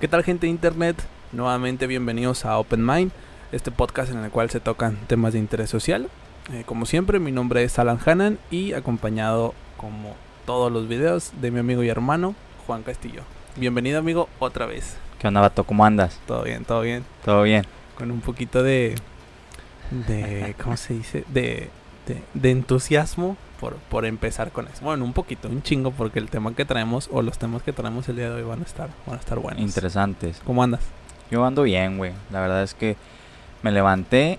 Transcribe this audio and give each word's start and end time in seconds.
¿Qué 0.00 0.06
tal 0.06 0.22
gente 0.22 0.46
de 0.46 0.52
internet? 0.52 0.96
Nuevamente 1.32 1.88
bienvenidos 1.88 2.44
a 2.44 2.56
Open 2.56 2.86
Mind, 2.86 3.10
este 3.50 3.72
podcast 3.72 4.12
en 4.12 4.22
el 4.22 4.30
cual 4.30 4.48
se 4.48 4.60
tocan 4.60 4.96
temas 5.08 5.32
de 5.32 5.40
interés 5.40 5.70
social. 5.70 6.08
Eh, 6.52 6.62
como 6.64 6.86
siempre, 6.86 7.18
mi 7.18 7.32
nombre 7.32 7.64
es 7.64 7.80
Alan 7.80 7.98
Hanan 8.06 8.38
y 8.48 8.74
acompañado 8.74 9.54
como 9.76 10.14
todos 10.46 10.70
los 10.70 10.86
videos 10.86 11.32
de 11.40 11.50
mi 11.50 11.58
amigo 11.58 11.82
y 11.82 11.88
hermano 11.88 12.36
Juan 12.64 12.84
Castillo. 12.84 13.22
Bienvenido 13.56 13.98
amigo 13.98 14.28
otra 14.38 14.66
vez. 14.66 14.96
¿Qué 15.18 15.26
onda, 15.26 15.40
vato? 15.40 15.64
¿Cómo 15.64 15.84
andas? 15.84 16.20
Todo 16.28 16.44
bien, 16.44 16.64
todo 16.64 16.82
bien. 16.82 17.04
¿Todo 17.24 17.42
bien? 17.42 17.64
Con 17.96 18.12
un 18.12 18.20
poquito 18.20 18.62
de... 18.62 18.94
de 19.90 20.54
¿Cómo 20.62 20.76
se 20.76 20.94
dice? 20.94 21.24
De, 21.26 21.70
de, 22.08 22.22
de 22.34 22.50
entusiasmo 22.50 23.36
por, 23.60 23.74
por 23.76 24.04
empezar 24.06 24.50
con 24.52 24.66
eso. 24.68 24.82
Bueno, 24.84 25.04
un 25.04 25.12
poquito, 25.12 25.48
un 25.48 25.62
chingo, 25.62 25.90
porque 25.92 26.18
el 26.18 26.28
tema 26.30 26.54
que 26.54 26.64
traemos 26.64 27.08
o 27.12 27.22
los 27.22 27.38
temas 27.38 27.62
que 27.62 27.72
traemos 27.72 28.08
el 28.08 28.16
día 28.16 28.30
de 28.30 28.36
hoy 28.42 28.48
van 28.48 28.60
a 28.60 28.64
estar, 28.64 28.88
van 29.06 29.16
a 29.16 29.20
estar 29.20 29.38
buenos. 29.38 29.60
Interesantes. 29.62 30.40
¿Cómo 30.44 30.62
andas? 30.62 30.80
Yo 31.30 31.44
ando 31.44 31.62
bien, 31.64 31.98
güey. 31.98 32.12
La 32.32 32.40
verdad 32.40 32.62
es 32.62 32.74
que 32.74 32.96
me 33.62 33.70
levanté 33.72 34.38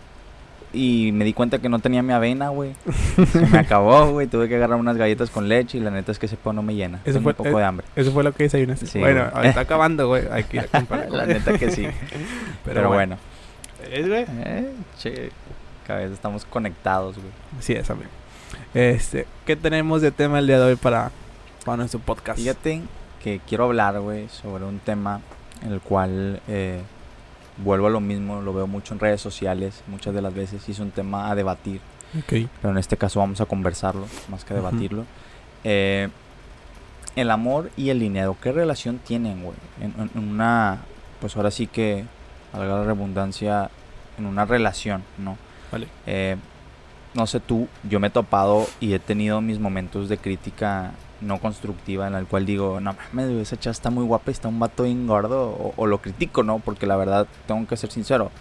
y 0.72 1.12
me 1.14 1.26
di 1.26 1.34
cuenta 1.34 1.60
que 1.60 1.68
no 1.68 1.80
tenía 1.80 2.02
mi 2.04 2.14
avena, 2.14 2.50
güey. 2.50 2.74
Se 3.32 3.42
me 3.46 3.58
acabó, 3.60 4.12
güey. 4.12 4.28
Tuve 4.28 4.48
que 4.48 4.56
agarrar 4.56 4.78
unas 4.80 4.98
galletas 4.98 5.30
con 5.30 5.50
leche 5.50 5.78
y 5.78 5.82
la 5.82 5.92
neta 5.92 6.12
es 6.12 6.20
que 6.20 6.28
ese 6.28 6.38
po 6.38 6.54
no 6.54 6.62
me 6.64 6.76
llena. 6.76 7.00
Eso 7.06 7.20
Tengo 7.20 7.24
fue- 7.24 7.32
un 7.32 7.38
poco 7.38 7.50
eh, 7.50 7.62
de 7.62 7.64
hambre. 7.66 7.86
Eso 7.96 8.12
fue 8.12 8.24
lo 8.24 8.32
que 8.34 8.44
desayunaste. 8.44 8.86
Sí, 8.86 9.00
bueno, 9.00 9.26
está 9.44 9.62
acabando, 9.62 10.08
güey. 10.08 10.24
Hay 10.32 10.44
que 10.46 10.58
ir 10.58 10.64
a 10.64 10.68
comprar. 10.78 11.10
La 11.12 11.26
neta 11.26 11.58
que 11.58 11.72
sí. 11.72 11.86
Pero, 12.66 12.88
bueno. 12.90 13.18
¿Es, 13.92 14.08
güey? 14.08 14.26
Eh, 14.46 14.72
che, 15.00 15.32
vez 15.96 16.12
estamos 16.12 16.46
conectados, 16.46 17.16
güey. 17.16 17.32
Sí, 17.60 17.74
es, 17.74 17.90
amigo. 17.90 18.10
Este, 18.74 19.26
¿qué 19.46 19.56
tenemos 19.56 20.02
de 20.02 20.12
tema 20.12 20.40
el 20.40 20.48
día 20.48 20.60
de 20.60 20.66
hoy 20.66 20.76
para, 20.76 21.12
para 21.66 21.78
nuestro 21.78 22.00
podcast? 22.00 22.40
Fíjate 22.40 22.82
que 23.24 23.40
quiero 23.48 23.66
hablar, 23.66 24.00
güey, 24.00 24.28
sobre 24.30 24.64
un 24.66 24.80
tema 24.80 25.22
en 25.64 25.74
el 25.74 25.82
cual 25.82 26.42
eh, 26.48 26.82
vuelvo 27.58 27.88
a 27.88 27.90
lo 27.90 28.00
mismo, 28.00 28.42
lo 28.42 28.54
veo 28.54 28.68
mucho 28.68 28.94
en 28.94 29.00
redes 29.00 29.22
sociales, 29.22 29.84
muchas 29.88 30.14
de 30.14 30.22
las 30.22 30.34
veces, 30.34 30.68
y 30.68 30.72
es 30.72 30.80
un 30.80 30.92
tema 30.92 31.30
a 31.30 31.36
debatir. 31.36 31.82
Ok. 32.18 32.50
pero 32.60 32.72
en 32.72 32.80
este 32.80 32.98
caso 32.98 33.20
vamos 33.20 33.40
a 33.40 33.46
conversar,lo 33.46 34.08
más 34.30 34.44
que 34.44 34.54
Ujú. 34.56 34.64
debatirlo. 34.64 35.06
Eh, 35.64 36.10
el 37.16 37.30
amor 37.30 37.70
y 37.78 37.90
el 37.90 38.00
dinero, 38.00 38.36
¿qué 38.42 38.52
relación 38.52 38.98
tienen, 38.98 39.44
güey? 39.44 39.56
En 39.82 40.10
una, 40.16 40.80
pues 41.20 41.36
ahora 41.36 41.52
sí 41.52 41.68
que, 41.68 42.06
valga 42.54 42.78
la 42.78 42.84
redundancia, 42.84 43.70
en 44.18 44.26
una 44.26 44.46
relación, 44.46 45.04
¿no? 45.18 45.38
Vale. 45.72 45.88
Eh, 46.06 46.36
no 47.14 47.26
sé 47.28 47.40
tú, 47.40 47.68
yo 47.84 48.00
me 48.00 48.08
he 48.08 48.12
topado 48.12 48.68
y 48.80 48.94
he 48.94 49.00
tenido 49.00 49.42
mis 49.42 49.60
momentos 49.60 50.10
de 50.10 50.18
crítica 50.18 50.92
no 51.22 51.40
constructiva 51.40 52.08
en 52.08 52.16
el 52.16 52.26
cual 52.28 52.46
digo, 52.46 52.80
no 52.80 52.96
mames, 53.14 53.30
esa 53.42 53.60
chava 53.60 53.72
está 53.72 53.90
muy 53.90 54.06
guapa 54.06 54.32
y 54.32 54.32
está 54.32 54.48
un 54.48 54.60
vato 54.60 54.84
bien 54.84 55.06
gordo, 55.06 55.50
o, 55.50 55.74
o 55.76 55.86
lo 55.86 56.00
critico, 56.00 56.44
¿no? 56.44 56.60
Porque 56.60 56.86
la 56.86 56.96
verdad, 56.96 57.28
tengo 57.48 57.68
que 57.68 57.78
ser 57.78 57.92
sincero, 57.92 58.32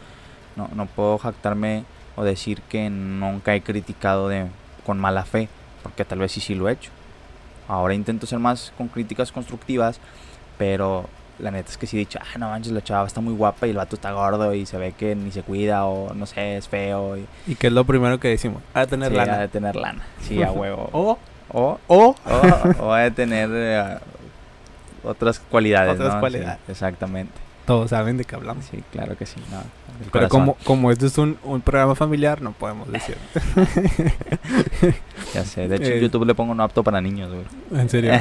no, 0.57 0.69
no 0.75 0.87
puedo 0.87 1.19
jactarme 1.19 1.85
o 2.17 2.25
decir 2.25 2.63
que 2.63 2.91
nunca 2.91 3.55
he 3.55 3.63
criticado 3.63 4.29
de, 4.29 4.47
con 4.85 4.99
mala 4.99 5.25
fe, 5.25 5.49
porque 5.83 6.05
tal 6.05 6.19
vez 6.19 6.33
sí 6.33 6.41
sí 6.41 6.55
lo 6.55 6.69
he 6.69 6.73
hecho. 6.73 6.91
Ahora 7.69 7.95
intento 7.95 8.27
ser 8.27 8.39
más 8.39 8.73
con 8.77 8.89
críticas 8.89 9.33
constructivas, 9.33 10.01
pero 10.57 11.09
la 11.39 11.51
neta 11.51 11.71
es 11.71 11.77
que 11.79 11.87
sí 11.87 11.97
he 11.97 12.01
dicho, 12.01 12.19
ah, 12.21 12.39
no 12.39 12.49
manches, 12.51 12.73
la 12.73 12.83
chava 12.83 13.07
está 13.07 13.21
muy 13.21 13.35
guapa 13.35 13.67
y 13.67 13.71
el 13.71 13.77
vato 13.77 13.97
está 13.97 14.13
gordo 14.13 14.53
y 14.55 14.67
se 14.67 14.77
ve 14.79 14.93
que 14.93 15.15
ni 15.15 15.31
se 15.31 15.43
cuida 15.43 15.87
o 15.87 16.13
no 16.15 16.27
sé, 16.27 16.57
es 16.57 16.69
feo 16.69 17.17
y 17.17 17.27
¿Y 17.47 17.55
qué 17.55 17.69
es 17.69 17.73
lo 17.73 17.85
primero 17.85 18.19
que 18.19 18.29
decimos? 18.29 18.63
A 18.75 18.87
tener 18.87 19.11
sí, 19.11 19.17
lana. 19.17 19.35
ha 19.35 19.39
de 19.41 19.49
tener 19.49 19.77
lana. 19.77 20.03
Sí, 20.23 20.43
a 20.43 20.51
huevo. 20.53 20.89
O, 20.93 21.19
o, 21.51 21.79
o, 21.89 22.15
o, 22.27 22.85
o 22.85 22.93
ha 22.93 23.01
de 23.01 23.11
tener 23.11 23.49
eh, 23.53 23.99
otras 25.05 25.39
cualidades, 25.39 25.95
Otras 25.95 26.09
¿no? 26.09 26.15
Sí, 26.15 26.21
cualidades. 26.21 26.59
exactamente. 26.69 27.33
Todos 27.69 27.91
saben 27.91 28.17
de 28.17 28.25
qué 28.25 28.35
hablamos. 28.35 28.65
Sí, 28.65 28.83
claro 28.91 29.17
que 29.17 29.27
sí. 29.27 29.37
no, 29.53 29.59
Pero 30.11 30.29
como, 30.29 30.55
como 30.65 30.91
esto 30.91 31.07
es 31.07 31.17
un, 31.19 31.39
un 31.45 31.61
programa 31.61 31.95
familiar, 31.95 32.43
no 32.43 32.53
podemos 32.53 32.91
decir. 32.91 33.17
Ya 35.35 35.45
sé, 35.45 35.69
de 35.69 35.77
hecho 35.77 35.87
Eh. 35.91 35.97
en 35.97 36.01
YouTube 36.03 36.25
le 36.25 36.35
pongo 36.35 36.55
no 36.55 36.63
apto 36.63 36.83
para 36.83 37.01
niños, 37.01 37.31
güey. 37.33 37.81
En 37.83 37.89
serio. 37.91 38.13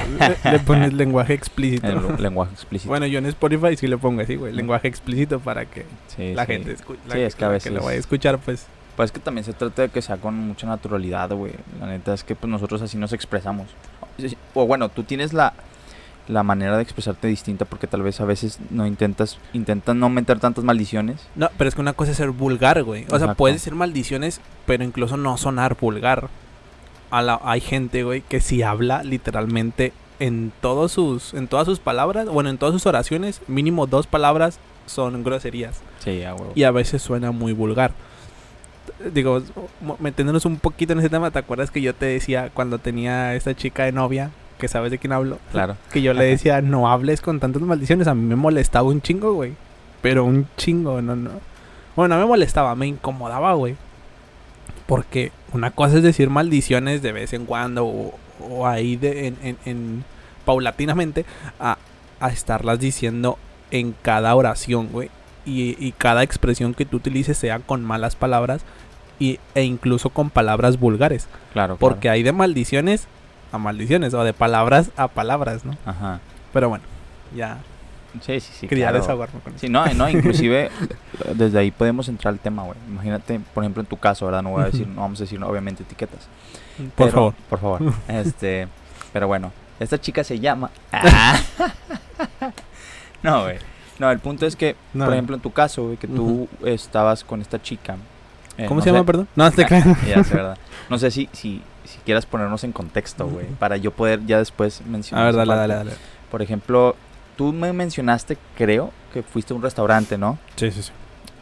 le, 0.44 0.52
le 0.52 0.60
pones 0.60 0.92
lenguaje 1.02 1.34
explícito. 1.34 1.88
El 1.88 2.22
lenguaje 2.22 2.52
explícito. 2.54 2.90
Bueno, 2.90 3.06
yo 3.06 3.20
en 3.20 3.26
Spotify 3.28 3.78
sí 3.78 3.88
le 3.88 3.98
pongo 3.98 4.22
así, 4.22 4.36
güey. 4.36 4.52
Lenguaje 4.54 4.88
explícito 4.88 5.40
para 5.40 5.66
que 5.66 5.86
Sí, 6.16 6.34
la 6.34 6.46
sí. 6.46 6.52
gente 6.54 6.74
escuche. 6.74 7.00
Sí, 7.12 7.20
es 7.22 7.36
que 7.36 7.46
a 7.46 7.50
veces- 7.50 7.72
lo 7.72 7.82
vaya 7.82 7.96
a 7.98 8.00
escuchar, 8.00 8.38
pues. 8.40 8.66
Pues 8.98 9.08
es 9.08 9.12
que 9.14 9.20
también 9.20 9.46
se 9.46 9.54
trata 9.54 9.84
de 9.84 9.90
que 9.90 10.02
sea 10.02 10.18
con 10.18 10.34
mucha 10.36 10.68
naturalidad, 10.68 11.30
güey. 11.30 11.54
La 11.80 11.86
neta 11.88 12.14
es 12.14 12.24
que 12.24 12.36
pues 12.36 12.50
nosotros 12.50 12.82
así 12.82 12.98
nos 12.98 13.14
expresamos. 13.14 13.68
O 14.56 14.66
bueno, 14.66 14.90
tú 14.90 15.04
tienes 15.04 15.32
la, 15.34 15.54
la 16.28 16.44
manera 16.44 16.76
de 16.76 16.84
expresarte 16.84 17.28
distinta 17.28 17.66
porque 17.66 17.88
tal 17.88 18.02
vez 18.04 18.20
a 18.20 18.26
veces 18.26 18.60
no 18.70 18.86
intentas 18.86 19.38
intentas 19.54 19.96
no 19.96 20.10
meter 20.10 20.40
tantas 20.40 20.64
maldiciones. 20.64 21.26
No, 21.36 21.50
pero 21.58 21.68
es 21.70 21.76
que 21.76 21.82
una 21.82 21.94
cosa 21.94 22.12
es 22.12 22.18
ser 22.18 22.32
vulgar, 22.32 22.84
güey. 22.84 23.04
O 23.06 23.10
sea, 23.10 23.18
Exacto. 23.18 23.36
puedes 23.36 23.56
decir 23.58 23.74
maldiciones, 23.76 24.42
pero 24.66 24.84
incluso 24.84 25.16
no 25.18 25.38
sonar 25.38 25.78
vulgar. 25.80 26.28
A 27.12 27.22
la- 27.22 27.40
hay 27.44 27.62
gente, 27.62 28.04
güey, 28.04 28.22
que 28.22 28.42
si 28.42 28.62
habla 28.64 29.04
literalmente 29.04 29.94
en 30.20 30.52
todos 30.62 30.92
sus, 30.92 31.34
en 31.34 31.48
todas 31.48 31.66
sus 31.66 31.80
palabras, 31.80 32.28
bueno, 32.28 32.50
en 32.50 32.58
todas 32.58 32.74
sus 32.74 32.86
oraciones, 32.86 33.42
mínimo 33.48 33.88
dos 33.88 34.08
palabras 34.08 34.60
son 34.86 35.24
groserías. 35.24 35.80
Sí, 36.00 36.24
a 36.24 36.34
huevo. 36.36 36.52
Y 36.56 36.64
a 36.64 36.72
veces 36.72 37.02
suena 37.02 37.32
muy 37.32 37.54
vulgar. 37.54 37.92
Digo, 39.14 39.42
metiéndonos 40.00 40.46
un 40.46 40.58
poquito 40.58 40.94
en 40.94 41.00
ese 41.00 41.10
tema, 41.10 41.30
¿te 41.32 41.40
acuerdas 41.40 41.72
que 41.72 41.82
yo 41.82 41.94
te 41.94 42.06
decía 42.08 42.50
cuando 42.54 42.80
tenía 42.80 43.36
esta 43.36 43.54
chica 43.56 43.84
de 43.84 43.92
novia, 43.92 44.32
que 44.58 44.68
sabes 44.68 44.92
de 44.92 44.98
quién 44.98 45.14
hablo? 45.14 45.40
Claro. 45.52 45.78
Que 45.92 46.02
yo 46.02 46.14
le 46.14 46.26
decía, 46.26 46.62
no 46.62 46.90
hables 46.90 47.22
con 47.22 47.40
tantas 47.40 47.62
maldiciones. 47.62 48.08
A 48.08 48.14
mí 48.16 48.22
me 48.26 48.36
molestaba 48.36 48.88
un 48.90 49.02
chingo, 49.02 49.34
güey. 49.34 49.54
Pero 50.02 50.26
un 50.26 50.48
chingo, 50.58 51.02
no, 51.02 51.16
no. 51.16 51.32
Bueno, 51.96 52.16
no 52.16 52.22
me 52.22 52.28
molestaba, 52.28 52.76
me 52.76 52.88
incomodaba, 52.88 53.54
güey. 53.54 53.76
Porque 54.86 55.32
una 55.54 55.72
cosa 55.72 55.98
es 55.98 56.04
decir 56.04 56.30
maldiciones 56.30 57.02
de 57.02 57.12
vez 57.12 57.34
en 57.34 57.46
cuando 57.46 57.86
o, 57.86 58.14
o 58.50 58.68
ahí 58.68 58.96
de, 58.96 59.28
en, 59.28 59.38
en- 59.44 59.58
en- 59.66 60.04
paulatinamente 60.46 61.26
a, 61.60 61.78
a 62.22 62.30
estarlas 62.30 62.80
diciendo 62.80 63.38
en 63.72 63.94
cada 64.02 64.34
oración, 64.36 64.88
güey. 64.92 65.10
Y, 65.46 65.76
y 65.86 65.94
cada 65.98 66.24
expresión 66.24 66.74
que 66.74 66.86
tú 66.86 66.98
utilices 66.98 67.38
sea 67.38 67.60
con 67.60 67.84
malas 67.84 68.16
palabras 68.16 68.62
y, 69.20 69.40
e 69.56 69.64
incluso 69.64 70.10
con 70.10 70.30
palabras 70.30 70.80
vulgares. 70.80 71.28
Claro, 71.54 71.76
claro. 71.76 71.78
Porque 71.78 72.10
hay 72.10 72.24
de 72.24 72.32
maldiciones 72.32 73.08
a 73.52 73.58
maldiciones 73.58 74.14
o 74.14 74.24
de 74.24 74.34
palabras 74.34 74.92
a 74.98 75.08
palabras, 75.08 75.66
¿no? 75.66 75.76
Ajá. 75.86 76.20
Pero 76.54 76.70
bueno, 76.70 76.84
ya 77.36 77.58
Sí, 78.22 78.40
sí, 78.40 78.52
sí. 78.62 78.68
quería 78.68 78.86
claro. 78.86 79.00
desahogarme 79.00 79.40
con 79.42 79.54
eso. 79.54 79.60
Sí, 79.62 79.70
no, 79.70 79.86
no, 79.94 80.10
inclusive 80.10 80.72
desde 81.36 81.60
ahí 81.60 81.70
podemos 81.72 82.08
entrar 82.10 82.34
al 82.34 82.40
tema, 82.40 82.64
güey. 82.64 82.78
Imagínate, 82.88 83.40
por 83.54 83.64
ejemplo, 83.64 83.82
en 83.82 83.88
tu 83.88 83.98
caso, 83.98 84.26
¿verdad? 84.26 84.42
No 84.42 84.52
voy 84.52 84.64
a 84.64 84.66
decir, 84.68 84.88
no 84.88 85.02
vamos 85.02 85.20
a 85.20 85.24
decir 85.24 85.42
obviamente 85.44 85.84
etiquetas. 85.84 86.28
Por 86.96 87.12
favor. 87.12 87.34
Por 87.50 87.60
favor. 87.60 87.94
Este, 88.08 88.68
pero 89.14 89.28
bueno, 89.28 89.52
esta 89.80 90.00
chica 90.00 90.24
se 90.24 90.40
llama. 90.40 90.72
Ah. 90.92 91.40
no, 93.24 93.44
güey. 93.44 93.58
No, 94.00 94.12
el 94.12 94.20
punto 94.20 94.46
es 94.46 94.56
que, 94.56 94.76
No. 94.94 95.06
por 95.06 95.14
ejemplo, 95.14 95.36
en 95.36 95.42
tu 95.42 95.52
caso, 95.52 95.86
güey, 95.86 95.98
que 95.98 96.08
tú 96.08 96.48
estabas 96.66 97.24
con 97.24 97.42
esta 97.42 97.62
chica. 97.62 97.96
eh, 98.58 98.66
¿Cómo 98.68 98.80
no 98.80 98.84
se 98.84 98.92
llama, 98.92 99.06
perdón? 99.06 99.28
No, 99.36 99.52
te 99.52 99.64
Ah. 99.66 99.96
Ya 100.08 100.24
sé, 100.24 100.36
¿verdad? 100.36 100.58
No 100.90 100.98
sé 100.98 101.12
si, 101.12 101.30
si, 101.34 101.62
si 101.88 101.98
quieras 102.00 102.26
ponernos 102.26 102.64
en 102.64 102.72
contexto, 102.72 103.28
güey, 103.28 103.46
para 103.48 103.78
yo 103.78 103.92
poder 103.92 104.26
ya 104.26 104.38
después 104.40 104.82
A 104.82 104.90
mencionar. 104.90 105.26
ver, 105.26 105.36
esa 105.36 105.46
dale, 105.56 105.56
dale, 105.74 105.74
dale. 105.76 105.92
Por 106.32 106.42
ejemplo, 106.42 106.96
tú 107.38 107.54
me 107.54 107.72
mencionaste, 107.74 108.38
creo, 108.58 108.92
que 109.14 109.24
fuiste 109.24 109.54
a 109.54 109.56
un 109.56 109.62
restaurante, 109.64 110.18
¿no? 110.18 110.38
Sí, 110.56 110.70
sí, 110.72 110.84
sí. 110.84 110.92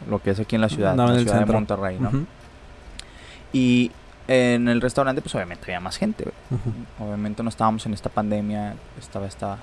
Lo 0.08 0.20
que 0.22 0.30
es 0.30 0.40
aquí 0.40 0.54
en 0.54 0.60
la 0.60 0.68
ciudad, 0.68 0.92
Andaba 0.92 1.10
en 1.10 1.16
la 1.16 1.20
ciudad 1.22 1.34
de 1.34 1.40
centro. 1.40 1.54
Monterrey, 1.54 1.98
¿no? 1.98 2.26
Y 3.52 3.90
en 4.28 4.68
el 4.68 4.80
restaurante, 4.80 5.22
pues 5.22 5.34
obviamente 5.34 5.64
había 5.64 5.80
más 5.80 5.96
gente, 5.96 6.24
güey. 6.24 6.60
Obviamente 7.00 7.42
no 7.42 7.48
estábamos 7.48 7.84
en 7.86 7.94
esta 7.94 8.08
pandemia, 8.08 8.74
estaba 8.98 9.26
esta 9.26 9.58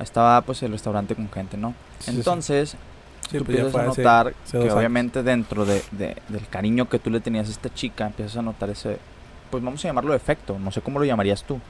estaba 0.00 0.40
pues 0.40 0.62
el 0.64 0.72
restaurante 0.72 1.14
con 1.14 1.30
gente, 1.30 1.56
¿no? 1.56 1.74
Sí. 2.00 2.10
Entonces, 2.10 2.76
Sí, 3.30 3.38
tú 3.38 3.44
pues 3.44 3.58
empiezas 3.58 3.80
a 3.80 3.84
notar 3.84 4.34
que 4.50 4.70
obviamente 4.72 5.22
dentro 5.22 5.64
de, 5.64 5.80
de- 5.92 6.16
del 6.28 6.46
cariño 6.48 6.88
que 6.88 6.98
tú 6.98 7.08
le 7.08 7.20
tenías 7.20 7.46
a 7.48 7.52
esta 7.52 7.72
chica, 7.72 8.06
empiezas 8.06 8.36
a 8.36 8.42
notar 8.42 8.68
ese, 8.70 8.98
pues 9.52 9.62
vamos 9.62 9.84
a 9.84 9.88
llamarlo 9.88 10.14
efecto, 10.14 10.58
no 10.58 10.72
sé 10.72 10.80
cómo 10.80 10.98
lo 10.98 11.04
llamarías 11.04 11.44
tú, 11.44 11.60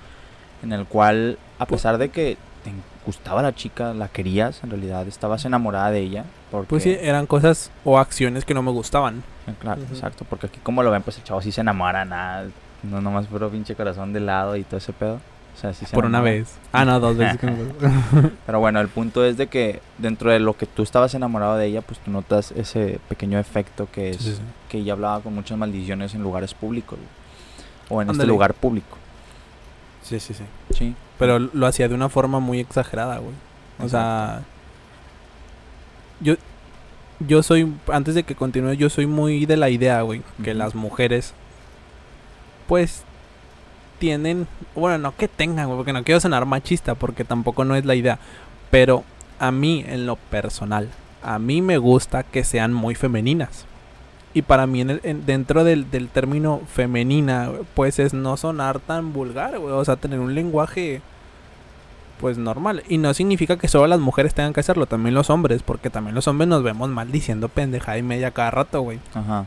en 0.62 0.72
el 0.72 0.86
cual 0.86 1.36
a 1.58 1.66
Pues- 1.66 1.80
pesar 1.82 1.98
de 1.98 2.08
que 2.10 2.36
te 2.64 2.70
gustaba 3.04 3.42
la 3.42 3.52
chica, 3.54 3.92
la 3.92 4.06
querías, 4.06 4.62
en 4.62 4.70
realidad 4.70 5.06
estabas 5.08 5.44
enamorada 5.44 5.90
de 5.90 5.98
ella, 5.98 6.24
porque, 6.52 6.68
Pues 6.68 6.84
sí, 6.84 6.96
eran 7.00 7.26
cosas 7.26 7.72
o 7.84 7.98
acciones 7.98 8.44
que 8.44 8.54
no 8.54 8.62
me 8.62 8.70
gustaban. 8.70 9.24
eh, 9.48 9.54
claro, 9.58 9.82
exacto, 9.90 10.24
porque 10.30 10.46
aquí 10.46 10.60
como 10.62 10.84
lo 10.84 10.92
ven, 10.92 11.02
pues 11.02 11.18
el 11.18 11.24
chavo 11.24 11.42
sí 11.42 11.50
se 11.50 11.60
enamora, 11.62 12.04
nada, 12.04 12.46
no 12.84 13.00
nomás 13.00 13.26
puro 13.26 13.50
pinche 13.50 13.74
corazón 13.74 14.12
de 14.12 14.20
lado 14.20 14.54
y 14.56 14.62
todo 14.62 14.76
ese 14.78 14.92
pedo. 14.92 15.18
O 15.54 15.58
sea, 15.60 15.74
sí 15.74 15.84
se 15.84 15.94
Por 15.94 16.06
una 16.06 16.20
vez. 16.22 16.56
Ah, 16.72 16.84
no, 16.86 16.98
dos 16.98 17.16
veces. 17.16 17.38
Pero 18.46 18.58
bueno, 18.60 18.80
el 18.80 18.88
punto 18.88 19.22
es 19.24 19.36
de 19.36 19.48
que 19.48 19.82
dentro 19.98 20.30
de 20.30 20.38
lo 20.40 20.56
que 20.56 20.64
tú 20.66 20.82
estabas 20.82 21.14
enamorado 21.14 21.56
de 21.56 21.66
ella, 21.66 21.82
pues 21.82 21.98
tú 22.00 22.10
notas 22.10 22.52
ese 22.52 23.00
pequeño 23.08 23.38
efecto 23.38 23.86
que 23.92 24.10
es 24.10 24.16
Sí, 24.16 24.22
sí, 24.30 24.36
sí. 24.36 24.42
que 24.70 24.78
ella 24.78 24.94
hablaba 24.94 25.20
con 25.20 25.34
muchas 25.34 25.58
maldiciones 25.58 26.14
en 26.14 26.22
lugares 26.22 26.54
públicos. 26.54 26.98
güey. 26.98 27.21
O 27.88 28.00
en 28.00 28.08
este 28.08 28.12
Ándale. 28.12 28.28
lugar 28.28 28.54
público. 28.54 28.98
Sí, 30.02 30.18
sí, 30.20 30.34
sí. 30.34 30.44
Sí. 30.74 30.94
Pero 31.18 31.38
lo 31.38 31.66
hacía 31.66 31.88
de 31.88 31.94
una 31.94 32.08
forma 32.08 32.40
muy 32.40 32.58
exagerada, 32.60 33.18
güey. 33.18 33.34
O 33.82 33.88
sea, 33.88 34.42
yo, 36.20 36.34
yo 37.20 37.42
soy, 37.42 37.72
antes 37.92 38.14
de 38.14 38.22
que 38.22 38.34
continúe, 38.34 38.72
yo 38.74 38.90
soy 38.90 39.06
muy 39.06 39.46
de 39.46 39.56
la 39.56 39.70
idea, 39.70 40.02
güey, 40.02 40.22
que 40.42 40.54
las 40.54 40.74
mujeres, 40.74 41.34
pues, 42.68 43.02
tienen, 43.98 44.46
bueno, 44.74 44.98
no 44.98 45.16
que 45.16 45.28
tengan, 45.28 45.66
güey, 45.66 45.76
porque 45.78 45.92
no 45.92 46.04
quiero 46.04 46.20
sonar 46.20 46.46
machista, 46.46 46.94
porque 46.94 47.24
tampoco 47.24 47.64
no 47.64 47.76
es 47.76 47.84
la 47.84 47.94
idea, 47.94 48.18
pero 48.70 49.04
a 49.38 49.50
mí, 49.50 49.84
en 49.86 50.06
lo 50.06 50.16
personal, 50.16 50.88
a 51.22 51.38
mí 51.38 51.62
me 51.62 51.78
gusta 51.78 52.22
que 52.22 52.44
sean 52.44 52.72
muy 52.72 52.94
femeninas. 52.94 53.66
Y 54.34 54.42
para 54.42 54.66
mí, 54.66 54.80
en 54.80 54.90
el- 54.90 55.00
en- 55.04 55.26
dentro 55.26 55.62
del, 55.64 55.90
del 55.90 56.08
término 56.08 56.60
femenina, 56.72 57.50
pues 57.74 57.98
es 57.98 58.14
no 58.14 58.36
sonar 58.36 58.78
tan 58.80 59.12
vulgar, 59.12 59.58
güey. 59.58 59.72
O 59.74 59.84
sea, 59.84 59.96
tener 59.96 60.20
un 60.20 60.34
lenguaje, 60.34 61.02
pues 62.20 62.38
normal. 62.38 62.82
Y 62.88 62.98
no 62.98 63.12
significa 63.14 63.56
que 63.58 63.68
solo 63.68 63.86
las 63.88 64.00
mujeres 64.00 64.32
tengan 64.34 64.52
que 64.52 64.60
hacerlo, 64.60 64.86
también 64.86 65.14
los 65.14 65.28
hombres, 65.28 65.62
porque 65.62 65.90
también 65.90 66.14
los 66.14 66.26
hombres 66.28 66.48
nos 66.48 66.62
vemos 66.62 66.88
mal 66.88 67.12
diciendo 67.12 67.48
pendejada 67.48 67.98
y 67.98 68.02
media 68.02 68.30
cada 68.30 68.50
rato, 68.50 68.80
güey. 68.80 69.00
Ajá. 69.14 69.44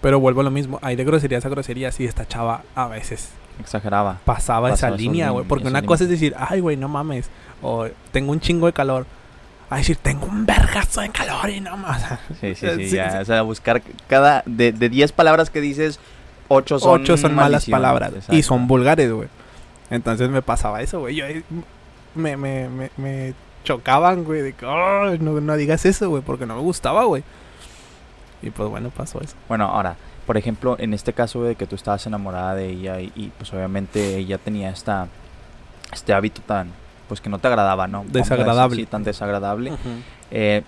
Pero 0.00 0.20
vuelvo 0.20 0.40
a 0.42 0.44
lo 0.44 0.50
mismo, 0.50 0.78
hay 0.82 0.96
de 0.96 1.04
groserías 1.04 1.44
a 1.44 1.48
groserías 1.48 1.98
y 2.00 2.04
esta 2.06 2.26
chava 2.26 2.62
a 2.74 2.88
veces 2.88 3.30
Exageraba. 3.60 4.18
pasaba 4.24 4.68
esa 4.68 4.74
Pasaba 4.74 4.94
esa 4.96 5.02
línea, 5.02 5.30
güey. 5.30 5.44
Porque 5.46 5.68
una 5.68 5.82
cosa 5.82 6.04
es 6.04 6.10
decir, 6.10 6.34
ay, 6.38 6.60
güey, 6.60 6.76
no 6.76 6.88
mames. 6.88 7.30
O 7.62 7.86
tengo 8.12 8.32
un 8.32 8.40
chingo 8.40 8.66
de 8.66 8.72
calor. 8.72 9.06
A 9.72 9.76
decir, 9.76 9.96
tengo 9.96 10.26
un 10.26 10.44
vergazo 10.44 11.00
de 11.00 11.08
calor 11.08 11.48
y 11.48 11.60
no 11.60 11.78
más. 11.78 12.02
Sí, 12.40 12.54
sí, 12.54 12.66
sí. 12.76 12.88
Sí, 12.90 12.96
ya, 12.96 13.10
sí. 13.10 13.16
O 13.18 13.24
sea, 13.24 13.40
buscar 13.40 13.82
cada. 14.06 14.42
De 14.44 14.72
10 14.72 15.12
palabras 15.12 15.48
que 15.48 15.62
dices, 15.62 15.98
8 16.48 16.78
son. 16.78 17.00
Ocho 17.00 17.16
son 17.16 17.34
malas 17.34 17.64
palabras. 17.64 18.12
Y 18.30 18.42
son 18.42 18.66
vulgares, 18.66 19.10
güey. 19.10 19.28
Entonces 19.88 20.28
me 20.28 20.42
pasaba 20.42 20.82
eso, 20.82 21.00
güey. 21.00 21.16
Yo 21.16 21.24
me, 22.14 22.36
me, 22.36 22.68
me, 22.68 22.90
me 22.98 23.34
chocaban, 23.64 24.24
güey. 24.24 24.42
De 24.42 24.52
que, 24.52 24.66
"Ay, 24.66 25.18
no, 25.20 25.40
no 25.40 25.56
digas 25.56 25.86
eso, 25.86 26.10
güey. 26.10 26.22
Porque 26.22 26.44
no 26.44 26.54
me 26.56 26.60
gustaba, 26.60 27.04
güey. 27.04 27.24
Y 28.42 28.50
pues 28.50 28.68
bueno, 28.68 28.90
pasó 28.90 29.22
eso. 29.22 29.36
Bueno, 29.48 29.64
ahora, 29.64 29.96
por 30.26 30.36
ejemplo, 30.36 30.76
en 30.78 30.92
este 30.92 31.14
caso 31.14 31.44
de 31.44 31.54
que 31.54 31.66
tú 31.66 31.76
estabas 31.76 32.06
enamorada 32.06 32.54
de 32.54 32.68
ella 32.68 33.00
y, 33.00 33.10
y, 33.16 33.32
pues 33.38 33.50
obviamente 33.54 34.16
ella 34.18 34.36
tenía 34.36 34.68
esta 34.68 35.08
este 35.92 36.12
hábito 36.12 36.42
tan 36.42 36.72
pues 37.12 37.20
que 37.20 37.28
no 37.28 37.38
te 37.38 37.46
agradaba, 37.46 37.88
¿no? 37.88 38.04
Decir, 38.04 38.22
Desagradable. 38.22 38.76
Sí, 38.76 38.86
tan 38.86 39.04
desagradable. 39.04 39.72
Eh, 40.30 40.62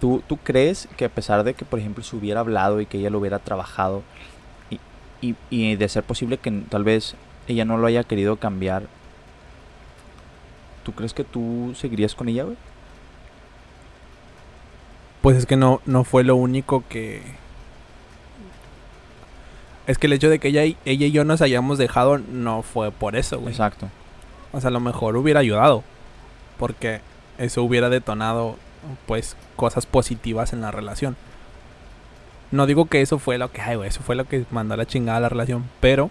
¿tú, 0.00 0.20
¿Tú 0.26 0.36
crees 0.36 0.88
que 0.96 1.04
a 1.04 1.08
pesar 1.08 1.44
de 1.44 1.54
que, 1.54 1.64
por 1.64 1.78
ejemplo, 1.78 2.02
se 2.02 2.16
hubiera 2.16 2.40
hablado 2.40 2.80
y 2.80 2.86
que 2.86 2.98
ella 2.98 3.08
lo 3.08 3.20
hubiera 3.20 3.38
trabajado 3.38 4.02
y, 4.68 4.80
y, 5.20 5.36
y 5.50 5.76
de 5.76 5.88
ser 5.88 6.02
posible 6.02 6.38
que 6.38 6.50
tal 6.68 6.82
vez 6.82 7.14
ella 7.46 7.64
no 7.64 7.76
lo 7.76 7.86
haya 7.86 8.02
querido 8.02 8.34
cambiar, 8.34 8.88
¿tú 10.82 10.90
crees 10.90 11.14
que 11.14 11.22
tú 11.22 11.72
seguirías 11.76 12.16
con 12.16 12.28
ella, 12.28 12.42
güey? 12.42 12.56
Pues 15.22 15.36
es 15.36 15.46
que 15.46 15.56
no, 15.56 15.80
no 15.86 16.02
fue 16.02 16.24
lo 16.24 16.34
único 16.34 16.82
que. 16.88 17.22
Es 19.86 19.98
que 19.98 20.08
el 20.08 20.14
hecho 20.14 20.30
de 20.30 20.40
que 20.40 20.48
ella 20.48 20.64
y, 20.64 20.76
ella 20.84 21.06
y 21.06 21.12
yo 21.12 21.22
nos 21.22 21.42
hayamos 21.42 21.78
dejado 21.78 22.18
no 22.18 22.62
fue 22.62 22.90
por 22.90 23.14
eso, 23.14 23.38
güey. 23.38 23.52
Exacto. 23.52 23.88
O 24.54 24.60
sea, 24.60 24.68
a 24.68 24.72
lo 24.72 24.80
mejor 24.80 25.16
hubiera 25.16 25.40
ayudado. 25.40 25.82
Porque 26.58 27.00
eso 27.38 27.62
hubiera 27.62 27.88
detonado, 27.90 28.56
pues, 29.06 29.36
cosas 29.56 29.86
positivas 29.86 30.52
en 30.52 30.60
la 30.60 30.70
relación. 30.70 31.16
No 32.50 32.66
digo 32.66 32.86
que 32.86 33.02
eso 33.02 33.18
fue 33.18 33.38
lo 33.38 33.50
que, 33.50 33.60
ay, 33.60 33.76
güey, 33.76 33.88
eso 33.88 34.00
fue 34.02 34.14
lo 34.14 34.26
que 34.26 34.44
mandó 34.50 34.74
a 34.74 34.76
la 34.76 34.86
chingada 34.86 35.18
a 35.18 35.20
la 35.20 35.28
relación. 35.28 35.64
Pero, 35.80 36.10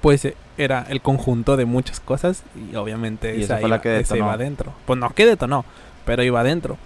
pues, 0.00 0.24
eh, 0.24 0.36
era 0.58 0.86
el 0.88 1.02
conjunto 1.02 1.56
de 1.56 1.66
muchas 1.66 2.00
cosas. 2.00 2.42
Y 2.72 2.76
obviamente 2.76 3.36
Y 3.36 3.42
esa 3.42 3.60
iba, 3.60 3.80
que 3.80 4.00
esa 4.00 4.16
iba 4.16 4.32
adentro. 4.32 4.72
Pues 4.86 4.98
no 4.98 5.10
que 5.10 5.26
detonó, 5.26 5.64
pero 6.04 6.22
iba 6.22 6.40
adentro. 6.40 6.78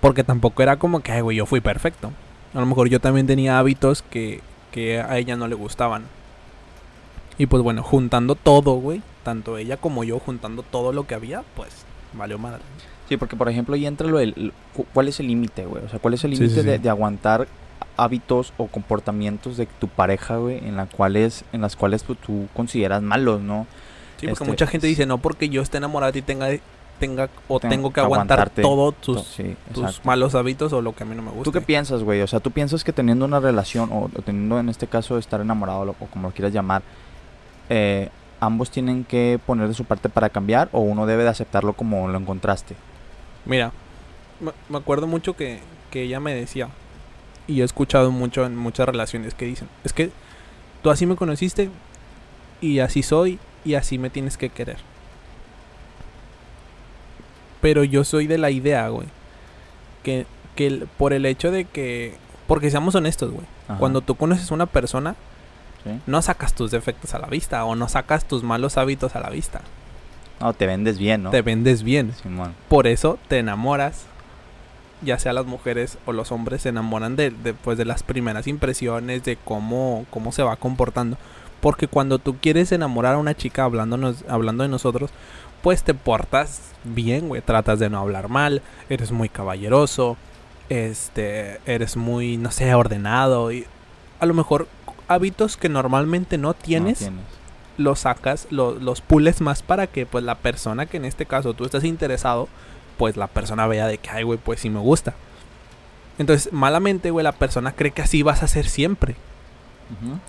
Porque 0.00 0.24
tampoco 0.24 0.62
era 0.62 0.76
como 0.76 1.00
que, 1.00 1.12
ay, 1.12 1.20
güey, 1.20 1.36
yo 1.36 1.46
fui 1.46 1.60
perfecto. 1.60 2.12
A 2.54 2.60
lo 2.60 2.66
mejor 2.66 2.88
yo 2.88 3.00
también 3.00 3.26
tenía 3.26 3.58
hábitos 3.58 4.02
que, 4.02 4.40
que 4.70 5.00
a 5.00 5.18
ella 5.18 5.36
no 5.36 5.48
le 5.48 5.54
gustaban. 5.54 6.04
Y 7.38 7.46
pues 7.46 7.62
bueno, 7.62 7.82
juntando 7.82 8.34
todo, 8.34 8.74
güey, 8.76 9.02
tanto 9.22 9.58
ella 9.58 9.76
como 9.76 10.04
yo, 10.04 10.18
juntando 10.18 10.62
todo 10.62 10.92
lo 10.92 11.06
que 11.06 11.14
había, 11.14 11.42
pues 11.54 11.70
valió 12.14 12.38
madre. 12.38 12.62
Sí, 13.08 13.16
porque 13.16 13.36
por 13.36 13.48
ejemplo, 13.48 13.74
ahí 13.74 13.86
entra 13.86 14.08
lo 14.08 14.18
del. 14.18 14.32
el- 14.36 14.52
cu- 14.74 14.86
¿Cuál 14.94 15.08
es 15.08 15.20
el 15.20 15.28
límite, 15.28 15.64
güey? 15.66 15.84
O 15.84 15.88
sea, 15.88 15.98
¿cuál 15.98 16.14
es 16.14 16.24
el 16.24 16.30
límite 16.32 16.54
sí, 16.54 16.62
de, 16.62 16.76
sí. 16.76 16.82
de 16.82 16.88
aguantar 16.90 17.46
hábitos 17.96 18.52
o 18.56 18.66
comportamientos 18.66 19.56
de 19.56 19.66
tu 19.66 19.88
pareja, 19.88 20.36
güey, 20.36 20.58
en 20.58 20.76
la 20.76 20.86
cuales, 20.86 21.44
en 21.52 21.60
las 21.60 21.76
cuales 21.76 22.02
pues, 22.02 22.18
tú 22.18 22.46
consideras 22.54 23.02
malos, 23.02 23.40
¿no? 23.40 23.66
Sí, 24.18 24.26
porque 24.26 24.32
Este, 24.32 24.44
mucha 24.44 24.66
gente 24.66 24.86
dice, 24.86 25.06
no 25.06 25.18
porque 25.18 25.48
yo 25.48 25.62
esté 25.62 25.76
enamorada 25.78 26.10
de 26.12 26.20
ti 26.20 26.26
tenga, 26.26 26.48
tenga 26.98 27.28
o 27.48 27.60
Tengo 27.60 27.70
tengo 27.74 27.92
que 27.92 28.00
aguantar 28.00 28.48
todos 28.50 28.94
tus, 28.96 29.22
sí, 29.24 29.56
tus 29.74 30.02
malos 30.04 30.34
hábitos 30.34 30.72
o 30.72 30.80
lo 30.80 30.94
que 30.94 31.04
a 31.04 31.06
mí 31.06 31.14
no 31.14 31.22
me 31.22 31.30
gusta. 31.30 31.44
¿Tú 31.44 31.52
qué 31.52 31.60
piensas, 31.60 32.02
güey? 32.02 32.22
O 32.22 32.26
sea, 32.26 32.40
¿tú 32.40 32.50
piensas 32.50 32.82
que 32.82 32.92
teniendo 32.92 33.24
una 33.26 33.40
relación 33.40 33.90
o, 33.92 34.04
o 34.14 34.22
teniendo 34.22 34.58
en 34.58 34.68
este 34.70 34.86
caso 34.86 35.18
estar 35.18 35.40
enamorado 35.40 35.82
o 36.00 36.06
como 36.06 36.28
lo 36.28 36.34
quieras 36.34 36.52
llamar, 36.54 36.82
eh, 37.68 38.10
ambos 38.40 38.70
tienen 38.70 39.04
que 39.04 39.38
poner 39.46 39.68
de 39.68 39.74
su 39.74 39.84
parte 39.84 40.08
para 40.08 40.28
cambiar 40.28 40.68
o 40.72 40.80
uno 40.80 41.06
debe 41.06 41.22
de 41.24 41.30
aceptarlo 41.30 41.72
como 41.72 42.08
lo 42.08 42.18
encontraste? 42.18 42.74
Mira, 43.44 43.72
me- 44.40 44.78
acuerdo 44.78 45.06
mucho 45.06 45.34
que, 45.36 45.60
que 45.90 46.02
ella 46.02 46.20
me 46.20 46.34
decía, 46.34 46.68
y 47.46 47.60
he 47.60 47.64
escuchado 47.64 48.10
mucho 48.10 48.44
en 48.44 48.56
muchas 48.56 48.86
relaciones 48.86 49.34
que 49.34 49.44
dicen, 49.46 49.68
es 49.84 49.92
que 49.92 50.10
tú 50.82 50.90
así 50.90 51.06
me 51.06 51.16
conociste 51.16 51.70
y 52.60 52.80
así 52.80 53.02
soy 53.02 53.38
y 53.64 53.74
así 53.74 53.98
me 53.98 54.10
tienes 54.10 54.36
que 54.36 54.48
querer. 54.50 54.76
Pero 57.60 57.84
yo 57.84 58.04
soy 58.04 58.26
de 58.26 58.38
la 58.38 58.50
idea, 58.50 58.88
güey, 58.88 59.08
que, 60.02 60.26
que 60.54 60.86
por 60.98 61.12
el 61.12 61.26
hecho 61.26 61.50
de 61.50 61.64
que, 61.64 62.14
porque 62.46 62.70
seamos 62.70 62.94
honestos, 62.94 63.30
güey, 63.32 63.46
Ajá, 63.68 63.78
cuando 63.78 64.00
tú 64.02 64.14
conoces 64.14 64.50
a 64.50 64.54
una 64.54 64.66
persona, 64.66 65.16
¿sí? 65.86 66.00
no 66.06 66.20
sacas 66.22 66.52
tus 66.52 66.70
defectos 66.70 67.14
a 67.14 67.18
la 67.18 67.28
vista 67.28 67.64
o 67.64 67.74
no 67.74 67.88
sacas 67.88 68.26
tus 68.26 68.42
malos 68.42 68.76
hábitos 68.76 69.16
a 69.16 69.20
la 69.20 69.30
vista. 69.30 69.60
No, 70.40 70.52
te 70.52 70.66
vendes 70.66 70.98
bien, 70.98 71.22
¿no? 71.22 71.30
Te 71.30 71.42
vendes 71.42 71.82
bien. 71.82 72.12
Simón. 72.22 72.54
Por 72.68 72.86
eso 72.86 73.18
te 73.28 73.38
enamoras. 73.38 74.04
Ya 75.02 75.18
sea 75.18 75.32
las 75.32 75.46
mujeres 75.46 75.98
o 76.06 76.12
los 76.12 76.32
hombres 76.32 76.62
se 76.62 76.70
enamoran 76.70 77.16
de, 77.16 77.30
de, 77.30 77.52
pues, 77.52 77.76
de 77.76 77.84
las 77.84 78.02
primeras 78.02 78.46
impresiones, 78.46 79.24
de 79.24 79.36
cómo, 79.36 80.06
cómo 80.10 80.32
se 80.32 80.42
va 80.42 80.56
comportando. 80.56 81.18
Porque 81.60 81.86
cuando 81.86 82.18
tú 82.18 82.36
quieres 82.36 82.72
enamorar 82.72 83.14
a 83.14 83.18
una 83.18 83.34
chica 83.34 83.64
hablándonos, 83.64 84.24
hablando 84.28 84.62
de 84.62 84.68
nosotros, 84.68 85.10
pues 85.62 85.82
te 85.82 85.94
portas 85.94 86.60
bien, 86.84 87.28
güey. 87.28 87.42
Tratas 87.42 87.78
de 87.78 87.90
no 87.90 87.98
hablar 87.98 88.28
mal, 88.28 88.62
eres 88.88 89.12
muy 89.12 89.28
caballeroso, 89.28 90.16
este, 90.68 91.60
eres 91.66 91.96
muy, 91.96 92.36
no 92.36 92.50
sé, 92.50 92.74
ordenado. 92.74 93.52
Y 93.52 93.66
a 94.20 94.26
lo 94.26 94.34
mejor 94.34 94.68
hábitos 95.08 95.56
que 95.56 95.68
normalmente 95.68 96.38
no 96.38 96.54
tienes, 96.54 97.00
No 97.02 97.08
tienes. 97.08 97.24
los 97.78 98.00
sacas, 98.00 98.46
lo- 98.50 98.74
los 98.78 99.00
pules 99.00 99.40
más 99.40 99.62
para 99.62 99.86
que 99.86 100.06
pues 100.06 100.24
la 100.24 100.34
persona 100.36 100.86
que 100.86 100.96
en 100.96 101.04
este 101.04 101.26
caso 101.26 101.54
tú 101.54 101.64
estás 101.64 101.84
interesado, 101.84 102.48
pues 102.98 103.16
la 103.16 103.26
persona 103.26 103.66
vea 103.66 103.86
de 103.86 103.98
que, 103.98 104.08
ay, 104.10 104.22
güey, 104.24 104.38
pues 104.42 104.60
sí 104.60 104.70
me 104.70 104.80
gusta. 104.80 105.14
Entonces, 106.18 106.50
malamente, 106.52 107.10
güey, 107.10 107.22
la 107.24 107.32
persona 107.32 107.72
cree 107.72 107.90
que 107.90 108.02
así 108.02 108.22
vas 108.22 108.42
a 108.42 108.48
ser 108.48 108.66
siempre. 108.68 109.16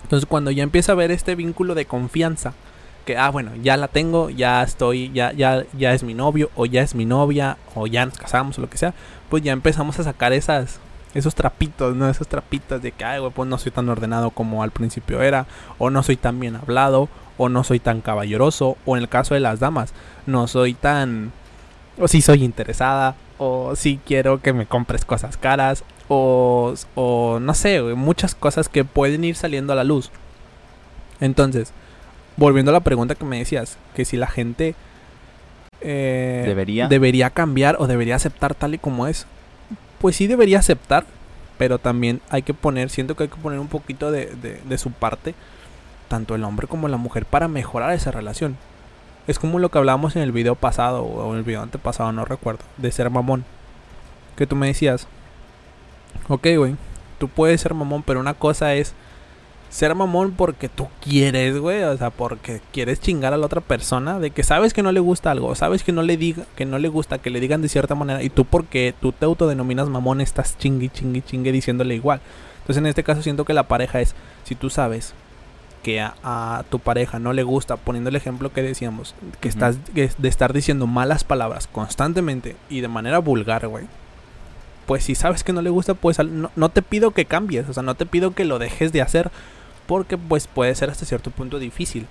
Entonces, 0.02 0.26
cuando 0.28 0.50
ya 0.50 0.62
empieza 0.62 0.92
a 0.92 0.94
ver 0.94 1.10
este 1.10 1.34
vínculo 1.34 1.74
de 1.74 1.86
confianza, 1.86 2.52
que, 3.06 3.16
ah, 3.16 3.30
bueno, 3.30 3.52
ya 3.62 3.76
la 3.78 3.88
tengo, 3.88 4.28
ya 4.30 4.62
estoy, 4.62 5.10
ya, 5.12 5.32
ya, 5.32 5.64
ya 5.72 5.94
es 5.94 6.02
mi 6.02 6.12
novio, 6.14 6.50
o 6.54 6.66
ya 6.66 6.82
es 6.82 6.94
mi 6.94 7.06
novia, 7.06 7.56
o 7.74 7.86
ya 7.86 8.04
nos 8.04 8.18
casamos, 8.18 8.58
o 8.58 8.60
lo 8.60 8.68
que 8.70 8.76
sea, 8.78 8.92
pues 9.30 9.42
ya 9.42 9.52
empezamos 9.52 9.98
a 9.98 10.04
sacar 10.04 10.32
esas, 10.34 10.78
esos 11.18 11.34
trapitos, 11.34 11.96
¿no? 11.96 12.08
Esos 12.08 12.28
trapitos 12.28 12.82
de 12.82 12.92
que, 12.92 13.04
ay, 13.04 13.20
güey, 13.20 13.32
pues 13.32 13.48
no 13.48 13.58
soy 13.58 13.72
tan 13.72 13.88
ordenado 13.88 14.30
como 14.30 14.62
al 14.62 14.70
principio 14.70 15.22
era, 15.22 15.46
o 15.78 15.90
no 15.90 16.02
soy 16.02 16.16
tan 16.16 16.40
bien 16.40 16.56
hablado, 16.56 17.08
o 17.36 17.48
no 17.48 17.64
soy 17.64 17.80
tan 17.80 18.00
caballeroso, 18.00 18.76
o 18.84 18.96
en 18.96 19.02
el 19.02 19.08
caso 19.08 19.34
de 19.34 19.40
las 19.40 19.60
damas, 19.60 19.92
no 20.26 20.46
soy 20.46 20.74
tan, 20.74 21.32
o 21.98 22.08
sí 22.08 22.22
soy 22.22 22.44
interesada, 22.44 23.14
o 23.38 23.76
sí 23.76 24.00
quiero 24.04 24.40
que 24.40 24.52
me 24.52 24.66
compres 24.66 25.04
cosas 25.04 25.36
caras, 25.36 25.84
o, 26.08 26.74
o 26.94 27.38
no 27.40 27.54
sé, 27.54 27.80
güey, 27.80 27.94
muchas 27.94 28.34
cosas 28.34 28.68
que 28.68 28.84
pueden 28.84 29.24
ir 29.24 29.36
saliendo 29.36 29.72
a 29.72 29.76
la 29.76 29.84
luz. 29.84 30.10
Entonces, 31.20 31.72
volviendo 32.36 32.70
a 32.70 32.74
la 32.74 32.80
pregunta 32.80 33.14
que 33.14 33.24
me 33.24 33.38
decías, 33.38 33.78
que 33.94 34.04
si 34.04 34.16
la 34.16 34.28
gente 34.28 34.74
eh, 35.80 36.44
Debería. 36.46 36.88
debería 36.88 37.30
cambiar 37.30 37.76
o 37.78 37.86
debería 37.86 38.16
aceptar 38.16 38.54
tal 38.54 38.74
y 38.74 38.78
como 38.78 39.06
es, 39.06 39.26
pues 40.00 40.16
sí 40.16 40.26
debería 40.26 40.58
aceptar, 40.58 41.04
pero 41.58 41.78
también 41.78 42.20
hay 42.30 42.42
que 42.42 42.54
poner, 42.54 42.90
siento 42.90 43.16
que 43.16 43.24
hay 43.24 43.28
que 43.28 43.36
poner 43.36 43.58
un 43.58 43.68
poquito 43.68 44.10
de, 44.10 44.26
de- 44.26 44.78
su 44.78 44.90
parte, 44.92 45.34
tanto 46.08 46.34
el 46.34 46.44
hombre 46.44 46.66
como 46.68 46.88
la 46.88 46.96
mujer, 46.96 47.26
para 47.26 47.48
mejorar 47.48 47.92
esa 47.92 48.10
relación. 48.10 48.56
Es 49.26 49.38
como 49.38 49.58
lo 49.58 49.70
que 49.70 49.78
hablábamos 49.78 50.16
en 50.16 50.22
el 50.22 50.32
video 50.32 50.54
pasado 50.54 51.02
o 51.02 51.32
en 51.32 51.38
el 51.38 51.44
video 51.44 51.62
antepasado, 51.62 52.12
no 52.12 52.24
recuerdo, 52.24 52.64
de 52.78 52.90
ser 52.92 53.10
mamón. 53.10 53.44
Que 54.36 54.46
tú 54.46 54.56
me 54.56 54.68
decías, 54.68 55.06
ok, 56.28 56.46
güey, 56.56 56.76
tú 57.18 57.28
puedes 57.28 57.60
ser 57.60 57.74
mamón, 57.74 58.02
pero 58.02 58.20
una 58.20 58.34
cosa 58.34 58.74
es 58.74 58.94
ser 59.70 59.94
mamón 59.94 60.32
porque 60.32 60.68
tú 60.68 60.88
quieres, 61.00 61.58
güey, 61.58 61.82
o 61.82 61.96
sea, 61.96 62.10
porque 62.10 62.60
quieres 62.72 63.00
chingar 63.00 63.34
a 63.34 63.36
la 63.36 63.46
otra 63.46 63.60
persona, 63.60 64.18
de 64.18 64.30
que 64.30 64.42
sabes 64.42 64.72
que 64.72 64.82
no 64.82 64.92
le 64.92 65.00
gusta 65.00 65.30
algo, 65.30 65.54
sabes 65.54 65.82
que 65.82 65.92
no 65.92 66.02
le 66.02 66.16
diga, 66.16 66.44
que 66.56 66.64
no 66.64 66.78
le 66.78 66.88
gusta 66.88 67.18
que 67.18 67.30
le 67.30 67.40
digan 67.40 67.62
de 67.62 67.68
cierta 67.68 67.94
manera 67.94 68.22
y 68.22 68.30
tú 68.30 68.44
porque 68.44 68.94
tú 69.00 69.12
te 69.12 69.24
autodenominas 69.24 69.88
mamón 69.88 70.20
estás 70.20 70.56
chingue 70.58 70.88
chingue 70.88 71.22
chingue 71.22 71.52
diciéndole 71.52 71.94
igual. 71.94 72.20
Entonces, 72.60 72.78
en 72.78 72.86
este 72.86 73.02
caso 73.02 73.22
siento 73.22 73.44
que 73.44 73.54
la 73.54 73.68
pareja 73.68 74.00
es 74.00 74.14
si 74.44 74.54
tú 74.54 74.70
sabes 74.70 75.14
que 75.82 76.00
a, 76.00 76.14
a 76.22 76.64
tu 76.68 76.78
pareja 76.78 77.18
no 77.18 77.32
le 77.32 77.42
gusta, 77.42 77.76
poniendo 77.76 78.10
el 78.10 78.16
ejemplo 78.16 78.52
que 78.52 78.62
decíamos, 78.62 79.14
que 79.40 79.48
estás 79.48 79.78
que 79.94 80.10
de 80.18 80.28
estar 80.28 80.52
diciendo 80.52 80.86
malas 80.86 81.24
palabras 81.24 81.66
constantemente 81.66 82.56
y 82.68 82.80
de 82.80 82.88
manera 82.88 83.18
vulgar, 83.18 83.68
güey. 83.68 83.86
Pues 84.86 85.04
si 85.04 85.14
sabes 85.14 85.44
que 85.44 85.52
no 85.52 85.60
le 85.60 85.70
gusta, 85.70 85.94
pues 85.94 86.18
no, 86.18 86.50
no 86.56 86.68
te 86.70 86.80
pido 86.80 87.10
que 87.10 87.26
cambies, 87.26 87.68
o 87.68 87.74
sea, 87.74 87.82
no 87.82 87.94
te 87.94 88.06
pido 88.06 88.34
que 88.34 88.46
lo 88.46 88.58
dejes 88.58 88.90
de 88.90 89.02
hacer, 89.02 89.30
porque 89.88 90.18
pues 90.18 90.46
puede 90.46 90.74
ser 90.74 90.90
hasta 90.90 91.06
cierto 91.06 91.30
punto 91.30 91.58
difícil. 91.58 92.06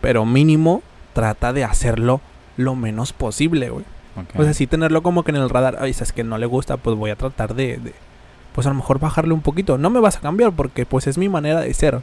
Pero 0.00 0.24
mínimo 0.24 0.82
trata 1.12 1.52
de 1.52 1.64
hacerlo 1.64 2.20
lo 2.56 2.76
menos 2.76 3.12
posible, 3.12 3.70
güey. 3.70 3.84
Ok. 4.16 4.38
O 4.38 4.44
sea, 4.44 4.54
sí 4.54 4.68
tenerlo 4.68 5.02
como 5.02 5.24
que 5.24 5.32
en 5.32 5.36
el 5.36 5.50
radar. 5.50 5.78
Ay, 5.80 5.90
es 5.90 6.12
que 6.12 6.22
no 6.22 6.38
le 6.38 6.46
gusta, 6.46 6.76
pues 6.76 6.96
voy 6.96 7.10
a 7.10 7.16
tratar 7.16 7.54
de, 7.54 7.78
de, 7.78 7.92
Pues 8.54 8.68
a 8.68 8.70
lo 8.70 8.76
mejor 8.76 9.00
bajarle 9.00 9.34
un 9.34 9.42
poquito. 9.42 9.78
No 9.78 9.90
me 9.90 9.98
vas 9.98 10.16
a 10.16 10.20
cambiar 10.20 10.52
porque 10.52 10.86
pues 10.86 11.08
es 11.08 11.18
mi 11.18 11.28
manera 11.28 11.60
de 11.60 11.74
ser. 11.74 12.00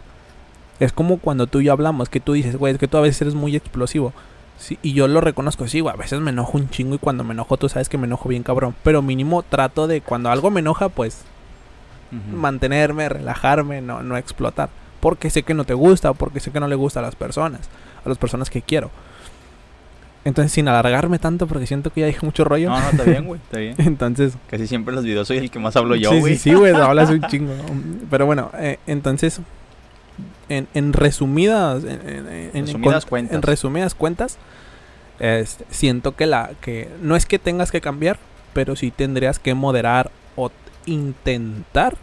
Es 0.81 0.91
como 0.91 1.17
cuando 1.17 1.47
tú 1.47 1.61
y 1.61 1.65
yo 1.65 1.71
hablamos, 1.71 2.09
que 2.09 2.19
tú 2.19 2.33
dices, 2.33 2.57
güey, 2.57 2.73
es 2.73 2.79
que 2.79 2.89
tú 2.89 2.97
a 2.97 3.01
veces 3.01 3.21
eres 3.21 3.35
muy 3.35 3.55
explosivo. 3.55 4.11
Sí, 4.57 4.77
y 4.81 4.91
yo 4.91 5.07
lo 5.07 5.21
reconozco, 5.21 5.65
sí, 5.67 5.79
güey, 5.79 5.93
a 5.93 5.97
veces 5.97 6.19
me 6.19 6.31
enojo 6.31 6.57
un 6.57 6.69
chingo 6.69 6.95
y 6.95 6.97
cuando 6.97 7.23
me 7.23 7.33
enojo 7.33 7.55
tú 7.55 7.69
sabes 7.69 7.87
que 7.87 7.97
me 7.97 8.07
enojo 8.07 8.27
bien 8.27 8.43
cabrón. 8.43 8.75
Pero 8.83 9.01
mínimo 9.01 9.43
trato 9.43 9.87
de 9.87 10.01
cuando 10.01 10.29
algo 10.29 10.51
me 10.51 10.59
enoja, 10.59 10.89
pues 10.89 11.23
mantenerme, 12.33 13.07
relajarme, 13.07 13.81
no, 13.81 14.03
no 14.03 14.17
explotar. 14.17 14.69
Porque 15.05 15.29
sé 15.29 15.43
que 15.43 15.53
no 15.53 15.65
te 15.65 15.75
gusta, 15.75 16.09
o 16.09 16.13
porque 16.15 16.39
sé 16.39 16.49
que 16.49 16.59
no 16.59 16.67
le 16.67 16.73
gusta 16.73 16.99
a 16.99 17.03
las 17.03 17.15
personas, 17.15 17.69
a 18.03 18.09
las 18.09 18.17
personas 18.17 18.49
que 18.49 18.63
quiero. 18.63 18.89
Entonces, 20.23 20.51
sin 20.51 20.67
alargarme 20.67 21.19
tanto, 21.19 21.45
porque 21.45 21.67
siento 21.67 21.91
que 21.93 22.01
ya 22.01 22.07
dije 22.07 22.25
mucho 22.25 22.43
rollo. 22.43 22.69
No, 22.71 22.79
no, 22.79 22.89
está 22.89 23.03
bien, 23.03 23.25
güey, 23.25 23.39
está 23.39 23.57
bien. 23.59 23.75
Entonces, 23.77 24.33
Casi 24.49 24.65
siempre 24.65 24.93
en 24.93 24.95
los 24.95 25.05
videos 25.05 25.27
soy 25.27 25.37
el 25.37 25.51
que 25.51 25.59
más 25.59 25.75
hablo 25.75 25.95
yo, 25.95 26.09
sí, 26.09 26.19
güey. 26.21 26.33
sí, 26.37 26.49
sí, 26.49 26.53
güey, 26.55 26.73
hablas 26.81 27.11
un 27.11 27.21
chingo. 27.27 27.53
Pero 28.09 28.25
bueno, 28.25 28.49
eh, 28.57 28.79
entonces, 28.87 29.39
en, 30.49 30.67
en 30.73 30.93
resumidas, 30.93 31.83
en, 31.83 32.65
Resumidas 32.65 33.03
en- 33.03 33.09
cuentas. 33.09 33.35
en 33.35 33.41
resumidas 33.43 33.93
cuentas, 33.93 34.37
este, 35.19 35.65
siento 35.69 36.15
que 36.15 36.25
la 36.25 36.49
que 36.61 36.89
no 37.03 37.15
es 37.15 37.27
que 37.27 37.37
tengas 37.37 37.69
que 37.71 37.81
cambiar, 37.81 38.17
pero 38.53 38.75
sí 38.75 38.89
tendrías 38.89 39.37
que 39.37 39.53
moderar 39.53 40.09
o 40.35 40.49
intentar 40.87 41.95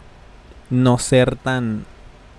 no 0.71 0.99
ser 0.99 1.35
tan, 1.35 1.85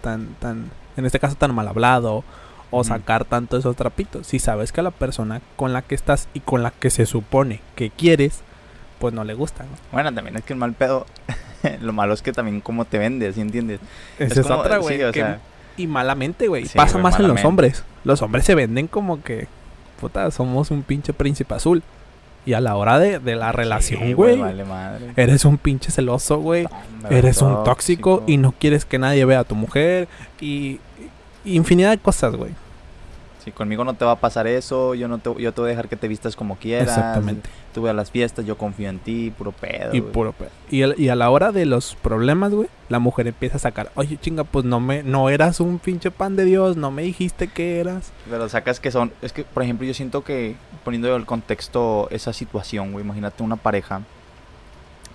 tan, 0.04 0.36
tan, 0.36 0.70
en 0.98 1.06
este 1.08 1.18
caso 1.20 1.36
tan 1.36 1.56
mal 1.56 1.68
hablado 1.68 2.24
o 2.70 2.84
sacar 2.84 3.24
tanto 3.26 3.58
esos 3.58 3.76
trapitos. 3.76 4.28
Si 4.28 4.38
sabes 4.40 4.72
que 4.72 4.82
a 4.82 4.84
la 4.84 4.92
persona 4.92 5.42
con 5.56 5.74
la 5.74 5.82
que 5.82 5.96
estás 5.96 6.28
y 6.34 6.40
con 6.42 6.62
la 6.62 6.72
que 6.72 6.90
se 6.90 7.06
supone 7.06 7.62
que 7.76 7.90
quieres, 7.90 8.42
pues 9.00 9.14
no 9.14 9.24
le 9.24 9.34
gusta, 9.34 9.64
¿no? 9.64 9.70
Bueno, 9.92 10.14
también 10.14 10.36
es 10.38 10.44
que 10.44 10.54
el 10.54 10.60
mal 10.60 10.74
pedo. 10.74 11.06
Lo 11.82 11.94
malo 11.94 12.14
es 12.14 12.22
que 12.22 12.34
también 12.34 12.60
cómo 12.62 12.84
te 12.86 12.98
vendes, 12.98 13.36
¿sí 13.36 13.42
entiendes? 13.42 13.80
Esa 14.20 14.42
es, 14.42 14.48
como- 14.48 14.60
otra, 14.60 14.76
sí, 14.78 14.82
güey. 14.82 15.04
o 15.04 15.12
que- 15.12 15.20
sea, 15.22 15.40
y 15.78 15.88
malamente, 15.88 16.48
güey. 16.48 16.66
Sí, 16.66 16.78
Pasa 16.78 16.98
más 16.98 17.20
en 17.20 17.28
los 17.28 17.44
hombres. 17.46 17.84
Los 18.04 18.22
hombres 18.22 18.44
se 18.46 18.54
venden 18.56 18.88
como 18.88 19.24
que, 19.24 19.48
puta, 20.02 20.30
somos 20.32 20.70
un 20.72 20.84
pinche 20.84 21.14
príncipe 21.14 21.54
azul. 21.56 21.82
Y 22.46 22.54
a 22.54 22.60
la 22.60 22.76
hora 22.76 23.00
de, 23.00 23.20
de 23.20 23.36
la 23.36 23.52
relación, 23.54 24.02
sí, 24.04 24.14
güey, 24.14 24.38
Vale 24.38 24.66
madre. 24.66 25.14
eres 25.16 25.46
un 25.46 25.58
pinche 25.58 25.92
celoso, 25.92 26.40
güey. 26.40 26.68
Eres 27.10 27.42
un 27.42 27.64
tóxico 27.64 28.24
y 28.28 28.38
no 28.38 28.52
quieres 28.52 28.84
que 28.86 29.00
nadie 29.00 29.24
vea 29.26 29.40
a 29.40 29.44
tu 29.46 29.56
mujer. 29.56 30.08
Y 30.42 30.80
infinidad 31.46 31.92
de 31.92 31.98
cosas, 32.00 32.36
güey. 32.36 32.52
Si 33.44 33.52
conmigo 33.52 33.84
no 33.84 33.94
te 33.94 34.06
va 34.06 34.12
a 34.14 34.20
pasar 34.20 34.48
eso, 34.48 34.96
yo 34.96 35.08
no 35.10 35.18
te, 35.18 35.30
yo 35.42 35.54
te 35.54 35.60
voy 35.62 35.68
a 35.68 35.72
dejar 35.72 35.90
que 35.90 35.96
te 35.98 36.08
vistas 36.08 36.36
como 36.36 36.56
quieras. 36.56 36.88
Exactamente. 36.90 37.50
Tú 37.74 37.82
ve 37.82 37.90
a 37.90 37.94
las 37.94 38.10
fiestas, 38.12 38.46
yo 38.46 38.58
confío 38.58 38.88
en 38.90 39.00
ti, 39.00 39.34
puro 39.38 39.52
pedo. 39.52 39.94
Y 39.94 40.02
puro 40.02 40.32
pe- 40.32 40.48
y, 40.70 40.82
el- 40.84 40.96
y 40.98 41.10
a 41.10 41.16
la 41.16 41.30
hora 41.30 41.52
de 41.52 41.66
los 41.66 41.96
problemas, 41.96 42.54
güey, 42.54 42.70
la 42.88 43.00
mujer 43.00 43.28
empieza 43.28 43.58
a 43.58 43.60
sacar, 43.60 43.92
oye, 43.96 44.18
chinga, 44.22 44.44
pues 44.46 44.64
no 44.64 44.80
me, 44.80 45.04
no 45.04 45.30
eras 45.30 45.60
un 45.60 45.80
pinche 45.80 46.10
pan 46.12 46.36
de 46.36 46.46
Dios, 46.46 46.78
no 46.78 46.92
me 46.92 47.02
dijiste 47.02 47.48
que 47.48 47.80
eras. 47.80 48.12
Pero 48.30 48.48
sacas 48.48 48.80
que 48.80 48.92
son. 48.92 49.12
Es 49.22 49.34
que, 49.34 49.44
por 49.44 49.64
ejemplo, 49.64 49.86
yo 49.88 49.94
siento 49.94 50.24
que 50.24 50.56
poniendo 50.86 51.14
el 51.16 51.26
contexto 51.26 52.08
esa 52.12 52.32
situación, 52.32 52.92
güey. 52.94 53.04
Imagínate 53.04 53.44
una 53.44 53.56
pareja 53.58 54.02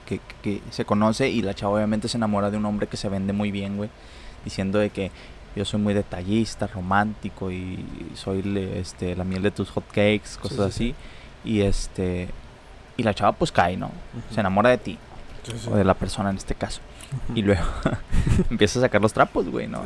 que, 0.06 0.20
que 0.42 0.60
se 0.70 0.84
conoce 0.84 1.28
y 1.28 1.42
la 1.42 1.54
chava 1.54 1.74
obviamente 1.74 2.08
se 2.08 2.16
enamora 2.16 2.50
de 2.50 2.56
un 2.56 2.66
hombre 2.66 2.86
que 2.86 2.96
se 2.96 3.08
vende 3.08 3.32
muy 3.32 3.50
bien, 3.50 3.76
güey. 3.76 3.90
Diciendo 4.44 4.78
de 4.78 4.90
que 4.90 5.10
yo 5.56 5.64
soy 5.64 5.80
muy 5.80 5.94
detallista, 5.94 6.66
romántico 6.66 7.50
y 7.50 7.84
soy 8.14 8.42
le- 8.42 8.78
este, 8.80 9.16
la 9.16 9.24
miel 9.24 9.42
de 9.42 9.50
tus 9.50 9.70
hot 9.70 9.86
cakes, 9.88 10.38
cosas 10.40 10.72
sí, 10.74 10.94
así. 11.44 11.48
Y 11.50 11.60
este. 11.62 12.28
Y 12.96 13.02
la 13.04 13.14
chava 13.14 13.32
pues 13.32 13.52
cae, 13.52 13.76
¿no? 13.76 13.90
Se 14.34 14.40
enamora 14.40 14.70
de 14.70 14.78
ti, 14.78 14.98
o 15.70 15.76
de 15.76 15.84
la 15.84 15.94
persona 15.94 16.30
en 16.30 16.36
este 16.36 16.54
caso. 16.54 16.80
Y 17.34 17.40
luego 17.42 17.62
empieza 18.50 18.80
a 18.80 18.82
sacar 18.82 19.00
los 19.00 19.12
trapos, 19.14 19.48
güey, 19.48 19.66
¿no? 19.66 19.82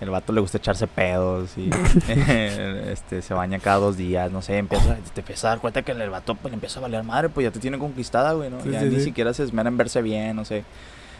El 0.00 0.10
vato 0.10 0.32
le 0.32 0.40
gusta 0.40 0.58
echarse 0.58 0.86
pedos 0.88 1.56
y 1.56 1.70
este 2.08 3.22
se 3.22 3.34
baña 3.34 3.58
cada 3.58 3.76
dos 3.78 3.96
días, 3.96 4.32
no 4.32 4.42
sé, 4.42 4.58
empieza, 4.58 4.96
te 5.14 5.20
empiezas 5.20 5.44
a 5.44 5.48
dar 5.50 5.60
cuenta 5.60 5.82
que 5.82 5.92
el 5.92 6.10
vato 6.10 6.34
pues 6.34 6.50
le 6.50 6.54
empieza 6.56 6.78
a 6.80 6.82
valer 6.82 7.02
madre, 7.04 7.28
pues 7.28 7.44
ya 7.44 7.50
te 7.52 7.60
tiene 7.60 7.78
conquistada, 7.78 8.32
güey, 8.32 8.50
¿no? 8.50 8.64
Ya 8.64 8.80
ni 8.82 9.00
siquiera 9.04 9.32
se 9.34 9.44
esmera 9.44 9.68
en 9.68 9.76
verse 9.76 10.02
bien, 10.02 10.34
no 10.34 10.44
sé. 10.44 10.64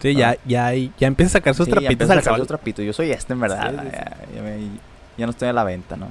Sí, 0.00 0.14
ya, 0.14 0.36
ya, 0.44 0.72
ya 0.74 1.06
empieza 1.06 1.30
a 1.30 1.32
sacar 1.40 1.54
sus 1.54 1.64
Sí, 1.66 1.70
ya 1.70 1.74
trapitos 1.76 1.92
empieza 1.92 2.12
a 2.12 2.22
sacar 2.22 2.38
sus 2.38 2.48
trapitos. 2.48 2.84
Yo 2.84 2.92
soy 2.92 3.10
este 3.10 3.32
en 3.32 3.40
verdad, 3.40 3.70
Sí. 3.70 3.88
Ya, 3.92 4.16
ya 4.36 4.42
me- 4.42 4.68
ya 5.18 5.26
no 5.26 5.30
estoy 5.30 5.48
a 5.48 5.52
la 5.52 5.64
venta, 5.64 5.96
¿no? 5.96 6.08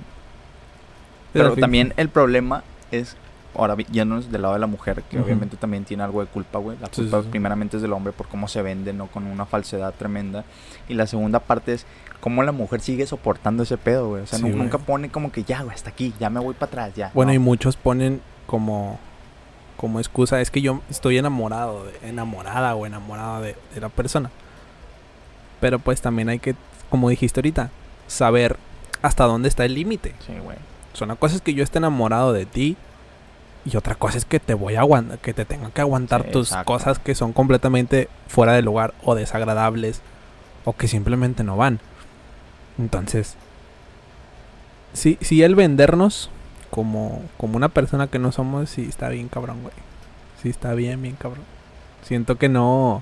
Pero 1.33 1.55
también 1.55 1.93
el 1.97 2.09
problema 2.09 2.63
es, 2.91 3.17
ahora 3.55 3.75
vi- 3.75 3.85
yéndonos 3.91 4.31
del 4.31 4.41
lado 4.41 4.53
de 4.53 4.59
la 4.59 4.67
mujer, 4.67 5.03
que 5.09 5.19
obviamente 5.19 5.57
también 5.57 5.83
tiene 5.83 6.03
algo 6.03 6.21
de 6.21 6.27
culpa, 6.27 6.59
güey. 6.59 6.77
La 6.81 6.87
culpa 6.87 7.21
primeramente 7.23 7.75
es 7.77 7.81
del 7.81 7.93
hombre 7.93 8.13
por 8.13 8.27
cómo 8.27 8.47
se 8.47 8.61
vende, 8.61 8.93
¿no? 8.93 9.07
Con 9.07 9.25
una 9.27 9.45
falsedad 9.45 9.93
tremenda. 9.93 10.45
Y 10.87 10.93
la 10.93 11.07
segunda 11.07 11.39
parte 11.39 11.73
es 11.73 11.85
cómo 12.21 12.41
la 12.43 12.51
mujer 12.53 12.79
sigue 12.81 13.05
soportando 13.05 13.63
ese 13.63 13.77
pedo, 13.77 14.09
güey. 14.09 14.23
O 14.23 14.27
sea, 14.27 14.39
güey. 14.39 14.53
nunca 14.53 14.77
pone 14.77 15.09
como 15.09 15.31
que 15.31 15.43
ya, 15.43 15.61
güey, 15.61 15.75
hasta 15.75 15.89
aquí, 15.89 16.13
ya 16.19 16.29
me 16.29 16.39
voy 16.39 16.53
para 16.53 16.69
atrás, 16.69 16.95
ya. 16.95 17.11
Bueno, 17.13 17.31
No. 17.31 17.35
y 17.35 17.39
muchos 17.39 17.75
ponen 17.75 18.21
como 18.47 18.97
como 19.77 19.99
excusa 19.99 20.41
es 20.41 20.51
que 20.51 20.61
yo 20.61 20.81
estoy 20.89 21.17
enamorado, 21.17 21.85
de, 21.85 22.09
enamorada 22.09 22.75
o 22.75 22.85
enamorada 22.85 23.41
de, 23.41 23.55
de 23.73 23.81
la 23.81 23.89
persona. 23.89 24.31
Pero 25.59 25.79
pues 25.79 26.01
también 26.01 26.29
hay 26.29 26.39
que, 26.39 26.55
como 26.89 27.09
dijiste 27.09 27.39
ahorita, 27.39 27.71
saber 28.07 28.57
hasta 29.01 29.25
dónde 29.25 29.49
está 29.49 29.65
el 29.65 29.73
límite. 29.73 30.15
Sí, 30.25 30.33
güey. 30.43 30.57
O 30.93 30.97
sea, 30.97 31.05
una 31.05 31.15
cosa 31.15 31.35
es 31.35 31.41
que 31.41 31.53
yo 31.53 31.63
esté 31.63 31.77
enamorado 31.79 32.33
de 32.33 32.45
ti 32.45 32.77
y 33.65 33.75
otra 33.77 33.95
cosa 33.95 34.17
es 34.17 34.25
que 34.25 34.39
te 34.39 34.53
voy 34.53 34.75
a 34.75 34.81
aguantar, 34.81 35.17
que 35.19 35.33
te 35.33 35.43
tenga 35.45 35.71
que 35.71 35.81
aguantar 35.81 36.23
Sí, 36.25 36.31
tus 36.31 36.49
exacto. 36.49 36.71
cosas 36.71 36.99
que 36.99 37.15
son 37.15 37.33
completamente 37.33 38.09
fuera 38.27 38.53
de 38.53 38.61
lugar 38.61 38.93
o 39.03 39.15
desagradables 39.15 40.01
o 40.65 40.73
que 40.73 40.87
simplemente 40.87 41.43
no 41.43 41.57
van. 41.57 41.79
Entonces, 42.77 43.35
si, 44.93 45.17
si 45.21 45.43
el 45.43 45.55
vendernos 45.55 46.29
como, 46.75 47.21
como 47.37 47.55
una 47.55 47.69
persona 47.69 48.07
que 48.07 48.19
no 48.19 48.33
somos, 48.33 48.69
sí 48.69 48.81
está 48.81 49.07
bien 49.07 49.29
cabrón, 49.29 49.61
güey. 49.61 49.73
Sí 50.43 50.49
está 50.49 50.73
bien, 50.73 51.01
bien 51.01 51.15
cabrón. 51.15 51.45
Siento 52.03 52.37
que 52.37 52.49
no... 52.49 53.01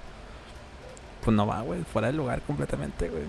Pues 1.26 1.36
no 1.36 1.48
va, 1.48 1.62
güey, 1.62 1.82
fuera 1.82 2.10
de 2.10 2.14
lugar 2.14 2.42
completamente, 2.42 3.10
güey. 3.10 3.24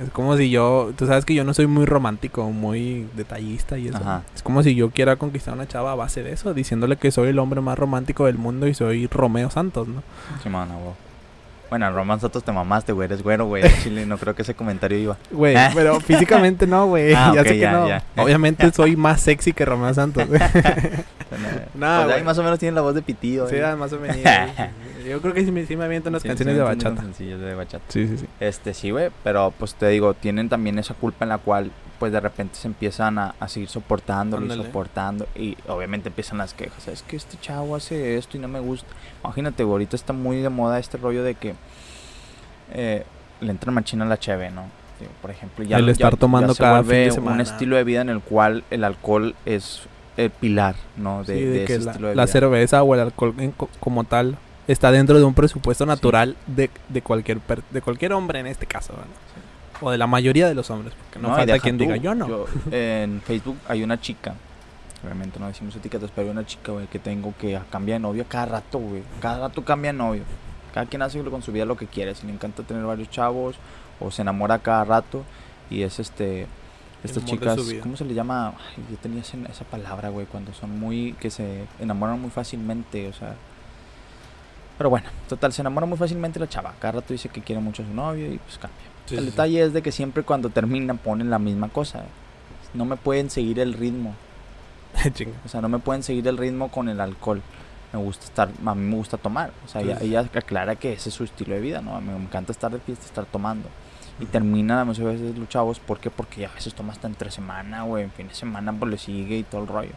Es 0.00 0.10
como 0.10 0.36
si 0.36 0.50
yo, 0.50 0.92
tú 0.96 1.06
sabes 1.08 1.24
que 1.24 1.34
yo 1.34 1.42
no 1.42 1.52
soy 1.52 1.66
muy 1.66 1.84
romántico, 1.84 2.48
muy 2.50 3.08
detallista 3.16 3.76
y 3.76 3.88
eso. 3.88 3.96
Ajá. 3.96 4.22
Es 4.36 4.42
como 4.44 4.62
si 4.62 4.76
yo 4.76 4.90
quiera 4.90 5.16
conquistar 5.16 5.54
a 5.54 5.56
una 5.56 5.66
chava 5.66 5.90
a 5.90 5.96
base 5.96 6.22
de 6.22 6.32
eso, 6.32 6.54
diciéndole 6.54 6.96
que 6.96 7.10
soy 7.10 7.30
el 7.30 7.38
hombre 7.40 7.60
más 7.60 7.76
romántico 7.76 8.26
del 8.26 8.38
mundo 8.38 8.68
y 8.68 8.74
soy 8.74 9.08
Romeo 9.08 9.50
Santos, 9.50 9.88
¿no? 9.88 10.04
Sí, 10.42 10.48
mano, 10.48 10.78
güey. 10.78 10.94
Bueno, 11.70 11.90
Román 11.92 12.18
Santos 12.20 12.42
te 12.44 12.52
mamaste, 12.52 12.92
güey. 12.92 13.06
Eres 13.06 13.22
güero, 13.22 13.46
güey. 13.46 13.62
Chile, 13.82 14.06
no 14.06 14.16
creo 14.18 14.34
que 14.34 14.42
ese 14.42 14.54
comentario 14.54 14.98
iba. 14.98 15.16
Güey, 15.30 15.54
pero 15.74 16.00
físicamente 16.00 16.66
no, 16.66 16.86
güey. 16.86 17.12
Ah, 17.16 17.32
ya 17.34 17.42
sé 17.42 17.48
que 17.50 17.58
ya, 17.58 17.72
no. 17.72 17.88
ya. 17.88 18.02
Obviamente 18.16 18.70
soy 18.74 18.96
más 18.96 19.20
sexy 19.20 19.52
que 19.52 19.64
Romeo 19.64 19.92
Santos, 19.92 20.26
güey. 20.28 20.40
No, 21.74 22.04
güey. 22.04 22.16
ahí 22.16 22.22
más 22.24 22.38
o 22.38 22.42
menos 22.42 22.58
tiene 22.58 22.74
la 22.74 22.80
voz 22.80 22.94
de 22.94 23.02
pitillo. 23.02 23.46
sí, 23.48 23.56
güey. 23.56 23.66
ah, 23.66 23.76
más 23.76 23.92
o 23.92 23.98
menos. 23.98 24.16
Yo 25.06 25.20
creo 25.22 25.32
que 25.34 25.44
sí 25.44 25.50
me, 25.50 25.64
sí 25.66 25.76
me 25.76 25.84
aviento 25.84 26.08
unas 26.10 26.22
Sí, 26.22 26.28
canciones 26.28 26.54
sí, 26.54 26.58
de 26.58 26.64
bachata. 26.64 27.02
de 27.02 27.54
bachata. 27.54 27.84
Sí, 27.88 28.06
sí, 28.08 28.18
sí. 28.18 28.26
Este, 28.40 28.74
sí, 28.74 28.90
güey, 28.90 29.10
pero 29.24 29.52
pues 29.58 29.74
te 29.74 29.88
digo, 29.88 30.14
tienen 30.14 30.48
también 30.48 30.78
esa 30.78 30.94
culpa 30.94 31.24
en 31.24 31.30
la 31.30 31.38
cual, 31.38 31.70
pues 31.98 32.12
de 32.12 32.20
repente 32.20 32.54
se 32.56 32.68
empiezan 32.68 33.18
a, 33.18 33.34
a 33.40 33.48
seguir 33.48 33.68
soportando 33.68 34.38
y 34.38 34.42
Ándale. 34.42 34.64
soportando, 34.64 35.26
y 35.34 35.56
obviamente 35.66 36.08
empiezan 36.08 36.38
las 36.38 36.54
quejas. 36.54 36.86
Es 36.88 37.02
que 37.02 37.16
este 37.16 37.36
chavo 37.40 37.74
hace 37.76 38.16
esto 38.18 38.36
y 38.36 38.40
no 38.40 38.48
me 38.48 38.60
gusta. 38.60 38.86
Imagínate, 39.24 39.62
ahorita 39.64 39.96
está 39.96 40.12
muy 40.12 40.36
de 40.40 40.48
moda 40.48 40.78
este 40.78 40.96
rollo 40.96 41.22
de 41.24 41.34
que 41.34 41.54
eh, 42.72 43.04
le 43.40 43.50
entra 43.50 43.72
machina 43.72 44.04
a 44.04 44.08
la 44.08 44.18
cheve, 44.18 44.50
¿no? 44.50 44.64
Por 45.22 45.30
ejemplo, 45.30 45.64
ya, 45.64 45.76
El 45.78 45.88
estar 45.88 46.12
ya 46.14 46.18
tomando 46.18 46.54
se 46.54 46.60
cada 46.62 46.82
fin 46.82 46.90
de 46.90 47.10
semana. 47.12 47.34
un 47.36 47.40
estilo 47.40 47.76
de 47.76 47.84
vida 47.84 48.00
en 48.00 48.08
el 48.08 48.20
cual 48.20 48.64
el 48.70 48.82
alcohol 48.82 49.36
es 49.46 49.82
el 50.16 50.30
pilar, 50.30 50.74
¿no? 50.96 51.22
De, 51.22 51.34
Sí, 51.38 51.44
de 51.44 51.50
de 51.60 51.64
que 51.66 51.74
ese 51.76 51.84
la, 51.84 51.90
estilo 51.92 52.08
de 52.08 52.16
la 52.16 52.24
vida. 52.24 52.32
cerveza 52.32 52.82
o 52.82 52.94
el 52.94 53.00
alcohol 53.00 53.34
en 53.38 53.52
co- 53.52 53.70
como 53.78 54.02
tal 54.04 54.36
está 54.66 54.90
dentro 54.90 55.16
de 55.16 55.22
un 55.24 55.34
presupuesto 55.34 55.86
natural 55.86 56.36
de, 56.48 56.68
de 56.88 57.00
cualquier 57.02 57.38
per- 57.38 57.62
de 57.70 57.80
cualquier 57.80 58.12
hombre 58.12 58.40
en 58.40 58.48
este 58.48 58.66
caso. 58.66 58.92
¿no? 58.94 58.98
O 59.80 59.90
de 59.90 59.98
la 59.98 60.06
mayoría 60.06 60.48
de 60.48 60.54
los 60.54 60.70
hombres, 60.70 60.94
porque 60.94 61.18
no, 61.18 61.32
y 61.32 61.36
falta 61.36 61.58
quien 61.60 61.78
tú, 61.78 61.84
diga 61.84 61.96
yo 61.96 62.14
no. 62.14 62.46
en 62.70 63.20
Facebook 63.22 63.58
hay 63.68 63.82
una 63.82 64.00
chica, 64.00 64.34
obviamente 65.04 65.38
no 65.38 65.46
decimos 65.46 65.76
etiquetas, 65.76 66.10
pero 66.14 66.26
hay 66.26 66.32
una 66.32 66.44
chica, 66.44 66.72
güey, 66.72 66.86
que 66.86 66.98
tengo 66.98 67.34
que 67.38 67.58
cambia 67.70 67.94
de 67.94 68.00
novio 68.00 68.24
cada 68.28 68.46
rato, 68.46 68.78
güey. 68.78 69.02
Cada 69.20 69.48
rato 69.48 69.64
cambia 69.64 69.92
de 69.92 69.98
novio. 69.98 70.22
Cada 70.74 70.86
quien 70.86 71.02
hace 71.02 71.22
con 71.24 71.42
su 71.42 71.52
vida 71.52 71.64
lo 71.64 71.76
que 71.76 71.86
quiere. 71.86 72.14
Si 72.14 72.26
le 72.26 72.32
encanta 72.32 72.62
tener 72.62 72.84
varios 72.84 73.10
chavos 73.10 73.56
o 74.00 74.10
se 74.10 74.22
enamora 74.22 74.58
cada 74.58 74.84
rato 74.84 75.24
y 75.70 75.82
es 75.82 75.98
este 75.98 76.46
estas 77.04 77.24
chicas. 77.24 77.58
¿cómo 77.80 77.96
se 77.96 78.04
le 78.04 78.14
llama? 78.14 78.48
Ay, 78.48 78.84
yo 78.90 78.96
tenía 78.96 79.22
esa 79.22 79.64
palabra, 79.64 80.08
güey, 80.08 80.26
cuando 80.26 80.52
son 80.52 80.78
muy 80.78 81.14
que 81.14 81.30
se 81.30 81.64
enamoran 81.80 82.20
muy 82.20 82.30
fácilmente, 82.30 83.08
o 83.08 83.12
sea, 83.12 83.34
pero 84.76 84.90
bueno, 84.90 85.08
total, 85.28 85.52
se 85.52 85.62
enamora 85.62 85.86
muy 85.86 85.98
fácilmente 85.98 86.38
la 86.38 86.48
chava. 86.48 86.74
Cada 86.78 86.92
rato 86.92 87.12
dice 87.12 87.28
que 87.28 87.40
quiere 87.40 87.60
mucho 87.60 87.82
a 87.82 87.86
su 87.86 87.94
novio 87.94 88.32
y 88.32 88.38
pues 88.38 88.58
cambia. 88.58 88.86
Sí, 89.08 89.16
el 89.16 89.24
sí, 89.24 89.30
detalle 89.30 89.62
es 89.62 89.72
de 89.72 89.82
que 89.82 89.92
siempre 89.92 90.22
cuando 90.22 90.50
terminan 90.50 90.98
ponen 90.98 91.30
la 91.30 91.38
misma 91.38 91.68
cosa. 91.68 92.04
No 92.74 92.84
me 92.84 92.96
pueden 92.96 93.30
seguir 93.30 93.58
el 93.60 93.74
ritmo. 93.74 94.14
O 95.44 95.48
sea, 95.48 95.60
no 95.60 95.68
me 95.68 95.78
pueden 95.78 96.02
seguir 96.02 96.26
el 96.28 96.36
ritmo 96.36 96.70
con 96.70 96.88
el 96.88 97.00
alcohol. 97.00 97.40
Me 97.92 97.98
gusta 97.98 98.24
estar, 98.24 98.50
a 98.66 98.74
mí 98.74 98.84
me 98.84 98.96
gusta 98.96 99.16
tomar. 99.16 99.52
O 99.64 99.68
sea, 99.68 99.80
ella, 99.80 100.20
aclara 100.20 100.76
que 100.76 100.92
ese 100.92 101.08
es 101.08 101.14
su 101.14 101.24
estilo 101.24 101.54
de 101.54 101.60
vida, 101.60 101.80
¿no? 101.80 101.96
A 101.96 102.00
mí 102.00 102.10
me 102.10 102.22
encanta 102.22 102.52
estar 102.52 102.70
de 102.70 102.78
fiesta, 102.80 103.06
estar 103.06 103.24
tomando. 103.24 103.68
Y 104.20 104.26
terminan 104.26 104.86
muchas 104.86 105.04
veces 105.04 105.38
los 105.38 105.48
chavos, 105.48 105.78
¿por 105.78 106.00
qué? 106.00 106.10
Porque 106.10 106.44
a 106.44 106.52
veces 106.52 106.74
toma 106.74 106.92
hasta 106.92 107.06
entre 107.06 107.30
semana, 107.30 107.84
güey, 107.84 108.04
en 108.04 108.10
fin 108.10 108.28
de 108.28 108.34
semana, 108.34 108.72
pues 108.72 108.90
le 108.90 108.98
sigue 108.98 109.38
y 109.38 109.42
todo 109.44 109.62
el 109.62 109.68
rollo. 109.68 109.92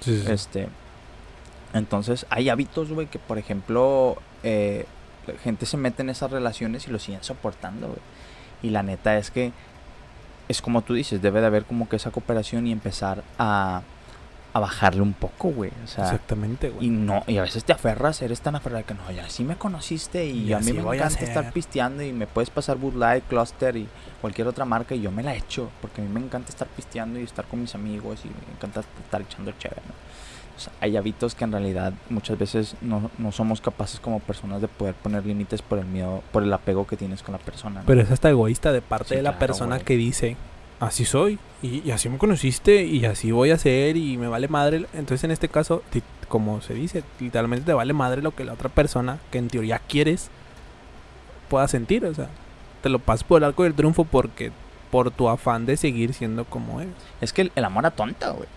Sí. 0.00 0.22
Este, 0.28 0.68
entonces, 1.72 2.26
hay 2.30 2.48
hábitos, 2.48 2.90
güey, 2.90 3.06
que 3.06 3.18
por 3.18 3.38
ejemplo, 3.38 4.16
eh, 4.42 4.86
la 5.26 5.38
gente 5.38 5.66
se 5.66 5.76
mete 5.76 6.02
en 6.02 6.10
esas 6.10 6.30
relaciones 6.30 6.86
y 6.86 6.90
lo 6.90 6.98
siguen 6.98 7.22
soportando, 7.22 7.88
güey. 7.88 8.00
Y 8.62 8.70
la 8.70 8.82
neta 8.82 9.16
es 9.16 9.30
que 9.30 9.52
es 10.48 10.60
como 10.62 10.82
tú 10.82 10.94
dices, 10.94 11.22
debe 11.22 11.40
de 11.40 11.46
haber 11.46 11.64
como 11.64 11.88
que 11.88 11.96
esa 11.96 12.10
cooperación 12.10 12.66
y 12.66 12.72
empezar 12.72 13.22
a, 13.38 13.82
a 14.52 14.58
bajarle 14.58 15.00
un 15.00 15.12
poco, 15.12 15.50
güey. 15.50 15.70
O 15.84 15.86
sea, 15.86 16.04
Exactamente, 16.04 16.70
güey. 16.70 16.86
y 16.86 16.90
no, 16.90 17.22
y 17.28 17.38
a 17.38 17.42
veces 17.42 17.64
te 17.64 17.72
aferras, 17.72 18.20
eres 18.22 18.40
tan 18.40 18.56
aferrada 18.56 18.82
que 18.82 18.94
no, 18.94 19.10
ya 19.12 19.28
sí 19.28 19.44
me 19.44 19.56
conociste 19.56 20.26
y, 20.26 20.48
Y 20.48 20.52
a 20.52 20.58
mí 20.58 20.72
me 20.72 20.82
voy 20.82 20.98
a 20.98 21.04
encanta 21.06 21.24
estar 21.24 21.52
pisteando 21.52 22.02
y 22.02 22.12
me 22.12 22.26
puedes 22.26 22.50
pasar 22.50 22.78
Bud 22.78 22.94
Light, 22.94 23.24
Cluster 23.28 23.76
y 23.76 23.86
cualquier 24.20 24.48
otra 24.48 24.64
marca 24.64 24.94
y 24.94 25.00
yo 25.00 25.12
me 25.12 25.22
la 25.22 25.34
echo 25.34 25.70
porque 25.80 26.00
a 26.00 26.04
mí 26.04 26.10
me 26.10 26.20
encanta 26.20 26.50
estar 26.50 26.66
pisteando 26.68 27.20
y 27.20 27.22
estar 27.22 27.44
con 27.44 27.60
mis 27.60 27.74
amigos 27.76 28.20
y 28.24 28.28
me 28.28 28.52
encanta 28.56 28.80
estar 28.80 29.20
echando 29.20 29.52
chévere, 29.52 29.82
¿no? 29.86 29.94
O 30.60 30.62
sea, 30.64 30.72
hay 30.80 30.98
hábitos 30.98 31.34
que 31.34 31.44
en 31.44 31.52
realidad 31.52 31.94
muchas 32.10 32.38
veces 32.38 32.74
no, 32.82 33.10
no 33.16 33.32
somos 33.32 33.62
capaces 33.62 33.98
como 33.98 34.20
personas 34.20 34.60
de 34.60 34.68
poder 34.68 34.94
poner 34.94 35.24
límites 35.24 35.62
por 35.62 35.78
el 35.78 35.86
miedo, 35.86 36.22
por 36.32 36.42
el 36.42 36.52
apego 36.52 36.86
que 36.86 36.98
tienes 36.98 37.22
con 37.22 37.32
la 37.32 37.38
persona. 37.38 37.80
¿no? 37.80 37.86
Pero 37.86 38.02
es 38.02 38.10
hasta 38.10 38.28
egoísta 38.28 38.70
de 38.72 38.82
parte 38.82 39.08
Sí, 39.08 39.14
de 39.16 39.22
la 39.22 39.30
claro, 39.30 39.38
persona 39.46 39.78
que 39.78 39.96
dice, 39.96 40.36
así 40.78 41.06
soy, 41.06 41.38
y, 41.62 41.80
y 41.88 41.92
así 41.92 42.10
me 42.10 42.18
conociste, 42.18 42.84
y 42.84 43.06
así 43.06 43.30
voy 43.32 43.52
a 43.52 43.56
ser, 43.58 43.96
y 43.96 44.18
me 44.18 44.28
vale 44.28 44.48
madre. 44.48 44.84
Entonces, 44.92 45.24
en 45.24 45.30
este 45.30 45.48
caso, 45.48 45.82
como 46.28 46.60
se 46.60 46.74
dice, 46.74 47.02
literalmente 47.20 47.64
te 47.64 47.72
vale 47.72 47.94
madre 47.94 48.20
lo 48.20 48.34
que 48.34 48.44
la 48.44 48.52
otra 48.52 48.68
persona, 48.68 49.18
que 49.30 49.38
en 49.38 49.48
teoría 49.48 49.78
quieres, 49.78 50.28
pueda 51.48 51.66
sentir. 51.68 52.04
O 52.04 52.14
sea, 52.14 52.28
te 52.82 52.90
lo 52.90 52.98
pasas 52.98 53.24
por 53.24 53.38
el 53.38 53.44
arco 53.44 53.62
del 53.64 53.74
triunfo 53.74 54.04
porque 54.04 54.52
por 54.90 55.10
tu 55.10 55.28
afán 55.28 55.66
de 55.66 55.76
seguir 55.76 56.12
siendo 56.14 56.44
como 56.44 56.80
eres. 56.80 56.92
Es 57.20 57.32
que 57.32 57.42
el, 57.42 57.52
el 57.54 57.64
amor 57.64 57.86
atonta, 57.86 58.30
güey. 58.30 58.48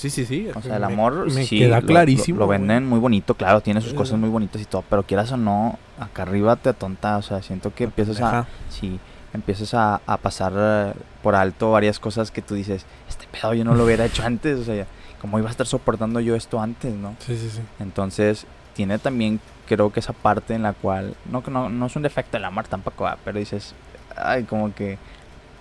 Sí, 0.00 0.08
sí, 0.08 0.24
sí. 0.24 0.48
O 0.54 0.62
sea, 0.62 0.76
el 0.76 0.84
amor 0.84 1.30
me 1.30 1.44
sí, 1.44 1.58
queda 1.58 1.80
lo- 1.82 1.86
clarísimo. 1.86 2.38
Lo, 2.38 2.46
venden 2.46 2.86
muy 2.88 2.98
bonito, 2.98 3.34
claro, 3.34 3.60
tiene 3.60 3.82
sus 3.82 3.92
Eh. 3.92 3.96
cosas 3.96 4.18
muy 4.18 4.30
bonitas 4.30 4.62
y 4.62 4.64
todo, 4.64 4.82
pero 4.88 5.02
quieras 5.02 5.30
o 5.32 5.36
no, 5.36 5.78
acá 5.98 6.22
arriba 6.22 6.56
te 6.56 6.70
atonta, 6.70 7.18
o 7.18 7.22
sea, 7.22 7.42
siento 7.42 7.74
que 7.74 7.84
empiezas 7.84 8.18
a, 8.22 8.46
sí, 8.70 8.98
empiezas 9.34 9.74
a, 9.74 10.00
a 10.06 10.16
pasar 10.16 10.54
eh, 10.56 10.92
por 11.22 11.34
alto 11.34 11.72
varias 11.72 11.98
cosas 11.98 12.30
que 12.30 12.40
tú 12.40 12.54
dices, 12.54 12.86
este 13.10 13.26
pedo 13.30 13.52
yo 13.52 13.62
no 13.62 13.74
lo 13.74 13.84
hubiera 13.84 14.06
hecho 14.06 14.22
antes, 14.24 14.58
o 14.60 14.64
sea, 14.64 14.86
¿cómo 15.20 15.38
iba 15.38 15.48
a 15.48 15.50
estar 15.50 15.66
soportando 15.66 16.18
yo 16.20 16.34
esto 16.34 16.58
antes, 16.62 16.94
no? 16.94 17.14
Sí, 17.18 17.36
sí, 17.36 17.50
sí. 17.50 17.60
Entonces, 17.78 18.46
tiene 18.72 18.98
también, 18.98 19.38
creo 19.68 19.92
que 19.92 20.00
esa 20.00 20.14
parte 20.14 20.54
en 20.54 20.62
la 20.62 20.72
cual, 20.72 21.14
no 21.30 21.42
que 21.42 21.50
no, 21.50 21.68
no 21.68 21.84
es 21.86 21.94
un 21.96 22.02
defecto 22.02 22.38
del 22.38 22.46
amor 22.46 22.66
tampoco, 22.68 23.04
¿va? 23.04 23.18
pero 23.22 23.38
dices, 23.38 23.74
ay, 24.16 24.44
como 24.44 24.74
que 24.74 24.96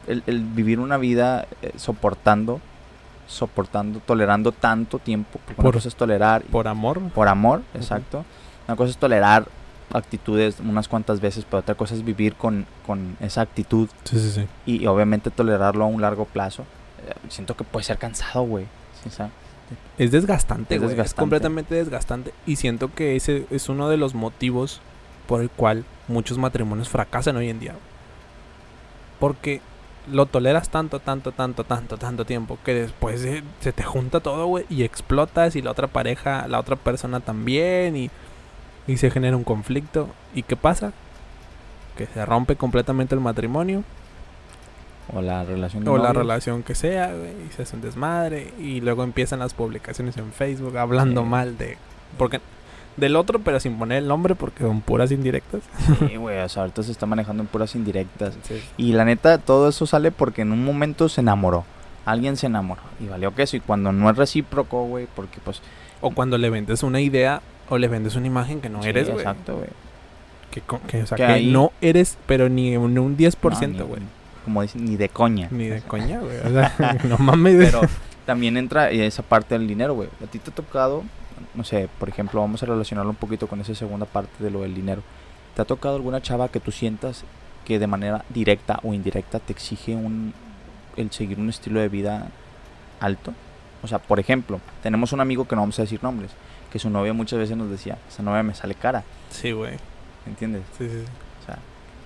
el, 0.07 0.23
el 0.27 0.39
vivir 0.45 0.79
una 0.79 0.95
vida 0.95 1.45
eh, 1.61 1.73
soportando, 1.75 2.61
soportando, 3.29 3.99
tolerando 3.99 4.51
tanto 4.51 4.99
tiempo, 4.99 5.39
porque 5.45 5.61
una 5.61 5.63
Por- 5.67 5.75
cosa 5.75 5.87
es 5.87 5.95
tolerar 5.95 6.41
Por 6.43 6.67
amor. 6.67 6.99
por 7.13 7.27
amor, 7.29 7.61
exacto. 7.73 8.25
Una 8.67 8.75
cosa 8.75 8.89
es 8.91 8.97
tolerar 8.97 9.47
actitudes 9.93 10.59
unas 10.59 10.87
cuantas 10.87 11.19
veces, 11.21 11.45
pero 11.45 11.59
otra 11.59 11.75
cosa 11.75 11.95
es 11.95 12.03
vivir 12.03 12.35
con, 12.35 12.65
con 12.85 13.17
esa 13.21 13.41
actitud 13.41 13.87
Sí, 14.03 14.19
sí, 14.19 14.31
sí. 14.31 14.47
y, 14.65 14.83
y 14.83 14.87
obviamente 14.87 15.31
tolerarlo 15.31 15.83
a 15.85 15.87
un 15.87 16.01
largo 16.01 16.25
plazo. 16.25 16.63
Eh, 17.07 17.13
siento 17.29 17.55
que 17.55 17.63
puede 17.63 17.83
ser 17.85 17.97
cansado, 17.97 18.41
güey. 18.43 18.65
Sí. 19.09 19.23
Es 19.97 20.11
desgastante, 20.11 20.75
Es 20.75 20.81
güey. 20.81 20.91
Es 20.91 20.97
desgastante. 20.97 21.19
completamente 21.21 21.75
desgastante. 21.75 22.33
Y 22.45 22.55
siento 22.57 22.93
que 22.93 23.15
ese 23.15 23.45
es 23.51 23.69
uno 23.69 23.89
de 23.89 23.97
los 23.97 24.13
motivos 24.15 24.81
por 25.27 25.41
el 25.41 25.49
cual 25.49 25.85
muchos 26.07 26.37
matrimonios 26.37 26.89
fracasan 26.89 27.35
hoy 27.37 27.49
en 27.49 27.59
día. 27.59 27.75
Porque 29.19 29.61
lo 30.11 30.25
toleras 30.25 30.69
tanto, 30.69 30.99
tanto, 30.99 31.31
tanto, 31.31 31.63
tanto, 31.63 31.97
tanto 31.97 32.25
tiempo 32.25 32.57
que 32.63 32.73
después 32.73 33.21
se, 33.21 33.43
se 33.59 33.71
te 33.71 33.83
junta 33.83 34.19
todo, 34.19 34.45
güey, 34.47 34.65
y 34.69 34.83
explotas 34.83 35.55
y 35.55 35.61
la 35.61 35.71
otra 35.71 35.87
pareja, 35.87 36.47
la 36.47 36.59
otra 36.59 36.75
persona 36.75 37.19
también 37.19 37.95
y, 37.95 38.09
y 38.87 38.97
se 38.97 39.11
genera 39.11 39.37
un 39.37 39.43
conflicto. 39.43 40.09
¿Y 40.33 40.43
qué 40.43 40.55
pasa? 40.55 40.91
Que 41.97 42.05
se 42.07 42.25
rompe 42.25 42.55
completamente 42.55 43.13
el 43.15 43.21
matrimonio 43.21 43.83
O 45.13 45.21
la 45.21 45.43
relación 45.43 45.87
o 45.87 45.97
la 45.97 46.13
relación 46.13 46.63
que 46.63 46.75
sea, 46.75 47.07
güey, 47.13 47.31
y 47.49 47.51
se 47.55 47.63
hace 47.63 47.75
un 47.75 47.81
desmadre 47.81 48.53
y 48.59 48.79
luego 48.81 49.03
empiezan 49.03 49.39
las 49.39 49.53
publicaciones 49.53 50.15
en 50.17 50.31
Facebook 50.31 50.77
hablando 50.77 51.23
Sí. 51.23 51.27
mal 51.27 51.57
de 51.57 51.77
porque 52.17 52.39
del 52.99 53.15
otro 53.15 53.39
pero 53.39 53.59
sin 53.59 53.77
poner 53.77 53.99
el 53.99 54.07
nombre 54.07 54.35
porque 54.35 54.63
son 54.63 54.81
puras 54.81 55.11
indirectas. 55.11 55.61
Sí, 56.07 56.15
güey, 56.17 56.39
o 56.39 56.49
sea, 56.49 56.63
ahorita 56.63 56.83
se 56.83 56.91
está 56.91 57.05
manejando 57.05 57.41
en 57.43 57.47
puras 57.47 57.75
indirectas. 57.75 58.35
Y 58.77 58.91
la 58.93 59.05
neta, 59.05 59.37
todo 59.37 59.69
eso 59.69 59.85
sale 59.87 60.11
porque 60.11 60.41
en 60.43 60.51
un 60.51 60.63
momento 60.63 61.09
se 61.09 61.21
enamoró. 61.21 61.65
Alguien 62.05 62.37
se 62.37 62.47
enamoró 62.47 62.81
y 62.99 63.07
valió 63.07 63.33
queso. 63.35 63.57
Y 63.57 63.59
cuando 63.59 63.91
no 63.91 64.09
es 64.09 64.17
recíproco, 64.17 64.85
güey, 64.85 65.07
porque 65.15 65.39
pues... 65.43 65.61
O 66.01 66.11
cuando 66.11 66.37
le 66.37 66.49
vendes 66.49 66.81
una 66.83 67.01
idea 67.01 67.41
o 67.69 67.77
le 67.77 67.87
vendes 67.87 68.15
una 68.15 68.25
imagen 68.27 68.61
que 68.61 68.69
no 68.69 68.81
sí, 68.81 68.89
eres, 68.89 69.07
güey. 69.07 69.19
Exacto, 69.19 69.57
güey. 69.57 69.69
Que, 70.49 70.61
que, 70.87 71.03
o 71.03 71.05
sea, 71.07 71.15
Que 71.17 71.25
que 71.25 71.31
ahí- 71.31 71.51
no 71.51 71.71
eres, 71.81 72.17
pero 72.25 72.49
ni 72.49 72.75
un, 72.77 72.97
un 72.97 73.15
10%, 73.17 73.61
No, 73.61 73.67
ni- 73.67 73.79
güey. 73.81 74.01
Como 74.45 74.61
dicen, 74.63 74.85
ni 74.85 74.95
de 74.95 75.09
coña. 75.09 75.47
Ni 75.51 75.65
de 75.67 75.81
coña, 75.81 76.19
güey. 76.19 76.37
O 76.37 76.49
sea, 76.51 76.97
no 77.03 77.17
mames. 77.19 77.57
Pero 77.57 77.81
también 78.25 78.57
entra 78.57 78.89
esa 78.89 79.21
parte 79.21 79.55
del 79.57 79.67
dinero, 79.67 79.93
güey. 79.93 80.09
A 80.23 80.27
ti 80.27 80.39
te 80.39 80.49
ha 80.49 80.55
tocado, 80.55 81.03
no 81.55 81.63
sé, 81.63 81.89
por 81.99 82.09
ejemplo, 82.09 82.41
vamos 82.41 82.61
a 82.63 82.65
relacionarlo 82.65 83.09
un 83.11 83.15
poquito 83.17 83.47
con 83.47 83.59
esa 83.61 83.75
segunda 83.75 84.05
parte 84.05 84.43
de 84.43 84.51
lo 84.51 84.61
del 84.61 84.73
dinero. 84.75 85.01
¿Te 85.55 85.61
ha 85.61 85.65
tocado 85.65 85.95
alguna 85.95 86.21
chava 86.21 86.49
que 86.49 86.59
tú 86.59 86.71
sientas 86.71 87.23
que 87.65 87.79
de 87.79 87.87
manera 87.87 88.23
directa 88.29 88.79
o 88.83 88.93
indirecta 88.93 89.39
te 89.39 89.53
exige 89.53 89.95
un 89.95 90.33
el 90.97 91.11
seguir 91.11 91.39
un 91.39 91.49
estilo 91.49 91.79
de 91.79 91.89
vida 91.89 92.27
alto? 92.99 93.33
O 93.81 93.87
sea, 93.87 93.99
por 93.99 94.19
ejemplo, 94.19 94.59
tenemos 94.83 95.13
un 95.13 95.21
amigo 95.21 95.47
que 95.47 95.55
no 95.55 95.61
vamos 95.61 95.79
a 95.79 95.83
decir 95.83 96.03
nombres, 96.03 96.31
que 96.71 96.79
su 96.79 96.89
novia 96.89 97.13
muchas 97.13 97.39
veces 97.39 97.55
nos 97.55 97.69
decía, 97.69 97.97
esa 98.09 98.21
novia 98.23 98.43
me 98.43 98.53
sale 98.53 98.75
cara, 98.75 99.03
Sí, 99.29 99.51
güey. 99.51 99.77
¿entiendes? 100.25 100.63
Sí, 100.77 100.89
sí, 100.89 101.03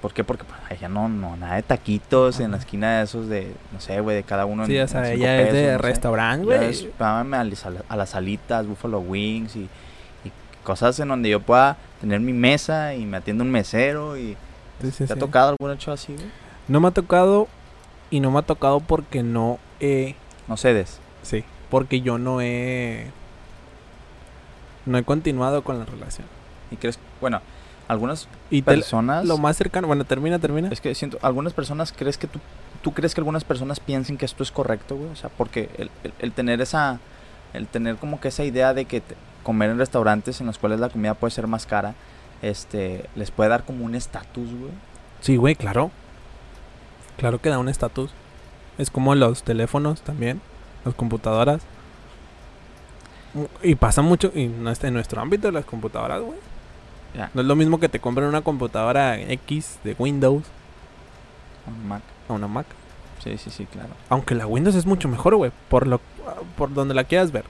¿por 0.04 0.14
qué? 0.14 0.24
Porque 0.26 0.44
pues, 0.44 0.60
ella 0.78 0.90
no, 0.90 1.08
no, 1.08 1.38
nada 1.38 1.56
de 1.56 1.64
taquitos 1.64 2.42
en 2.42 2.52
la 2.52 2.58
esquina 2.58 2.98
de 2.98 3.04
esos 3.06 3.30
de, 3.30 3.54
no 3.72 3.80
sé, 3.80 4.02
güey, 4.02 4.18
de 4.18 4.24
cada 4.24 4.46
uno. 4.46 4.64
en- 4.64 4.70
Sí, 4.70 4.78
o 4.78 4.82
en 4.82 4.88
sea, 4.90 5.06
cinco 5.06 5.16
ella 5.18 5.42
es 5.42 5.54
de 5.54 5.72
no 5.72 5.78
restaurante, 5.78 6.46
güey. 6.46 6.58
a, 6.58 7.44
las- 7.46 7.66
a 7.90 7.96
las 7.96 8.14
alitas, 8.16 8.68
Buffalo 8.68 9.00
Wings 9.00 9.56
y, 9.56 9.62
y 10.26 10.32
cosas 10.66 11.00
en 11.00 11.08
donde 11.08 11.30
yo 11.30 11.40
pueda 11.40 11.78
tener 12.02 12.20
mi 12.20 12.34
mesa 12.34 12.94
y 12.96 13.06
me 13.06 13.16
atienda 13.18 13.44
un 13.46 13.52
mesero 13.52 14.18
y... 14.18 14.36
Sí, 14.82 14.92
sí, 14.92 15.06
¿Te 15.06 15.14
ha 15.14 15.16
tocado 15.16 15.50
alguna 15.52 15.76
hecho 15.76 15.94
así, 15.94 16.14
güey? 16.14 16.28
No 16.68 16.82
me 16.82 16.90
ha 16.90 16.92
tocado 16.92 17.48
y 18.10 18.20
no 18.20 18.30
me 18.30 18.40
ha 18.40 18.44
tocado 18.44 18.82
porque 18.82 19.24
no 19.24 19.58
he 19.80 20.16
No 20.50 20.58
cedes. 20.58 21.00
Sí, 21.22 21.46
porque 21.70 22.02
yo 22.02 22.18
no 22.18 22.42
he 22.42 23.08
no 24.86 24.98
he 24.98 25.04
continuado 25.04 25.64
con 25.64 25.80
la 25.80 25.86
relación. 25.86 26.28
¿Y 26.72 26.76
crees? 26.76 27.00
Bueno, 27.22 27.42
algunas 27.94 28.28
Y 28.52 28.62
personas... 28.62 29.26
lo 29.26 29.38
más 29.38 29.56
cercano, 29.58 29.88
bueno, 29.88 30.04
termina, 30.06 30.40
termina. 30.40 30.70
Es 30.70 30.82
que 30.82 30.94
siento, 30.96 31.18
algunas 31.22 31.54
personas, 31.54 31.94
¿crees 31.94 32.18
que 32.18 32.28
tú, 32.28 32.40
tú 32.82 32.94
crees 32.94 33.14
que 33.16 33.22
algunas 33.22 33.44
personas 33.44 33.80
piensen 33.80 34.18
que 34.18 34.26
esto 34.26 34.44
es 34.44 34.52
correcto, 34.52 34.96
güey? 34.96 35.10
O 35.12 35.16
sea, 35.16 35.30
porque 35.30 35.70
el, 35.78 35.90
el- 36.04 36.14
el 36.20 36.32
tener 36.34 36.60
esa, 36.62 37.00
el 37.54 37.68
tener 37.68 37.96
como 37.98 38.20
que 38.20 38.28
esa 38.28 38.44
idea 38.44 38.74
de 38.74 38.86
que 38.86 39.02
te- 39.02 39.16
comer 39.44 39.70
en 39.70 39.78
restaurantes 39.78 40.40
en 40.42 40.48
los 40.48 40.58
cuales 40.58 40.80
la 40.80 40.90
comida 40.90 41.14
puede 41.14 41.32
ser 41.32 41.48
más 41.48 41.66
cara, 41.66 41.96
este, 42.42 43.10
les 43.16 43.32
puede 43.32 43.50
dar 43.50 43.64
como 43.64 43.86
un 43.86 43.96
estatus, 43.96 44.50
güey. 44.50 44.72
Sí, 45.22 45.38
güey, 45.38 45.56
claro. 45.56 45.92
Claro 47.18 47.40
que 47.40 47.50
da 47.50 47.60
un 47.60 47.70
estatus. 47.70 48.12
Es 48.78 48.90
como 48.90 49.14
los 49.16 49.44
teléfonos 49.44 50.02
también, 50.02 50.42
las 50.84 50.96
computadoras. 50.96 51.62
Y 53.64 53.76
pasa 53.76 54.02
mucho, 54.02 54.32
y 54.36 54.48
no 54.48 54.70
está 54.70 54.88
en 54.88 54.94
nuestro 54.94 55.20
ámbito 55.22 55.50
las 55.52 55.66
computadoras, 55.66 56.22
güey. 56.22 56.38
No 57.34 57.42
es 57.42 57.48
lo 57.48 57.56
mismo 57.56 57.80
que 57.80 57.90
te 57.90 58.00
compren 58.00 58.28
una 58.28 58.42
computadora 58.42 59.20
X 59.20 59.78
de 59.84 59.96
Windows 60.00 60.44
Un 61.68 61.88
Mac. 61.88 62.02
a 62.28 62.34
una 62.34 62.48
Mac. 62.48 62.66
Sí, 63.24 63.38
sí, 63.38 63.50
sí, 63.52 63.66
claro. 63.66 63.90
Aunque 64.10 64.36
la 64.36 64.48
Windows 64.48 64.76
es 64.76 64.86
mucho 64.86 65.08
mejor, 65.08 65.36
güey. 65.36 65.52
Por 65.70 65.88
lo 65.88 66.02
por 66.58 66.74
donde 66.74 66.94
la 66.94 67.04
quieras 67.04 67.32
ver. 67.32 67.46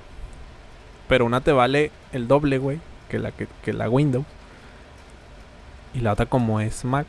Pero 1.08 1.26
una 1.26 1.42
te 1.42 1.52
vale 1.52 1.92
el 2.12 2.28
doble, 2.28 2.58
güey. 2.58 2.80
Que 3.10 3.20
la, 3.20 3.32
que, 3.32 3.48
que 3.64 3.74
la 3.74 3.90
Windows. 3.90 4.26
Y 5.94 6.00
la 6.00 6.14
otra 6.14 6.26
como 6.26 6.60
es 6.60 6.84
Mac. 6.86 7.06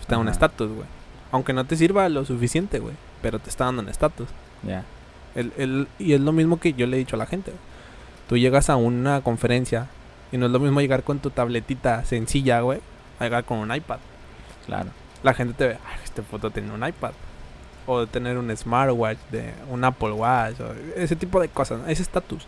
Está 0.00 0.14
en 0.14 0.22
un 0.22 0.28
Ajá. 0.28 0.32
estatus, 0.34 0.70
güey. 0.72 0.86
Aunque 1.32 1.52
no 1.52 1.64
te 1.64 1.76
sirva 1.76 2.08
lo 2.08 2.24
suficiente, 2.24 2.78
güey. 2.78 2.94
Pero 3.22 3.38
te 3.38 3.50
está 3.50 3.66
dando 3.66 3.82
un 3.82 3.88
estatus. 3.88 4.28
Ya. 4.62 4.84
El- 5.34 5.52
el- 5.58 5.88
y 5.98 6.14
es 6.14 6.20
lo 6.20 6.32
mismo 6.32 6.58
que 6.58 6.72
yo 6.72 6.86
le 6.86 6.96
he 6.96 6.98
dicho 6.98 7.16
a 7.16 7.18
la 7.18 7.26
gente. 7.26 7.52
Tú 8.28 8.36
llegas 8.36 8.70
a 8.70 8.76
una 8.76 9.20
conferencia 9.20 9.86
y 10.32 10.36
no 10.38 10.46
es 10.46 10.52
lo 10.52 10.58
mismo 10.60 10.80
llegar 10.80 11.02
con 11.02 11.18
tu 11.18 11.30
tabletita 11.30 12.04
sencilla, 12.04 12.60
güey, 12.60 12.80
a 13.18 13.24
llegar 13.24 13.44
con 13.44 13.58
un 13.58 13.74
iPad. 13.74 13.98
Claro. 14.66 14.90
La 15.22 15.34
gente 15.34 15.54
te 15.54 15.66
ve, 15.68 15.78
"Ay, 15.86 16.00
este 16.04 16.22
puto 16.22 16.50
tiene 16.50 16.72
un 16.72 16.86
iPad. 16.86 17.12
O 17.86 18.06
tener 18.06 18.38
un 18.38 18.54
smartwatch, 18.56 19.18
de 19.30 19.52
un 19.70 19.82
Apple 19.84 20.12
Watch, 20.12 20.60
o 20.60 20.72
ese 20.96 21.16
tipo 21.16 21.40
de 21.40 21.48
cosas, 21.48 21.80
¿no? 21.80 21.86
ese 21.88 22.02
estatus. 22.02 22.46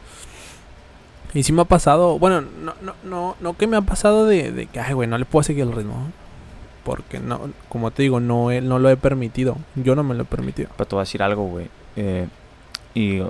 Y 1.35 1.42
sí 1.42 1.53
me 1.53 1.62
ha 1.62 1.64
pasado, 1.64 2.18
bueno, 2.18 2.42
no, 2.42 2.75
no, 2.83 2.95
no, 3.05 3.37
no 3.40 3.57
que 3.57 3.66
me 3.66 3.77
ha 3.77 3.81
pasado 3.81 4.27
de, 4.27 4.53
de 4.53 4.66
que, 4.66 4.79
ay, 4.81 4.92
güey, 4.92 5.09
no 5.09 5.16
le 5.18 5.25
puedo 5.25 5.42
seguir 5.42 5.62
el 5.64 5.73
ritmo. 5.73 6.11
Porque 6.85 7.21
no, 7.21 7.51
como 7.68 7.90
te 7.90 8.03
digo, 8.03 8.21
no, 8.21 8.51
he- 8.51 8.61
no 8.61 8.79
lo 8.79 8.90
he 8.90 8.97
permitido. 8.97 9.57
Yo 9.77 9.95
no 9.95 10.03
me 10.03 10.14
lo 10.14 10.23
he 10.23 10.27
permitido. 10.27 10.68
Pero 10.77 10.88
te 10.88 10.95
voy 10.97 11.01
a 11.01 11.05
decir 11.05 11.23
algo, 11.23 11.45
güey. 11.45 11.68
Eh, 11.97 12.27
y 12.95 13.21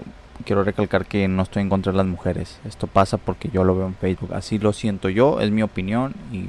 quiero 0.45 0.65
recalcar 0.65 1.07
que 1.07 1.29
no 1.29 1.43
estoy 1.43 1.63
en 1.63 1.69
contra 1.69 1.93
de 1.93 1.99
las 1.99 2.07
mujeres. 2.07 2.59
Esto 2.65 2.87
pasa 2.87 3.17
porque 3.17 3.49
yo 3.53 3.65
lo 3.65 3.77
veo 3.77 3.87
en 3.87 3.95
Facebook. 3.95 4.35
Así 4.35 4.59
lo 4.59 4.73
siento 4.73 5.09
yo, 5.09 5.41
es 5.41 5.51
mi 5.51 5.63
opinión. 5.63 6.15
Y 6.33 6.49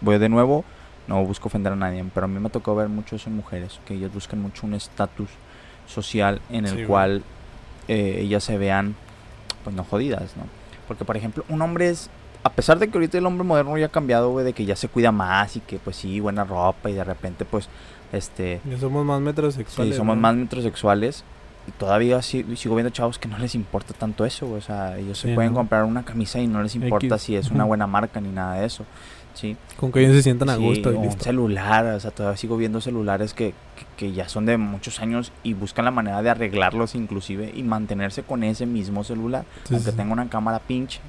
voy 0.00 0.18
de 0.18 0.28
nuevo, 0.28 0.64
no 1.06 1.24
busco 1.24 1.48
ofender 1.48 1.72
a 1.72 1.76
nadie. 1.76 2.04
Pero 2.12 2.24
a 2.24 2.28
mí 2.28 2.38
me 2.40 2.50
tocó 2.50 2.74
ver 2.74 2.88
mucho 2.88 3.16
eso 3.16 3.30
en 3.30 3.36
mujeres. 3.36 3.80
Que 3.86 3.94
ellas 3.94 4.12
buscan 4.12 4.40
mucho 4.40 4.66
un 4.66 4.74
estatus 4.74 5.30
social 5.86 6.40
en 6.50 6.66
el 6.66 6.76
Sí, 6.76 6.84
cual 6.84 7.22
eh, 7.88 8.18
ellas 8.20 8.44
se 8.44 8.58
vean, 8.58 8.94
pues 9.64 9.74
no 9.76 9.84
jodidas, 9.84 10.36
¿no? 10.36 10.44
Porque, 10.88 11.04
por 11.04 11.16
ejemplo, 11.16 11.44
un 11.48 11.62
hombre 11.62 11.90
es. 11.90 12.10
A 12.44 12.50
pesar 12.50 12.80
de 12.80 12.88
que 12.88 12.98
ahorita 12.98 13.18
el 13.18 13.26
hombre 13.26 13.44
moderno 13.44 13.78
ya 13.78 13.86
ha 13.86 13.90
cambiado, 13.90 14.30
güey, 14.30 14.44
de 14.44 14.52
que 14.52 14.64
ya 14.64 14.74
se 14.74 14.88
cuida 14.88 15.12
más 15.12 15.54
y 15.56 15.60
que, 15.60 15.78
pues 15.78 15.94
sí, 15.94 16.18
buena 16.18 16.42
ropa 16.42 16.90
y 16.90 16.92
de 16.92 17.04
repente, 17.04 17.44
pues, 17.44 17.68
este. 18.12 18.60
Ya 18.68 18.78
somos 18.78 19.04
más 19.06 19.20
metrosexuales. 19.20 19.94
Sí, 19.94 19.96
somos 19.96 20.16
¿no? 20.16 20.22
más 20.22 20.34
metrosexuales. 20.34 21.24
Todavía 21.78 22.20
sigo 22.22 22.74
viendo 22.74 22.90
chavos 22.90 23.18
que 23.18 23.28
no 23.28 23.38
les 23.38 23.54
importa 23.54 23.94
tanto 23.94 24.24
eso, 24.24 24.46
güey. 24.46 24.58
O 24.58 24.62
sea, 24.62 24.98
ellos 24.98 25.18
se 25.18 25.28
Sí, 25.28 25.34
pueden 25.34 25.52
¿no? 25.52 25.58
comprar 25.58 25.84
una 25.84 26.04
camisa 26.04 26.40
y 26.40 26.46
no 26.46 26.62
les 26.62 26.74
importa 26.74 27.06
X. 27.14 27.22
si 27.22 27.36
es 27.36 27.50
una 27.50 27.64
buena 27.64 27.86
marca 27.86 28.20
ni 28.20 28.30
nada 28.30 28.56
de 28.60 28.66
eso. 28.66 28.84
Sí. 29.34 29.56
Con 29.78 29.90
que 29.92 30.00
ellos 30.00 30.14
se 30.16 30.22
sientan 30.24 30.50
a 30.50 30.56
Sí, 30.56 30.62
gusto 30.62 30.92
y 30.92 30.96
un 30.96 31.12
celular, 31.18 31.86
o 31.86 32.00
sea, 32.00 32.10
todavía 32.10 32.36
sigo 32.36 32.56
viendo 32.58 32.80
celulares 32.82 33.32
que, 33.32 33.54
que, 33.76 33.86
que 33.96 34.12
ya 34.12 34.28
son 34.28 34.44
de 34.44 34.58
muchos 34.58 35.00
años 35.00 35.32
y 35.42 35.54
buscan 35.54 35.86
la 35.86 35.90
manera 35.90 36.20
de 36.20 36.28
arreglarlos 36.28 36.94
inclusive 36.94 37.50
y 37.54 37.62
mantenerse 37.62 38.22
con 38.24 38.42
ese 38.44 38.66
mismo 38.66 39.04
celular, 39.04 39.44
Sí, 39.64 39.74
aunque 39.74 39.92
tenga 39.92 40.12
una 40.12 40.28
cámara 40.28 40.58
pinche. 40.58 41.00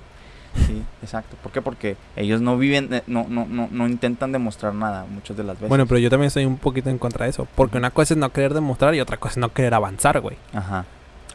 Sí, 0.56 0.84
exacto. 1.02 1.36
¿Por 1.42 1.52
qué? 1.52 1.62
Porque 1.62 1.98
ellos 2.16 2.40
no 2.42 2.58
viven, 2.58 2.90
de- 2.90 3.04
no, 3.08 3.26
no, 3.28 3.46
no, 3.46 3.68
no 3.72 3.88
intentan 3.88 4.32
demostrar 4.32 4.74
nada 4.74 5.06
muchas 5.10 5.36
de 5.36 5.44
las 5.44 5.56
veces. 5.56 5.70
Bueno, 5.70 5.86
pero 5.88 5.98
yo 6.00 6.10
también 6.10 6.28
estoy 6.28 6.46
un 6.46 6.58
poquito 6.58 6.90
en 6.90 6.98
contra 7.00 7.26
de 7.26 7.32
eso. 7.32 7.48
Porque 7.56 7.78
una 7.78 7.90
cosa 7.92 8.14
es 8.14 8.18
no 8.20 8.32
querer 8.32 8.54
demostrar 8.54 8.94
y 8.96 9.02
otra 9.02 9.18
cosa 9.18 9.34
es 9.34 9.38
no 9.38 9.52
querer 9.52 9.74
avanzar, 9.74 10.20
güey. 10.22 10.38
Ajá. 10.54 10.86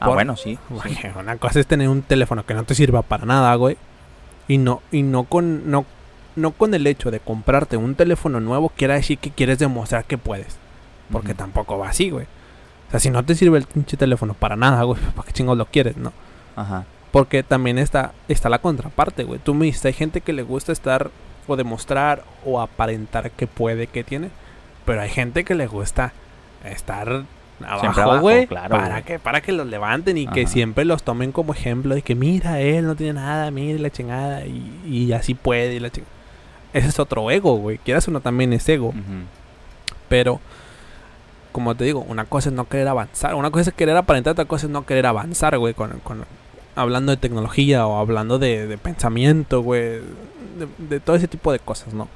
Ah, 0.01 0.07
Por- 0.07 0.15
bueno, 0.15 0.37
sí. 0.37 0.59
Una 1.19 1.37
cosa 1.37 1.59
es 1.61 1.67
tener 1.67 1.89
un 1.89 2.03
teléfono 2.03 2.47
que 2.47 2.55
no 2.55 2.63
te 2.65 2.75
sirva 2.75 3.03
para 3.03 3.27
nada, 3.27 3.55
güey. 3.57 3.77
Y 4.47 4.59
no, 4.59 4.83
y 4.93 5.03
no 5.03 5.25
con, 5.25 5.71
no, 5.71 5.85
no 6.37 6.53
con 6.53 6.73
el 6.75 6.87
hecho 6.87 7.11
de 7.11 7.21
comprarte 7.21 7.77
un 7.77 7.97
teléfono 7.97 8.39
nuevo 8.41 8.69
quiera 8.71 8.95
decir 8.95 9.19
que 9.19 9.31
quieres 9.31 9.59
demostrar 9.59 10.05
que 10.05 10.17
puedes. 10.17 10.57
Porque 11.11 11.35
tampoco 11.35 11.77
va 11.79 11.89
así, 11.89 12.11
güey. 12.11 12.27
O 12.87 12.91
sea, 12.93 13.01
si 13.01 13.11
no 13.11 13.23
te 13.25 13.35
sirve 13.35 13.59
el 13.59 13.67
pinche 13.67 13.97
teléfono 13.97 14.33
para 14.35 14.55
nada, 14.57 14.83
güey, 14.85 15.01
¿para 15.17 15.27
qué 15.27 15.33
chingos 15.33 15.59
lo 15.59 15.67
quieres, 15.67 15.97
no? 15.97 16.13
Ajá. 16.57 16.85
Porque 17.11 17.43
también 17.43 17.79
está, 17.79 18.13
está 18.29 18.49
la 18.49 18.59
contraparte, 18.59 19.25
güey. 19.25 19.41
Tú 19.43 19.55
me 19.55 19.67
dijiste, 19.67 19.89
hay 19.89 19.95
gente 19.95 20.21
que 20.21 20.33
le 20.33 20.43
gusta 20.43 20.73
estar 20.73 21.11
o 21.47 21.57
demostrar 21.57 22.23
o 22.45 22.61
aparentar 22.61 23.31
que 23.31 23.47
puede, 23.47 23.87
que 23.87 24.05
tiene. 24.05 24.31
Pero 24.85 25.01
hay 25.01 25.09
gente 25.11 25.45
que 25.45 25.55
le 25.55 25.67
gusta 25.67 26.13
estar 26.65 27.23
abajo, 27.67 28.21
güey. 28.21 28.47
claro, 28.47 28.69
para, 28.77 29.03
que, 29.03 29.19
para 29.19 29.41
que 29.41 29.53
los 29.53 29.67
levanten 29.67 30.19
y 30.19 30.27
que 30.27 30.47
siempre 30.47 30.85
los 30.85 31.03
tomen 31.03 31.33
como 31.33 31.53
ejemplo 31.55 31.95
de 31.95 32.03
que 32.03 32.15
mira, 32.15 32.61
él 32.61 32.87
no 32.87 32.95
tiene 32.95 33.15
nada, 33.15 33.51
mire 33.51 33.79
la 33.79 33.91
chingada 33.91 34.45
y, 34.47 34.83
y 34.87 35.13
así 35.13 35.35
puede 35.35 35.75
y 35.75 35.81
la 35.81 35.91
chingada. 35.91 36.13
Ese 36.75 36.89
es 36.89 36.99
otro 37.01 37.31
ego, 37.31 37.57
güey. 37.57 37.79
Quieras 37.79 38.07
uno 38.09 38.21
también 38.21 38.53
es 38.53 38.69
ego. 38.69 38.93
Pero, 40.09 40.41
como 41.53 41.75
te 41.75 41.85
digo, 41.85 42.01
una 42.09 42.25
cosa 42.27 42.51
es 42.51 42.55
no 42.55 42.69
querer 42.69 42.89
avanzar. 42.89 43.35
Una 43.35 43.51
cosa 43.51 43.71
es 43.71 43.75
querer 43.77 43.97
aparentar, 43.97 44.33
otra 44.33 44.45
cosa 44.45 44.67
es 44.67 44.73
no 44.73 44.85
querer 44.87 45.07
avanzar, 45.07 45.57
güey. 45.59 45.75
Con, 45.75 45.99
con- 46.01 46.25
hablando 46.81 47.11
de 47.11 47.17
tecnología 47.17 47.87
o 47.87 47.99
hablando 47.99 48.39
de, 48.39 48.67
de 48.67 48.79
pensamiento, 48.79 49.63
güey. 49.63 50.01
De, 50.59 50.67
de 50.79 51.01
todo 51.01 51.17
ese 51.17 51.29
tipo 51.29 51.53
de 51.53 51.59
cosas, 51.59 51.95
¿no? 51.95 52.09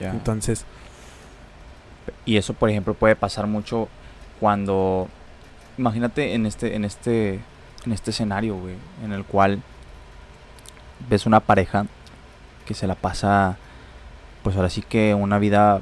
Entonces, 0.00 0.64
Y 2.24 2.36
eso, 2.36 2.54
por 2.54 2.68
ejemplo, 2.70 2.94
puede 2.94 3.16
pasar 3.16 3.46
mucho 3.46 3.88
cuando 4.40 5.08
imagínate 5.78 6.34
en 6.34 6.46
este 6.46 6.74
en 6.74 6.84
este 6.84 7.40
en 7.84 7.92
este 7.92 8.10
escenario, 8.10 8.56
güey, 8.56 8.74
en 9.04 9.12
el 9.12 9.24
cual 9.24 9.62
ves 11.08 11.26
una 11.26 11.40
pareja 11.40 11.86
que 12.66 12.74
se 12.74 12.86
la 12.86 12.94
pasa 12.94 13.56
pues 14.42 14.56
ahora 14.56 14.70
sí 14.70 14.82
que 14.82 15.14
una 15.14 15.38
vida 15.38 15.80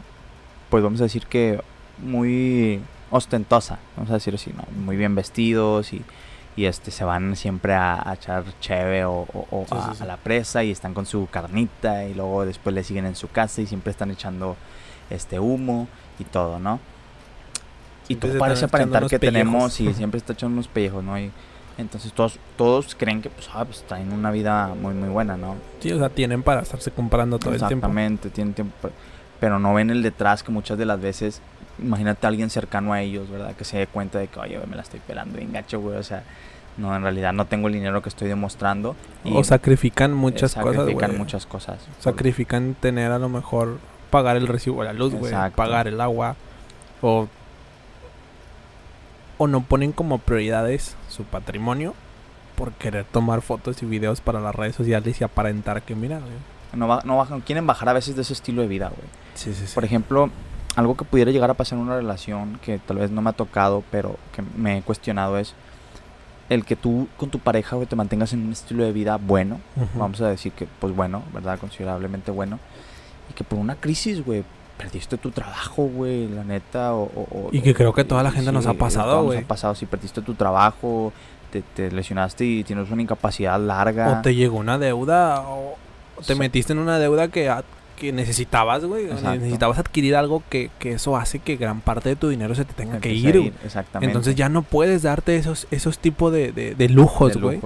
pues 0.71 0.83
vamos 0.83 1.01
a 1.01 1.05
decir 1.05 1.27
que 1.27 1.61
muy 1.99 2.81
ostentosa, 3.11 3.79
vamos 3.97 4.11
a 4.11 4.15
decir 4.15 4.35
así, 4.35 4.53
¿no? 4.53 4.65
Muy 4.85 4.97
bien 4.97 5.15
vestidos 5.15 5.93
y 5.93 6.03
y 6.57 6.67
este 6.67 6.91
se 6.91 7.05
van 7.05 7.35
siempre 7.37 7.75
a, 7.75 8.09
a 8.09 8.15
echar 8.15 8.45
cheve 8.61 9.05
o, 9.05 9.13
o- 9.33 9.47
o 9.51 9.65
Sí, 9.69 9.75
a, 9.77 9.83
sí, 9.91 9.97
sí. 9.97 10.03
a 10.03 10.07
la 10.07 10.17
presa 10.17 10.63
y 10.65 10.71
están 10.71 10.95
con 10.95 11.05
su 11.07 11.27
carnita 11.31 12.05
y 12.05 12.15
luego 12.15 12.45
después 12.45 12.75
le 12.75 12.85
siguen 12.85 13.07
en 13.07 13.17
su 13.17 13.29
casa 13.29 13.61
y 13.63 13.67
siempre 13.67 13.91
están 13.91 14.11
echando 14.11 14.57
este 15.11 15.41
humo 15.41 15.89
y 16.19 16.25
todo, 16.25 16.59
¿no? 16.59 16.79
Y 18.05 18.07
Siempre 18.15 18.31
todo 18.31 18.39
parece 18.39 18.65
aparentar 18.67 19.07
que 19.07 19.19
tenemos 19.19 19.81
y 19.81 19.93
siempre 19.95 20.19
está 20.19 20.35
echando 20.35 20.55
unos 20.55 20.69
pellejos, 20.69 21.03
¿no? 21.03 21.19
Y 21.19 21.31
entonces 21.79 22.13
todos 22.13 22.39
todos 22.57 22.95
creen 22.95 23.21
que 23.23 23.31
pues, 23.31 23.49
ah, 23.53 23.65
pues 23.65 23.83
traen 23.83 24.13
una 24.13 24.31
vida 24.31 24.69
muy 24.81 24.95
muy 24.95 25.09
buena, 25.09 25.37
¿no? 25.37 25.57
sí, 25.81 25.91
o 25.93 25.99
sea, 25.99 26.09
tienen 26.09 26.43
para 26.43 26.61
estarse 26.63 26.91
comprando 26.93 27.39
todo 27.39 27.51
el 27.53 27.59
tiempo. 27.59 27.75
Exactamente, 27.75 28.31
tienen 28.31 28.55
tiempo, 28.55 28.91
pero 29.41 29.59
no 29.59 29.75
ven 29.75 29.91
el 29.91 30.03
detrás 30.03 30.43
que 30.45 30.53
muchas 30.53 30.79
de 30.79 30.85
las 30.87 31.01
veces, 31.01 31.41
imagínate 31.79 32.27
a 32.27 32.29
alguien 32.29 32.51
cercano 32.51 32.93
a 32.93 33.01
ellos, 33.01 33.31
¿verdad? 33.31 33.55
Que 33.55 33.65
se 33.65 33.79
dé 33.79 33.87
cuenta 33.87 34.19
de 34.19 34.29
que, 34.29 34.39
oye, 34.39 34.59
me 34.69 34.77
la 34.77 34.83
estoy 34.83 35.01
pelando 35.01 35.39
bien 35.39 35.53
gacho, 35.53 35.81
güey, 35.81 35.97
o 35.97 36.03
sea, 36.03 36.23
no, 36.77 36.95
en 36.95 37.03
realidad 37.03 37.33
no 37.33 37.47
tengo 37.47 37.69
el 37.69 37.75
dinero 37.75 38.03
que 38.03 38.09
estoy 38.09 38.29
demostrando. 38.29 38.97
O 39.25 39.45
sacrifican 39.45 40.13
eh, 40.13 40.15
muchas 40.15 40.55
cosas, 40.55 40.77
sacrifican 40.77 41.19
muchas 41.19 41.47
cosas. 41.47 41.79
Sacrifican 42.01 42.75
tener 42.75 43.13
a 43.13 43.19
lo 43.19 43.29
mejor 43.29 43.79
pagar 44.11 44.37
el 44.37 44.49
recibo 44.49 44.83
de 44.83 44.89
la 44.89 44.93
luz, 44.93 45.15
güey. 45.15 45.33
Pagar 45.55 45.87
el 45.87 46.01
agua. 46.01 46.37
O, 47.01 47.29
o 49.39 49.47
no 49.47 49.61
ponen 49.63 49.93
como 49.93 50.19
prioridades 50.19 50.97
su 51.09 51.25
patrimonio 51.25 51.95
por 52.57 52.73
querer 52.73 53.05
tomar 53.05 53.43
fotos 53.43 53.83
y 53.83 53.87
videos 53.87 54.21
para 54.21 54.41
las 54.41 54.55
redes 54.55 54.75
sociales 54.77 55.21
y 55.21 55.25
aparentar 55.25 55.83
que 55.83 55.95
mira, 55.95 56.19
güey. 56.19 56.33
No, 56.73 57.01
no 57.05 57.17
bajan, 57.17 57.41
quieren 57.41 57.67
bajar 57.67 57.89
a 57.89 57.93
veces 57.93 58.17
de 58.17 58.23
ese 58.23 58.33
estilo 58.33 58.63
de 58.63 58.69
vida, 58.69 58.89
güey. 58.89 59.09
Sí, 59.35 59.55
sí, 59.55 59.67
sí. 59.67 59.75
Por 59.75 59.85
ejemplo, 59.85 60.31
algo 60.77 60.97
que 60.97 61.05
pudiera 61.05 61.31
llegar 61.31 61.51
a 61.51 61.55
pasar 61.55 61.79
en 61.79 61.85
una 61.85 61.97
relación 61.97 62.59
que 62.63 62.79
tal 62.79 62.99
vez 62.99 63.11
no 63.11 63.23
me 63.23 63.31
ha 63.31 63.35
tocado, 63.35 63.83
pero 63.91 64.17
que 64.35 64.43
me 64.57 64.79
he 64.79 64.83
cuestionado 64.83 65.39
es 65.39 65.55
el 66.49 66.65
que 66.65 66.77
tú 66.77 67.09
con 67.17 67.31
tu 67.31 67.39
pareja, 67.39 67.77
güey, 67.77 67.87
te 67.89 67.97
mantengas 67.97 68.33
en 68.33 68.45
un 68.47 68.53
estilo 68.53 68.85
de 68.85 68.93
vida 68.93 69.17
bueno, 69.17 69.61
Ujú. 69.77 69.99
vamos 69.99 70.21
a 70.21 70.29
decir 70.29 70.53
que, 70.53 70.67
pues 70.81 70.95
bueno, 70.95 71.23
¿verdad? 71.33 71.59
Considerablemente 71.59 72.31
bueno. 72.31 72.59
Y 73.31 73.35
que 73.35 73.45
por 73.45 73.59
una 73.59 73.77
crisis, 73.77 74.25
güey, 74.25 74.45
perdiste 74.77 75.17
tu 75.17 75.31
trabajo, 75.31 75.85
güey, 75.85 76.29
la 76.29 76.45
neta. 76.45 76.93
O, 76.95 77.05
o- 77.05 77.49
Y 77.53 77.61
que 77.63 77.73
creo 77.75 77.93
que 77.95 78.05
toda 78.05 78.23
la 78.23 78.31
gente 78.31 78.53
nos 78.53 78.67
ha 78.67 78.75
pasado, 78.75 79.23
güey. 79.25 79.39
Nos 79.39 79.45
ha 79.45 79.49
pasado, 79.49 79.75
si 79.75 79.87
perdiste 79.87 80.21
tu 80.21 80.35
trabajo, 80.35 81.13
te, 81.51 81.63
te 81.63 81.91
lesionaste 81.91 82.45
y 82.45 82.65
tienes 82.65 82.91
una 82.91 83.01
incapacidad 83.01 83.59
larga. 83.59 84.19
O 84.19 84.23
te 84.23 84.35
llegó 84.35 84.59
una 84.59 84.77
deuda 84.79 85.41
o 85.49 85.77
o 86.17 86.21
te 86.21 86.35
Sí. 86.35 86.39
metiste 86.39 86.73
en 86.73 86.79
una 86.79 86.99
deuda 87.01 87.27
que, 87.29 87.49
a- 87.49 87.65
que 87.97 88.13
necesitabas, 88.13 88.85
güey. 88.85 89.07
Necesitabas 89.07 89.79
adquirir 89.79 90.17
algo 90.17 90.43
que, 90.49 90.71
que 90.79 90.93
eso 90.93 91.17
hace 91.17 91.39
que 91.39 91.57
gran 91.57 91.81
parte 91.81 92.11
de 92.11 92.17
tu 92.17 92.29
dinero 92.29 92.55
se 92.55 92.65
te 92.65 92.75
tenga 92.75 93.01
que 93.01 93.13
ir. 93.13 93.53
Exactamente. 93.65 94.11
Entonces 94.11 94.35
ya 94.35 94.49
no 94.49 94.63
puedes 94.63 95.03
darte 95.03 95.37
esos, 95.37 95.67
esos 95.71 95.99
tipos 95.99 96.33
de, 96.33 96.53
de, 96.53 96.75
de 96.75 96.89
lujos, 96.89 97.37
güey. 97.37 97.61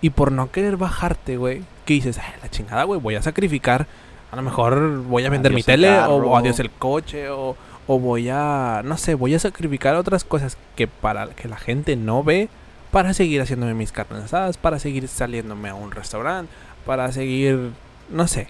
Y 0.00 0.10
por 0.10 0.32
no 0.32 0.50
querer 0.50 0.76
bajarte, 0.76 1.36
güey, 1.38 1.62
que 1.86 1.94
dices, 1.94 2.18
ay, 2.18 2.32
la 2.42 2.50
chingada, 2.50 2.84
güey, 2.84 3.00
voy 3.00 3.14
a 3.14 3.22
sacrificar. 3.22 3.86
A 4.30 4.36
lo 4.36 4.42
mejor 4.42 5.02
voy 5.04 5.24
a 5.24 5.30
vender 5.30 5.52
mi 5.52 5.56
Adiós 5.56 5.66
tele, 5.66 5.88
carro. 5.88 6.16
o 6.16 6.36
adiós 6.36 6.58
el 6.58 6.70
coche, 6.70 7.30
o, 7.30 7.56
o 7.86 7.98
voy 7.98 8.28
a, 8.28 8.82
no 8.84 8.96
sé, 8.98 9.14
voy 9.14 9.34
a 9.34 9.38
sacrificar 9.38 9.94
otras 9.96 10.24
cosas 10.24 10.58
que 10.76 10.88
para 10.88 11.28
que 11.28 11.48
la 11.48 11.56
gente 11.56 11.96
no 11.96 12.22
ve, 12.22 12.48
para 12.90 13.14
seguir 13.14 13.40
haciéndome 13.40 13.74
mis 13.74 13.92
carnes 13.92 14.24
asadas, 14.24 14.58
para 14.58 14.78
seguir 14.78 15.08
saliéndome 15.08 15.68
a 15.68 15.74
un 15.74 15.90
restaurante, 15.90 16.52
para 16.84 17.10
seguir, 17.12 17.70
no 18.10 18.26
sé, 18.28 18.48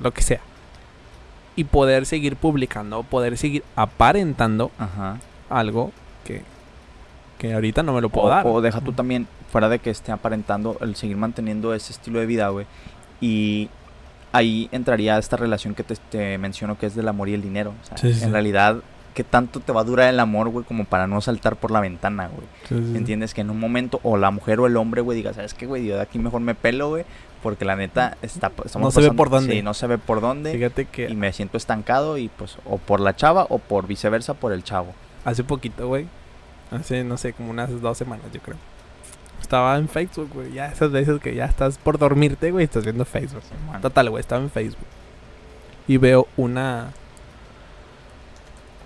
lo 0.00 0.12
que 0.12 0.22
sea. 0.22 0.40
Y 1.56 1.64
poder 1.64 2.04
seguir 2.06 2.36
publicando, 2.36 3.02
poder 3.02 3.36
seguir 3.38 3.64
aparentando 3.76 4.70
Ajá. 4.78 5.18
algo 5.48 5.90
que, 6.24 6.42
que 7.38 7.54
ahorita 7.54 7.82
no 7.82 7.92
me 7.94 8.00
lo 8.02 8.10
puedo 8.10 8.26
o, 8.26 8.30
dar. 8.30 8.46
o 8.46 8.60
deja 8.60 8.80
tú 8.82 8.92
también, 8.92 9.26
fuera 9.50 9.68
de 9.68 9.78
que 9.78 9.90
esté 9.90 10.12
aparentando 10.12 10.76
el 10.80 10.96
seguir 10.96 11.16
manteniendo 11.16 11.72
ese 11.74 11.92
estilo 11.92 12.20
de 12.20 12.26
vida, 12.26 12.48
güey. 12.50 12.66
Y 13.22 13.70
ahí 14.32 14.68
entraría 14.70 15.16
esta 15.16 15.36
relación 15.38 15.74
que 15.74 15.82
te, 15.82 15.96
te 15.96 16.36
menciono 16.36 16.76
que 16.78 16.86
es 16.86 16.94
del 16.94 17.08
amor 17.08 17.28
y 17.30 17.34
el 17.34 17.40
dinero. 17.42 17.72
O 17.82 17.86
sea, 17.86 17.96
Sí, 17.96 18.12
sí, 18.12 18.18
sí. 18.20 18.24
en 18.26 18.32
realidad, 18.32 18.76
¿qué 19.16 19.24
tanto 19.24 19.60
te 19.60 19.72
va 19.72 19.80
a 19.80 19.84
durar 19.84 20.12
el 20.12 20.20
amor, 20.20 20.50
güey, 20.50 20.66
como 20.66 20.84
para 20.84 21.06
no 21.06 21.22
saltar 21.22 21.56
por 21.56 21.70
la 21.70 21.80
ventana, 21.80 22.28
güey? 22.28 22.46
Sí, 22.68 22.76
sí, 22.76 22.92
sí. 22.92 22.98
¿Entiendes? 22.98 23.32
Que 23.32 23.40
en 23.40 23.48
un 23.48 23.58
momento, 23.58 23.98
o 24.02 24.18
la 24.18 24.30
mujer 24.30 24.60
o 24.60 24.66
el 24.66 24.76
hombre, 24.76 25.00
güey, 25.00 25.16
diga, 25.16 25.32
¿sabes 25.32 25.54
qué, 25.54 25.64
güey? 25.64 25.86
Yo 25.86 25.96
de 25.96 26.02
aquí 26.02 26.18
mejor 26.18 26.42
me 26.42 26.54
pelo, 26.54 26.90
güey. 26.90 27.06
Porque 27.42 27.64
la 27.64 27.76
neta, 27.76 28.18
está, 28.20 28.52
estamos 28.62 28.94
No 28.94 29.00
se 29.00 29.08
ve 29.08 29.16
por 29.16 29.30
dónde. 29.30 29.54
Sí, 29.54 29.62
no 29.62 29.72
se 29.72 29.86
ve 29.86 29.96
por 29.96 30.20
dónde. 30.20 30.52
Fíjate 30.52 30.84
que 30.84 31.08
Y 31.08 31.14
me 31.14 31.32
siento 31.32 31.56
estancado 31.56 32.18
y 32.18 32.28
pues, 32.28 32.58
o 32.66 32.76
por 32.76 33.00
la 33.00 33.16
chava 33.16 33.46
o 33.48 33.58
por 33.58 33.86
viceversa 33.86 34.34
por 34.34 34.52
el 34.52 34.62
chavo. 34.62 34.92
hace 35.24 35.44
poquito, 35.44 35.88
güey. 35.88 36.06
Hace, 36.70 37.02
no 37.02 37.16
sé, 37.16 37.32
como 37.32 37.50
unas 37.50 37.80
dos 37.80 37.96
semanas, 37.96 38.26
yo 38.34 38.40
creo. 38.42 38.58
Estaba 39.40 39.78
en 39.78 39.88
Facebook, 39.88 40.28
güey. 40.34 40.52
Ya 40.52 40.66
esas 40.66 40.90
veces 40.92 41.20
que 41.20 41.34
ya 41.34 41.46
estás 41.46 41.78
por 41.78 41.96
dormirte, 41.98 42.50
güey, 42.50 42.64
estás 42.64 42.84
viendo 42.84 43.06
Facebook. 43.06 43.42
Total, 43.80 44.10
güey, 44.10 44.20
estaba 44.20 44.42
en 44.42 44.50
Facebook. 44.50 44.86
Y 45.88 45.96
veo 45.96 46.26
una. 46.36 46.92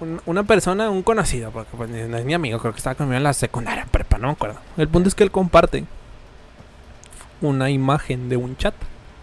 Un- 0.01 0.21
Una 0.27 0.43
persona, 0.45 0.91
un 0.91 1.03
conocido, 1.03 1.51
porque 1.51 1.77
pues, 1.77 1.91
no 1.91 2.17
es 2.17 2.25
mi 2.25 2.35
amigo, 2.35 2.59
creo 2.59 2.73
que 2.73 2.79
estaba 2.79 2.95
conmigo 2.95 3.17
en 3.17 3.23
la 3.25 3.33
secundaria, 3.33 3.87
prepa, 3.91 4.19
no 4.19 4.29
me 4.29 4.33
acuerdo. 4.33 4.59
El 4.77 4.89
punto 4.89 5.09
es 5.09 5.15
que 5.15 5.25
él 5.25 5.31
comparte 5.31 5.85
una 7.41 7.71
imagen 7.71 8.29
de 8.29 8.37
un 8.37 8.57
chat, 8.57 8.75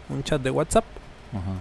un 0.09 0.23
chat 0.23 0.41
de 0.41 0.49
WhatsApp, 0.51 0.85
ajá. 1.33 1.51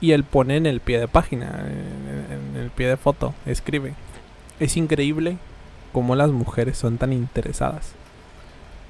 y 0.00 0.12
él 0.12 0.24
pone 0.24 0.56
en 0.56 0.66
el 0.66 0.80
pie 0.80 0.98
de 1.00 1.08
página, 1.08 1.46
en, 1.66 2.54
en 2.54 2.60
el 2.62 2.70
pie 2.70 2.88
de 2.88 2.96
foto, 2.96 3.34
escribe. 3.46 3.94
Es 4.58 4.76
increíble 4.76 5.38
cómo 5.92 6.14
las 6.14 6.30
mujeres 6.30 6.76
son 6.78 6.98
tan 6.98 7.12
interesadas. 7.12 7.92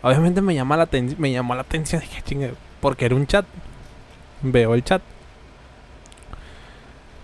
Obviamente 0.02 0.40
me 0.40 0.54
llama 0.54 0.76
la 0.76 0.88
me 1.18 1.30
llamó 1.32 1.54
la 1.54 1.60
atención, 1.62 2.00
dije, 2.02 2.22
chingue, 2.22 2.54
porque 2.80 3.04
era 3.06 3.14
un 3.14 3.26
chat. 3.26 3.44
Veo 4.42 4.74
el 4.74 4.82
chat. 4.82 5.02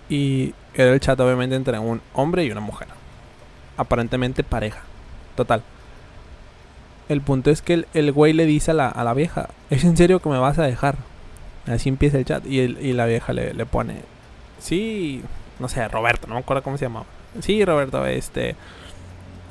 Y 0.09 0.53
era 0.83 0.93
el 0.93 0.99
chat 0.99 1.19
obviamente 1.19 1.55
entre 1.55 1.77
un 1.79 2.01
hombre 2.13 2.45
y 2.45 2.51
una 2.51 2.61
mujer. 2.61 2.87
Aparentemente 3.77 4.43
pareja. 4.43 4.81
Total. 5.35 5.63
El 7.09 7.21
punto 7.21 7.51
es 7.51 7.61
que 7.61 7.73
el, 7.73 7.87
el 7.93 8.11
güey 8.11 8.33
le 8.33 8.45
dice 8.45 8.71
a 8.71 8.73
la, 8.73 8.89
a 8.89 9.03
la 9.03 9.13
vieja, 9.13 9.49
¿es 9.69 9.83
en 9.83 9.95
serio 9.95 10.19
que 10.19 10.29
me 10.29 10.39
vas 10.39 10.59
a 10.59 10.63
dejar? 10.63 10.95
Así 11.65 11.89
empieza 11.89 12.17
el 12.17 12.25
chat 12.25 12.45
y, 12.45 12.59
el- 12.59 12.77
y 12.85 12.93
la 12.93 13.05
vieja 13.05 13.33
le, 13.33 13.53
le 13.53 13.65
pone, 13.65 14.01
sí, 14.59 15.21
no 15.59 15.69
sé, 15.69 15.87
Roberto, 15.87 16.27
no 16.27 16.33
me 16.35 16.41
acuerdo 16.41 16.63
cómo 16.63 16.77
se 16.77 16.85
llamaba. 16.85 17.05
Sí, 17.41 17.63
Roberto, 17.63 18.05
este, 18.05 18.55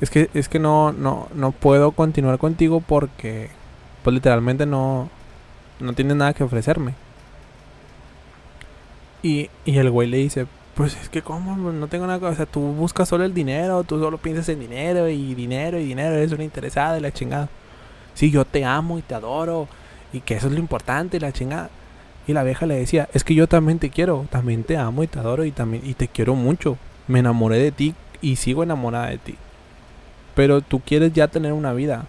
es 0.01 0.09
que, 0.09 0.29
es 0.33 0.49
que 0.49 0.59
no, 0.59 0.91
no, 0.91 1.29
no 1.33 1.51
puedo 1.51 1.91
continuar 1.91 2.37
contigo 2.37 2.81
porque, 2.81 3.49
pues 4.03 4.13
literalmente 4.13 4.65
no, 4.65 5.09
no 5.79 5.93
tienes 5.93 6.15
nada 6.17 6.33
que 6.33 6.43
ofrecerme. 6.43 6.93
Y, 9.23 9.49
y 9.65 9.77
el 9.77 9.89
güey 9.89 10.07
le 10.07 10.17
dice, 10.17 10.45
pues 10.77 10.95
es 10.95 11.09
que 11.09 11.23
cómo, 11.23 11.57
no 11.57 11.87
tengo 11.87 12.05
nada 12.05 12.29
o 12.29 12.35
sea, 12.35 12.45
tú 12.45 12.59
buscas 12.61 13.09
solo 13.09 13.23
el 13.23 13.33
dinero, 13.33 13.83
tú 13.83 13.99
solo 13.99 14.19
piensas 14.19 14.47
en 14.49 14.59
dinero 14.59 15.09
y 15.09 15.33
dinero 15.33 15.79
y 15.79 15.85
dinero, 15.85 16.13
eres 16.13 16.31
una 16.31 16.43
interesada 16.43 16.99
y 16.99 17.01
la 17.01 17.11
chingada. 17.11 17.49
Sí, 18.13 18.29
yo 18.29 18.45
te 18.45 18.63
amo 18.63 18.99
y 18.99 19.01
te 19.01 19.15
adoro 19.15 19.67
y 20.13 20.21
que 20.21 20.35
eso 20.35 20.45
es 20.45 20.53
lo 20.53 20.59
importante 20.59 21.19
la 21.19 21.31
chingada. 21.31 21.71
Y 22.27 22.33
la 22.33 22.43
vieja 22.43 22.67
le 22.67 22.75
decía, 22.75 23.09
es 23.13 23.23
que 23.23 23.33
yo 23.33 23.47
también 23.47 23.79
te 23.79 23.89
quiero, 23.89 24.27
también 24.29 24.63
te 24.63 24.77
amo 24.77 25.01
y 25.01 25.07
te 25.07 25.17
adoro 25.17 25.45
y 25.45 25.51
también 25.51 25.81
y 25.83 25.95
te 25.95 26.07
quiero 26.07 26.35
mucho. 26.35 26.77
Me 27.07 27.19
enamoré 27.19 27.57
de 27.57 27.71
ti 27.71 27.95
y 28.21 28.35
sigo 28.35 28.61
enamorada 28.61 29.09
de 29.09 29.17
ti. 29.17 29.35
Pero 30.35 30.61
tú 30.61 30.79
quieres 30.81 31.11
ya 31.11 31.27
tener 31.27 31.53
una 31.53 31.73
vida. 31.73 32.05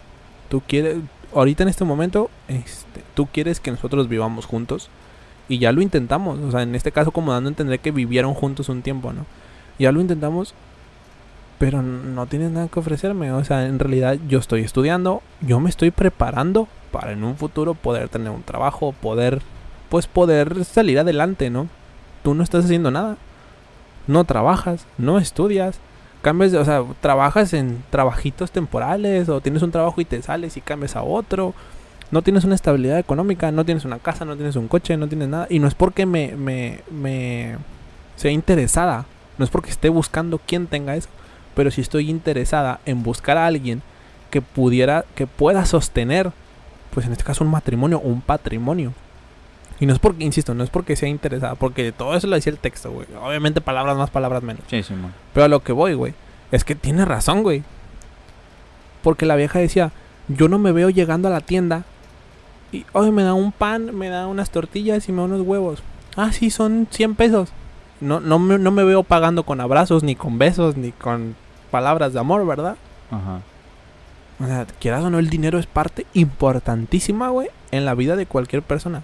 Tú 0.50 0.60
quieres, 0.60 0.98
ahorita 1.34 1.62
en 1.62 1.70
este 1.70 1.86
momento, 1.86 2.28
este, 2.48 3.02
tú 3.14 3.28
quieres 3.32 3.60
que 3.60 3.70
nosotros 3.70 4.10
vivamos 4.10 4.44
juntos. 4.44 4.90
Y 5.48 5.58
ya 5.58 5.72
lo 5.72 5.80
intentamos. 5.80 6.38
O 6.40 6.50
sea, 6.50 6.62
en 6.62 6.74
este 6.74 6.92
caso 6.92 7.10
como 7.10 7.32
dando 7.32 7.48
a 7.48 7.52
entender 7.52 7.80
que 7.80 7.90
vivieron 7.90 8.34
juntos 8.34 8.68
un 8.68 8.82
tiempo, 8.82 9.12
¿no? 9.12 9.26
Ya 9.78 9.92
lo 9.92 10.00
intentamos. 10.00 10.54
Pero 11.58 11.82
no 11.82 12.26
tienes 12.26 12.52
nada 12.52 12.68
que 12.68 12.78
ofrecerme. 12.78 13.32
O 13.32 13.42
sea, 13.44 13.66
en 13.66 13.78
realidad 13.78 14.18
yo 14.28 14.38
estoy 14.38 14.60
estudiando. 14.60 15.22
Yo 15.40 15.58
me 15.58 15.70
estoy 15.70 15.90
preparando 15.90 16.68
para 16.92 17.12
en 17.12 17.24
un 17.24 17.36
futuro 17.36 17.74
poder 17.74 18.08
tener 18.08 18.30
un 18.30 18.42
trabajo. 18.42 18.92
Poder, 18.92 19.40
pues 19.88 20.06
poder 20.06 20.64
salir 20.64 20.98
adelante, 20.98 21.50
¿no? 21.50 21.68
Tú 22.22 22.34
no 22.34 22.42
estás 22.42 22.66
haciendo 22.66 22.90
nada. 22.90 23.16
No 24.06 24.24
trabajas, 24.24 24.86
no 24.98 25.18
estudias. 25.18 25.80
Cambias, 26.22 26.52
o 26.54 26.64
sea, 26.64 26.84
trabajas 27.00 27.52
en 27.54 27.82
trabajitos 27.90 28.50
temporales 28.50 29.28
o 29.28 29.40
tienes 29.40 29.62
un 29.62 29.70
trabajo 29.70 30.00
y 30.00 30.04
te 30.04 30.20
sales 30.20 30.56
y 30.56 30.60
cambias 30.60 30.96
a 30.96 31.02
otro. 31.02 31.54
No 32.10 32.22
tienes 32.22 32.44
una 32.44 32.54
estabilidad 32.54 32.98
económica, 32.98 33.52
no 33.52 33.64
tienes 33.64 33.84
una 33.84 33.98
casa, 33.98 34.24
no 34.24 34.34
tienes 34.36 34.56
un 34.56 34.68
coche, 34.68 34.96
no 34.96 35.08
tienes 35.08 35.28
nada. 35.28 35.46
Y 35.50 35.58
no 35.58 35.68
es 35.68 35.74
porque 35.74 36.06
me, 36.06 36.34
me, 36.36 36.80
me 36.90 37.56
sea 38.16 38.30
interesada, 38.30 39.04
no 39.36 39.44
es 39.44 39.50
porque 39.50 39.70
esté 39.70 39.88
buscando 39.90 40.38
quién 40.38 40.66
tenga 40.66 40.96
eso, 40.96 41.08
pero 41.54 41.70
sí 41.70 41.80
estoy 41.80 42.08
interesada 42.08 42.80
en 42.86 43.02
buscar 43.02 43.36
a 43.36 43.46
alguien 43.46 43.82
que 44.30 44.42
pudiera, 44.42 45.04
que 45.14 45.26
pueda 45.26 45.66
sostener, 45.66 46.32
pues 46.92 47.06
en 47.06 47.12
este 47.12 47.24
caso 47.24 47.44
un 47.44 47.50
matrimonio 47.50 47.98
o 47.98 48.08
un 48.08 48.20
patrimonio. 48.20 48.92
Y 49.80 49.86
no 49.86 49.92
es 49.92 49.98
porque, 49.98 50.24
insisto, 50.24 50.54
no 50.54 50.64
es 50.64 50.70
porque 50.70 50.96
sea 50.96 51.08
interesada, 51.08 51.54
porque 51.54 51.92
todo 51.92 52.16
eso 52.16 52.26
lo 52.26 52.34
decía 52.34 52.50
el 52.50 52.58
texto, 52.58 52.90
güey. 52.90 53.06
Obviamente 53.22 53.60
palabras 53.60 53.96
más, 53.96 54.10
palabras 54.10 54.42
menos. 54.42 54.62
Sí, 54.68 54.82
sí, 54.82 54.94
man. 54.94 55.14
Pero 55.32 55.44
a 55.44 55.48
lo 55.48 55.62
que 55.62 55.72
voy, 55.72 55.94
güey, 55.94 56.14
es 56.50 56.64
que 56.64 56.74
tiene 56.74 57.04
razón, 57.04 57.42
güey. 57.42 57.62
Porque 59.02 59.24
la 59.24 59.36
vieja 59.36 59.60
decía, 59.60 59.92
yo 60.26 60.48
no 60.48 60.58
me 60.58 60.72
veo 60.72 60.90
llegando 60.90 61.28
a 61.28 61.30
la 61.30 61.40
tienda 61.40 61.84
y, 62.72 62.84
oye, 62.92 63.10
me 63.10 63.22
da 63.22 63.34
un 63.34 63.52
pan, 63.52 63.96
me 63.96 64.08
da 64.08 64.26
unas 64.26 64.50
tortillas 64.50 65.08
y 65.08 65.12
me 65.12 65.18
da 65.18 65.24
unos 65.24 65.42
huevos. 65.42 65.82
Ah, 66.16 66.32
sí, 66.32 66.50
son 66.50 66.86
100 66.90 67.14
pesos. 67.14 67.50
No, 68.00 68.20
no, 68.20 68.38
me, 68.38 68.58
no 68.58 68.70
me 68.70 68.84
veo 68.84 69.02
pagando 69.02 69.44
con 69.44 69.60
abrazos, 69.60 70.02
ni 70.02 70.14
con 70.14 70.38
besos, 70.38 70.76
ni 70.76 70.92
con 70.92 71.34
palabras 71.70 72.12
de 72.12 72.20
amor, 72.20 72.46
¿verdad? 72.46 72.76
Ajá. 73.10 73.40
O 74.40 74.46
sea, 74.46 74.66
quieras 74.66 75.02
o 75.02 75.10
no, 75.10 75.18
el 75.18 75.30
dinero 75.30 75.58
es 75.58 75.66
parte 75.66 76.06
importantísima, 76.14 77.28
güey, 77.28 77.48
en 77.72 77.84
la 77.84 77.94
vida 77.94 78.14
de 78.14 78.26
cualquier 78.26 78.62
persona. 78.62 79.02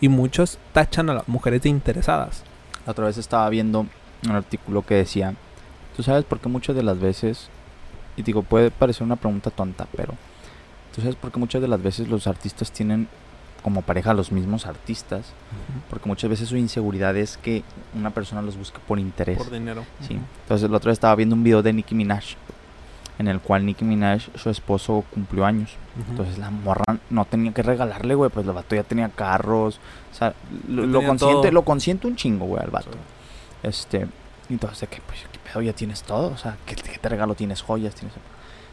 Y 0.00 0.08
muchos 0.08 0.58
tachan 0.72 1.10
a 1.10 1.14
las 1.14 1.28
mujeres 1.28 1.62
de 1.62 1.68
interesadas. 1.68 2.42
La 2.86 2.92
otra 2.92 3.06
vez 3.06 3.18
estaba 3.18 3.48
viendo 3.50 3.86
un 4.24 4.30
artículo 4.30 4.82
que 4.82 4.94
decía, 4.94 5.34
tú 5.96 6.02
sabes 6.02 6.24
por 6.24 6.40
qué 6.40 6.48
muchas 6.48 6.74
de 6.74 6.82
las 6.82 6.98
veces, 6.98 7.50
y 8.16 8.22
digo, 8.22 8.42
puede 8.42 8.70
parecer 8.70 9.04
una 9.04 9.16
pregunta 9.16 9.50
tonta, 9.50 9.86
pero 9.96 10.14
tú 10.98 11.02
sabes 11.02 11.14
por 11.14 11.30
qué 11.30 11.38
muchas 11.38 11.62
de 11.62 11.68
las 11.68 11.80
veces 11.80 12.08
los 12.08 12.26
artistas 12.26 12.72
tienen 12.72 13.06
como 13.62 13.82
pareja 13.82 14.10
a 14.10 14.14
los 14.14 14.32
mismos 14.32 14.66
artistas, 14.66 15.26
porque 15.88 16.08
muchas 16.08 16.28
veces 16.28 16.48
su 16.48 16.56
inseguridad 16.56 17.16
es 17.16 17.36
que 17.36 17.62
una 17.94 18.10
persona 18.10 18.42
los 18.42 18.56
busque 18.56 18.80
por 18.84 18.98
interés. 18.98 19.38
Por 19.38 19.48
dinero. 19.48 19.84
Sí. 20.00 20.18
Entonces 20.42 20.68
la 20.68 20.76
otra 20.76 20.88
vez 20.88 20.96
estaba 20.96 21.14
viendo 21.14 21.36
un 21.36 21.44
video 21.44 21.62
de 21.62 21.72
Nicki 21.72 21.94
Minaj, 21.94 22.24
en 23.20 23.28
el 23.28 23.38
cual 23.38 23.64
Nicki 23.64 23.84
Minaj, 23.84 24.22
su 24.34 24.50
esposo, 24.50 25.04
cumplió 25.14 25.44
años. 25.44 25.76
Entonces 26.10 26.36
la 26.36 26.50
morra 26.50 26.98
no 27.10 27.24
tenía 27.26 27.52
que 27.54 27.62
regalarle, 27.62 28.16
güey, 28.16 28.28
pues 28.28 28.44
el 28.44 28.52
vato 28.52 28.74
ya 28.74 28.82
tenía 28.82 29.08
carros, 29.08 29.78
o 30.10 30.14
sea, 30.16 30.34
lo, 30.66 30.84
lo 30.84 31.04
consiente, 31.04 31.42
todo. 31.42 31.52
lo 31.52 31.62
consiente 31.62 32.08
un 32.08 32.16
chingo, 32.16 32.46
güey, 32.46 32.60
al 32.60 32.70
vato. 32.70 32.90
Sí. 32.90 33.68
Este, 33.68 34.08
entonces 34.50 34.88
que, 34.88 35.00
pues, 35.02 35.20
¿qué 35.30 35.38
pedo? 35.38 35.62
Ya 35.62 35.74
tienes 35.74 36.02
todo, 36.02 36.32
o 36.32 36.36
sea, 36.36 36.56
¿qué, 36.66 36.74
qué 36.74 36.98
te 36.98 37.08
regalo? 37.08 37.36
Tienes 37.36 37.62
joyas, 37.62 37.94
tienes... 37.94 38.16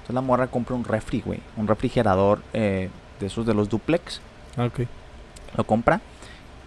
Entonces 0.05 0.15
la 0.15 0.21
morra 0.21 0.47
compra 0.47 0.75
un 0.75 0.83
refri, 0.83 1.21
güey, 1.21 1.39
un 1.57 1.67
refrigerador 1.67 2.39
eh, 2.53 2.89
de 3.19 3.25
esos 3.25 3.43
de 3.45 3.55
los 3.55 3.69
duplex, 3.69 4.21
Ok. 4.57 4.81
lo 5.57 5.63
compra. 5.63 5.99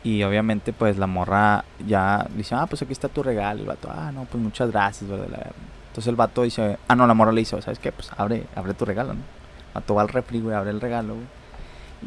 Y 0.02 0.22
obviamente, 0.24 0.72
pues 0.72 0.96
la 0.98 1.06
morra 1.06 1.64
ya 1.86 2.26
dice, 2.34 2.54
ah, 2.56 2.66
pues 2.66 2.82
aquí 2.82 2.92
está 2.92 3.08
tu 3.08 3.22
regalo. 3.22 3.60
El 3.60 3.66
vato, 3.66 3.88
ah, 3.92 4.10
no, 4.12 4.24
pues 4.24 4.42
muchas 4.42 4.70
gracias, 4.72 5.08
¿verdad? 5.08 5.28
La- 5.30 5.50
Entonces 5.88 6.06
el 6.08 6.16
vato 6.16 6.42
dice, 6.42 6.78
ah, 6.88 6.96
no, 6.96 7.06
la 7.06 7.14
morra 7.14 7.30
le 7.32 7.40
dice, 7.40 7.60
¿sabes 7.62 7.78
qué? 7.78 7.92
Pues 7.92 8.10
abre, 8.16 8.44
abre 8.56 8.74
tu 8.74 8.84
regalo, 8.84 9.14
¿no? 9.14 9.20
El 9.20 9.74
vato 9.74 9.94
va 9.94 10.02
al 10.02 10.08
refri, 10.08 10.40
güey, 10.40 10.56
abre 10.56 10.70
el 10.70 10.80
regalo, 10.80 11.14
güey. 11.14 11.26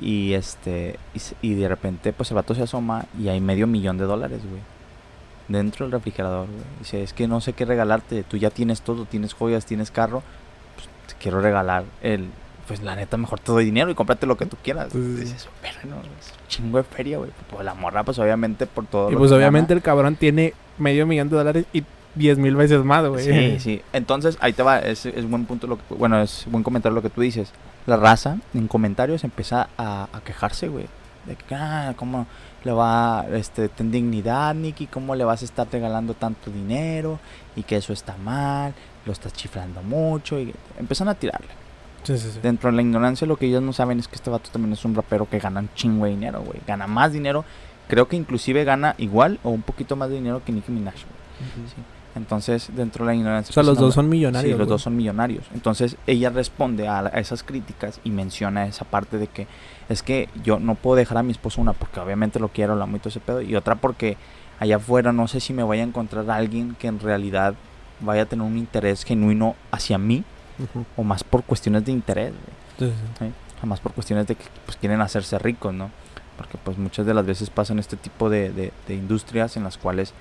Y 0.02 0.34
este, 0.34 0.98
y, 1.14 1.22
y 1.50 1.54
de 1.56 1.68
repente, 1.70 2.12
pues 2.14 2.30
el 2.32 2.36
vato 2.36 2.56
se 2.56 2.64
asoma 2.64 3.06
y 3.20 3.28
hay 3.30 3.40
medio 3.42 3.68
millón 3.68 3.98
de 3.98 4.06
dólares, 4.06 4.42
güey. 4.50 4.62
Dentro 5.48 5.86
del 5.86 5.92
refrigerador, 5.92 6.48
güey. 6.48 6.60
Dice, 6.80 7.04
es 7.04 7.14
que 7.14 7.28
no 7.28 7.40
sé 7.42 7.54
qué 7.54 7.66
regalarte. 7.66 8.24
Tú 8.24 8.38
ya 8.38 8.50
tienes 8.52 8.82
todo, 8.82 9.06
tienes 9.06 9.34
joyas, 9.34 9.66
tienes 9.66 9.92
carro. 9.92 10.24
Pues 11.22 11.34
quiero 11.34 11.42
regalar 11.42 11.84
el. 12.02 12.30
Pues 12.68 12.82
la 12.82 12.96
neta, 12.96 13.18
mejor 13.18 13.40
te 13.40 13.52
doy 13.52 13.66
dinero 13.66 13.92
y 13.92 13.96
cómprate 13.96 14.26
lo 14.26 14.38
que 14.38 14.46
tú 14.46 14.58
quieras. 14.64 14.92
Sí. 14.92 15.00
Dices, 15.00 15.48
pero 15.62 15.76
no, 15.84 16.02
es 16.02 16.32
un 16.42 16.48
chingo 16.48 16.78
de 16.78 16.84
feria, 16.84 17.18
güey. 17.18 17.30
Pues 17.50 17.64
la 17.66 17.74
morra, 17.74 18.04
pues 18.04 18.18
obviamente 18.20 18.66
por 18.66 18.86
todo 18.86 19.12
Y 19.12 19.16
pues 19.16 19.32
obviamente 19.32 19.74
gana. 19.74 19.80
el 19.80 19.84
cabrón 19.84 20.16
tiene 20.16 20.54
medio 20.78 21.06
millón 21.06 21.30
de 21.30 21.36
dólares 21.36 21.66
y 21.74 21.84
diez 22.16 22.38
mil 22.38 22.56
veces 22.56 22.84
más, 22.84 23.06
güey. 23.06 23.24
Sí, 23.26 23.60
sí. 23.60 23.82
Entonces, 23.94 24.38
ahí 24.42 24.54
te 24.54 24.64
va, 24.64 24.80
es, 24.80 25.06
es 25.06 25.30
buen 25.30 25.46
punto 25.46 25.68
lo 25.68 25.78
que, 25.78 25.94
bueno, 25.96 26.22
es 26.22 26.46
buen 26.50 26.64
comentario 26.64 26.96
lo 26.96 27.02
que 27.02 27.10
tú 27.10 27.22
dices. 27.22 27.52
La 27.86 27.98
raza 27.98 28.38
en 28.54 28.68
comentarios 28.68 29.24
empieza 29.24 29.70
a, 29.78 30.08
a 30.12 30.22
quejarse, 30.22 30.70
güey. 30.70 30.86
De 31.26 31.36
que, 31.36 31.54
ah, 31.54 31.94
cómo 31.98 32.26
le 32.64 32.72
va, 32.72 33.26
este, 33.34 33.70
ten 33.70 33.92
dignidad, 33.92 34.56
Nicky, 34.56 34.88
cómo 34.88 35.16
le 35.16 35.24
vas 35.24 35.42
a 35.42 35.46
estar 35.46 35.68
regalando 35.72 36.14
tanto 36.14 36.50
dinero 36.52 37.20
y 37.56 37.64
que 37.64 37.78
eso 37.78 37.92
está 37.94 38.16
mal 38.18 38.74
lo 39.06 39.12
estás 39.12 39.34
chiflando 39.34 39.82
mucho 39.82 40.40
y 40.40 40.54
empiezan 40.78 41.10
a 41.10 41.16
tirarle. 41.16 41.50
Sí, 42.04 42.18
sí, 42.18 42.32
sí. 42.34 42.40
Dentro 42.42 42.70
de 42.70 42.76
la 42.76 42.82
ignorancia 42.82 43.28
lo 43.28 43.38
que 43.38 43.46
ellos 43.46 43.62
no 43.62 43.74
saben 43.74 44.00
es 44.00 44.08
que 44.08 44.16
este 44.16 44.30
vato 44.30 44.50
también 44.52 44.74
es 44.74 44.84
un 44.86 44.96
rapero 44.96 45.30
que 45.30 45.40
gana 45.40 45.60
un 45.60 45.70
chingo 45.76 46.06
de 46.06 46.12
dinero, 46.12 46.42
güey. 46.42 46.60
Gana 46.66 46.88
más 46.88 47.14
dinero, 47.14 47.46
creo 47.88 48.08
que 48.08 48.16
inclusive 48.16 48.64
gana 48.64 48.96
igual 48.98 49.40
o 49.44 49.50
un 49.50 49.62
poquito 49.62 49.96
más 49.96 50.10
de 50.10 50.16
dinero 50.16 50.42
que 50.44 50.52
Nicki 50.52 50.72
Minaj, 50.72 50.96
güey. 50.96 51.86
Entonces, 52.14 52.70
dentro 52.76 53.06
de 53.06 53.12
la 53.12 53.16
ignorancia... 53.16 53.52
O 53.52 53.54
sea, 53.54 53.64
los 53.64 53.78
empiezan 53.78 53.84
a 53.84 53.88
dos 53.88 53.96
son 53.96 54.10
millonarios. 54.10 54.44
Sí, 54.44 54.50
los 54.50 54.68
güey. 54.68 54.70
dos 54.70 54.82
son 54.82 54.96
millonarios. 54.98 55.46
Entonces 55.54 55.96
ella 56.08 56.30
responde 56.30 56.88
a, 56.88 57.00
a 57.00 57.20
esas 57.20 57.44
críticas 57.44 58.02
y 58.04 58.10
menciona 58.10 58.66
esa 58.66 58.84
parte 58.84 59.18
de 59.18 59.28
que 59.28 59.48
es 59.88 60.04
que 60.04 60.30
yo 60.44 60.60
no 60.60 60.76
puedo 60.76 60.98
dejar 60.98 61.20
a 61.20 61.24
mi 61.24 61.32
esposo 61.32 61.62
una 61.62 61.74
porque 61.74 62.00
obviamente 62.00 62.40
lo 62.40 62.50
quiero, 62.50 62.76
la 62.76 62.84
amo 62.84 62.98
y 62.98 63.00
todo 63.00 63.10
ese 63.10 63.20
pedo. 63.20 63.42
Y 63.42 63.56
otra 63.56 63.76
porque 63.76 64.18
allá 64.60 64.76
afuera 64.76 65.14
no 65.14 65.28
sé 65.28 65.40
si 65.40 65.54
me 65.54 65.64
vaya 65.64 65.84
a 65.84 65.86
encontrar 65.88 66.30
a 66.30 66.36
alguien 66.36 66.76
que 66.78 66.88
en 66.88 67.00
realidad 67.00 67.56
vaya 68.02 68.24
a 68.24 68.26
tener 68.26 68.46
un 68.46 68.58
interés 68.58 69.04
genuino 69.04 69.56
hacia 69.72 69.98
mí 69.98 70.24
o 70.98 71.04
más 71.04 71.24
por 71.24 71.44
cuestiones 71.44 71.86
de 71.86 71.92
interés. 71.92 72.34
Sí, 72.78 72.86
sí. 72.88 72.94
¿sí? 73.20 73.32
O 73.64 73.68
más 73.68 73.80
por 73.80 73.94
cuestiones 73.94 74.28
de 74.28 74.36
que 74.36 74.44
pues 74.66 74.78
quieren 74.78 75.02
hacerse 75.02 75.38
ricos, 75.40 75.74
¿no? 75.74 75.90
Porque 76.38 76.58
pues 76.64 76.78
muchas 76.78 77.06
de 77.06 77.14
las 77.14 77.26
veces 77.26 77.50
pasan 77.50 77.78
este 77.80 77.96
tipo 77.98 78.30
de, 78.30 78.52
de- 78.52 78.74
de 78.88 78.94
industrias 78.96 79.56
en 79.58 79.64
las 79.64 79.78
cuales 79.78 80.14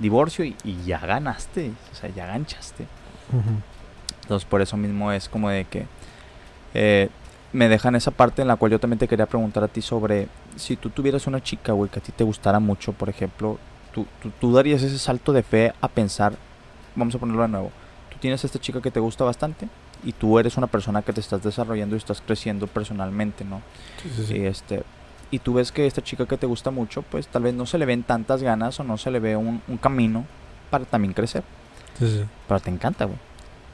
divorcio 0.00 0.44
y, 0.44 0.56
y 0.64 0.82
ya 0.84 0.98
ganaste, 0.98 1.72
o 1.92 1.94
sea, 1.94 2.08
ya 2.10 2.26
ganchaste. 2.26 2.86
Entonces 4.22 4.48
por 4.48 4.62
eso 4.62 4.76
mismo 4.76 5.12
es 5.12 5.28
como 5.28 5.50
de 5.50 5.64
que 5.64 5.86
eh, 6.74 7.08
me 7.52 7.68
dejan 7.68 7.94
esa 7.94 8.10
parte 8.10 8.42
en 8.42 8.48
la 8.48 8.56
cual 8.56 8.72
yo 8.72 8.78
también 8.80 8.98
te 8.98 9.06
quería 9.08 9.26
preguntar 9.26 9.62
a 9.64 9.68
ti 9.68 9.82
sobre 9.82 10.28
si 10.56 10.76
tú 10.76 10.90
tuvieras 10.90 11.26
una 11.26 11.42
chica, 11.42 11.72
güey, 11.72 11.90
que 11.90 11.98
a 11.98 12.02
ti 12.02 12.12
te 12.12 12.24
gustara 12.24 12.58
mucho, 12.60 12.92
por 12.92 13.08
ejemplo, 13.08 13.58
tú, 13.92 14.06
tú, 14.22 14.30
tú 14.40 14.52
darías 14.52 14.82
ese 14.82 14.98
salto 14.98 15.32
de 15.32 15.42
fe 15.42 15.72
a 15.80 15.88
pensar, 15.88 16.34
vamos 16.94 17.14
a 17.14 17.18
ponerlo 17.18 17.42
de 17.42 17.48
nuevo, 17.48 17.70
tú 18.10 18.18
tienes 18.18 18.42
a 18.44 18.46
esta 18.46 18.58
chica 18.58 18.80
que 18.80 18.90
te 18.90 19.00
gusta 19.00 19.24
bastante 19.24 19.68
y 20.04 20.12
tú 20.12 20.38
eres 20.38 20.56
una 20.56 20.66
persona 20.66 21.02
que 21.02 21.12
te 21.12 21.20
estás 21.20 21.42
desarrollando 21.42 21.96
y 21.96 21.98
estás 21.98 22.20
creciendo 22.20 22.66
personalmente, 22.66 23.44
¿no? 23.44 23.62
Sí, 24.02 24.10
sí, 24.16 24.26
sí. 24.26 24.36
Y 24.36 24.46
este 24.46 24.82
y 25.30 25.38
tú 25.40 25.54
ves 25.54 25.72
que 25.72 25.86
esta 25.86 26.02
chica 26.02 26.26
que 26.26 26.36
te 26.36 26.46
gusta 26.46 26.70
mucho, 26.70 27.02
pues 27.02 27.26
tal 27.26 27.42
vez 27.42 27.54
no 27.54 27.66
se 27.66 27.78
le 27.78 27.86
ven 27.86 28.02
tantas 28.04 28.42
ganas 28.42 28.78
o 28.78 28.84
no 28.84 28.96
se 28.98 29.10
le 29.10 29.18
ve 29.18 29.36
un, 29.36 29.62
un 29.66 29.76
camino 29.78 30.24
para 30.70 30.84
también 30.84 31.12
crecer. 31.12 31.42
Sí, 31.98 32.06
sí. 32.06 32.24
Pero 32.46 32.60
te 32.60 32.70
encanta, 32.70 33.04
güey. 33.06 33.18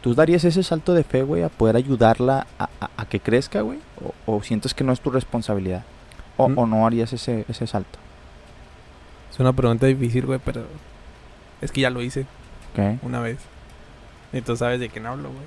¿Tú 0.00 0.14
darías 0.14 0.42
ese 0.44 0.62
salto 0.62 0.94
de 0.94 1.04
fe, 1.04 1.22
güey, 1.22 1.42
a 1.42 1.50
poder 1.50 1.76
ayudarla 1.76 2.46
a, 2.58 2.70
a- 2.80 2.90
a 2.96 3.04
que 3.06 3.20
crezca, 3.20 3.60
güey? 3.60 3.78
O, 4.26 4.36
o 4.36 4.42
sientes 4.42 4.72
que 4.72 4.84
no 4.84 4.92
es 4.92 5.00
tu 5.00 5.10
responsabilidad? 5.10 5.84
¿O, 6.38 6.48
Mm. 6.48 6.58
o 6.58 6.66
no 6.66 6.86
harías 6.86 7.12
ese, 7.12 7.44
ese 7.48 7.66
salto? 7.66 7.98
Es 9.30 9.38
una 9.40 9.52
pregunta 9.52 9.84
difícil, 9.86 10.24
güey, 10.24 10.40
pero 10.42 10.64
es 11.60 11.70
que 11.72 11.82
ya 11.82 11.90
lo 11.90 12.00
hice 12.00 12.24
Una 13.02 13.20
vez. 13.20 13.38
Y 14.32 14.40
tú 14.42 14.56
sabes 14.56 14.80
de 14.80 14.88
quién 14.88 15.06
hablo, 15.06 15.30
güey. 15.30 15.44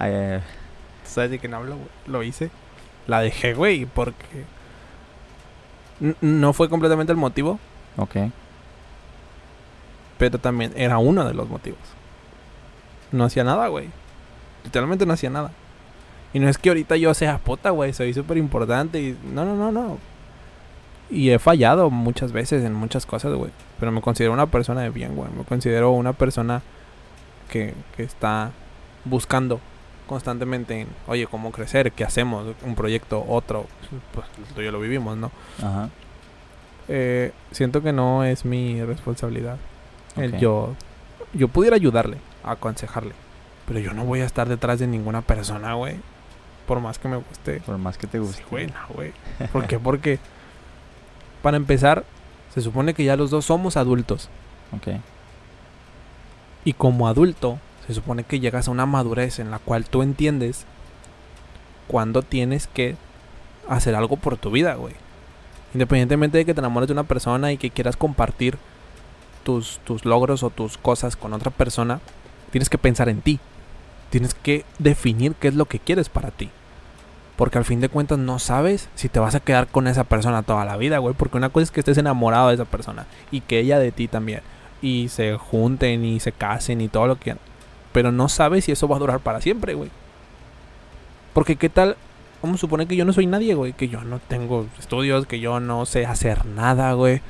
Eh, 0.00 0.40
Tú 1.04 1.10
sabes 1.10 1.30
de 1.30 1.38
quién 1.38 1.54
hablo, 1.54 1.76
güey. 1.76 1.88
Lo 2.06 2.22
hice. 2.22 2.50
La 3.06 3.20
dejé, 3.20 3.54
güey, 3.54 3.84
porque 3.86 4.44
n- 6.00 6.14
no 6.20 6.52
fue 6.52 6.68
completamente 6.68 7.12
el 7.12 7.18
motivo, 7.18 7.58
ok. 7.96 8.16
pero 10.18 10.38
también 10.38 10.72
era 10.76 10.98
uno 10.98 11.24
de 11.26 11.34
los 11.34 11.48
motivos. 11.48 11.78
No 13.12 13.24
hacía 13.24 13.44
nada, 13.44 13.68
güey. 13.68 13.88
Literalmente 14.64 15.04
no 15.06 15.12
hacía 15.12 15.28
nada. 15.30 15.50
Y 16.32 16.38
no 16.38 16.48
es 16.48 16.56
que 16.58 16.70
ahorita 16.70 16.96
yo 16.96 17.12
sea 17.14 17.38
puta, 17.38 17.70
güey, 17.70 17.92
soy 17.92 18.14
súper 18.14 18.38
importante 18.38 19.00
y... 19.00 19.18
No, 19.32 19.44
no, 19.44 19.54
no, 19.54 19.70
no. 19.70 19.98
Y 21.14 21.30
he 21.30 21.38
fallado 21.38 21.90
muchas 21.90 22.32
veces 22.32 22.64
en 22.64 22.74
muchas 22.74 23.06
cosas, 23.06 23.32
güey. 23.34 23.50
Pero 23.78 23.92
me 23.92 24.00
considero 24.00 24.32
una 24.32 24.46
persona 24.46 24.82
de 24.82 24.90
bien, 24.90 25.14
güey. 25.14 25.30
Me 25.36 25.44
considero 25.44 25.92
una 25.92 26.12
persona 26.12 26.62
que, 27.48 27.74
que 27.96 28.02
está 28.02 28.50
buscando 29.04 29.60
constantemente 30.06 30.82
en, 30.82 30.88
oye, 31.06 31.26
cómo 31.26 31.50
crecer, 31.50 31.92
qué 31.92 32.04
hacemos, 32.04 32.54
un 32.62 32.74
proyecto, 32.74 33.24
otro. 33.28 33.66
Pues 34.12 34.26
tú 34.54 34.60
y 34.60 34.64
yo 34.64 34.72
lo 34.72 34.80
vivimos, 34.80 35.16
¿no? 35.16 35.30
Ajá. 35.62 35.88
Eh, 36.88 37.32
siento 37.50 37.82
que 37.82 37.92
no 37.92 38.24
es 38.24 38.44
mi 38.44 38.82
responsabilidad. 38.82 39.56
El 40.16 40.38
yo, 40.38 40.74
yo 41.32 41.48
pudiera 41.48 41.76
ayudarle, 41.76 42.18
aconsejarle. 42.44 43.14
Pero 43.66 43.80
yo 43.80 43.94
no 43.94 44.04
voy 44.04 44.20
a 44.20 44.26
estar 44.26 44.48
detrás 44.48 44.78
de 44.78 44.86
ninguna 44.86 45.22
persona, 45.22 45.74
güey. 45.74 45.96
Por 46.66 46.80
más 46.80 46.98
que 46.98 47.08
me 47.08 47.16
guste. 47.16 47.60
Por 47.60 47.78
más 47.78 47.98
que 47.98 48.06
te 48.06 48.18
guste. 48.18 48.38
Sí, 48.38 48.44
güey, 48.50 48.66
no, 48.66 48.94
güey. 48.94 49.12
¿Por 49.52 49.66
qué? 49.66 49.78
Porque, 49.80 50.18
para 51.44 51.58
empezar, 51.58 52.04
se 52.54 52.62
supone 52.62 52.94
que 52.94 53.04
ya 53.04 53.16
los 53.16 53.30
dos 53.30 53.44
somos 53.44 53.76
adultos. 53.76 54.30
Ok. 54.74 54.96
Y 56.64 56.72
como 56.72 57.06
adulto, 57.06 57.58
se 57.86 57.92
supone 57.92 58.24
que 58.24 58.40
llegas 58.40 58.66
a 58.66 58.70
una 58.70 58.86
madurez 58.86 59.38
en 59.40 59.50
la 59.50 59.58
cual 59.58 59.84
tú 59.84 60.00
entiendes 60.00 60.64
cuándo 61.86 62.22
tienes 62.22 62.66
que 62.66 62.96
hacer 63.68 63.94
algo 63.94 64.16
por 64.16 64.38
tu 64.38 64.50
vida, 64.50 64.74
güey. 64.76 64.94
Independientemente 65.74 66.38
de 66.38 66.46
que 66.46 66.54
te 66.54 66.60
enamores 66.60 66.86
de 66.86 66.94
una 66.94 67.04
persona 67.04 67.52
y 67.52 67.58
que 67.58 67.70
quieras 67.70 67.98
compartir 67.98 68.56
tus, 69.42 69.80
tus 69.84 70.06
logros 70.06 70.42
o 70.44 70.48
tus 70.48 70.78
cosas 70.78 71.14
con 71.14 71.34
otra 71.34 71.50
persona, 71.50 72.00
tienes 72.52 72.70
que 72.70 72.78
pensar 72.78 73.10
en 73.10 73.20
ti. 73.20 73.38
Tienes 74.08 74.32
que 74.32 74.64
definir 74.78 75.34
qué 75.34 75.48
es 75.48 75.54
lo 75.54 75.66
que 75.66 75.78
quieres 75.78 76.08
para 76.08 76.30
ti. 76.30 76.48
Porque 77.36 77.58
al 77.58 77.64
fin 77.64 77.80
de 77.80 77.88
cuentas 77.88 78.18
no 78.18 78.38
sabes 78.38 78.88
si 78.94 79.08
te 79.08 79.18
vas 79.18 79.34
a 79.34 79.40
quedar 79.40 79.66
con 79.66 79.88
esa 79.88 80.04
persona 80.04 80.42
toda 80.42 80.64
la 80.64 80.76
vida, 80.76 80.98
güey. 80.98 81.14
Porque 81.14 81.36
una 81.36 81.48
cosa 81.48 81.64
es 81.64 81.70
que 81.70 81.80
estés 81.80 81.98
enamorado 81.98 82.48
de 82.48 82.54
esa 82.54 82.64
persona 82.64 83.06
y 83.30 83.40
que 83.40 83.58
ella 83.58 83.78
de 83.78 83.90
ti 83.90 84.06
también 84.06 84.42
y 84.84 85.08
se 85.08 85.36
junten 85.36 86.04
y 86.04 86.20
se 86.20 86.30
casen 86.30 86.80
y 86.80 86.88
todo 86.88 87.06
lo 87.06 87.16
que 87.16 87.22
quieran. 87.22 87.40
Pero 87.92 88.12
no 88.12 88.28
sabes 88.28 88.64
si 88.66 88.72
eso 88.72 88.86
va 88.86 88.96
a 88.96 89.00
durar 89.00 89.20
para 89.20 89.40
siempre, 89.40 89.74
güey. 89.74 89.90
Porque 91.32 91.56
qué 91.56 91.68
tal, 91.68 91.96
vamos 92.42 92.58
a 92.58 92.60
suponer 92.60 92.86
que 92.86 92.96
yo 92.96 93.04
no 93.04 93.12
soy 93.12 93.26
nadie, 93.26 93.54
güey, 93.54 93.72
que 93.72 93.88
yo 93.88 94.02
no 94.02 94.20
tengo 94.20 94.66
estudios, 94.78 95.26
que 95.26 95.40
yo 95.40 95.58
no 95.58 95.86
sé 95.86 96.06
hacer 96.06 96.44
nada, 96.44 96.92
güey. 96.92 97.22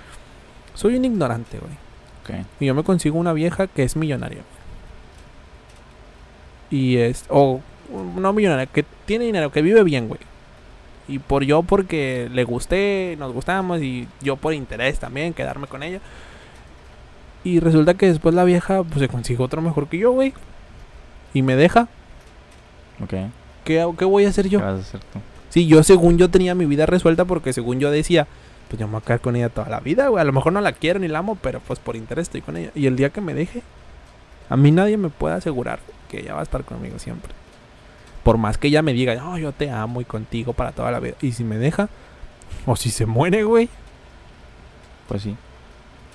Soy 0.75 0.97
un 0.97 1.05
ignorante, 1.05 1.59
güey. 1.59 1.73
Ok. 2.23 2.47
Y 2.61 2.67
yo 2.67 2.75
me 2.75 2.83
consigo 2.83 3.19
una 3.19 3.33
vieja 3.33 3.69
que 3.69 3.85
es 3.85 3.97
millonaria. 3.97 4.43
Y 6.71 6.97
es, 6.97 7.25
o 7.29 7.61
no 7.91 8.33
millonaria, 8.33 8.67
que 8.67 8.85
tiene 9.05 9.27
dinero, 9.27 9.51
que 9.53 9.63
vive 9.63 9.83
bien, 9.83 10.09
güey. 10.09 10.21
Y 11.07 11.19
por 11.19 11.45
yo 11.45 11.63
porque 11.63 12.31
le 12.33 12.45
gusté, 12.45 13.17
nos 13.19 13.33
gustamos 13.33 13.83
y 13.83 14.09
yo 14.23 14.37
por 14.37 14.55
interés 14.55 14.99
también, 14.99 15.35
quedarme 15.35 15.67
con 15.67 15.83
ella. 15.83 16.01
Y 17.45 17.61
resulta 17.61 17.95
que 17.95 18.07
después 18.07 18.35
la 18.35 18.45
vieja 18.45 18.83
pues 18.83 19.01
se 19.01 19.09
consigue 19.09 19.43
otro 19.43 19.61
mejor 19.61 19.89
que 19.89 19.99
yo, 19.99 20.13
güey. 20.13 20.33
Y 21.35 21.43
me 21.43 21.57
deja. 21.57 21.89
Ok. 23.03 23.15
¿Qué, 23.65 23.87
qué 23.99 24.05
voy 24.05 24.25
a 24.25 24.31
hacer 24.31 24.49
yo? 24.49 24.61
¿Qué 24.61 24.65
vas 24.65 24.79
a 24.79 24.81
hacer 24.81 25.01
tú? 25.01 25.19
Sí, 25.51 25.67
yo 25.67 25.83
según 25.83 26.17
yo 26.17 26.31
tenía 26.31 26.55
mi 26.55 26.65
vida 26.65 26.87
resuelta 26.87 27.27
porque 27.27 27.53
según 27.53 27.81
yo 27.81 27.91
decía, 27.91 28.27
pues 28.69 28.81
yo 28.81 28.87
me 28.87 28.93
voy 28.93 29.03
a 29.03 29.05
quedar 29.05 29.21
con 29.21 29.37
ella 29.37 29.51
toda 29.51 29.69
la 29.69 29.81
vida, 29.81 30.09
güey. 30.09 30.23
A 30.23 30.25
lo 30.25 30.33
mejor 30.33 30.53
no 30.53 30.61
la 30.61 30.73
quiero 30.73 31.01
ni 31.01 31.09
la 31.09 31.19
amo, 31.19 31.37
pero 31.41 31.61
pues 31.61 31.79
por 31.79 31.97
interés 31.97 32.25
estoy 32.29 32.41
con 32.41 32.57
ella. 32.57 32.71
Y 32.75 32.87
el 32.87 32.97
día 32.97 33.11
que 33.11 33.21
me 33.21 33.35
deje, 33.35 33.63
a 34.49 34.57
mí 34.57 34.71
nadie 34.71 34.97
me 34.97 35.11
puede 35.11 35.35
asegurar 35.35 35.81
que 36.09 36.21
ella 36.21 36.35
va 36.35 36.41
a 36.41 36.45
estar 36.45 36.65
conmigo 36.65 36.99
siempre. 36.99 37.33
Por 38.25 38.39
más 38.39 38.59
que 38.59 38.69
ella 38.69 38.83
me 38.83 38.93
diga, 38.93 39.15
no, 39.15 39.39
yo 39.39 39.53
te 39.53 39.71
amo 39.71 40.01
y 40.01 40.05
contigo 40.05 40.53
para 40.55 40.73
toda 40.73 40.91
la 40.91 40.99
vida. 40.99 41.15
Y 41.21 41.33
si 41.33 41.45
me 41.45 41.59
deja, 41.59 41.89
o 42.67 42.75
si 42.75 42.91
se 42.91 43.07
muere, 43.07 43.45
güey. 43.45 43.69
Pues 45.09 45.23
sí. 45.23 45.37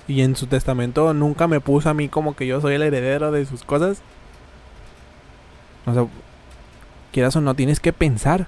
Y 0.08 0.22
en 0.22 0.34
su 0.36 0.46
testamento 0.46 1.14
nunca 1.14 1.46
me 1.46 1.60
puso 1.60 1.88
a 1.88 1.94
mí 1.94 2.08
como 2.08 2.34
que 2.34 2.46
yo 2.46 2.60
soy 2.60 2.74
el 2.74 2.82
heredero 2.82 3.30
de 3.30 3.46
sus 3.46 3.62
cosas. 3.62 4.02
O 5.86 5.94
sea, 5.94 6.06
quieras 7.12 7.36
o 7.36 7.40
no, 7.40 7.54
tienes 7.54 7.80
que 7.80 7.92
pensar 7.92 8.46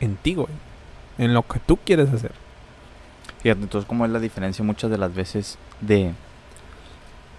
en 0.00 0.16
ti, 0.16 0.34
güey. 0.34 0.48
En 1.18 1.34
lo 1.34 1.42
que 1.42 1.58
tú 1.58 1.76
quieres 1.84 2.08
hacer. 2.12 2.32
Fíjate, 3.42 3.62
entonces, 3.62 3.88
¿cómo 3.88 4.04
es 4.04 4.10
la 4.12 4.20
diferencia 4.20 4.64
muchas 4.64 4.90
de 4.90 4.98
las 4.98 5.14
veces 5.14 5.58
de, 5.80 6.12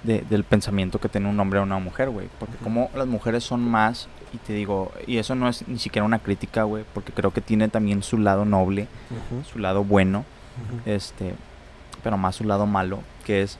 de- 0.03 0.21
del 0.29 0.43
pensamiento 0.43 0.99
que 0.99 1.09
tiene 1.09 1.29
un 1.29 1.39
hombre 1.39 1.59
o 1.59 1.63
una 1.63 1.79
mujer, 1.79 2.09
güey? 2.09 2.27
Porque 2.39 2.57
como 2.57 2.89
las 2.95 3.07
mujeres 3.07 3.43
son 3.43 3.61
más, 3.61 4.07
y 4.33 4.37
te 4.37 4.53
digo, 4.53 4.91
y 5.07 5.17
eso 5.17 5.35
no 5.35 5.47
es 5.49 5.67
ni 5.67 5.77
siquiera 5.79 6.05
una 6.05 6.19
crítica, 6.19 6.63
güey, 6.63 6.85
porque 6.93 7.11
creo 7.11 7.31
que 7.31 7.41
tiene 7.41 7.67
también 7.67 8.01
su 8.03 8.17
lado 8.17 8.45
noble, 8.45 8.87
su 9.51 9.59
lado 9.59 9.83
bueno, 9.83 10.23
este, 10.85 11.33
pero 12.03 12.17
más 12.17 12.35
su 12.35 12.43
lado 12.45 12.65
malo, 12.65 12.99
que 13.25 13.41
es 13.41 13.57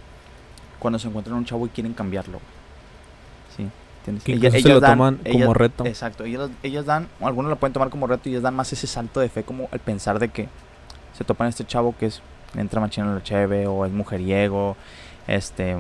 cuando 0.80 0.98
se 1.00 1.08
encuentran 1.08 1.36
un 1.38 1.46
chavo 1.46 1.66
y 1.66 1.70
quieren 1.70 1.94
cambiarlo. 1.94 2.40
güey. 2.40 3.68
¿Sí? 3.70 3.72
¿Entiendes? 4.10 4.24
Que 4.54 4.62
se 4.62 4.70
lo 4.70 4.80
dan- 4.80 4.92
toman 4.98 5.20
como 5.32 5.54
reto. 5.54 5.86
Exacto, 5.86 6.24
ellas, 6.24 6.50
ellas 6.64 6.86
dan, 6.86 7.08
algunos 7.22 7.50
lo 7.50 7.58
pueden 7.58 7.74
tomar 7.74 7.90
como 7.90 8.08
reto 8.08 8.30
y 8.30 8.32
ellas 8.32 8.44
dan 8.44 8.56
más 8.56 8.72
ese 8.74 8.88
salto 8.88 9.20
de 9.20 9.30
fe 9.30 9.44
como 9.44 9.70
el 9.72 9.80
pensar 9.80 10.18
de 10.20 10.30
que 10.30 10.48
se 11.18 11.24
topan 11.24 11.48
a 11.48 11.50
este 11.50 11.66
chavo 11.66 11.94
que 12.00 12.08
es, 12.08 12.22
entra 12.56 12.80
machina 12.82 13.08
en 13.08 13.16
la 13.16 13.24
cheve 13.24 13.68
o 13.68 13.86
es 13.86 13.92
mujeriego, 13.92 14.76
este, 15.28 15.76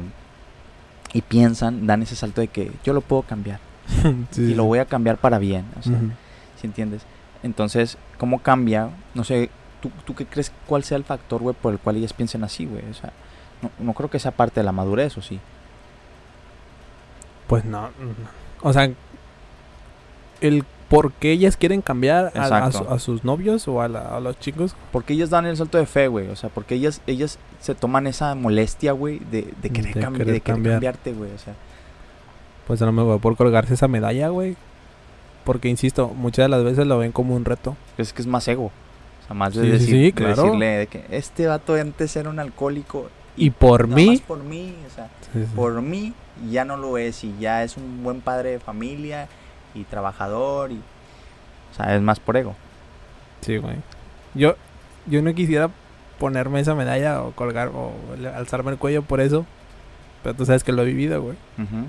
y 1.14 1.22
piensan, 1.22 1.88
dan 1.88 2.04
ese 2.04 2.16
salto 2.16 2.42
de 2.42 2.48
que 2.48 2.72
yo 2.84 2.94
lo 2.94 3.02
puedo 3.02 3.24
cambiar 3.24 3.60
Sí, 4.32 4.42
y 4.52 4.54
lo 4.56 4.66
voy 4.66 4.80
a 4.80 4.86
cambiar 4.86 5.18
para 5.18 5.38
bien, 5.39 5.66
o 5.80 5.84
sea, 5.84 5.94
Ujú. 5.98 6.08
¿sí 6.60 6.68
entiendes? 6.68 7.02
Entonces, 7.44 7.98
¿cómo 8.18 8.39
cambia? 8.39 8.89
No 9.16 9.24
sé, 9.24 9.50
¿tú, 9.82 9.92
tú 10.06 10.14
qué 10.16 10.26
crees 10.26 10.52
cuál 10.68 10.84
sea 10.84 10.98
el 10.98 11.04
factor, 11.04 11.42
güey, 11.42 11.56
por 11.60 11.74
el 11.74 11.80
cual 11.80 11.98
ellas 11.98 12.14
piensen 12.14 12.44
así, 12.44 12.66
güey? 12.66 12.84
O 12.89 12.94
sea, 12.94 13.12
no, 13.62 13.72
no 13.80 13.94
creo 13.94 14.10
que 14.10 14.20
sea 14.20 14.32
parte 14.32 14.60
de 14.60 14.64
la 14.64 14.72
madurez, 14.72 15.18
¿o 15.18 15.22
sí? 15.22 15.39
Pues 17.48 17.66
no. 17.66 17.89
O 18.62 18.72
sea, 18.74 18.89
el 20.42 20.64
por 20.89 21.14
qué 21.14 21.32
ellas 21.32 21.56
quieren 21.58 21.82
cambiar 21.82 22.34
a, 22.36 22.66
a 22.66 23.00
sus 23.00 23.24
novios 23.24 23.68
o 23.68 23.82
a, 23.82 23.88
la- 23.88 24.18
a 24.18 24.20
los 24.20 24.38
chicos. 24.39 24.76
Porque 24.92 25.14
ellas 25.14 25.30
dan 25.30 25.46
el 25.46 25.56
salto 25.56 25.78
de 25.78 25.86
fe, 25.86 26.08
güey. 26.08 26.28
O 26.30 26.36
sea, 26.36 26.50
porque 26.50 26.76
ellas, 26.76 27.02
ellas 27.08 27.39
se 27.62 27.76
toman 27.76 28.08
esa 28.08 28.36
molestia, 28.36 28.92
güey, 28.92 29.20
de, 29.20 29.54
de 29.62 29.70
querer, 29.70 29.94
De 29.94 30.02
cambi- 30.02 30.18
querer 30.18 30.34
de 30.34 30.42
querer 30.42 30.42
cambiar. 30.44 30.74
cambiarte, 30.76 31.14
güey. 31.14 31.32
O 31.32 31.38
sea, 31.38 31.54
Pues 32.72 32.82
a 32.82 32.86
lo 32.86 32.93
mejor 32.93 33.19
por 33.19 33.36
colgarse 33.36 33.74
esa 33.74 33.89
medalla, 33.89 34.30
güey. 34.30 34.55
Porque, 35.43 35.67
insisto, 35.67 36.07
muchas 36.07 36.45
de 36.45 36.47
las 36.47 36.63
veces 36.63 36.88
lo 36.88 36.97
ven 36.99 37.11
como 37.11 37.36
un 37.36 37.43
reto. 37.43 37.76
es 37.97 38.13
que 38.13 38.22
es 38.22 38.28
más 38.30 38.47
ego. 38.47 38.67
O 38.67 39.28
sea, 39.28 39.36
más 39.36 39.53
de, 39.53 39.63
Sí, 39.63 39.67
sí, 39.67 39.74
decir- 39.74 39.88
sí, 39.97 40.03
de 40.03 40.11
claro. 40.13 40.43
decirle 40.43 40.65
de 40.67 40.88
que 40.88 41.05
este 41.11 41.47
vato 41.47 41.74
antes 41.74 42.15
era 42.15 42.30
un 42.30 42.39
alcohólico. 42.39 43.09
Y 43.36 43.49
por 43.49 43.89
nada 43.89 43.95
mí... 43.97 44.07
más 44.11 44.22
por 44.22 44.41
mí, 44.41 44.74
o 44.88 44.89
sea, 44.95 45.09
por 45.53 45.82
mí 45.82 46.13
ya 46.49 46.63
no 46.63 46.78
lo 46.78 46.97
es 46.97 47.26
y 47.26 47.36
ya 47.41 47.61
es 47.65 47.76
un 47.76 48.05
buen 48.05 48.22
padre 48.22 48.51
de 48.51 48.59
familia 48.61 49.28
y 49.76 49.84
trabajador 49.84 50.72
y... 50.72 50.78
O 51.72 51.76
sea, 51.76 51.93
es 51.93 52.01
más 52.01 52.22
por 52.22 52.38
ego. 52.38 52.55
Sí, 53.41 53.57
güey. 53.57 53.76
Yo, 54.34 54.55
yo 55.07 55.22
no 55.22 55.34
quisiera 55.36 55.69
ponerme 56.19 56.61
esa 56.61 56.74
medalla 56.74 57.22
o 57.22 57.32
colgar 57.32 57.67
o 57.76 57.91
alzarme 58.34 58.72
el 58.72 58.78
cuello 58.78 59.01
por 59.01 59.19
eso. 59.19 59.45
Pero 60.24 60.36
tú 60.36 60.45
sabes 60.45 60.63
que 60.63 60.72
lo 60.72 60.84
he 60.84 60.86
vivido, 60.86 61.22
güey. 61.22 61.38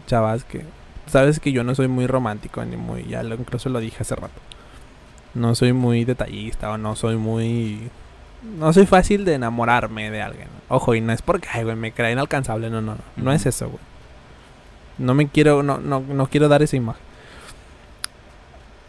Chavas, 0.06 0.44
que... 0.44 0.64
Sabes 1.06 1.40
que 1.40 1.52
yo 1.52 1.64
no 1.64 1.74
soy 1.74 1.88
muy 1.88 2.06
romántico 2.06 2.64
ni 2.64 2.76
muy... 2.76 3.04
Ya 3.04 3.22
lo, 3.22 3.34
incluso 3.34 3.68
lo 3.68 3.80
dije 3.80 3.98
hace 4.00 4.14
rato. 4.14 4.40
No 5.34 5.54
soy 5.54 5.72
muy 5.72 6.04
detallista 6.04 6.70
o 6.70 6.78
no 6.78 6.96
soy 6.96 7.16
muy... 7.16 7.90
No 8.58 8.72
soy 8.72 8.86
fácil 8.86 9.24
de 9.24 9.34
enamorarme 9.34 10.10
de 10.10 10.22
alguien. 10.22 10.48
Ojo, 10.68 10.94
y 10.94 11.00
no 11.00 11.12
es 11.12 11.22
porque, 11.22 11.48
ay, 11.52 11.64
güey, 11.64 11.76
me 11.76 11.92
crea 11.92 12.10
inalcanzable. 12.10 12.70
No, 12.70 12.80
no, 12.80 12.94
no. 12.94 13.02
No 13.16 13.32
es 13.32 13.46
eso, 13.46 13.68
güey. 13.68 13.80
No 14.98 15.14
me 15.14 15.28
quiero... 15.28 15.62
No, 15.62 15.78
no, 15.78 16.00
no 16.00 16.26
quiero 16.28 16.48
dar 16.48 16.62
esa 16.62 16.76
imagen. 16.76 17.02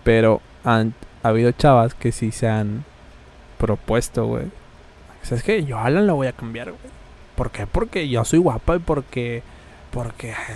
Pero 0.03 0.41
han 0.63 0.93
ha 1.23 1.29
habido 1.29 1.51
chavas 1.53 1.93
que 1.93 2.11
sí 2.11 2.31
se 2.31 2.47
han 2.47 2.83
propuesto, 3.57 4.25
güey. 4.25 4.47
¿Sabes 5.23 5.43
qué? 5.43 5.63
Yo 5.63 5.79
Alan 5.79 6.05
lo 6.05 6.15
voy 6.15 6.27
a 6.27 6.33
cambiar, 6.33 6.71
güey. 6.71 6.93
¿Por 7.35 7.51
qué? 7.51 7.65
Porque 7.67 8.07
yo 8.09 8.23
soy 8.25 8.39
guapa 8.39 8.75
y 8.75 8.79
porque... 8.79 9.43
Porque... 9.91 10.33
ay, 10.33 10.55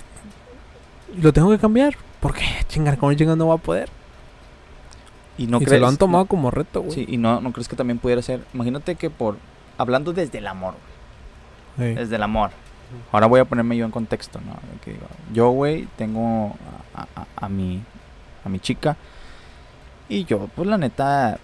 Lo 1.21 1.34
tengo 1.34 1.49
que 1.49 1.57
cambiar. 1.59 1.95
¿Por 2.19 2.34
qué? 2.34 2.45
Chingar, 2.67 2.97
¿cómo 2.97 3.13
chingar 3.13 3.38
no 3.38 3.47
va 3.47 3.55
a 3.55 3.59
poder? 3.59 3.89
Y 5.38 5.47
no 5.47 5.57
y 5.57 5.61
se 5.61 5.65
crees... 5.67 5.82
lo 5.82 5.88
han 5.88 5.97
tomado 5.97 6.25
como 6.25 6.49
reto, 6.51 6.82
güey. 6.82 6.93
Sí, 6.93 7.05
y 7.07 7.17
no, 7.17 7.41
no 7.41 7.51
crees 7.51 7.67
que 7.67 7.75
también 7.75 7.99
pudiera 7.99 8.21
ser... 8.21 8.41
Imagínate 8.53 8.95
que 8.95 9.09
por... 9.09 9.38
Hablando 9.78 10.13
desde 10.13 10.39
el 10.39 10.47
amor, 10.47 10.73
güey. 11.78 11.89
Sí. 11.93 11.95
Desde 11.99 12.15
el 12.15 12.23
amor. 12.23 12.49
Ahora 13.11 13.28
voy 13.28 13.39
a 13.39 13.45
ponerme 13.45 13.78
yo 13.78 13.86
en 13.86 13.91
contexto, 13.91 14.39
¿no? 14.39 14.53
Que 14.84 14.93
digo, 14.93 15.05
yo, 15.34 15.49
güey, 15.49 15.88
tengo 15.97 16.55
a, 16.95 17.01
a- 17.19 17.28
a 17.45 17.49
mi, 17.49 17.84
a 18.45 18.49
mi 18.49 18.59
chica. 18.59 18.95
Y 20.09 20.23
yo, 20.25 20.47
pues 20.55 20.67
la 20.67 20.78
neta, 20.78 21.38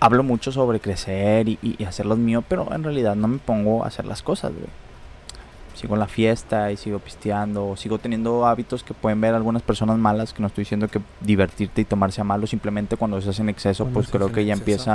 hablo 0.00 0.22
mucho 0.22 0.50
sobre 0.52 0.80
crecer 0.80 1.48
y, 1.48 1.58
y, 1.62 1.76
y 1.78 1.84
hacer 1.84 2.06
lo 2.06 2.16
mío, 2.16 2.42
pero 2.48 2.72
en 2.74 2.82
realidad 2.82 3.14
no 3.16 3.28
me 3.28 3.38
pongo 3.38 3.84
a 3.84 3.88
hacer 3.88 4.06
las 4.06 4.22
cosas, 4.22 4.52
güey. 4.52 4.66
Sigo 5.74 5.94
en 5.94 6.00
la 6.00 6.08
fiesta 6.08 6.70
y 6.72 6.76
sigo 6.76 6.98
pisteando, 6.98 7.74
sigo 7.76 7.98
teniendo 7.98 8.46
hábitos 8.46 8.82
que 8.82 8.92
pueden 8.92 9.18
ver 9.20 9.34
algunas 9.34 9.62
personas 9.62 9.96
malas, 9.96 10.34
que 10.34 10.42
no 10.42 10.48
estoy 10.48 10.62
diciendo 10.64 10.88
que 10.88 11.00
divertirte 11.20 11.80
y 11.80 11.84
tomarse 11.86 12.20
a 12.20 12.24
malo, 12.24 12.46
simplemente 12.46 12.96
cuando 12.98 13.18
se 13.22 13.30
hace 13.30 13.40
en 13.40 13.48
exceso, 13.48 13.84
Cuando 13.84 13.94
pues 14.00 14.08
creo 14.10 14.30
que 14.30 14.44
ya 14.44 14.52
exceso. 14.52 14.60
empieza 14.72 14.94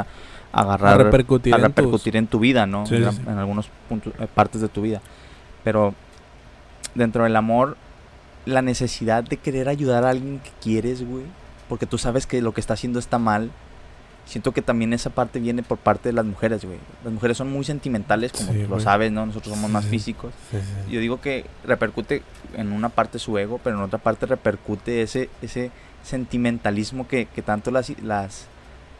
a 0.51 0.59
A 0.59 0.61
agarrar 0.61 0.97
repercutir, 1.03 1.53
a 1.53 1.57
en 1.57 1.63
tus- 1.63 1.75
repercutir 1.75 2.15
en 2.17 2.27
tu 2.27 2.37
vida, 2.39 2.67
¿no? 2.67 2.85
Sí, 2.85 2.95
en, 2.97 3.11
sí, 3.11 3.21
en 3.25 3.37
algunos 3.37 3.69
puntos, 3.89 4.13
eh, 4.19 4.27
partes 4.31 4.61
de 4.61 4.67
tu 4.67 4.81
vida. 4.83 5.01
Pero 5.63 5.95
dentro 6.93 7.23
del 7.23 7.35
amor, 7.35 7.77
la 8.45 8.61
necesidad 8.61 9.23
de 9.23 9.37
querer 9.37 9.69
ayudar 9.69 10.03
a 10.05 10.11
alguien 10.11 10.39
que 10.39 10.51
quieres, 10.61 11.03
güey, 11.07 11.23
porque 11.67 11.87
tú 11.87 11.97
sabes 11.97 12.27
que 12.27 12.41
lo 12.43 12.53
que 12.53 12.61
está 12.61 12.73
haciendo 12.75 12.99
está 12.99 13.17
mal. 13.17 13.49
Siento 14.25 14.51
que 14.53 14.61
también 14.63 14.91
esa 14.91 15.11
parte 15.11 15.39
viene 15.39 15.61
por 15.61 15.77
parte 15.77 16.09
de 16.09 16.13
las 16.13 16.25
mujeres, 16.25 16.65
güey. 16.65 16.79
Las 17.03 17.13
mujeres 17.13 17.37
son 17.37 17.51
muy 17.51 17.63
sentimentales, 17.63 18.31
como 18.31 18.53
Sí, 18.53 18.63
lo 18.63 18.67
güey. 18.69 18.81
sabes, 18.81 19.11
¿no? 19.11 19.25
Nosotros 19.25 19.53
somos 19.53 19.69
Sí, 19.69 19.73
más 19.73 19.85
físicos. 19.85 20.33
Sí. 20.49 20.57
Yo 20.91 20.99
digo 20.99 21.21
que 21.21 21.45
repercute 21.63 22.23
en 22.55 22.71
una 22.71 22.89
parte 22.89 23.19
su 23.19 23.37
ego, 23.37 23.59
pero 23.63 23.77
en 23.77 23.83
otra 23.83 23.99
parte 23.99 24.25
repercute 24.25 25.03
ese, 25.03 25.29
ese 25.43 25.69
sentimentalismo 26.03 27.07
que, 27.07 27.27
que 27.27 27.41
tanto 27.41 27.69
las, 27.71 27.91
las, 28.01 28.45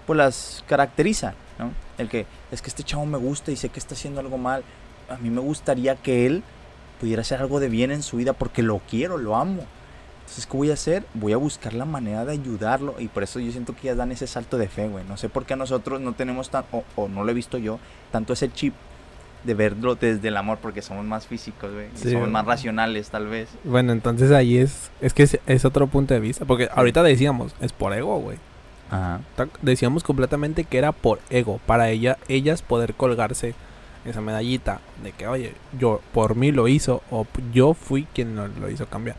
pues 0.05 0.17
las 0.17 0.63
caracteriza, 0.67 1.33
¿no? 1.57 1.71
El 1.97 2.07
que 2.09 2.25
es 2.51 2.61
que 2.61 2.67
este 2.69 2.83
chavo 2.83 3.05
me 3.05 3.17
gusta 3.17 3.51
y 3.51 3.55
sé 3.55 3.69
que 3.69 3.79
está 3.79 3.95
haciendo 3.95 4.19
algo 4.19 4.37
mal. 4.37 4.63
A 5.09 5.17
mí 5.17 5.29
me 5.29 5.41
gustaría 5.41 5.95
que 5.95 6.25
él 6.27 6.43
pudiera 6.99 7.21
hacer 7.21 7.39
algo 7.41 7.59
de 7.59 7.69
bien 7.69 7.91
en 7.91 8.03
su 8.03 8.17
vida 8.17 8.33
porque 8.33 8.61
lo 8.61 8.79
quiero, 8.89 9.17
lo 9.17 9.35
amo. 9.35 9.63
Entonces, 10.25 10.47
¿qué 10.47 10.57
voy 10.57 10.71
a 10.71 10.73
hacer? 10.73 11.05
Voy 11.13 11.33
a 11.33 11.37
buscar 11.37 11.73
la 11.73 11.85
manera 11.85 12.25
de 12.25 12.33
ayudarlo 12.33 12.95
y 12.99 13.07
por 13.07 13.23
eso 13.23 13.39
yo 13.39 13.51
siento 13.51 13.73
que 13.75 13.81
ellas 13.87 13.97
dan 13.97 14.11
ese 14.11 14.27
salto 14.27 14.57
de 14.57 14.67
fe, 14.67 14.87
güey. 14.87 15.05
No 15.07 15.17
sé 15.17 15.29
por 15.29 15.45
qué 15.45 15.55
nosotros 15.55 16.01
no 16.01 16.13
tenemos 16.13 16.49
tan, 16.49 16.65
o, 16.71 16.83
o 16.95 17.07
no 17.07 17.23
lo 17.23 17.29
he 17.31 17.33
visto 17.35 17.57
yo, 17.57 17.79
tanto 18.11 18.33
ese 18.33 18.51
chip 18.51 18.73
de 19.43 19.53
verlo 19.53 19.93
desde 19.93 20.27
el 20.27 20.37
amor 20.37 20.57
porque 20.59 20.81
somos 20.81 21.05
más 21.05 21.27
físicos, 21.27 21.71
güey. 21.71 21.85
y 21.93 21.97
Sí, 21.97 22.03
somos 22.05 22.21
güey. 22.21 22.31
más 22.31 22.45
racionales, 22.45 23.09
tal 23.09 23.27
vez. 23.27 23.49
Bueno, 23.63 23.91
entonces 23.93 24.31
ahí 24.31 24.57
es... 24.57 24.89
Es 25.01 25.13
que 25.13 25.21
es, 25.23 25.39
es 25.45 25.63
otro 25.65 25.85
punto 25.85 26.15
de 26.15 26.19
vista. 26.19 26.45
Porque 26.45 26.67
ahorita 26.73 27.03
decíamos, 27.03 27.53
es 27.61 27.71
por 27.71 27.93
ego, 27.93 28.17
güey. 28.19 28.39
Ajá. 28.89 29.19
Decíamos 29.61 30.03
completamente 30.03 30.63
que 30.63 30.79
era 30.79 30.91
por 30.91 31.19
ego. 31.29 31.59
Para 31.67 31.89
ella, 31.89 32.17
ellas 32.27 32.63
poder 32.63 32.95
colgarse 32.95 33.53
esa 34.03 34.21
medallita 34.21 34.81
de 35.03 35.11
que, 35.11 35.27
oye, 35.27 35.53
yo 35.79 36.01
por 36.11 36.35
mí 36.35 36.51
lo 36.51 36.67
hizo 36.67 37.03
o 37.11 37.27
yo 37.53 37.75
fui 37.75 38.07
quien 38.15 38.35
lo, 38.35 38.47
lo 38.47 38.69
hizo 38.71 38.87
cambiar. 38.87 39.15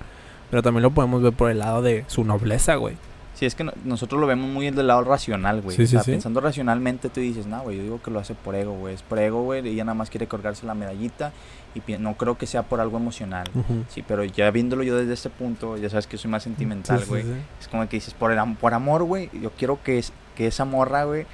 Pero 0.51 0.63
también 0.63 0.83
lo 0.83 0.91
podemos 0.91 1.23
ver 1.23 1.33
por 1.33 1.51
el 1.51 1.59
lado 1.59 1.83
de 1.83 2.05
su 2.09 2.25
nobleza, 2.25 2.77
güey. 2.77 2.97
Sí, 3.35 3.45
es 3.45 3.55
que 3.55 3.65
no- 3.65 3.73
nosotros 3.85 4.19
lo 4.19 4.27
vemos 4.27 4.49
muy 4.49 4.71
del 4.71 4.87
lado 4.87 5.05
racional, 5.05 5.61
güey. 5.61 5.77
Sí, 5.77 5.83
o 5.83 5.87
sea, 5.87 6.03
sí. 6.03 6.13
pensando 6.13 6.41
racionalmente, 6.41 7.11
tú 7.11 7.21
dices, 7.21 7.47
no, 7.47 7.61
güey, 7.63 7.77
yo 7.77 7.83
digo 7.83 8.01
que 8.03 8.11
lo 8.11 8.19
hace 8.19 8.35
por 8.35 8.55
ego, 8.55 8.73
güey. 8.73 8.95
Es 8.95 9.03
por 9.03 9.19
ego, 9.19 9.43
güey. 9.43 9.67
Ella 9.69 9.85
nada 9.85 9.95
más 9.95 10.09
quiere 10.09 10.27
colgarse 10.27 10.65
la 10.65 10.73
medallita 10.75 11.33
y 11.75 11.83
no 11.99 12.15
creo 12.15 12.39
que 12.39 12.47
sea 12.47 12.63
por 12.63 12.81
algo 12.81 12.97
emocional. 12.97 13.45
Sí, 13.91 14.03
pero 14.09 14.25
ya 14.25 14.51
viéndolo 14.51 14.83
yo 14.85 14.97
desde 14.97 15.13
este 15.13 15.29
punto, 15.29 15.77
ya 15.77 15.91
sabes 15.91 16.07
que 16.07 16.17
soy 16.17 16.31
más 16.31 16.45
sentimental, 16.45 17.05
güey. 17.07 17.25
sí. 17.25 17.29
Es 17.61 17.69
como 17.69 17.87
que 17.87 17.97
dices, 17.99 18.15
por, 18.15 18.33
el, 18.33 18.39
am- 18.39 18.57
por 18.57 18.73
amor, 18.73 19.03
güey, 19.05 19.29
yo 19.43 19.51
quiero 19.51 19.79
que, 19.83 19.99
es, 19.99 20.15
que 20.35 20.47
esa 20.47 20.65
morra, 20.65 21.05
güey, 21.05 21.27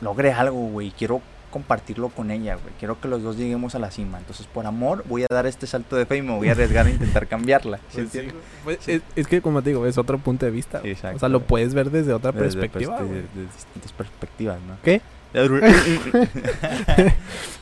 logre 0.00 0.32
algo, 0.32 0.68
güey. 0.68 0.92
Quiero 0.92 1.20
compartirlo 1.50 2.08
con 2.10 2.30
ella, 2.30 2.54
güey. 2.56 2.72
Quiero 2.78 3.00
que 3.00 3.08
los 3.08 3.22
dos 3.22 3.36
lleguemos 3.36 3.74
a 3.74 3.78
la 3.78 3.90
cima. 3.90 4.18
Entonces, 4.18 4.46
por 4.46 4.66
amor, 4.66 5.04
voy 5.08 5.22
a 5.22 5.26
dar 5.30 5.46
este 5.46 5.66
salto 5.66 5.96
de 5.96 6.06
fe 6.06 6.16
y 6.18 6.22
me 6.22 6.32
voy 6.36 6.48
a 6.48 6.52
arriesgar 6.52 6.86
a 6.86 6.90
intentar 6.90 7.26
cambiarla. 7.26 7.78
¿Sí 7.90 8.02
Pues 8.02 8.10
sí. 8.10 8.28
Pues 8.64 8.88
es, 8.88 9.02
es 9.16 9.26
que, 9.26 9.40
como 9.40 9.62
te 9.62 9.70
digo, 9.70 9.86
es 9.86 9.98
otro 9.98 10.18
punto 10.18 10.46
de 10.46 10.52
vista. 10.52 10.80
Exacto, 10.84 11.16
o 11.16 11.20
sea, 11.20 11.28
lo 11.28 11.40
puedes 11.40 11.74
ver 11.74 11.90
desde 11.90 12.12
otra 12.12 12.32
Desde, 12.32 12.58
perspectiva. 12.60 12.96
pues, 12.98 13.08
güey. 13.08 13.22
de- 13.22 13.28
de 13.40 13.46
distintas 13.54 13.92
perspectivas, 13.92 14.58
¿no? 14.66 14.76
¿Qué? 14.82 15.00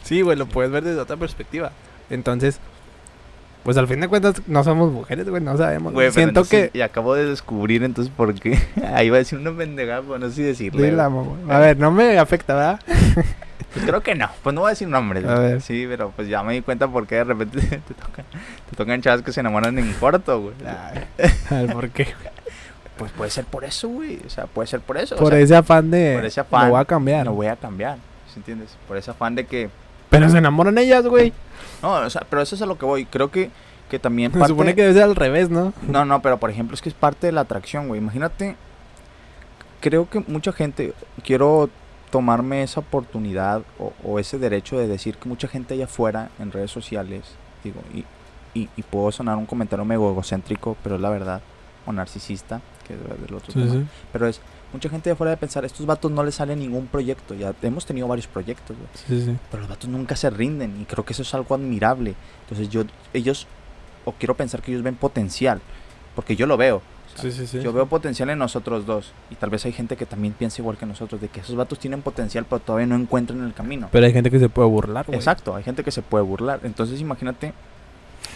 Sí, 0.02 0.20
güey, 0.20 0.36
lo 0.38 0.46
puedes 0.46 0.70
ver 0.70 0.84
desde 0.84 1.00
otra 1.00 1.16
perspectiva. 1.16 1.72
Entonces, 2.10 2.60
pues 3.64 3.76
al 3.76 3.88
fin 3.88 3.98
de 4.00 4.06
cuentas 4.06 4.40
no 4.46 4.62
somos 4.62 4.92
mujeres, 4.92 5.28
güey, 5.28 5.42
no 5.42 5.56
sabemos. 5.56 5.92
Güey, 5.92 6.10
pero 6.12 6.14
Siento 6.14 6.44
que... 6.44 6.70
Y 6.72 6.80
acabo 6.82 7.14
de 7.14 7.24
descubrir 7.26 7.82
entonces 7.82 8.12
por 8.16 8.32
qué. 8.34 8.56
Ahí 8.94 9.10
va 9.10 9.16
a 9.16 9.18
decir 9.18 9.38
una 9.38 9.50
pendejada, 9.52 10.02
pero 10.02 10.18
no 10.20 10.28
sé 10.28 10.34
si 10.36 10.42
decirle. 10.42 10.90
Dila, 10.90 11.08
güey. 11.08 11.28
A 11.50 11.58
ver, 11.58 11.76
no 11.76 11.90
me 11.90 12.18
afecta, 12.18 12.54
¿verdad? 12.54 12.80
Pues 13.76 13.86
creo 13.88 14.00
que 14.02 14.14
no. 14.14 14.28
Pues 14.42 14.54
no 14.54 14.62
voy 14.62 14.68
a 14.68 14.70
decir 14.70 14.88
nombres. 14.88 15.24
A 15.26 15.38
ver. 15.38 15.60
Sí, 15.60 15.86
pero 15.88 16.10
pues 16.16 16.28
ya 16.28 16.42
me 16.42 16.54
di 16.54 16.62
cuenta 16.62 16.88
por 16.88 17.06
qué 17.06 17.16
de 17.16 17.24
repente 17.24 17.60
te 17.86 17.94
tocan, 17.94 18.24
te 18.70 18.76
tocan 18.76 19.02
chavas 19.02 19.22
que 19.22 19.32
se 19.32 19.40
enamoran 19.40 19.78
en 19.78 19.92
corto, 19.94 20.40
güey. 20.40 20.54
A 20.66 20.92
ver, 21.54 21.66
¿por 21.72 21.90
qué? 21.90 22.08
Pues 22.96 23.12
puede 23.12 23.30
ser 23.30 23.44
por 23.44 23.64
eso, 23.64 23.88
güey. 23.88 24.18
O 24.26 24.30
sea, 24.30 24.46
puede 24.46 24.66
ser 24.66 24.80
por 24.80 24.96
eso. 24.96 25.14
o 25.16 25.18
Por 25.18 25.32
sea, 25.32 25.40
ese 25.40 25.54
afán 25.56 25.90
de... 25.90 26.14
por 26.16 26.24
ese 26.24 26.40
afán, 26.40 26.64
Lo 26.66 26.70
voy 26.72 26.80
a 26.80 26.84
cambiar. 26.86 27.26
Lo 27.26 27.32
voy 27.34 27.46
a 27.48 27.56
cambiar. 27.56 27.98
¿Sí 28.32 28.38
entiendes? 28.40 28.76
Por 28.88 28.96
ese 28.96 29.10
afán 29.10 29.34
de 29.34 29.44
que. 29.46 29.68
Pero 30.08 30.28
se 30.30 30.38
enamoran 30.38 30.78
ellas, 30.78 31.06
güey. 31.06 31.32
No, 31.82 31.92
o 31.94 32.10
sea, 32.10 32.22
pero 32.30 32.40
eso 32.40 32.54
es 32.54 32.62
a 32.62 32.66
lo 32.66 32.78
que 32.78 32.86
voy. 32.86 33.04
Creo 33.04 33.30
que, 33.30 33.50
que 33.90 33.98
también. 33.98 34.32
Se 34.32 34.38
parte- 34.38 34.52
supone 34.52 34.74
que 34.74 34.80
debe 34.82 34.94
ser 34.94 35.02
al 35.02 35.16
revés, 35.16 35.50
¿no? 35.50 35.74
No, 35.86 36.04
no, 36.06 36.22
pero 36.22 36.38
por 36.38 36.48
ejemplo, 36.50 36.74
es 36.74 36.80
que 36.80 36.88
es 36.88 36.94
parte 36.94 37.26
de 37.26 37.32
la 37.32 37.42
atracción, 37.42 37.88
güey. 37.88 38.00
Imagínate, 38.00 38.56
creo 39.80 40.08
que 40.08 40.20
mucha 40.26 40.52
gente, 40.52 40.94
quiero 41.22 41.68
tomarme 42.16 42.62
esa 42.62 42.80
oportunidad 42.80 43.60
o, 43.78 43.92
o 44.02 44.18
ese 44.18 44.38
derecho 44.38 44.78
de 44.78 44.86
decir 44.88 45.18
que 45.18 45.28
mucha 45.28 45.48
gente 45.48 45.74
allá 45.74 45.84
afuera 45.84 46.30
en 46.38 46.50
redes 46.50 46.70
sociales, 46.70 47.24
digo, 47.62 47.80
y, 47.92 48.06
y, 48.58 48.70
y 48.74 48.82
puedo 48.82 49.12
sonar 49.12 49.36
un 49.36 49.44
comentario 49.44 49.84
medio 49.84 50.08
egocéntrico, 50.10 50.78
pero 50.82 50.94
es 50.94 51.02
la 51.02 51.10
verdad, 51.10 51.42
o 51.84 51.92
narcisista, 51.92 52.62
que 52.88 52.94
es 52.94 53.00
del 53.26 53.34
otro 53.34 53.52
tema. 53.52 53.84
Pero 54.14 54.26
es, 54.28 54.40
mucha 54.72 54.88
gente 54.88 55.10
de 55.10 55.12
afuera 55.12 55.32
de 55.32 55.36
pensar, 55.36 55.66
estos 55.66 55.84
vatos 55.84 56.10
no 56.10 56.24
les 56.24 56.36
sale 56.36 56.56
ningún 56.56 56.86
proyecto, 56.86 57.34
ya 57.34 57.52
hemos 57.60 57.84
tenido 57.84 58.08
varios 58.08 58.28
proyectos, 58.28 58.74
Sí, 59.06 59.22
sí. 59.22 59.36
pero 59.50 59.60
los 59.60 59.68
vatos 59.68 59.90
nunca 59.90 60.16
se 60.16 60.30
rinden 60.30 60.80
y 60.80 60.86
creo 60.86 61.04
que 61.04 61.12
eso 61.12 61.20
es 61.20 61.34
algo 61.34 61.54
admirable. 61.54 62.14
Entonces 62.44 62.70
yo, 62.70 62.84
ellos, 63.12 63.46
o 64.06 64.12
quiero 64.12 64.34
pensar 64.34 64.62
que 64.62 64.70
ellos 64.72 64.82
ven 64.82 64.94
potencial, 64.96 65.60
porque 66.14 66.34
yo 66.34 66.46
lo 66.46 66.56
veo. 66.56 66.80
Sí, 67.20 67.32
sí, 67.32 67.46
sí. 67.46 67.60
Yo 67.60 67.72
veo 67.72 67.86
potencial 67.86 68.30
en 68.30 68.38
nosotros 68.38 68.86
dos 68.86 69.12
y 69.30 69.34
tal 69.36 69.50
vez 69.50 69.64
hay 69.64 69.72
gente 69.72 69.96
que 69.96 70.06
también 70.06 70.34
piensa 70.34 70.60
igual 70.60 70.76
que 70.76 70.86
nosotros, 70.86 71.20
de 71.20 71.28
que 71.28 71.40
esos 71.40 71.56
vatos 71.56 71.78
tienen 71.78 72.02
potencial 72.02 72.44
pero 72.48 72.60
todavía 72.60 72.86
no 72.86 72.96
encuentran 72.96 73.42
el 73.44 73.54
camino. 73.54 73.88
Pero 73.92 74.06
hay 74.06 74.12
gente 74.12 74.30
que 74.30 74.38
se 74.38 74.48
puede 74.48 74.68
burlar, 74.68 75.06
güey. 75.06 75.16
Exacto, 75.18 75.54
hay 75.56 75.62
gente 75.64 75.82
que 75.84 75.90
se 75.90 76.02
puede 76.02 76.24
burlar. 76.24 76.60
Entonces 76.62 77.00
imagínate 77.00 77.52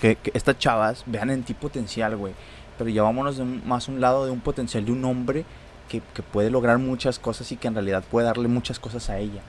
que, 0.01 0.17
que 0.17 0.31
estas 0.35 0.59
chavas 0.59 1.03
vean 1.07 1.31
en 1.31 1.43
ti 1.43 1.55
potencial, 1.55 2.17
güey. 2.17 2.33
pero 2.79 2.89
ya 2.91 3.03
vámonos 3.03 3.37
de 3.37 3.43
un- 3.43 3.63
más 3.69 3.89
a 3.89 3.93
un 3.93 4.01
lado 4.01 4.25
de 4.25 4.31
un 4.31 4.41
potencial 4.41 4.85
de 4.87 4.93
un 4.93 5.05
hombre 5.05 5.45
que, 5.89 6.01
que 6.15 6.23
puede 6.23 6.49
lograr 6.51 6.79
muchas 6.79 7.19
cosas 7.19 7.51
y 7.53 7.57
que 7.57 7.69
en 7.69 7.75
realidad 7.75 8.03
puede 8.11 8.27
darle 8.27 8.49
muchas 8.49 8.79
cosas 8.79 9.11
a 9.11 9.19
ella. 9.19 9.43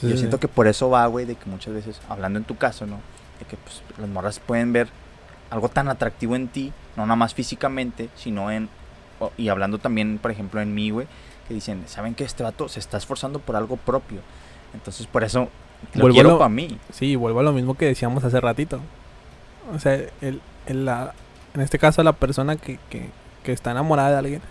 Yo 0.00 0.16
siento 0.16 0.38
que 0.38 0.46
por 0.46 0.68
eso 0.68 0.88
va, 0.90 1.04
güey, 1.08 1.26
de 1.26 1.34
que 1.34 1.50
muchas 1.50 1.74
veces, 1.74 2.00
hablando 2.08 2.38
en 2.38 2.44
tu 2.44 2.56
caso, 2.56 2.86
¿no? 2.86 3.00
De 3.40 3.46
que 3.46 3.56
pues, 3.56 3.82
las 3.98 4.08
morras 4.08 4.38
pueden 4.38 4.72
ver 4.72 4.86
algo 5.52 5.68
tan 5.68 5.88
atractivo 5.88 6.34
en 6.34 6.48
ti, 6.48 6.72
no 6.96 7.04
nada 7.04 7.16
más 7.16 7.34
físicamente, 7.34 8.08
sino 8.16 8.50
en... 8.50 8.68
y 9.36 9.48
hablando 9.48 9.78
también, 9.78 10.18
por 10.18 10.30
ejemplo, 10.30 10.60
en 10.60 10.74
mí, 10.74 10.90
güey, 10.90 11.06
que 11.46 11.54
dicen, 11.54 11.84
¿saben 11.86 12.14
que 12.14 12.24
este 12.24 12.42
vato 12.42 12.68
se 12.68 12.80
está 12.80 12.96
esforzando 12.96 13.38
por 13.38 13.54
algo 13.56 13.76
propio? 13.76 14.20
Entonces, 14.74 15.06
por 15.06 15.22
eso 15.24 15.48
lo 15.94 16.00
Vuelvo 16.00 16.14
quiero 16.14 16.28
lo- 16.30 16.38
para 16.38 16.48
mí. 16.48 16.78
Sí, 16.92 17.16
vuelvo 17.16 17.40
a 17.40 17.42
lo 17.42 17.52
mismo 17.52 17.74
que 17.74 17.84
decíamos 17.86 18.24
hace 18.24 18.40
ratito. 18.40 18.80
O 19.74 19.78
sea, 19.78 19.94
el, 20.20 20.40
el- 20.66 20.84
la, 20.84 21.12
en 21.54 21.60
este 21.60 21.78
caso 21.78 22.02
la 22.02 22.12
persona 22.14 22.56
que, 22.56 22.78
que, 22.88 23.10
que 23.44 23.52
está 23.52 23.72
enamorada 23.72 24.10
de 24.12 24.16
alguien. 24.16 24.42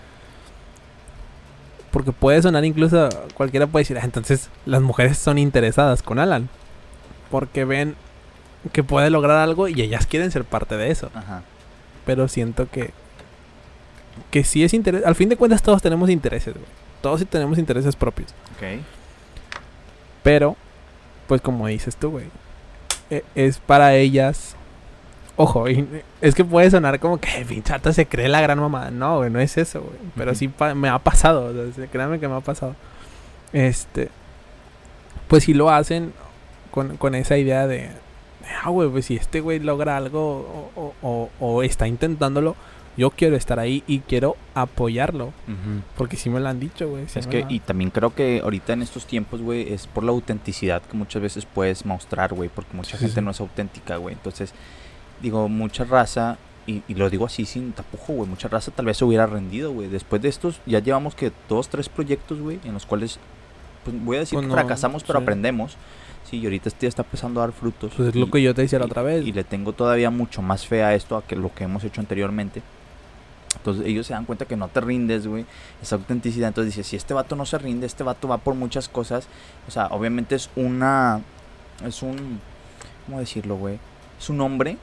Porque 1.91 2.11
puede 2.11 2.41
sonar 2.41 2.63
incluso, 2.63 3.09
cualquiera 3.33 3.67
puede 3.67 3.81
decir, 3.83 3.97
"Ah, 3.97 4.05
entonces 4.05 4.49
las 4.65 4.81
mujeres 4.81 5.17
son 5.17 5.37
interesadas 5.37 6.01
con 6.03 6.19
Alan. 6.19 6.47
Porque 7.29 7.65
ven 7.65 7.95
que 8.71 8.83
puede 8.83 9.09
lograr 9.09 9.37
algo 9.37 9.67
y 9.67 9.81
ellas 9.81 10.05
quieren 10.07 10.31
ser 10.31 10.43
parte 10.45 10.77
de 10.77 10.91
eso. 10.91 11.09
Ajá. 11.13 11.41
Pero 12.05 12.27
siento 12.27 12.69
que, 12.69 12.91
que 14.29 14.43
sí 14.43 14.63
es 14.63 14.73
interés. 14.73 15.05
Al 15.05 15.15
fin 15.15 15.29
de 15.29 15.37
cuentas 15.37 15.61
todos 15.63 15.81
tenemos 15.81 16.09
intereses, 16.09 16.53
güey. 16.53 16.65
Todos 17.01 17.19
sí 17.19 17.25
tenemos 17.25 17.57
intereses 17.57 17.95
propios. 17.95 18.31
Ok. 18.55 18.81
Pero, 20.23 20.55
pues 21.27 21.41
como 21.41 21.67
dices 21.67 21.95
tú, 21.95 22.11
güey. 22.11 22.25
e- 23.09 23.23
Es 23.35 23.57
para 23.59 23.95
ellas. 23.95 24.55
Ojo, 25.37 25.67
y 25.69 25.87
es 26.21 26.35
que 26.35 26.45
puede 26.45 26.69
sonar 26.69 26.99
como 26.99 27.19
que 27.19 27.43
pinchata 27.47 27.93
se 27.93 28.05
cree 28.05 28.27
la 28.29 28.41
gran 28.41 28.59
mamá. 28.59 28.91
No, 28.91 29.17
güey, 29.17 29.31
no 29.31 29.39
es 29.39 29.57
eso, 29.57 29.81
güey. 29.81 29.95
Pero 30.15 30.31
Ujú. 30.31 30.37
sí 30.39 30.47
pa- 30.49 30.75
me 30.75 30.89
ha 30.89 30.99
pasado. 30.99 31.45
o 31.45 31.53
sea, 31.53 31.73
sí, 31.85 31.89
créanme 31.91 32.19
que 32.19 32.27
me 32.27 32.35
ha 32.35 32.41
pasado. 32.41 32.75
Este. 33.53 34.09
Pues 35.27 35.45
si 35.45 35.53
lo 35.53 35.69
hacen 35.71 36.13
con, 36.69 36.97
con 36.97 37.15
esa 37.15 37.37
idea 37.37 37.65
de. 37.65 37.89
Ah, 38.63 38.69
güey, 38.69 38.89
pues 38.89 39.05
si 39.05 39.15
este 39.15 39.39
güey 39.41 39.59
logra 39.59 39.97
algo 39.97 40.71
o, 40.75 40.93
o- 41.01 41.29
o- 41.39 41.63
está 41.63 41.87
intentándolo, 41.87 42.55
yo 42.97 43.09
quiero 43.09 43.35
estar 43.35 43.57
ahí 43.59 43.83
y 43.87 43.99
quiero 43.99 44.35
apoyarlo. 44.53 45.25
Ujú. 45.27 45.81
Porque 45.97 46.17
sí 46.17 46.29
me 46.29 46.39
lo 46.39 46.49
han 46.49 46.59
dicho, 46.59 46.89
güey. 46.89 47.07
sí 47.07 47.19
Es 47.19 47.27
que, 47.27 47.45
y 47.49 47.59
también 47.59 47.89
creo 47.89 48.13
que 48.13 48.41
ahorita 48.43 48.73
en 48.73 48.81
estos 48.81 49.05
tiempos, 49.05 49.41
güey, 49.41 49.71
es 49.73 49.87
por 49.87 50.03
la 50.03 50.11
autenticidad 50.11 50.81
que 50.81 50.97
muchas 50.97 51.21
veces 51.21 51.45
puedes 51.45 51.85
mostrar, 51.85 52.33
güey, 52.33 52.49
porque 52.53 52.75
mucha 52.75 52.97
Sí, 52.97 53.05
gente 53.05 53.21
sí. 53.21 53.25
no 53.25 53.31
es 53.31 53.39
auténtica, 53.39 53.97
güey. 53.97 54.13
Entonces, 54.15 54.53
digo, 55.21 55.47
mucha 55.49 55.83
raza, 55.85 56.37
y, 56.67 56.83
y 56.87 56.93
lo 56.95 57.09
digo 57.09 57.25
así 57.25 57.45
sin 57.45 57.71
tapujo, 57.71 58.13
güey, 58.13 58.29
mucha 58.29 58.47
raza 58.47 58.71
tal 58.71 58.85
vez 58.85 58.97
se 58.97 59.05
hubiera 59.05 59.25
rendido, 59.25 59.71
güey. 59.71 59.87
Después 59.87 60.21
de 60.21 60.29
estos, 60.29 60.59
ya 60.65 60.79
llevamos 60.79 61.15
que 61.15 61.31
dos, 61.49 61.69
tres 61.69 61.89
proyectos, 61.89 62.39
güey, 62.39 62.59
en 62.65 62.73
los 62.73 62.85
cuales, 62.85 63.19
pues 63.83 63.95
voy 64.03 64.17
a 64.17 64.19
decir 64.19 64.35
Pues 64.37 64.43
que 64.45 64.49
no, 64.49 64.53
fracasamos, 64.53 65.03
pero 65.03 65.19
sí. 65.19 65.23
aprendemos. 65.23 65.77
Sí, 66.31 66.37
y 66.39 66.45
ahorita 66.45 66.69
este 66.69 66.87
está 66.87 67.03
empezando 67.03 67.39
a 67.41 67.45
dar 67.45 67.53
frutos. 67.53 67.91
Pues 67.95 68.09
es 68.09 68.15
lo 68.15 68.25
y- 68.25 68.31
que 68.31 68.41
yo 68.41 68.55
te 68.55 68.61
decía 68.63 68.79
la 68.79 68.85
otra 68.85 69.03
vez. 69.03 69.23
Y 69.27 69.31
le 69.33 69.43
tengo 69.43 69.73
todavía 69.73 70.09
mucho 70.09 70.41
más 70.41 70.65
fe 70.65 70.81
a 70.83 70.95
esto, 70.95 71.15
a 71.17 71.23
que 71.23 71.35
lo 71.35 71.53
que 71.53 71.65
hemos 71.65 71.83
hecho 71.83 72.01
anteriormente. 72.01 72.63
Entonces 73.57 73.85
ellos 73.85 74.07
se 74.07 74.13
dan 74.13 74.23
cuenta 74.25 74.45
que 74.45 74.55
no 74.55 74.69
te 74.69 74.79
rindes, 74.81 75.27
güey. 75.27 75.45
Esa 75.81 75.95
autenticidad. 75.97 76.47
Entonces 76.47 76.73
dice, 76.75 76.89
si 76.89 76.95
este 76.95 77.13
vato 77.13 77.35
no 77.35 77.45
se 77.45 77.57
rinde, 77.59 77.85
este 77.85 78.03
vato 78.03 78.27
va 78.29 78.37
por 78.37 78.55
muchas 78.55 78.87
cosas. 78.89 79.27
O 79.67 79.71
sea, 79.71 79.87
obviamente 79.87 80.35
es 80.35 80.49
una... 80.55 81.21
Es 81.85 82.01
un... 82.01 82.39
¿Cómo 83.05 83.19
decirlo, 83.19 83.57
güey? 83.57 83.77
Es 84.19 84.29
un 84.29 84.39
hombre 84.41 84.77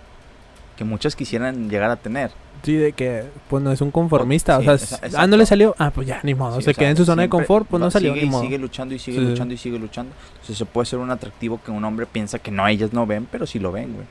que 0.77 0.85
muchas 0.85 1.17
quisieran 1.17 1.71
llegar 1.71 1.91
a 1.91 1.97
tener. 1.97 2.31
Sí, 2.63 2.75
de 2.75 2.93
que 2.93 3.25
pues 3.49 3.63
no 3.63 3.73
es 3.73 3.81
un 3.81 3.91
conformista. 3.91 4.61
Sí, 4.61 4.69
o 4.69 4.79
sea, 4.79 4.99
ah, 5.17 5.27
no 5.27 5.37
le 5.37 5.47
salió. 5.47 5.75
Ah, 5.79 5.91
pues 5.91 6.07
ya, 6.07 6.21
ni 6.23 6.35
modo. 6.35 6.57
Sí, 6.57 6.63
se 6.63 6.75
queda 6.75 6.91
en 6.91 6.97
su 6.97 7.05
zona 7.05 7.23
de 7.23 7.29
confort, 7.29 7.67
pues 7.69 7.81
no 7.81 7.91
salió, 7.91 8.13
sigue 8.15 8.25
ni 8.27 8.31
modo. 8.31 8.43
sigue 8.43 8.59
luchando 8.59 8.95
y 8.95 8.99
sigue 8.99 9.19
Sí. 9.19 9.25
luchando 9.25 9.55
y 9.55 9.57
sigue 9.57 9.79
luchando. 9.79 10.13
Entonces 10.33 10.59
se 10.59 10.65
puede 10.67 10.87
ser 10.87 10.99
un 10.99 11.11
atractivo 11.11 11.61
que 11.65 11.71
un 11.71 11.85
hombre 11.85 12.07
piensa 12.07 12.39
que 12.39 12.51
no, 12.51 12.67
ellas 12.67 12.93
no 12.93 13.07
ven, 13.07 13.27
pero 13.31 13.47
sí 13.47 13.59
lo 13.59 13.73
ven, 13.73 13.95
güey. 13.95 14.07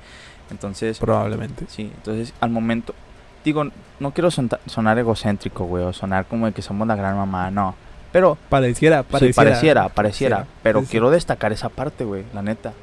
Entonces... 0.50 1.00
Probablemente. 1.00 1.66
Sí, 1.68 1.92
entonces 1.94 2.34
al 2.40 2.50
momento, 2.50 2.96
digo, 3.44 3.66
no 4.00 4.12
quiero 4.12 4.32
sonar 4.32 4.98
egocéntrico, 4.98 5.66
güey, 5.66 5.84
o 5.84 5.92
sonar 5.94 6.26
como 6.26 6.46
de 6.46 6.54
que 6.54 6.62
somos 6.62 6.88
la 6.88 6.96
gran 6.96 7.18
mamá, 7.18 7.52
no. 7.52 7.76
Pero, 8.14 8.38
Pareciera, 8.50 9.02
sí, 9.02 9.08
pareciera. 9.12 9.36
pareciera, 9.36 9.90
pareciera, 9.90 10.48
pero 10.64 10.84
quiero 10.84 11.10
destacar 11.12 11.52
esa 11.52 11.68
parte, 11.70 12.06
güey, 12.06 12.24
la 12.34 12.42
neta. 12.42 12.74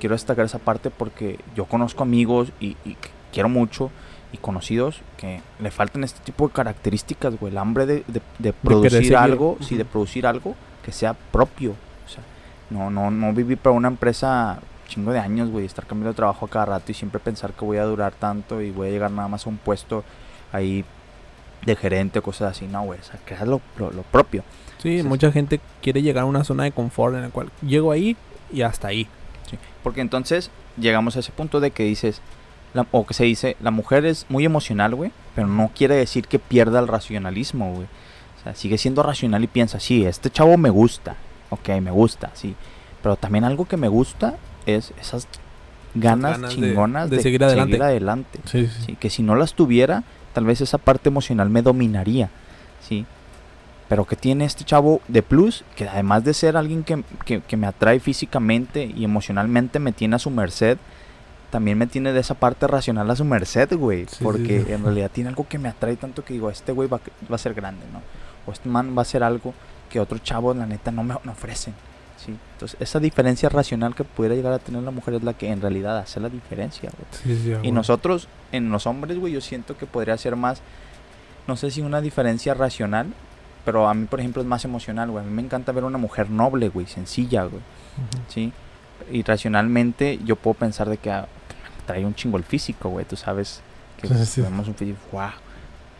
Quiero 0.00 0.16
destacar 0.16 0.44
esa 0.44 0.58
parte 0.58 0.90
porque 0.90 1.38
yo 1.54 1.66
conozco 1.66 2.02
amigos 2.02 2.48
y, 2.58 2.76
y 2.84 2.96
quiero 3.32 3.48
mucho 3.48 3.90
y 4.34 4.36
conocidos 4.38 5.00
que 5.16 5.40
le 5.60 5.70
faltan 5.70 6.04
este 6.04 6.20
tipo 6.20 6.46
de 6.48 6.52
características, 6.54 7.38
güey, 7.38 7.52
el 7.52 7.58
hambre 7.58 7.86
de, 7.86 8.04
de- 8.08 8.20
de 8.38 8.52
producir 8.52 8.90
seguir. 8.90 9.16
algo, 9.16 9.56
sí, 9.60 9.74
Ujú. 9.74 9.76
de 9.78 9.84
producir 9.84 10.26
algo 10.26 10.54
que 10.84 10.92
sea 10.92 11.14
propio. 11.14 11.70
O 11.72 12.08
sea, 12.08 12.22
no, 12.70 12.90
no, 12.90 13.10
no 13.10 13.32
vivir 13.32 13.58
para 13.58 13.74
una 13.74 13.88
empresa 13.88 14.58
chingo 14.88 15.12
de 15.12 15.18
años, 15.18 15.48
güey, 15.50 15.64
estar 15.64 15.86
cambiando 15.86 16.10
de 16.12 16.16
trabajo 16.16 16.44
a 16.44 16.48
cada 16.50 16.66
rato 16.66 16.92
y 16.92 16.94
siempre 16.94 17.18
pensar 17.20 17.52
que 17.54 17.64
voy 17.64 17.78
a 17.78 17.84
durar 17.84 18.12
tanto 18.12 18.60
y 18.60 18.70
voy 18.70 18.88
a 18.88 18.90
llegar 18.90 19.10
nada 19.10 19.28
más 19.28 19.46
a 19.46 19.48
un 19.48 19.56
puesto 19.56 20.04
ahí 20.52 20.84
de 21.64 21.76
gerente 21.76 22.18
o 22.18 22.22
cosas 22.22 22.50
así. 22.50 22.66
No, 22.66 22.82
güey, 22.82 23.00
o 23.00 23.02
sea, 23.02 23.18
crear 23.24 23.48
lo, 23.48 23.60
lo- 23.78 23.90
lo 23.90 24.02
propio. 24.02 24.42
Sí, 24.78 25.00
Sí, 25.00 25.02
mucha 25.08 25.32
gente 25.32 25.60
quiere 25.80 26.02
llegar 26.02 26.24
a 26.24 26.26
una 26.26 26.44
zona 26.44 26.64
de 26.64 26.72
confort 26.72 27.14
en 27.14 27.22
la 27.22 27.28
cual 27.30 27.50
llego 27.66 27.90
ahí 27.92 28.16
y 28.52 28.60
hasta 28.62 28.88
ahí. 28.88 29.06
Sí, 29.48 29.58
Porque 29.82 30.02
entonces 30.02 30.50
llegamos 30.76 31.16
a 31.16 31.20
ese 31.20 31.32
punto 31.32 31.60
de 31.60 31.70
que 31.70 31.84
dices, 31.84 32.20
la- 32.74 32.86
o 32.90 33.06
que 33.06 33.14
se 33.14 33.24
dice, 33.24 33.56
la 33.62 33.70
mujer 33.70 34.04
es 34.04 34.26
muy 34.28 34.44
emocional, 34.44 34.94
güey, 34.94 35.10
pero 35.34 35.46
no 35.46 35.70
quiere 35.74 35.94
decir 35.96 36.26
que 36.26 36.38
pierda 36.38 36.78
el 36.80 36.88
racionalismo, 36.88 37.72
güey. 37.72 37.86
O 38.40 38.42
sea, 38.44 38.54
sigue 38.54 38.76
siendo 38.78 39.02
racional 39.02 39.42
y 39.42 39.46
piensa, 39.46 39.80
sí, 39.80 40.04
este 40.04 40.28
chavo 40.30 40.56
me 40.58 40.70
gusta, 40.70 41.16
ok, 41.50 41.68
me 41.80 41.90
gusta, 41.90 42.30
sí. 42.34 42.54
Pero 43.02 43.16
también 43.16 43.44
algo 43.44 43.64
que 43.64 43.76
me 43.76 43.88
gusta 43.88 44.34
es 44.66 44.92
esas 45.00 45.26
ganas, 45.94 46.32
ganas 46.32 46.50
de- 46.50 46.56
chingonas 46.56 47.10
de 47.10 47.20
seguir 47.22 47.44
adelante. 47.44 47.82
adelante. 47.82 48.40
Sí, 48.44 48.66
sí. 48.66 48.82
Sí, 48.86 48.96
que 48.96 49.08
si 49.10 49.22
no 49.22 49.34
las 49.36 49.54
tuviera, 49.54 50.02
tal 50.32 50.44
vez 50.44 50.60
esa 50.60 50.78
parte 50.78 51.08
emocional 51.08 51.48
me 51.50 51.62
dominaría, 51.62 52.28
¿sí? 52.86 53.06
Pero 53.88 54.06
que 54.06 54.16
tiene 54.16 54.46
este 54.46 54.64
chavo 54.64 55.00
de 55.08 55.22
plus, 55.22 55.62
que 55.76 55.86
además 55.88 56.24
de 56.24 56.34
ser 56.34 56.56
alguien 56.56 56.82
que, 56.82 57.04
que- 57.24 57.42
que 57.42 57.56
me 57.56 57.66
atrae 57.66 58.00
físicamente 58.00 58.84
y 58.96 59.04
emocionalmente 59.04 59.78
me 59.78 59.92
tiene 59.92 60.16
a 60.16 60.18
su 60.18 60.30
merced, 60.30 60.78
también 61.54 61.78
me 61.78 61.86
tiene 61.86 62.12
de 62.12 62.18
esa 62.18 62.34
parte 62.34 62.66
racional 62.66 63.08
a 63.12 63.14
su 63.14 63.24
merced, 63.24 63.76
güey. 63.76 64.06
Sí, 64.06 64.24
porque 64.24 64.64
sí. 64.64 64.72
en 64.72 64.82
realidad 64.82 65.08
tiene 65.08 65.28
algo 65.28 65.46
que 65.46 65.56
me 65.56 65.68
atrae 65.68 65.94
tanto 65.94 66.24
que 66.24 66.34
digo, 66.34 66.50
este 66.50 66.72
güey 66.72 66.88
va, 66.88 66.98
va 67.30 67.36
a 67.36 67.38
ser 67.38 67.54
grande, 67.54 67.86
¿no? 67.92 68.02
O 68.44 68.52
este 68.52 68.68
man 68.68 68.92
va 68.98 69.02
a 69.02 69.04
ser 69.04 69.22
algo 69.22 69.54
que 69.88 70.00
otros 70.00 70.20
chavos, 70.24 70.56
la 70.56 70.66
neta, 70.66 70.90
no 70.90 71.04
me 71.04 71.14
no 71.22 71.30
ofrecen. 71.30 71.72
¿sí? 72.16 72.36
Entonces, 72.54 72.76
esa 72.80 72.98
diferencia 72.98 73.48
racional 73.50 73.94
que 73.94 74.02
pudiera 74.02 74.34
llegar 74.34 74.52
a 74.52 74.58
tener 74.58 74.82
la 74.82 74.90
mujer 74.90 75.14
es 75.14 75.22
la 75.22 75.34
que 75.34 75.48
en 75.48 75.60
realidad 75.60 75.96
hace 75.96 76.18
la 76.18 76.28
diferencia, 76.28 76.90
güey. 76.90 77.36
Y 77.38 77.50
güey. 77.52 77.70
nosotros, 77.70 78.26
en 78.50 78.72
los 78.72 78.88
hombres, 78.88 79.16
güey, 79.20 79.32
yo 79.32 79.40
siento 79.40 79.76
que 79.76 79.86
podría 79.86 80.18
ser 80.18 80.34
más, 80.34 80.60
no 81.46 81.54
sé 81.54 81.70
si 81.70 81.82
una 81.82 82.00
diferencia 82.00 82.54
racional, 82.54 83.06
pero 83.64 83.88
a 83.88 83.94
mí, 83.94 84.06
por 84.06 84.18
ejemplo, 84.18 84.42
es 84.42 84.48
más 84.48 84.64
emocional, 84.64 85.08
güey. 85.08 85.24
A 85.24 85.28
mí 85.28 85.32
me 85.32 85.42
encanta 85.42 85.70
ver 85.70 85.84
una 85.84 85.98
mujer 85.98 86.30
noble, 86.30 86.68
güey, 86.68 86.86
sencilla, 86.86 87.44
güey. 87.44 87.62
¿sí? 88.26 88.52
Y 89.12 89.22
racionalmente 89.22 90.18
yo 90.24 90.34
puedo 90.34 90.54
pensar 90.54 90.88
de 90.88 90.96
que 90.96 91.12
ah, 91.12 91.28
trae 91.86 92.04
un 92.04 92.14
chingo 92.14 92.36
el 92.36 92.44
físico, 92.44 92.88
güey, 92.88 93.04
tú 93.04 93.16
sabes 93.16 93.60
que 94.00 94.08
Sí, 94.08 94.26
sí. 94.26 94.40
vemos 94.40 94.66
un 94.68 94.74
físico, 94.74 94.98
wow. 95.12 95.30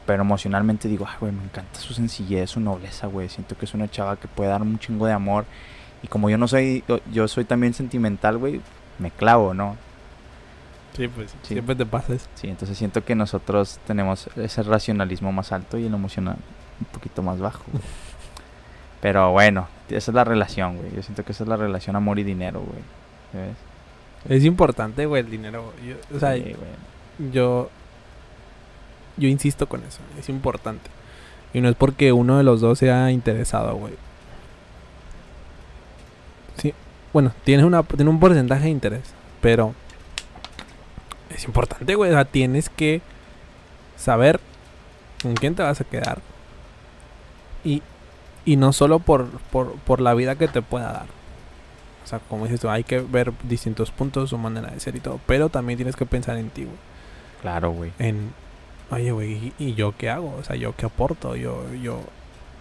Pero 0.06 0.22
emocionalmente 0.22 0.86
digo, 0.88 1.06
ay, 1.08 1.16
güey, 1.20 1.32
me 1.32 1.44
encanta 1.44 1.80
su 1.80 1.94
sencillez, 1.94 2.50
su 2.50 2.60
nobleza, 2.60 3.06
güey. 3.06 3.28
Siento 3.30 3.56
que 3.56 3.64
es 3.64 3.72
una 3.74 3.90
chava 3.90 4.16
que 4.16 4.28
puede 4.28 4.50
dar 4.50 4.60
un 4.62 4.78
chingo 4.78 5.06
de 5.06 5.12
amor. 5.14 5.46
Y 6.02 6.08
como 6.08 6.28
yo 6.28 6.36
no 6.36 6.46
soy, 6.46 6.84
yo, 6.86 7.00
yo 7.10 7.26
soy 7.28 7.44
también 7.46 7.72
sentimental, 7.72 8.36
güey, 8.36 8.60
me 8.98 9.10
clavo, 9.10 9.54
¿no? 9.54 9.76
Sí, 10.94 11.08
pues 11.08 11.30
Sí. 11.42 11.54
siempre 11.54 11.74
te 11.74 11.86
pasa 11.86 12.12
eso. 12.14 12.26
Sí, 12.34 12.48
entonces 12.48 12.76
siento 12.76 13.02
que 13.04 13.14
nosotros 13.14 13.80
tenemos 13.86 14.28
ese 14.36 14.62
racionalismo 14.62 15.32
más 15.32 15.50
alto 15.52 15.78
y 15.78 15.86
el 15.86 15.94
emocional 15.94 16.36
un 16.80 16.86
poquito 16.86 17.22
más 17.22 17.40
bajo. 17.40 17.62
güey. 17.72 17.82
Pero 19.00 19.32
bueno, 19.32 19.68
esa 19.88 20.10
es 20.10 20.14
la 20.14 20.24
relación, 20.24 20.76
güey. 20.76 20.94
Yo 20.94 21.02
siento 21.02 21.24
que 21.24 21.32
esa 21.32 21.44
es 21.44 21.48
la 21.48 21.56
relación 21.56 21.96
amor 21.96 22.18
y 22.18 22.24
dinero, 22.24 22.60
güey. 22.60 22.82
¿Sabes? 23.32 23.56
Es 24.28 24.44
importante, 24.44 25.06
güey, 25.06 25.22
el 25.22 25.30
dinero. 25.30 25.72
Yo- 25.86 26.16
o 26.16 26.20
sea, 26.20 26.34
Sí, 26.34 26.54
yo 27.32 27.70
yo 29.16 29.28
insisto 29.28 29.68
con 29.68 29.82
eso, 29.84 30.00
es 30.18 30.28
importante. 30.28 30.90
Y 31.52 31.60
no 31.60 31.68
es 31.68 31.76
porque 31.76 32.12
uno 32.12 32.36
de 32.36 32.42
los 32.42 32.60
dos 32.60 32.78
sea 32.80 33.10
interesado, 33.12 33.76
güey. 33.76 33.92
Sí, 36.56 36.74
bueno, 37.12 37.32
tiene 37.44 37.64
una 37.64 37.82
tiene 37.82 38.10
un 38.10 38.18
porcentaje 38.20 38.64
de 38.64 38.70
interés, 38.70 39.02
pero 39.40 39.74
es 41.30 41.44
importante, 41.44 41.94
güey, 41.94 42.10
o 42.10 42.14
sea, 42.14 42.24
tienes 42.24 42.68
que 42.68 43.02
saber 43.96 44.40
con 45.22 45.34
quién 45.34 45.54
te 45.54 45.62
vas 45.62 45.80
a 45.80 45.84
quedar. 45.84 46.18
Y 47.64 47.82
y 48.46 48.56
no 48.56 48.72
solo 48.74 48.98
por, 48.98 49.26
por, 49.50 49.72
por 49.76 50.00
la 50.02 50.12
vida 50.12 50.34
que 50.36 50.48
te 50.48 50.60
pueda 50.60 50.92
dar. 50.92 51.06
O 52.04 52.06
sea, 52.06 52.18
como 52.28 52.44
dices 52.44 52.60
tú, 52.60 52.68
hay 52.68 52.84
que 52.84 53.00
ver 53.00 53.32
distintos 53.44 53.90
puntos, 53.90 54.30
su 54.30 54.38
manera 54.38 54.70
de 54.70 54.78
ser 54.80 54.94
y 54.94 55.00
todo. 55.00 55.18
Pero 55.26 55.48
también 55.48 55.78
tienes 55.78 55.96
que 55.96 56.04
pensar 56.06 56.36
en 56.36 56.50
ti, 56.50 56.64
güey 56.64 56.76
Claro, 57.42 57.70
güey. 57.72 57.92
en, 57.98 58.32
oye, 58.90 59.10
güey, 59.12 59.32
¿y 59.32 59.64
y 59.70 59.74
yo 59.74 59.94
qué 59.96 60.10
hago? 60.10 60.34
O 60.38 60.44
sea, 60.44 60.56
¿yo 60.56 60.74
qué 60.76 60.86
aporto? 60.86 61.34
¿Yo, 61.36 61.64
yo, 61.82 62.00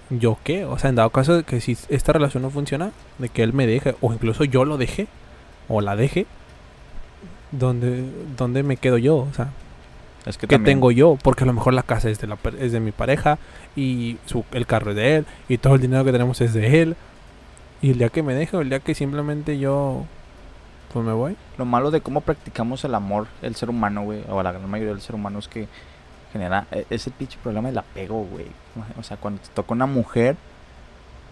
yo 0.09 0.37
qué? 0.43 0.65
O 0.65 0.77
sea, 0.79 0.89
en 0.89 0.95
dado 0.95 1.09
caso 1.09 1.35
de 1.35 1.43
que 1.43 1.59
si 1.61 1.77
esta 1.89 2.13
relación 2.13 2.43
no 2.43 2.49
funciona, 2.49 2.91
de 3.19 3.29
que 3.29 3.43
él 3.43 3.53
me 3.53 3.67
deje, 3.67 3.95
o 4.01 4.13
incluso 4.13 4.43
yo 4.45 4.65
lo 4.65 4.77
deje, 4.77 5.07
o 5.67 5.81
la 5.81 5.95
deje, 5.95 6.25
¿dónde, 7.51 8.03
dónde 8.37 8.63
me 8.63 8.77
quedo 8.77 8.97
yo? 8.97 9.17
O 9.17 9.33
sea, 9.33 9.49
Es 10.25 10.37
que 10.37 10.47
¿qué 10.47 10.55
también- 10.55 10.77
tengo 10.77 10.91
yo? 10.91 11.17
Porque 11.21 11.43
a 11.43 11.47
lo 11.47 11.53
mejor 11.53 11.73
la 11.73 11.83
casa 11.83 12.09
es 12.09 12.19
de, 12.19 12.27
la, 12.27 12.37
es 12.59 12.71
de 12.71 12.79
mi 12.79 12.91
pareja, 12.91 13.37
y 13.75 14.17
su, 14.25 14.43
el 14.53 14.65
carro 14.65 14.91
es 14.91 14.95
de 14.97 15.15
él, 15.17 15.25
y 15.49 15.57
todo 15.57 15.75
el 15.75 15.81
dinero 15.81 16.03
que 16.05 16.11
tenemos 16.11 16.39
es 16.41 16.53
de 16.53 16.81
él. 16.81 16.95
Y 17.83 17.91
el 17.91 17.97
día 17.99 18.09
que 18.09 18.23
me 18.23 18.33
deje, 18.33 18.57
o 18.57 18.61
el 18.61 18.69
día 18.69 18.79
que 18.79 18.95
simplemente 18.95 19.59
yo, 19.59 20.05
pues 20.91 21.05
me 21.05 21.11
voy. 21.13 21.35
Lo 21.57 21.65
malo 21.65 21.91
de 21.91 22.01
cómo 22.01 22.21
practicamos 22.21 22.83
el 22.85 22.95
amor, 22.95 23.27
el 23.41 23.55
ser 23.55 23.69
humano, 23.69 24.03
güey, 24.03 24.23
o 24.29 24.41
la 24.41 24.51
gran 24.53 24.69
mayoría 24.69 24.93
del 24.93 25.01
ser 25.01 25.13
humano 25.15 25.37
es 25.39 25.47
que 25.47 25.67
genera 26.31 26.65
e- 26.71 26.85
ese 26.89 27.11
pinche 27.11 27.37
problema 27.43 27.67
del 27.67 27.77
apego, 27.77 28.23
güey. 28.23 28.45
O 28.99 29.03
sea, 29.03 29.17
cuando 29.17 29.41
te 29.41 29.49
toca 29.49 29.73
una 29.73 29.85
mujer 29.85 30.35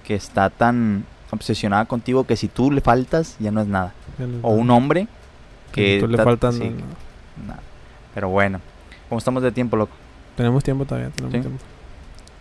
que 0.05 0.13
está 0.13 0.49
tan 0.49 1.05
obsesionada 1.31 1.85
contigo 1.85 2.25
que 2.25 2.35
si 2.35 2.47
tú 2.49 2.69
le 2.69 2.81
faltas 2.81 3.37
ya 3.39 3.49
no 3.51 3.61
es 3.61 3.67
nada. 3.67 3.93
O 4.41 4.51
un 4.51 4.69
hombre 4.71 5.07
que 5.71 5.99
Tú 6.01 6.07
le 6.07 6.17
ta- 6.17 6.23
faltan... 6.25 6.51
sí, 6.53 6.75
nada. 7.47 7.61
Pero 8.13 8.27
bueno, 8.27 8.59
¿cómo 9.07 9.19
estamos 9.19 9.41
de 9.41 9.53
tiempo, 9.53 9.77
loco? 9.77 9.93
Tenemos 10.35 10.63
tiempo 10.65 10.83
todavía, 10.85 11.09
tenemos 11.11 11.33
Sí. 11.33 11.39
tiempo. 11.39 11.63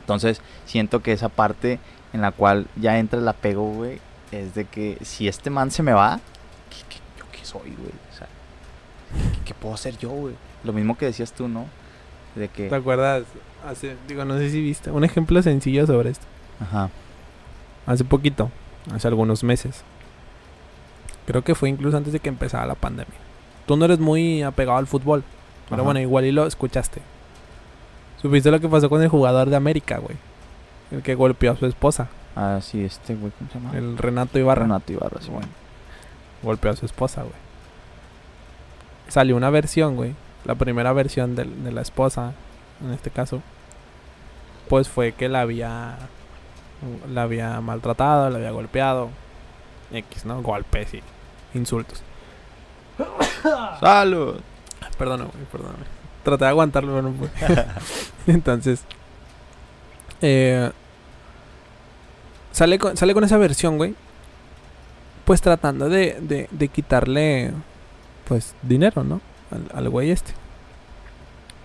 Entonces, 0.00 0.40
siento 0.66 1.00
que 1.00 1.12
esa 1.12 1.28
parte 1.28 1.78
en 2.12 2.20
la 2.20 2.32
cual 2.32 2.66
ya 2.76 2.98
entra 2.98 3.18
el 3.20 3.28
apego, 3.28 3.72
güey, 3.72 3.98
es 4.32 4.54
de 4.54 4.64
que 4.64 4.98
si 5.02 5.28
este 5.28 5.50
man 5.50 5.70
se 5.70 5.82
me 5.82 5.92
va, 5.92 6.20
¿qué, 6.70 6.76
qué- 6.88 7.00
yo 7.18 7.24
qué 7.32 7.44
soy, 7.44 7.70
güey? 7.76 7.92
O 8.12 8.16
sea, 8.16 8.26
¿qué, 9.34 9.40
qué 9.46 9.54
puedo 9.54 9.74
hacer 9.74 9.96
yo, 9.98 10.10
güey? 10.10 10.34
Lo 10.64 10.72
mismo 10.72 10.96
que 10.98 11.06
decías 11.06 11.32
tú, 11.32 11.48
¿no? 11.48 11.66
De 12.34 12.48
que... 12.48 12.68
¿Te 12.68 12.74
acuerdas? 12.74 13.24
Hace, 13.66 13.96
digo, 14.08 14.24
no 14.24 14.38
sé 14.38 14.50
si 14.50 14.60
viste. 14.60 14.90
Un 14.90 15.04
ejemplo 15.04 15.42
sencillo 15.42 15.86
sobre 15.86 16.10
esto. 16.10 16.26
Ajá. 16.60 16.90
Hace 17.86 18.04
poquito, 18.04 18.50
hace 18.94 19.08
algunos 19.08 19.42
meses. 19.42 19.82
Creo 21.26 21.42
que 21.42 21.54
fue 21.54 21.68
incluso 21.68 21.96
antes 21.96 22.12
de 22.12 22.20
que 22.20 22.28
empezara 22.28 22.66
la 22.66 22.74
pandemia. 22.74 23.14
Tú 23.66 23.76
no 23.76 23.84
eres 23.84 23.98
muy 23.98 24.42
apegado 24.42 24.78
al 24.78 24.86
fútbol. 24.86 25.22
Pero 25.68 25.84
bueno, 25.84 26.00
igual 26.00 26.24
y 26.24 26.32
lo 26.32 26.46
escuchaste. 26.46 27.00
¿Supiste 28.20 28.50
lo 28.50 28.58
que 28.60 28.68
pasó 28.68 28.88
con 28.90 29.00
el 29.02 29.08
jugador 29.08 29.48
de 29.50 29.56
América, 29.56 29.98
güey? 29.98 30.16
El 30.90 31.02
que 31.02 31.14
golpeó 31.14 31.52
a 31.52 31.56
su 31.56 31.66
esposa. 31.66 32.08
Ah, 32.36 32.58
sí, 32.62 32.84
este, 32.84 33.14
güey, 33.14 33.32
¿cómo 33.38 33.50
se 33.50 33.58
llama? 33.58 33.76
El 33.76 33.96
Renato 33.98 34.38
Ibarra. 34.38 34.62
Renato 34.62 34.92
Ibarra, 34.92 35.20
sí, 35.20 35.30
Bueno, 35.30 35.48
golpeó 36.42 36.70
a 36.70 36.76
su 36.76 36.86
esposa, 36.86 37.22
güey. 37.22 37.34
Salió 39.08 39.36
una 39.36 39.50
versión, 39.50 39.96
güey. 39.96 40.14
La 40.44 40.54
primera 40.54 40.92
versión 40.92 41.34
del- 41.36 41.64
de, 41.64 41.72
la 41.72 41.82
esposa, 41.82 42.32
en 42.84 42.92
este 42.92 43.10
caso. 43.10 43.42
Pues 44.68 44.88
fue 44.88 45.12
que 45.12 45.28
la 45.28 45.40
había. 45.42 45.96
La 47.12 47.22
había 47.22 47.60
maltratado, 47.60 48.30
la 48.30 48.36
había 48.38 48.52
golpeado. 48.52 49.10
X, 49.92 50.24
¿no? 50.24 50.40
Golpes 50.42 50.94
y 50.94 51.02
insultos. 51.54 52.02
¡Salud! 53.80 54.40
Perdóname, 54.96 55.30
güey, 55.32 55.44
perdóname. 55.46 55.84
Traté 56.22 56.44
de 56.44 56.50
aguantarlo, 56.50 56.90
pero 56.92 57.02
no 57.02 57.10
pude. 57.12 57.30
Entonces. 58.26 58.84
Eh, 60.22 60.70
sale, 62.52 62.78
con, 62.78 62.96
sale 62.96 63.14
con 63.14 63.24
esa 63.24 63.36
versión, 63.38 63.76
güey. 63.76 63.94
Pues 65.24 65.40
tratando 65.40 65.88
de, 65.88 66.18
de, 66.20 66.48
de 66.50 66.68
quitarle. 66.68 67.52
Pues 68.26 68.54
dinero, 68.62 69.04
¿no? 69.04 69.20
Al, 69.50 69.66
al 69.74 69.88
güey 69.88 70.10
este. 70.10 70.32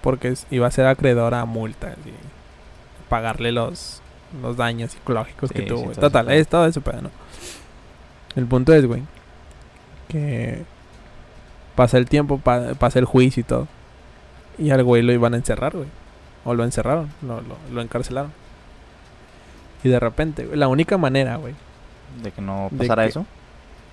Porque 0.02 0.34
iba 0.52 0.68
a 0.68 0.72
ser 0.72 0.86
acreedor 0.88 1.34
a 1.34 1.46
multas 1.46 1.96
y 2.06 2.12
pagarle 3.10 3.52
los, 3.52 4.02
los 4.42 4.56
daños 4.58 4.92
psicológicos 4.92 5.52
que 5.52 5.64
tuvo. 5.64 5.94
sí, 5.94 6.00
Total, 6.00 6.32
es 6.32 6.48
todo 6.48 6.66
eso, 6.68 6.82
pero 6.82 7.02
no. 7.02 7.10
El 8.36 8.46
punto 8.46 8.74
es, 8.74 8.86
güey. 8.86 9.02
Que 10.08 10.64
pasa 11.76 11.98
el 11.98 12.08
tiempo, 12.08 12.38
pa- 12.40 12.74
pasa 12.78 13.00
el 13.00 13.06
juicio 13.06 13.42
y 13.42 13.44
todo. 13.44 13.68
Y 14.58 14.70
al 14.70 14.84
güey 14.84 15.02
lo 15.02 15.12
iban 15.12 15.34
a 15.34 15.38
encerrar, 15.38 15.76
güey. 15.76 15.88
O 16.44 16.54
lo 16.54 16.64
encerraron, 16.64 17.10
lo, 17.24 17.42
lo, 17.42 17.58
lo 17.72 17.82
encarcelaron. 17.82 18.32
Y 19.86 19.90
de 19.90 20.00
repente, 20.00 20.48
la 20.54 20.68
única 20.68 20.98
manera, 20.98 21.36
güey, 21.38 21.54
De 22.24 22.32
que 22.32 22.42
no 22.42 22.70
pasara 22.78 23.04
que- 23.04 23.10
eso. 23.10 23.26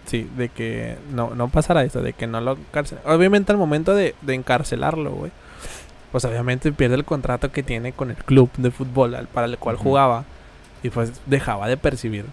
sí, 0.07 0.29
de 0.37 0.49
que 0.49 0.97
no, 1.13 1.35
no 1.35 1.49
pasara 1.49 1.85
esto, 1.85 2.01
de 2.03 2.13
que 2.15 2.27
no 2.27 2.41
lo 2.41 2.53
encarcelaran. 2.53 3.13
Obviamente 3.15 3.53
al 3.53 3.59
momento 3.59 3.95
de, 3.95 4.15
de 4.23 4.35
encarcelarlo, 4.35 5.11
güey, 5.13 5.31
pues 6.11 6.25
obviamente 6.25 6.73
pierde 6.73 6.95
el 6.97 7.05
contrato 7.05 7.53
que 7.53 7.63
tiene 7.63 7.93
con 7.93 8.11
el 8.11 8.17
club 8.17 8.51
de 8.57 8.71
fútbol 8.71 9.15
al- 9.15 9.27
para 9.29 9.47
el 9.47 9.59
cual 9.59 9.77
jugaba. 9.77 10.25
Y 10.83 10.91
pues 10.91 11.13
dejaba 11.27 11.69
de 11.69 11.77
percibir 11.77 12.25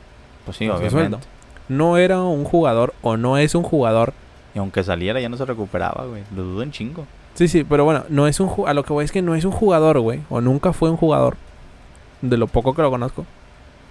Pues 0.45 0.57
sí, 0.57 0.66
obviamente. 0.68 0.89
sueldo. 0.89 1.20
No 1.68 1.97
era 1.97 2.22
un 2.24 2.45
jugador 2.45 2.93
o 3.03 3.16
no 3.16 3.38
es 3.38 3.53
un 3.55 3.62
jugador 3.64 4.14
Y 4.55 4.60
aunque 4.60 4.84
saliera 4.84 5.20
ya 5.20 5.30
no 5.30 5.38
se 5.38 5.45
recuperaba, 5.45 6.05
güey. 6.05 6.24
Lo 6.36 6.41
dudo 6.43 6.64
en 6.64 6.72
chingo. 6.72 7.05
Sí, 7.36 7.47
sí, 7.47 7.64
pero 7.64 7.86
bueno, 7.86 8.05
no 8.10 8.28
es 8.28 8.39
un 8.39 8.49
a 8.68 8.74
lo 8.74 8.84
que 8.84 8.91
voy 8.93 9.05
es 9.05 9.12
que 9.12 9.22
no 9.22 9.36
es 9.36 9.45
un 9.45 9.51
jugador, 9.51 9.99
güey, 9.99 10.22
o 10.30 10.41
nunca 10.41 10.74
fue 10.74 10.89
un 10.89 10.97
jugador 10.97 11.38
de 12.22 12.38
lo 12.38 12.47
poco 12.47 12.74
que 12.74 12.82
lo 12.82 12.89
conozco. 12.89 13.26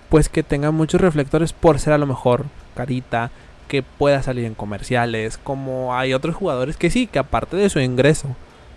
Pues 0.08 0.28
que 0.28 0.42
tenga 0.42 0.70
muchos 0.70 1.00
reflectores 1.00 1.52
por 1.52 1.78
ser 1.78 1.92
a 1.92 1.98
lo 1.98 2.06
mejor 2.06 2.44
carita, 2.74 3.30
que 3.68 3.82
pueda 3.82 4.22
salir 4.22 4.44
en 4.46 4.54
comerciales, 4.54 5.36
como 5.36 5.94
hay 5.94 6.14
otros 6.14 6.34
jugadores 6.34 6.76
que 6.78 6.88
sí, 6.90 7.06
que 7.06 7.18
aparte 7.18 7.56
de 7.56 7.68
su 7.68 7.80
ingreso 7.80 8.28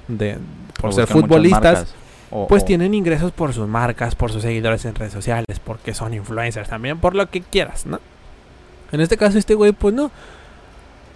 de 0.10 0.38
por 0.82 0.90
O 0.90 0.94
ser 0.94 1.08
futbolistas, 1.08 1.62
marcas, 1.64 1.96
o- 2.32 2.48
pues 2.48 2.64
o- 2.64 2.66
tienen 2.66 2.94
ingresos 2.94 3.32
por 3.32 3.54
sus 3.54 3.68
marcas, 3.70 4.16
por 4.16 4.32
sus 4.32 4.42
seguidores 4.42 4.84
en 4.84 4.96
redes 4.96 5.14
sociales, 5.14 5.60
porque 5.64 5.94
son 5.94 6.14
influencers 6.14 6.68
también, 6.68 6.98
por 6.98 7.16
lo 7.16 7.30
que 7.30 7.40
quieras, 7.42 7.86
¿no? 7.86 8.00
En 8.92 9.00
este 9.00 9.16
caso 9.16 9.38
este 9.38 9.54
güey 9.56 9.72
pues 9.72 9.94
no. 9.94 10.12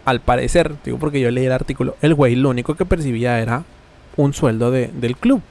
Al 0.05 0.21
parecer, 0.21 0.75
digo 0.85 0.97
porque 0.99 1.19
yo 1.19 1.29
leí 1.31 1.45
el 1.47 1.51
artículo, 1.51 1.97
el 2.01 2.13
güey 2.13 2.35
lo 2.35 2.49
único 2.49 2.75
que 2.75 2.85
percibía 2.85 3.39
era 3.41 3.63
un 4.15 4.33
sueldo 4.33 4.71
de- 4.71 4.87
del 4.93 5.17
club. 5.17 5.41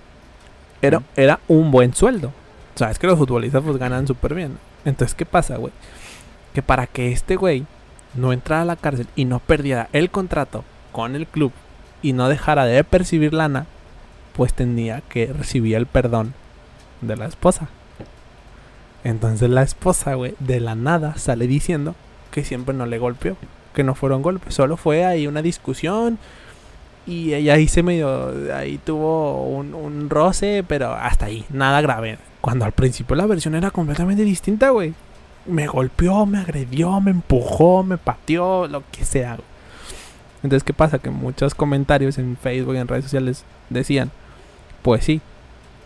Era, 0.81 1.03
era 1.17 1.41
un 1.49 1.71
buen 1.71 1.93
sueldo. 1.95 2.33
O 2.75 2.79
sea, 2.79 2.91
es 2.91 2.99
que 2.99 3.07
los 3.07 3.19
futbolistas 3.19 3.63
pues 3.63 3.77
ganan 3.77 4.07
súper 4.07 4.35
bien. 4.35 4.59
Entonces, 4.85 5.15
¿qué 5.15 5.27
pasa, 5.27 5.57
güey? 5.57 5.73
Que 6.53 6.63
para 6.63 6.87
que 6.87 7.13
este 7.13 7.37
güey 7.37 7.67
no 8.15 8.33
entrara 8.33 8.63
a 8.63 8.67
la 8.67 8.77
cárcel 8.77 9.07
y 9.17 9.25
no 9.25 9.39
perdiera 9.39 9.89
el 9.93 10.11
contrato 10.11 10.65
con 10.93 11.15
el 11.15 11.27
club 11.27 11.53
y 12.03 12.13
no 12.13 12.29
dejara 12.29 12.65
de 12.65 12.83
percibir 12.85 13.33
lana, 13.33 13.67
pues 14.35 14.53
tenía 14.53 15.01
que 15.03 15.33
recibir 15.33 15.77
el 15.77 15.87
perdón 15.87 16.35
de 17.01 17.17
la 17.17 17.27
esposa. 17.27 17.69
Entonces 19.05 19.51
la 19.51 19.63
esposa, 19.63 20.15
güey, 20.15 20.35
de 20.39 20.61
la 20.61 20.75
nada 20.75 21.17
sale 21.17 21.47
diciendo 21.47 21.95
que 22.31 22.45
siempre 22.45 22.75
no 22.75 22.87
le 22.87 22.99
golpeó, 22.99 23.37
que 23.75 23.85
no 23.85 23.95
fueron 23.95 24.23
golpes, 24.23 24.55
solo 24.55 24.77
fue 24.77 25.05
ahí 25.05 25.27
una 25.27 25.43
discusión 25.43 26.19
y 27.07 27.35
ella 27.35 27.55
ahí 27.55 27.69
se 27.69 27.83
medio, 27.83 28.33
ahí 28.55 28.79
tuvo 28.79 29.45
un, 29.47 29.75
un 29.75 30.09
roce, 30.11 30.65
pero 30.67 30.93
hasta 30.95 31.27
ahí, 31.27 31.45
nada 31.51 31.81
grave. 31.81 32.19
Cuando 32.45 32.67
al 32.67 32.73
principio 32.73 33.17
la 33.17 33.25
versión 33.25 33.55
era 33.55 33.71
completamente 33.71 34.23
distinta, 34.23 34.69
güey. 34.69 34.93
Me 35.47 35.67
golpeó, 35.67 36.27
me 36.27 36.37
agredió, 36.37 37.01
me 37.01 37.11
empujó, 37.11 37.83
me 37.83 37.97
pateó, 37.97 38.69
lo 38.69 38.83
que 38.93 39.07
sea. 39.07 39.37
güey. 39.37 39.49
Entonces, 40.43 40.63
¿qué 40.63 40.75
pasa? 40.75 40.99
Que 40.99 41.09
muchos 41.09 41.55
comentarios 41.55 42.19
en 42.19 42.37
Facebook 42.37 42.75
y 42.75 42.77
en 42.77 42.87
redes 42.87 43.05
sociales 43.05 43.45
decían, 43.71 44.11
pues 44.83 45.05
sí, 45.05 45.23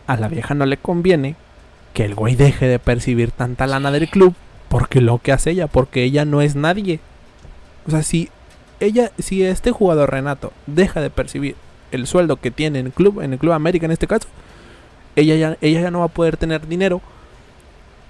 a 0.09 0.17
la 0.17 0.27
vieja 0.27 0.55
no 0.55 0.67
le 0.67 0.79
conviene 0.79 1.37
que 1.95 2.05
el 2.05 2.17
güey 2.17 2.35
deje 2.35 2.67
de 2.67 2.81
percibir 2.81 3.31
tanta 3.31 3.69
lana 3.69 3.93
del 3.93 4.09
club 4.09 4.35
porque 4.69 5.01
lo 5.01 5.19
que 5.19 5.31
hace 5.31 5.53
ella, 5.53 5.69
porque 5.69 6.03
ella 6.03 6.25
no 6.25 6.43
es 6.43 6.57
nadie. 6.57 6.99
O 7.87 7.93
sea, 7.93 8.03
si 8.03 8.31
ella, 8.81 9.13
si 9.21 9.45
este 9.45 9.71
jugador 9.71 10.11
Renato 10.11 10.53
deja 10.67 11.01
de 11.01 11.11
percibir 11.11 11.55
el 11.93 12.09
sueldo 12.09 12.35
que 12.35 12.51
tiene 12.51 12.81
en 12.81 12.87
el 12.87 12.93
club, 12.93 13.21
en 13.21 13.35
el 13.35 13.39
Club 13.39 13.53
América 13.53 13.87
en 13.87 13.93
este 13.93 14.09
caso, 14.09 14.27
ella 15.21 15.37
ya, 15.37 15.59
ella 15.61 15.81
ya 15.81 15.91
no 15.91 16.01
va 16.01 16.07
a 16.07 16.09
poder 16.09 16.37
tener 16.37 16.67
dinero 16.67 17.01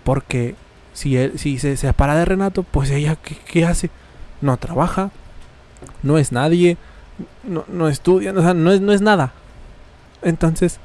porque 0.04 0.54
si 0.92 1.16
él, 1.16 1.38
si 1.38 1.58
se 1.58 1.76
separa 1.76 2.16
de 2.16 2.24
Renato, 2.24 2.62
pues 2.62 2.90
ella 2.90 3.16
¿qué, 3.16 3.36
qué 3.36 3.64
hace? 3.64 3.90
No 4.40 4.56
trabaja, 4.56 5.10
no 6.02 6.18
es 6.18 6.32
nadie, 6.32 6.76
no, 7.44 7.64
no 7.68 7.88
estudia, 7.88 8.32
o 8.32 8.42
sea, 8.42 8.54
no 8.54 8.72
es, 8.72 8.80
no 8.80 8.92
es 8.92 9.00
nada. 9.00 9.32
Entonces, 10.22 10.80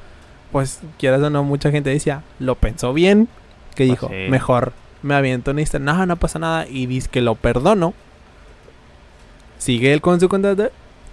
pues 0.52 0.80
quieras 0.98 1.22
o 1.22 1.30
no, 1.30 1.42
mucha 1.42 1.70
gente 1.70 1.90
decía, 1.90 2.22
lo 2.38 2.54
pensó 2.54 2.92
bien, 2.92 3.28
que 3.74 3.86
Pues 3.86 3.88
dijo, 3.88 4.08
sí. 4.08 4.26
mejor 4.28 4.72
me 5.02 5.14
aviento 5.14 5.50
en 5.50 5.58
esta, 5.58 5.78
no, 5.78 6.06
no 6.06 6.16
pasa 6.16 6.38
nada, 6.38 6.66
y 6.68 6.86
dice 6.86 7.08
que 7.10 7.20
lo 7.20 7.34
perdono. 7.34 7.94
Sigue 9.58 9.92
él 9.92 10.00
con 10.00 10.20
su 10.20 10.28
contrato, 10.28 10.70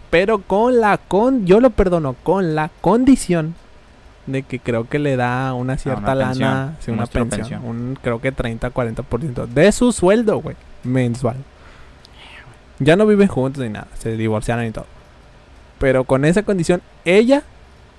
pero 0.09 0.39
con 0.39 0.81
la 0.81 0.97
con, 0.97 1.45
yo 1.45 1.59
lo 1.59 1.69
perdono 1.69 2.15
con 2.23 2.53
la 2.55 2.69
condición 2.81 3.55
de 4.27 4.43
que 4.43 4.59
creo 4.59 4.87
que 4.87 4.99
le 4.99 5.15
da 5.15 5.53
una 5.53 5.77
cierta 5.77 6.11
Ah, 6.11 6.15
una 6.15 6.25
pensión, 6.27 6.49
lana, 6.49 6.75
sí, 6.79 6.91
una 6.91 7.05
pensión, 7.07 7.29
pensión. 7.29 7.65
un 7.65 7.97
creo 8.01 8.21
que 8.21 8.33
30-40% 8.33 9.47
de 9.47 9.71
su 9.71 9.91
sueldo, 9.91 10.37
güey, 10.41 10.55
mensual. 10.83 11.37
Ya 12.79 12.95
no 12.95 13.05
viven 13.05 13.27
juntos 13.27 13.63
ni 13.63 13.69
nada, 13.69 13.87
se 13.99 14.15
divorciaron 14.17 14.65
y 14.65 14.71
todo. 14.71 14.85
Pero 15.79 16.03
con 16.03 16.25
esa 16.25 16.43
condición, 16.43 16.81
ella 17.05 17.43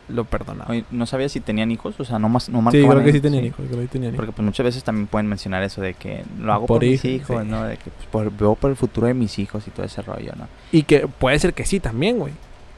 lo 0.09 0.25
perdonaba. 0.25 0.71
Oye, 0.71 0.85
¿no 0.91 1.07
sabía 1.07 1.29
si 1.29 1.41
tenían 1.41 1.71
hijos? 1.71 1.99
O 1.99 2.05
sea, 2.05 2.19
no 2.19 2.29
más 2.29 2.49
no 2.49 2.71
sí, 2.71 2.83
creo 2.85 3.03
que 3.05 3.13
sí 3.13 3.21
tenían 3.21 3.45
hijos, 3.45 3.65
creo 3.69 3.81
que 3.81 3.87
tenían 3.89 4.13
hijos. 4.15 4.17
Porque 4.25 4.33
pues 4.33 4.45
muchas 4.45 4.65
veces 4.65 4.83
también 4.85 5.07
pueden 5.07 5.29
mencionar 5.29 5.63
eso 5.63 5.81
de 5.81 5.95
que 5.95 6.25
lo 6.41 6.53
hago 6.53 6.67
Por 6.67 6.81
por, 6.81 6.87
mis 6.89 7.05
hijos, 7.05 7.31
hijos, 7.31 7.43
sí. 7.45 7.49
¿no? 7.49 7.63
De 7.65 7.77
que 7.77 7.91
pues, 7.91 8.07
por- 8.11 8.31
veo 8.33 8.55
por 8.57 8.71
el 8.71 8.77
futuro 8.77 9.07
de 9.07 9.15
mis 9.15 9.39
hijos 9.39 9.67
y 9.67 9.71
todo 9.71 9.87
ese 9.87 10.03
rollo, 10.03 10.33
¿no? 10.37 10.49
Y 10.73 10.83
que 10.83 11.07
puede 11.07 11.39
ser 11.39 11.55
que 11.55 11.65
sí 11.65 11.79
también, 11.81 12.19
güey. 12.19 12.33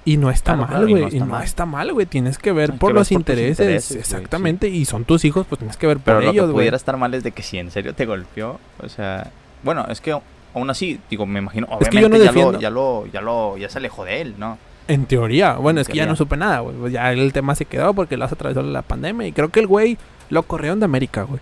Y 0.07 0.16
no 0.18 0.30
está 0.30 0.52
Claro, 0.55 0.61
mal, 0.62 0.68
claro, 0.70 0.88
y 0.88 0.90
güey. 0.92 1.02
no 1.02 1.09
y 1.09 1.12
está 1.12 1.24
no 1.24 1.30
mal. 1.32 1.44
está 1.44 1.66
mal, 1.66 1.92
güey. 1.92 2.07
Tienes 2.07 2.38
que 2.38 2.52
ver 2.52 2.72
Hay 2.72 2.78
por 2.78 2.90
que 2.90 2.92
ver 2.94 3.00
los 3.00 3.09
por 3.09 3.18
intereses. 3.18 3.90
exactamente. 3.92 4.68
Y 4.68 4.84
son 4.84 5.05
tus 5.05 5.24
hijos, 5.24 5.46
pues 5.48 5.59
tienes 5.59 5.76
que 5.76 5.86
ver 5.86 5.98
Pero 5.98 6.18
por 6.18 6.24
lo 6.24 6.30
ellos, 6.30 6.44
güey. 6.46 6.55
pudiera 6.64 6.76
estar 6.76 6.96
mal 6.96 7.14
es 7.14 7.22
de 7.24 7.32
que 7.32 7.42
si 7.42 7.59
en 7.59 7.70
serio 7.70 7.94
te 7.94 8.05
golpeó, 8.07 8.61
o 8.82 8.88
sea, 8.88 9.30
bueno, 9.62 9.86
es 9.88 10.00
que 10.02 10.12
aún 10.55 10.70
así, 10.70 11.00
digo, 11.11 11.24
me 11.26 11.38
imagino, 11.38 11.66
Es 11.80 11.88
que 11.88 12.00
yo 12.00 12.09
no 12.09 12.16
obviamente 12.16 12.24
ya, 12.26 12.32
lo, 12.52 12.61
ya 12.61 12.70
lo, 12.70 13.07
ya 13.07 13.20
lo, 13.22 13.57
ya 13.57 13.68
se 13.70 13.78
alejó 13.78 14.05
de 14.05 14.20
él, 14.20 14.34
¿no? 14.38 14.59
En 14.88 15.07
teoría. 15.07 15.55
Bueno, 15.55 15.80
En 15.80 15.82
es 15.82 15.88
que 15.88 15.96
ya 15.96 16.05
no 16.07 16.14
supe 16.16 16.36
nada, 16.36 16.59
güey. 16.61 16.76
Pues 16.76 16.92
ya 16.92 17.11
el 17.11 17.32
tema 17.32 17.55
se 17.55 17.64
quedó 17.64 17.94
porque 17.94 18.18
lo 18.18 18.26
atravesó 18.26 18.62
la 18.62 18.82
pandemia. 18.82 19.26
Y 19.26 19.32
creo 19.32 19.48
que 19.48 19.61
el 19.61 19.66
güey 19.66 19.96
lo 20.28 20.42
corrieron 20.42 20.78
de 20.80 20.84
América, 20.84 21.22
güey. 21.22 21.40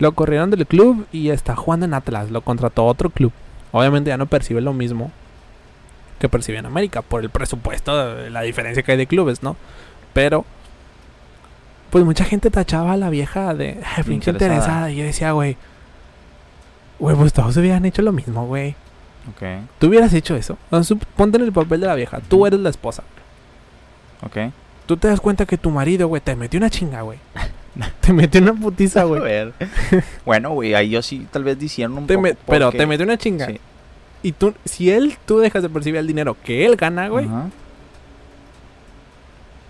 Lo 0.00 0.12
corrieron 0.12 0.50
del 0.50 0.66
club 0.66 1.06
y 1.12 1.30
está 1.30 1.54
jugando 1.54 1.86
en 1.86 1.94
Atlas. 1.94 2.30
Lo 2.32 2.40
contrató 2.40 2.84
otro 2.86 3.10
club. 3.10 3.30
Obviamente 3.70 4.08
ya 4.08 4.16
no 4.16 4.26
percibe 4.26 4.60
lo 4.60 4.72
mismo 4.72 5.12
que 6.18 6.28
percibe 6.28 6.58
en 6.58 6.66
América 6.66 7.02
por 7.02 7.22
el 7.22 7.30
presupuesto, 7.30 8.14
la 8.30 8.42
diferencia 8.42 8.82
que 8.82 8.92
hay 8.92 8.98
de 8.98 9.06
clubes, 9.06 9.42
¿no? 9.42 9.56
Pero, 10.12 10.44
pues 11.90 12.04
mucha 12.04 12.24
gente 12.24 12.50
tachaba 12.50 12.92
a 12.92 12.96
la 12.96 13.10
vieja 13.10 13.54
de 13.54 13.80
"Ay, 13.96 14.02
pinche 14.04 14.30
Interesada. 14.30 14.90
Y 14.90 14.96
yo 14.96 15.04
decía, 15.04 15.32
güey, 15.32 15.56
güey, 16.98 17.16
pues 17.16 17.32
todos 17.32 17.56
hubieran 17.56 17.84
hecho 17.84 18.02
lo 18.02 18.12
mismo, 18.12 18.46
güey. 18.46 18.74
Ok, 19.30 19.42
Tú 19.78 19.88
hubieras 19.88 20.12
hecho 20.14 20.36
eso. 20.36 20.56
Sup- 20.70 21.04
Ponte 21.16 21.36
en 21.38 21.44
el 21.44 21.52
papel 21.52 21.80
de 21.80 21.86
la 21.86 21.94
vieja. 21.94 22.20
Tú 22.28 22.46
eres 22.46 22.60
la 22.60 22.70
esposa. 22.70 23.02
ok. 24.22 24.52
Tú 24.86 24.96
te 24.96 25.06
das 25.08 25.20
cuenta 25.20 25.44
que 25.44 25.58
tu 25.58 25.70
marido, 25.70 26.08
güey, 26.08 26.22
te 26.22 26.34
metió 26.34 26.56
una 26.56 26.70
chinga, 26.70 27.02
güey. 27.02 27.18
te 28.00 28.12
metió 28.14 28.40
una 28.40 28.54
putiza, 28.54 29.02
A 29.02 29.04
güey. 29.04 29.20
ver. 29.20 29.52
bueno, 30.24 30.50
güey, 30.50 30.74
ahí 30.74 30.88
yo 30.88 31.02
sí 31.02 31.26
tal 31.30 31.44
vez 31.44 31.58
dicieron 31.58 31.98
un 31.98 32.06
Te 32.06 32.14
poco. 32.14 32.22
me- 32.22 32.34
Pero 32.46 32.72
te 32.72 32.86
metió 32.86 33.04
una 33.04 33.18
chinga. 33.18 33.46
Sí. 33.46 33.60
Y 34.22 34.32
tú, 34.32 34.54
si 34.64 34.90
él, 34.90 35.16
tú 35.26 35.38
dejas 35.38 35.62
de 35.62 35.68
percibir 35.68 36.00
el 36.00 36.06
dinero 36.06 36.36
que 36.42 36.66
él 36.66 36.76
gana, 36.76 37.08
güey, 37.08 37.26
Ajá. 37.26 37.46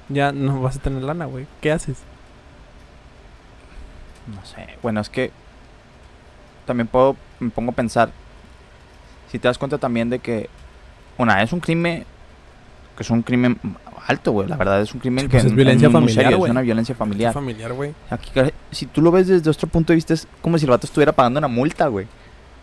ya 0.09 0.33
no 0.33 0.63
vas 0.63 0.77
a 0.77 0.81
tener 0.81 1.03
lana, 1.03 1.27
güey. 1.27 1.47
¿Qué 1.61 1.71
haces? 1.71 1.99
No 4.35 4.45
sé. 4.45 4.67
Bueno, 4.83 5.01
es 5.01 5.09
que 5.09 5.31
también 6.67 6.87
puedo, 6.87 7.17
me 7.41 7.51
pongo 7.51 7.73
a 7.73 7.75
pensar, 7.75 8.11
si 9.31 9.39
te 9.39 9.49
das 9.49 9.59
cuenta 9.59 9.79
también 9.79 10.11
de 10.11 10.19
que, 10.19 10.49
una, 11.17 11.43
es 11.43 11.53
un 11.53 11.61
crimen, 11.61 12.05
que 12.97 13.03
es 13.03 13.11
un 13.11 13.23
crimen 13.23 13.59
alto, 14.07 14.33
güey, 14.33 14.49
la 14.49 14.57
verdad 14.57 14.81
es 14.81 14.95
un 14.95 15.01
crimen 15.01 15.25
Sí, 15.25 15.29
que 15.29 15.37
pues 15.39 15.45
es 15.47 15.55
violencia 15.55 15.89
muy 15.89 16.01
familiar, 16.01 16.25
serio, 16.25 16.39
güey. 16.39 16.49
es 16.49 16.53
una 16.53 16.61
violencia 16.63 16.95
familiar. 16.95 17.35
Familiar, 17.35 17.73
güey. 17.73 17.95
Aquí, 18.11 18.31
si 18.71 18.87
tú 18.87 19.03
lo 19.03 19.11
ves 19.11 19.29
desde 19.29 19.51
otro 19.51 19.69
punto 19.69 19.93
de 19.93 19.97
vista, 19.97 20.15
es 20.15 20.27
como 20.41 20.57
si 20.59 20.65
el 20.65 20.71
vato 20.71 20.87
estuviera 20.87 21.13
pagando 21.13 21.39
una 21.39 21.49
multa, 21.49 21.89
güey. 21.89 22.07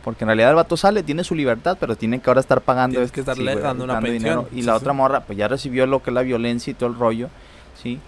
Porque 0.05 0.23
en 0.23 0.27
realidad 0.27 0.51
el 0.51 0.55
vato 0.55 0.77
sale, 0.77 1.03
tiene 1.03 1.23
su 1.25 1.35
libertad, 1.35 1.75
pero 1.79 1.95
tiene 1.97 2.21
que 2.21 2.29
ahora 2.29 2.39
estar 2.39 2.61
pagando. 2.61 2.93
Tienes 2.93 3.11
que 3.11 3.19
estarle 3.21 3.51
güey, 3.53 3.63
dando 3.63 3.83
una 3.83 3.99
pensión. 3.99 4.45
Y 4.53 4.61
Sí, 4.61 4.61
la 4.61 4.73
sí. 4.73 4.77
otra 4.77 4.93
morra, 4.93 5.21
pues 5.21 5.37
ya 5.37 5.47
recibió 5.49 5.85
lo 5.87 6.01
que 6.03 6.11
es 6.11 6.13
la 6.13 6.21
violencia 6.21 6.71
y 6.71 6.73
todo 6.75 6.87
el 6.89 6.95
rollo, 6.95 7.27
¿sí? 7.81 7.99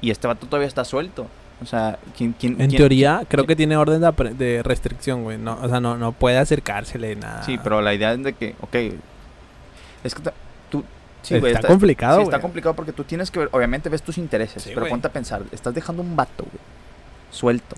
Y 0.00 0.10
este 0.10 0.26
vato 0.28 0.46
todavía 0.46 0.68
está 0.68 0.84
suelto. 0.84 1.26
O 1.62 1.66
sea, 1.66 1.98
¿quién, 2.16 2.32
quién, 2.38 2.52
En 2.60 2.68
quién- 2.68 2.78
teoría, 2.78 3.22
creo 3.28 3.44
quién- 3.44 3.48
que 3.48 3.56
tiene 3.56 3.76
orden 3.76 4.00
de, 4.00 4.06
apre- 4.06 4.32
de 4.34 4.62
restricción, 4.62 5.24
güey. 5.24 5.36
No, 5.36 5.58
o 5.60 5.68
sea, 5.68 5.80
no, 5.80 5.98
no 5.98 6.12
puede 6.12 6.38
acercársele 6.38 7.16
nada. 7.16 7.42
Sí, 7.42 7.58
pero 7.62 7.82
la 7.82 7.92
idea 7.92 8.12
es 8.14 8.22
de 8.22 8.32
que, 8.32 8.54
ok, 8.62 8.76
es 10.04 10.14
que 10.14 10.22
tú... 10.70 10.84
Sí, 11.22 11.34
está, 11.34 11.40
güey, 11.40 11.52
está, 11.52 11.68
complicado, 11.68 12.12
sí, 12.14 12.22
güey. 12.24 12.28
está 12.28 12.40
complicado 12.40 12.74
porque 12.74 12.92
tú 12.92 13.04
tienes 13.04 13.30
que 13.30 13.40
ver, 13.40 13.48
obviamente 13.52 13.90
ves 13.90 14.02
tus 14.02 14.16
intereses, 14.16 14.62
Sí, 14.62 14.70
pero 14.70 14.82
güey. 14.82 14.90
ponte 14.90 15.08
a 15.08 15.12
pensar, 15.12 15.42
estás 15.52 15.74
dejando 15.74 16.00
un 16.00 16.16
vato, 16.16 16.44
güey, 16.44 16.62
suelto, 17.30 17.76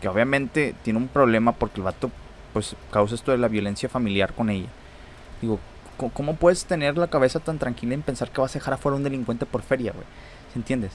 que 0.00 0.06
obviamente 0.08 0.74
tiene 0.84 0.98
un 1.00 1.08
problema 1.08 1.50
porque 1.52 1.78
el 1.80 1.82
vato, 1.84 2.10
pues, 2.56 2.74
causa 2.90 3.14
esto 3.14 3.32
de 3.32 3.36
la 3.36 3.48
violencia 3.48 3.86
familiar 3.86 4.32
con 4.32 4.48
ella. 4.48 4.68
Digo, 5.42 5.60
¿cómo 6.14 6.36
puedes 6.36 6.64
tener 6.64 6.96
la 6.96 7.08
cabeza 7.08 7.38
tan 7.38 7.58
tranquila 7.58 7.92
en 7.92 8.00
pensar 8.00 8.30
que 8.30 8.40
vas 8.40 8.52
a 8.52 8.58
dejar 8.58 8.72
afuera 8.72 8.94
a 8.94 8.96
un 8.96 9.04
delincuente 9.04 9.44
por 9.44 9.60
feria, 9.60 9.92
güey? 9.92 10.06
¿Se 10.54 10.58
entiendes? 10.58 10.92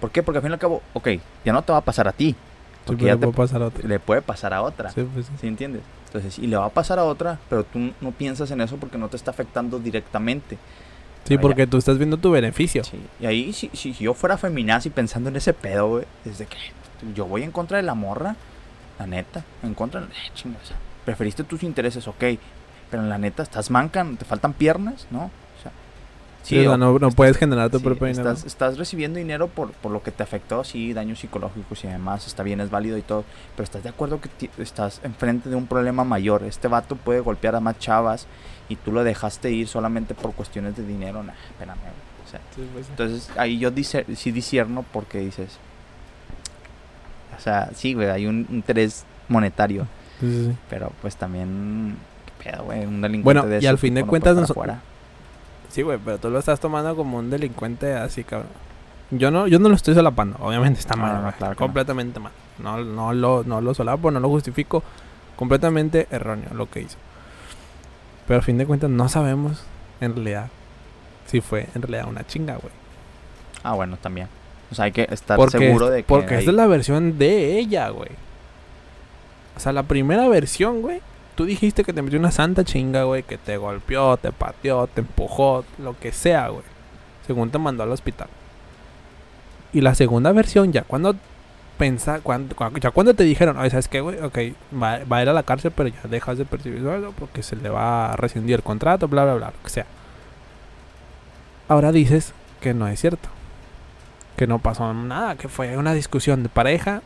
¿Por 0.00 0.10
qué? 0.10 0.24
Porque 0.24 0.38
al 0.38 0.42
fin 0.42 0.50
y 0.50 0.54
al 0.54 0.58
cabo, 0.58 0.82
ok, 0.92 1.10
ya 1.44 1.52
no 1.52 1.62
te 1.62 1.70
va 1.70 1.78
a 1.78 1.84
pasar 1.84 2.08
a 2.08 2.12
ti, 2.12 2.32
Sí, 2.32 2.36
porque 2.84 3.04
pero 3.04 3.14
ya 3.14 3.20
te, 3.20 3.26
puede 3.28 3.36
pasar 3.36 3.62
a 3.62 3.66
otro. 3.66 3.88
le 3.88 4.00
puede 4.00 4.22
pasar 4.22 4.54
a 4.54 4.62
otra. 4.62 4.90
Sí, 4.90 5.06
pues 5.14 5.26
sí. 5.26 5.32
¿Sí 5.40 5.46
entiendes? 5.46 5.82
Entonces, 6.06 6.36
y 6.36 6.48
le 6.48 6.56
va 6.56 6.64
a 6.64 6.70
pasar 6.70 6.98
a 6.98 7.04
otra, 7.04 7.38
pero 7.48 7.62
tú 7.62 7.92
no 8.00 8.10
piensas 8.10 8.50
en 8.50 8.60
eso 8.60 8.76
porque 8.76 8.98
no 8.98 9.08
te 9.08 9.16
está 9.16 9.30
afectando 9.30 9.78
directamente. 9.78 10.58
Sí, 11.22 11.38
porque 11.38 11.68
tú 11.68 11.76
estás 11.76 11.96
viendo 11.96 12.16
tu 12.16 12.32
beneficio. 12.32 12.82
Sí. 12.82 12.98
Y 13.20 13.26
ahí, 13.26 13.52
si, 13.52 13.70
si, 13.72 13.92
yo 13.92 14.14
fuera 14.14 14.36
feminazi 14.36 14.90
pensando 14.90 15.28
en 15.28 15.36
ese 15.36 15.54
pedo, 15.54 15.90
güey, 15.90 16.04
desde 16.24 16.46
que 16.46 16.56
yo 17.14 17.26
voy 17.26 17.44
en 17.44 17.52
contra 17.52 17.76
de 17.76 17.84
la 17.84 17.94
morra, 17.94 18.34
la 18.98 19.06
neta, 19.06 19.44
en 19.62 19.74
contra 19.74 20.00
de... 20.00 20.06
Eh, 20.06 20.30
chinga, 20.34 20.58
o 20.62 20.66
sea, 20.66 20.76
preferiste 21.04 21.44
tus 21.44 21.62
intereses, 21.62 22.06
ok, 22.08 22.24
pero 22.90 23.02
en 23.02 23.08
la 23.08 23.18
neta 23.18 23.42
estás 23.42 23.70
manca, 23.70 24.06
te 24.18 24.24
faltan 24.24 24.52
piernas, 24.52 25.06
¿no? 25.10 25.24
O 25.24 25.62
sea, 25.62 25.72
Sí, 26.42 26.66
o- 26.66 26.76
no, 26.76 26.98
no 26.98 27.10
puedes 27.10 27.38
generar 27.38 27.70
tu 27.70 27.78
sí, 27.78 27.84
propio 27.84 28.06
dinero. 28.06 28.30
estás, 28.30 28.44
estás 28.46 28.76
recibiendo 28.78 29.18
dinero 29.18 29.48
por, 29.48 29.72
por 29.72 29.90
lo 29.90 30.02
que 30.02 30.10
te 30.10 30.22
afectó, 30.22 30.62
sí, 30.62 30.92
daños 30.92 31.18
psicológicos 31.20 31.82
y 31.84 31.88
demás, 31.88 32.26
está 32.26 32.42
bien, 32.42 32.60
es 32.60 32.70
válido 32.70 32.98
y 32.98 33.02
todo, 33.02 33.24
pero 33.56 33.64
estás 33.64 33.82
de 33.82 33.88
acuerdo 33.88 34.20
que 34.20 34.50
estás 34.58 35.00
enfrente 35.04 35.48
de 35.48 35.56
un 35.56 35.66
problema 35.66 36.04
mayor. 36.04 36.42
Este 36.42 36.68
vato 36.68 36.96
puede 36.96 37.20
golpear 37.20 37.56
a 37.56 37.60
más 37.60 37.78
chavas 37.78 38.26
y 38.68 38.76
tú 38.76 38.92
lo 38.92 39.04
dejaste 39.04 39.50
ir 39.52 39.68
solamente 39.68 40.14
por 40.14 40.32
cuestiones 40.34 40.76
de 40.76 40.84
dinero. 40.86 41.22
Nah, 41.22 41.32
espérame, 41.50 41.78
o 42.26 42.30
sea, 42.30 42.40
Sí, 42.54 42.68
pues 42.74 42.88
entonces 42.90 43.30
ahí 43.38 43.58
yo 43.58 43.70
dice, 43.70 44.04
sí 44.14 44.30
disierno 44.30 44.84
porque 44.92 45.20
dices, 45.20 45.58
o 47.36 47.40
sea, 47.40 47.70
sí, 47.74 47.94
güey, 47.94 48.08
hay 48.10 48.26
un 48.26 48.46
interés 48.50 49.04
monetario, 49.28 49.86
Sí, 50.24 50.36
sí, 50.44 50.50
sí. 50.50 50.56
pero 50.70 50.92
pues 51.02 51.16
también, 51.16 51.96
¿qué 52.40 52.50
pedo, 52.50 52.64
güey? 52.64 52.84
Un 52.86 53.00
delincuente 53.00 53.24
Bueno, 53.40 53.46
de 53.46 53.62
y 53.62 53.66
al 53.66 53.78
fin 53.78 53.94
de 53.94 54.02
no 54.02 54.06
cuentas 54.06 54.36
afuera. 54.38 54.80
Sí, 55.70 55.82
güey, 55.82 55.98
pero 56.04 56.18
tú 56.18 56.30
lo 56.30 56.38
estás 56.38 56.60
tomando 56.60 56.94
como 56.94 57.18
un 57.18 57.30
delincuente 57.30 57.94
así, 57.94 58.22
cabrón. 58.24 58.48
Yo 59.10 59.30
no, 59.30 59.46
yo 59.46 59.58
no 59.58 59.68
lo 59.68 59.74
estoy 59.74 59.94
solapando. 59.94 60.36
Obviamente 60.40 60.80
está 60.80 60.94
No, 60.96 61.02
mal, 61.02 61.14
no, 61.16 61.22
no, 61.22 61.32
claro 61.32 61.52
no. 61.54 61.58
completamente 61.58 62.20
mal. 62.20 62.32
No, 62.58 62.82
no 62.84 63.12
lo, 63.12 63.44
no 63.44 63.60
lo 63.60 63.74
solapo, 63.74 64.10
no 64.10 64.20
lo 64.20 64.28
justifico. 64.28 64.82
Completamente 65.36 66.06
erróneo 66.10 66.54
lo 66.54 66.70
que 66.70 66.80
hizo. 66.82 66.96
Pero 68.26 68.38
al 68.38 68.42
fin 68.44 68.56
de 68.58 68.66
cuentas 68.66 68.88
no 68.90 69.08
sabemos 69.08 69.62
en 70.00 70.14
realidad 70.14 70.46
si 71.26 71.40
fue 71.40 71.66
en 71.74 71.82
realidad 71.82 72.06
una 72.08 72.24
chinga, 72.26 72.56
güey. 72.56 72.72
Ah, 73.62 73.74
bueno, 73.74 73.96
también. 74.00 74.28
O 74.70 74.74
sea, 74.74 74.86
hay 74.86 74.92
que 74.92 75.06
estar 75.10 75.36
Porque, 75.36 75.58
seguro 75.58 75.90
de 75.90 76.02
que 76.02 76.08
porque 76.08 76.34
hay- 76.34 76.38
esta 76.40 76.50
es 76.50 76.56
la 76.56 76.66
versión 76.66 77.18
de 77.18 77.58
ella, 77.58 77.88
güey. 77.90 78.10
O 79.56 79.60
sea, 79.60 79.72
la 79.72 79.84
primera 79.84 80.28
versión, 80.28 80.82
güey. 80.82 81.00
Tú 81.34 81.44
dijiste 81.44 81.82
que 81.82 81.92
te 81.92 82.02
metió 82.02 82.18
una 82.18 82.30
santa 82.30 82.64
chinga, 82.64 83.04
güey. 83.04 83.22
Que 83.22 83.38
te 83.38 83.56
golpeó, 83.56 84.16
te 84.16 84.32
pateó, 84.32 84.86
te 84.86 85.00
empujó, 85.00 85.64
lo 85.78 85.98
que 85.98 86.12
sea, 86.12 86.48
güey. 86.48 86.64
Según 87.26 87.50
te 87.50 87.58
mandó 87.58 87.82
al 87.82 87.92
hospital. 87.92 88.28
Y 89.72 89.80
la 89.80 89.94
segunda 89.94 90.32
versión, 90.32 90.72
ya 90.72 90.82
cuando 90.82 91.16
pensa, 91.78 92.20
cuando, 92.20 92.54
ya 92.80 92.90
cuando 92.92 93.14
te 93.14 93.24
dijeron, 93.24 93.58
oye, 93.58 93.70
¿sabes 93.70 93.88
qué, 93.88 94.00
güey? 94.00 94.20
Ok, 94.20 94.38
va, 94.72 95.00
va 95.04 95.16
a 95.16 95.22
ir 95.22 95.28
a 95.28 95.32
la 95.32 95.42
cárcel, 95.42 95.72
pero 95.74 95.88
ya 95.88 96.00
dejas 96.04 96.38
de 96.38 96.44
percibir 96.44 96.80
sueldo 96.80 97.12
porque 97.18 97.42
se 97.42 97.56
le 97.56 97.68
va 97.68 98.12
a 98.12 98.16
rescindir 98.16 98.56
el 98.56 98.62
contrato, 98.62 99.08
bla, 99.08 99.24
bla, 99.24 99.34
bla, 99.34 99.46
lo 99.46 99.62
que 99.62 99.70
sea. 99.70 99.86
Ahora 101.68 101.92
dices 101.92 102.32
que 102.60 102.74
no 102.74 102.86
es 102.88 103.00
cierto. 103.00 103.28
Que 104.36 104.46
no 104.46 104.58
pasó 104.58 104.92
nada, 104.92 105.36
que 105.36 105.48
fue 105.48 105.76
una 105.76 105.94
discusión 105.94 106.42
de 106.42 106.48
pareja. 106.48 107.02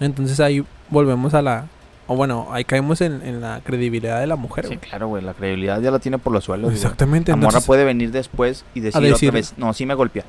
Entonces 0.00 0.40
ahí 0.40 0.64
volvemos 0.90 1.34
a 1.34 1.42
la... 1.42 1.66
O 2.06 2.16
bueno, 2.16 2.48
ahí 2.52 2.64
caemos 2.64 3.02
en, 3.02 3.20
en 3.22 3.42
la 3.42 3.60
credibilidad 3.62 4.18
de 4.20 4.26
la 4.26 4.36
mujer, 4.36 4.64
Sí, 4.66 4.76
güey. 4.76 4.78
claro, 4.88 5.08
güey, 5.08 5.22
la 5.22 5.34
credibilidad 5.34 5.78
ya 5.80 5.90
la 5.90 5.98
tiene 5.98 6.16
por 6.18 6.32
los 6.32 6.44
suelos. 6.44 6.70
güey. 6.70 6.76
Exactamente. 6.76 7.32
La 7.32 7.36
morra 7.36 7.60
puede 7.60 7.84
venir 7.84 8.10
después 8.12 8.64
y 8.74 8.80
decir, 8.80 9.02
decir- 9.02 9.28
otra 9.28 9.30
vez, 9.38 9.54
no, 9.58 9.74
sí 9.74 9.84
me 9.84 9.92
golpeó. 9.94 10.22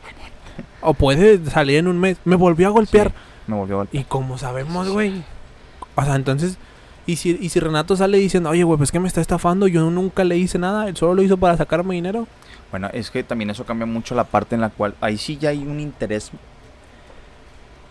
O 0.81 0.93
puede 0.93 1.43
salir 1.49 1.77
en 1.77 1.87
un 1.87 1.97
mes. 1.97 2.17
Me 2.25 2.35
volvió 2.35 2.67
a 2.67 2.71
golpear. 2.71 3.07
Sí, 3.09 3.13
me 3.47 3.55
volvió 3.55 3.75
a 3.75 3.77
golpear. 3.79 4.01
Y 4.01 4.05
como 4.05 4.37
sabemos, 4.37 4.89
güey. 4.89 5.23
O 5.95 6.03
sea, 6.03 6.15
entonces. 6.15 6.57
Y 7.05 7.15
si, 7.15 7.37
y 7.41 7.47
si 7.49 7.59
Renato 7.61 7.95
sale 7.95 8.17
diciendo, 8.17 8.49
oye, 8.49 8.63
güey, 8.63 8.77
pues 8.77 8.91
que 8.91 8.99
me 8.99 9.07
está 9.07 9.21
estafando, 9.21 9.65
yo 9.67 9.89
nunca 9.89 10.23
le 10.25 10.37
hice 10.37 10.59
nada, 10.59 10.87
él 10.89 10.95
solo 10.97 11.15
lo 11.15 11.23
hizo 11.23 11.37
para 11.37 11.55
sacarme 11.57 11.95
dinero. 11.95 12.27
Bueno, 12.71 12.89
es 12.93 13.09
que 13.09 13.23
también 13.23 13.49
eso 13.49 13.65
cambia 13.65 13.85
mucho 13.87 14.13
la 14.15 14.25
parte 14.25 14.53
en 14.55 14.61
la 14.61 14.69
cual 14.69 14.93
ahí 15.01 15.17
sí 15.17 15.37
ya 15.37 15.49
hay 15.49 15.59
un 15.65 15.79
interés. 15.79 16.29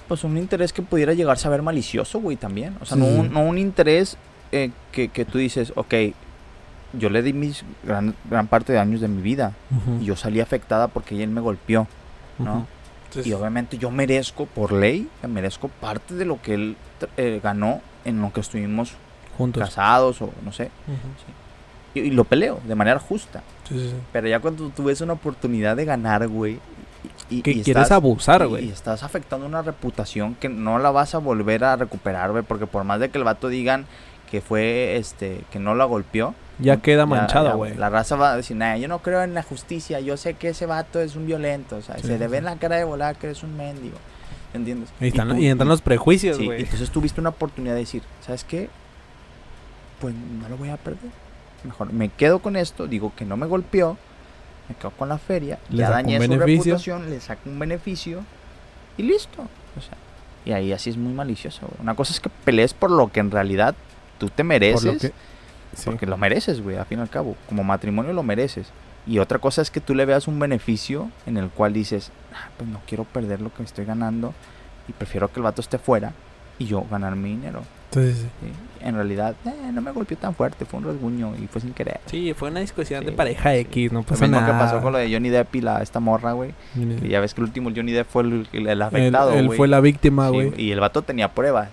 Pues 0.08 0.24
un 0.24 0.36
interés 0.38 0.72
que 0.72 0.82
pudiera 0.82 1.12
llegarse 1.12 1.46
a 1.46 1.50
ver 1.50 1.62
malicioso, 1.62 2.20
güey, 2.20 2.36
también. 2.36 2.76
O 2.80 2.86
sea, 2.86 2.96
Sí, 2.96 3.02
no, 3.02 3.06
un, 3.20 3.32
no 3.32 3.40
un 3.42 3.58
interés 3.58 4.16
eh, 4.52 4.70
que, 4.90 5.08
que 5.08 5.24
tú 5.24 5.38
dices, 5.38 5.72
ok, 5.76 5.94
yo 6.94 7.10
le 7.10 7.22
di 7.22 7.34
mis 7.34 7.64
gran, 7.84 8.14
gran 8.30 8.46
parte 8.46 8.72
de 8.72 8.78
años 8.78 9.00
de 9.02 9.08
mi 9.08 9.20
vida 9.20 9.52
y 10.00 10.06
yo 10.06 10.16
salí 10.16 10.40
afectada 10.40 10.88
porque 10.88 11.22
él 11.22 11.28
me 11.30 11.40
golpeó, 11.42 11.86
¿no? 12.38 12.66
Y 13.24 13.32
obviamente 13.32 13.78
yo 13.78 13.90
merezco, 13.90 14.46
por 14.46 14.72
ley, 14.72 15.08
merezco 15.26 15.68
parte 15.68 16.14
de 16.14 16.24
lo 16.24 16.40
que 16.40 16.54
él 16.54 16.76
eh, 17.16 17.40
ganó 17.42 17.80
en 18.04 18.20
lo 18.22 18.32
que 18.32 18.40
estuvimos 18.40 18.92
Juntos. 19.36 19.62
casados 19.62 20.20
o 20.22 20.30
no 20.44 20.52
sé. 20.52 20.70
Y, 21.94 22.00
y 22.00 22.10
lo 22.10 22.24
peleo 22.24 22.60
de 22.66 22.74
manera 22.74 22.98
justa. 22.98 23.42
Sí, 23.68 23.78
sí, 23.78 23.88
sí. 23.90 23.96
Pero 24.12 24.28
ya 24.28 24.40
cuando 24.40 24.68
tú 24.70 24.84
ves 24.84 25.00
una 25.00 25.14
oportunidad 25.14 25.76
de 25.76 25.84
ganar, 25.86 26.26
güey, 26.28 26.58
y- 27.30 27.42
que 27.42 27.50
y 27.50 27.62
quieres 27.62 27.82
estás- 27.84 27.92
abusar, 27.92 28.46
güey. 28.46 28.66
Y 28.66 28.70
estás 28.70 29.02
afectando 29.02 29.46
una 29.46 29.62
reputación 29.62 30.34
que 30.34 30.48
no 30.48 30.78
la 30.78 30.90
vas 30.90 31.14
a 31.14 31.18
volver 31.18 31.64
a 31.64 31.76
recuperar, 31.76 32.30
güey, 32.32 32.42
porque 32.42 32.66
por 32.66 32.84
más 32.84 33.00
de 33.00 33.10
que 33.10 33.18
el 33.18 33.24
vato 33.24 33.48
digan 33.48 33.86
que 34.30 34.40
fue, 34.40 34.96
este, 34.96 35.42
que 35.50 35.58
no 35.58 35.74
la 35.74 35.84
golpeó, 35.86 36.34
Ya 36.58 36.78
queda 36.78 37.06
ya, 37.06 37.52
güey. 37.54 37.74
La 37.76 37.88
raza 37.88 38.16
va 38.16 38.32
a 38.32 38.36
decir, 38.36 38.56
nah, 38.56 38.76
yo 38.76 38.88
no 38.88 38.98
creo 38.98 39.22
en 39.22 39.32
la 39.32 39.42
justicia, 39.42 40.00
yo 40.00 40.16
sé 40.16 40.34
que 40.34 40.48
ese 40.48 40.66
vato 40.66 41.00
es 41.00 41.14
un 41.16 41.24
violento, 41.26 41.76
o 41.76 41.82
sea, 41.82 41.94
Sí, 41.96 42.02
se 42.02 42.18
le 42.18 42.24
sí, 42.26 42.30
ve 42.32 42.38
en 42.38 42.44
sí. 42.44 42.50
la 42.50 42.56
cara 42.56 42.76
de 42.76 42.84
volar 42.84 43.16
que 43.16 43.28
eres 43.28 43.42
un 43.42 43.56
mendigo, 43.56 43.96
¿entiendes? 44.52 44.90
Y, 45.00 45.06
están- 45.08 45.28
tú- 45.28 45.36
y 45.36 45.46
entran 45.48 45.68
los 45.68 45.80
prejuicios, 45.80 46.36
Sí, 46.36 46.44
güey. 46.46 46.62
entonces 46.62 46.90
tuviste 46.90 47.20
una 47.20 47.30
oportunidad 47.30 47.74
de 47.74 47.80
decir, 47.80 48.02
¿sabes 48.20 48.44
qué? 48.44 48.68
Pues 50.00 50.14
no 50.14 50.48
lo 50.48 50.56
voy 50.56 50.68
a 50.70 50.76
perder. 50.76 51.10
Mejor 51.64 51.92
me 51.92 52.08
quedo 52.08 52.40
con 52.40 52.56
esto, 52.56 52.86
digo 52.86 53.12
que 53.16 53.24
no 53.24 53.36
me 53.36 53.46
golpeó, 53.46 53.96
me 54.68 54.74
quedo 54.74 54.90
con 54.92 55.08
la 55.08 55.18
feria, 55.18 55.58
Le 55.70 55.78
ya 55.78 55.90
dañé 55.90 56.20
su 56.24 56.36
reputación, 56.38 57.08
le 57.10 57.20
saco 57.20 57.48
un 57.48 57.58
beneficio 57.58 58.20
y 58.96 59.02
listo. 59.04 59.42
O 59.76 59.80
sea, 59.80 59.96
y 60.44 60.52
ahí 60.52 60.72
así 60.72 60.90
es 60.90 60.96
muy 60.96 61.12
malicioso. 61.12 61.60
güey. 61.62 61.80
Una 61.80 61.94
cosa 61.94 62.12
es 62.12 62.20
que 62.20 62.28
pelees 62.28 62.74
por 62.74 62.90
lo 62.90 63.10
que 63.10 63.20
en 63.20 63.30
realidad 63.30 63.74
tú 64.18 64.28
te 64.28 64.44
mereces, 64.44 64.84
Por 64.84 64.92
lo 64.94 64.98
que... 65.00 65.12
Sí. 65.76 65.84
porque 65.84 66.06
lo 66.06 66.16
mereces, 66.16 66.60
güey, 66.62 66.76
al 66.76 66.86
fin 66.86 66.98
y 66.98 67.02
al 67.02 67.10
cabo. 67.10 67.36
Como 67.48 67.62
matrimonio 67.62 68.12
lo 68.12 68.22
mereces. 68.22 68.68
Y 69.06 69.18
otra 69.20 69.38
cosa 69.38 69.62
es 69.62 69.70
que 69.70 69.80
tú 69.80 69.94
le 69.94 70.04
veas 70.06 70.26
un 70.28 70.38
beneficio 70.38 71.10
en 71.26 71.36
el 71.36 71.48
cual 71.50 71.72
dices, 71.72 72.10
"Ah, 72.34 72.48
pues 72.56 72.68
no 72.68 72.80
quiero 72.86 73.04
perder 73.04 73.40
lo 73.40 73.52
que 73.54 73.62
estoy 73.62 73.84
ganando 73.84 74.34
y 74.88 74.92
prefiero 74.92 75.28
que 75.32 75.40
el 75.40 75.44
vato 75.44 75.60
esté 75.60 75.78
fuera 75.78 76.12
y 76.58 76.66
yo 76.66 76.84
ganar 76.90 77.14
mi 77.16 77.30
dinero. 77.30 77.62
Entonces. 77.90 78.24
En 78.80 78.94
realidad, 78.94 79.34
eh, 79.44 79.70
no 79.72 79.80
me 79.80 79.90
golpeó 79.90 80.16
tan 80.16 80.34
fuerte, 80.36 80.64
fue 80.64 80.78
un 80.78 80.86
rasguño 80.86 81.34
y 81.36 81.46
fue 81.48 81.60
sin 81.60 81.72
querer. 81.72 81.98
Sí, 82.06 82.32
fue 82.34 82.50
una 82.50 82.60
discusión 82.60 83.04
de 83.04 83.10
pareja 83.12 83.50
sí. 83.52 83.58
X, 83.58 83.92
no 83.92 84.00
Lo 84.00 84.04
pasa 84.06 84.26
mismo 84.26 84.40
nada. 84.40 84.52
que 84.52 84.58
pasó 84.64 84.80
con 84.80 84.92
lo 84.92 84.98
de 84.98 85.12
Johnny 85.12 85.30
Depp 85.30 85.54
y 85.56 85.60
la, 85.62 85.82
esta 85.82 85.98
morra, 85.98 86.32
güey. 86.32 86.54
que 86.74 87.08
ya 87.08 87.18
ves 87.20 87.34
que 87.34 87.40
el 87.40 87.46
último 87.48 87.70
Johnny 87.74 87.90
Depp 87.92 88.08
fue 88.08 88.22
el, 88.22 88.48
el- 88.52 88.60
el 88.62 88.68
Él, 88.68 88.82
afectado, 88.82 89.32
él 89.32 89.46
güey. 89.46 89.56
fue 89.56 89.66
la 89.68 89.80
víctima, 89.80 90.28
Sí, 90.30 90.34
güey. 90.36 90.52
y 90.56 90.70
el 90.70 90.78
vato 90.80 91.02
tenía 91.02 91.32
pruebas. 91.34 91.70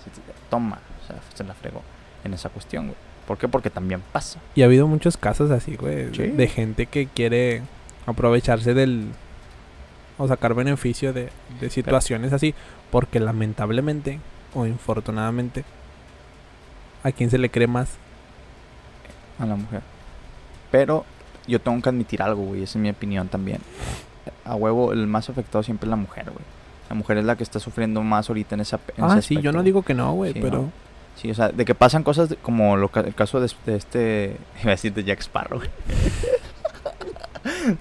Toma, 0.49 0.79
o 1.03 1.07
sea, 1.07 1.17
se 1.35 1.43
la 1.43 1.53
fregó 1.53 1.83
en 2.23 2.33
esa 2.33 2.49
cuestión, 2.49 2.85
güey. 2.87 2.97
¿Por 3.27 3.37
qué? 3.37 3.47
Porque 3.47 3.69
también 3.69 4.01
pasa. 4.11 4.39
Y 4.55 4.63
ha 4.63 4.65
habido 4.65 4.87
muchos 4.87 5.15
casos 5.17 5.51
así, 5.51 5.75
güey. 5.75 6.13
Sí. 6.15 6.23
De 6.27 6.47
gente 6.47 6.85
que 6.87 7.05
quiere 7.07 7.61
aprovecharse 8.07 8.73
del... 8.73 9.07
O 10.17 10.27
sacar 10.27 10.53
beneficio 10.53 11.11
de, 11.11 11.29
de 11.59 11.69
situaciones 11.69 12.33
así. 12.33 12.53
Porque 12.89 13.19
lamentablemente, 13.19 14.19
o 14.53 14.65
infortunadamente, 14.65 15.65
¿a 17.07 17.11
quién 17.11 17.29
se 17.29 17.37
le 17.37 17.49
cree 17.49 17.67
más? 17.67 17.89
a 19.37 19.45
la 19.45 19.55
mujer. 19.55 19.81
Pero 20.71 21.03
yo 21.47 21.59
tengo 21.59 21.81
que 21.81 21.89
admitir 21.89 22.21
algo, 22.21 22.41
güey, 22.43 22.63
esa 22.63 22.77
es 22.77 22.81
mi 22.81 22.89
opinión 22.89 23.27
también. 23.27 23.59
A 24.45 24.55
huevo, 24.55 24.93
el 24.93 25.07
más 25.07 25.29
afectado 25.29 25.61
siempre 25.61 25.87
es 25.87 25.89
la 25.89 25.97
mujer, 25.97 26.25
güey. 26.25 26.43
La 26.89 26.95
mujer 26.95 27.17
es 27.17 27.25
la 27.25 27.35
que 27.35 27.43
está 27.43 27.59
sufriendo 27.59 28.01
más 28.01 28.29
ahorita 28.29 28.55
en 28.55 28.61
esa 28.61 28.79
en 28.95 29.03
Ah, 29.03 29.17
ese 29.19 29.35
sí, 29.35 29.41
yo 29.41 29.51
no 29.51 29.61
digo 29.63 29.81
que 29.83 29.93
no, 29.93 30.13
güey, 30.13 30.33
Sí, 30.33 30.39
pero... 30.41 30.57
¿no? 30.63 30.71
Sí, 31.21 31.31
o 31.31 31.35
sea, 31.35 31.49
de 31.49 31.65
que 31.65 31.75
pasan 31.75 32.03
cosas 32.03 32.29
de- 32.29 32.35
como 32.37 32.75
lo, 32.77 32.89
el 32.93 33.15
caso 33.15 33.39
de, 33.41 33.49
de 33.65 33.75
este... 33.75 34.37
Iba 34.61 34.71
a 34.71 34.75
decir 34.75 34.93
de 34.93 35.03
Jack 35.03 35.19
Sparrow, 35.21 35.59
güey. 35.59 35.69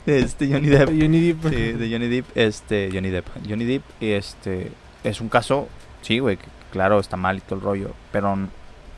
de 0.06 0.18
este 0.20 0.48
Johnny 0.52 0.68
Depp. 0.68 0.88
Johnny 0.88 1.32
Depp. 1.32 1.48
Sí, 1.50 1.72
de 1.72 1.90
Johnny 1.92 2.08
Depp, 2.08 2.26
este, 2.36 2.90
Johnny 2.92 3.10
Depp. 3.10 3.26
Johnny 3.48 3.64
Depp, 3.64 3.82
este, 4.00 4.72
es 5.04 5.20
un 5.20 5.28
caso, 5.28 5.68
sí, 6.02 6.18
güey, 6.18 6.36
que 6.36 6.46
claro, 6.72 6.98
está 7.00 7.16
mal 7.16 7.38
y 7.38 7.40
todo 7.40 7.56
el 7.56 7.60
rollo, 7.64 7.90
pero 8.12 8.36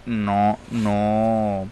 no, 0.06 0.58
no 0.70 1.68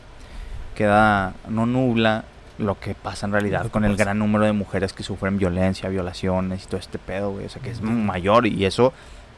queda, 0.74 1.34
no 1.48 1.66
nubla 1.66 2.24
lo 2.58 2.78
que 2.78 2.94
pasa 2.94 3.26
en 3.26 3.32
realidad 3.32 3.68
con 3.70 3.84
el 3.84 3.96
gran 3.96 4.18
número 4.18 4.44
de 4.44 4.52
mujeres 4.52 4.92
que 4.92 5.02
sufren 5.02 5.38
violencia, 5.38 5.88
violaciones 5.88 6.64
y 6.64 6.66
todo 6.66 6.78
este 6.78 6.98
pedo, 6.98 7.32
güey, 7.32 7.46
o 7.46 7.48
sea, 7.48 7.60
que 7.62 7.70
es 7.70 7.80
mayor 7.82 8.46
y 8.46 8.64
eso, 8.64 8.92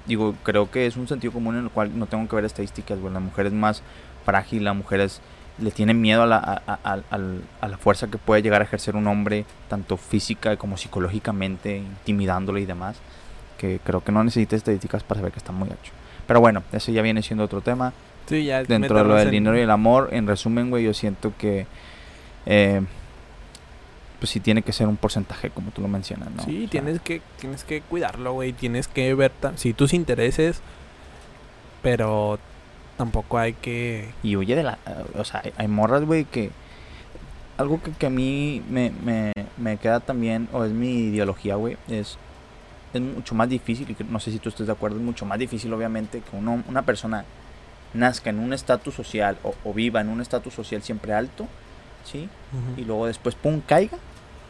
digo, 0.07 0.35
creo 0.43 0.71
que 0.71 0.87
es 0.87 0.97
un 0.97 1.09
sentido 1.09 1.33
común 1.33 1.57
en 1.57 1.65
el 1.65 1.71
cual 1.71 1.99
no 1.99 2.07
tengo 2.07 2.29
que 2.29 2.37
ver 2.37 2.45
estadísticas, 2.45 2.99
güey, 2.99 3.13
la 3.13 3.21
mujer 3.21 3.47
es 3.47 3.53
más 3.53 3.83
frágil, 4.25 4.65
la 4.65 4.75
mujer 4.75 5.01
es 5.01 5.21
le 5.59 5.71
tiene 5.71 5.95
miedo 5.95 6.23
a 6.23 6.27
la, 6.27 6.39
a, 6.41 7.67
la 7.69 7.79
fuerza 7.79 8.09
que 8.09 8.19
puede 8.19 8.43
llegar 8.43 8.61
a 8.61 8.65
ejercer 8.65 8.95
un 8.95 9.07
hombre, 9.07 9.47
tanto 9.69 9.97
física 9.97 10.57
como 10.57 10.77
psicológicamente, 10.77 11.79
intimidándole 11.79 12.61
y 12.61 12.67
demás, 12.67 12.97
que 13.57 13.81
creo 13.83 14.05
que 14.05 14.13
no 14.13 14.23
necesita 14.23 14.57
estadísticas 14.57 15.03
para 15.03 15.21
saber 15.21 15.33
que 15.33 15.39
está 15.39 15.53
muy 15.53 15.69
gacho. 15.69 15.93
Pero 16.27 16.41
bueno, 16.41 16.63
eso 16.73 16.93
ya 16.93 17.03
viene 17.03 17.23
siendo 17.23 17.45
otro 17.45 17.61
tema. 17.61 17.93
Sí, 18.27 18.45
ya 18.45 18.63
Dentro 18.65 18.99
de 18.99 19.05
lo 19.05 19.15
del 19.15 19.29
en- 19.29 19.33
dinero 19.33 19.57
y 19.59 19.61
el 19.63 19.71
amor, 19.71 20.09
en 20.13 20.27
resumen, 20.27 20.71
güey, 20.71 20.85
yo 20.85 20.93
siento 20.95 21.33
que, 21.39 21.67
eh, 22.47 22.81
pues 24.19 24.31
sí 24.31 24.41
tiene 24.41 24.63
que 24.63 24.73
ser 24.73 24.89
un 24.89 24.97
porcentaje, 24.97 25.51
como 25.51 25.71
tú 25.71 25.83
lo 25.83 25.89
mencionas, 25.89 26.31
¿no? 26.31 26.43
Sí, 26.45 26.57
O 26.57 26.61
sea, 26.61 26.69
tienes 26.71 27.01
que 27.01 27.21
tienes 27.39 27.65
que 27.65 27.83
cuidarlo, 27.83 28.33
güey. 28.33 28.53
Tienes 28.53 28.89
que 28.89 29.15
ver 29.15 29.31
sí, 29.57 29.75
tus 29.75 29.93
intereses, 29.95 30.61
pero 31.83 32.39
tampoco 32.97 33.39
hay 33.39 33.53
que... 33.53 34.09
Y 34.23 34.37
huye 34.37 34.57
de 34.57 34.63
la... 34.63 34.79
O 35.17 35.25
sea, 35.25 35.43
hay, 35.57 35.69
morras, 35.69 36.05
güey, 36.05 36.25
que... 36.25 36.51
Algo 37.59 37.81
que, 37.83 37.91
que 37.93 38.07
a 38.07 38.11
mí 38.11 38.63
me, 38.69 38.91
me, 39.05 39.33
me 39.57 39.77
queda 39.77 40.01
también, 40.01 40.49
o 40.53 40.65
es 40.65 40.73
mi 40.73 41.09
ideología, 41.09 41.57
güey, 41.57 41.77
es... 41.89 42.19
Es 42.95 43.01
mucho 43.03 43.35
más 43.35 43.49
difícil, 43.51 43.91
y 43.91 44.05
no 44.05 44.19
sé 44.21 44.31
si 44.33 44.39
tú 44.39 44.49
estés 44.49 44.67
de 44.67 44.73
acuerdo, 44.73 44.97
es 44.97 45.03
mucho 45.03 45.27
más 45.27 45.39
difícil, 45.39 45.71
obviamente, 45.75 46.21
que 46.21 46.37
uno, 46.37 46.63
una 46.69 46.83
persona 46.83 47.25
nazca 47.95 48.31
en 48.31 48.39
un 48.39 48.53
estatus 48.53 48.95
social 48.95 49.37
o, 49.43 49.55
o 49.65 49.73
viva 49.73 50.01
en 50.01 50.09
un 50.09 50.21
estatus 50.21 50.55
social 50.55 50.83
siempre 50.83 51.13
alto, 51.15 51.47
¿sí? 52.05 52.29
y 52.77 52.85
luego 52.85 53.07
después 53.07 53.35
pum 53.35 53.61
caiga 53.67 53.99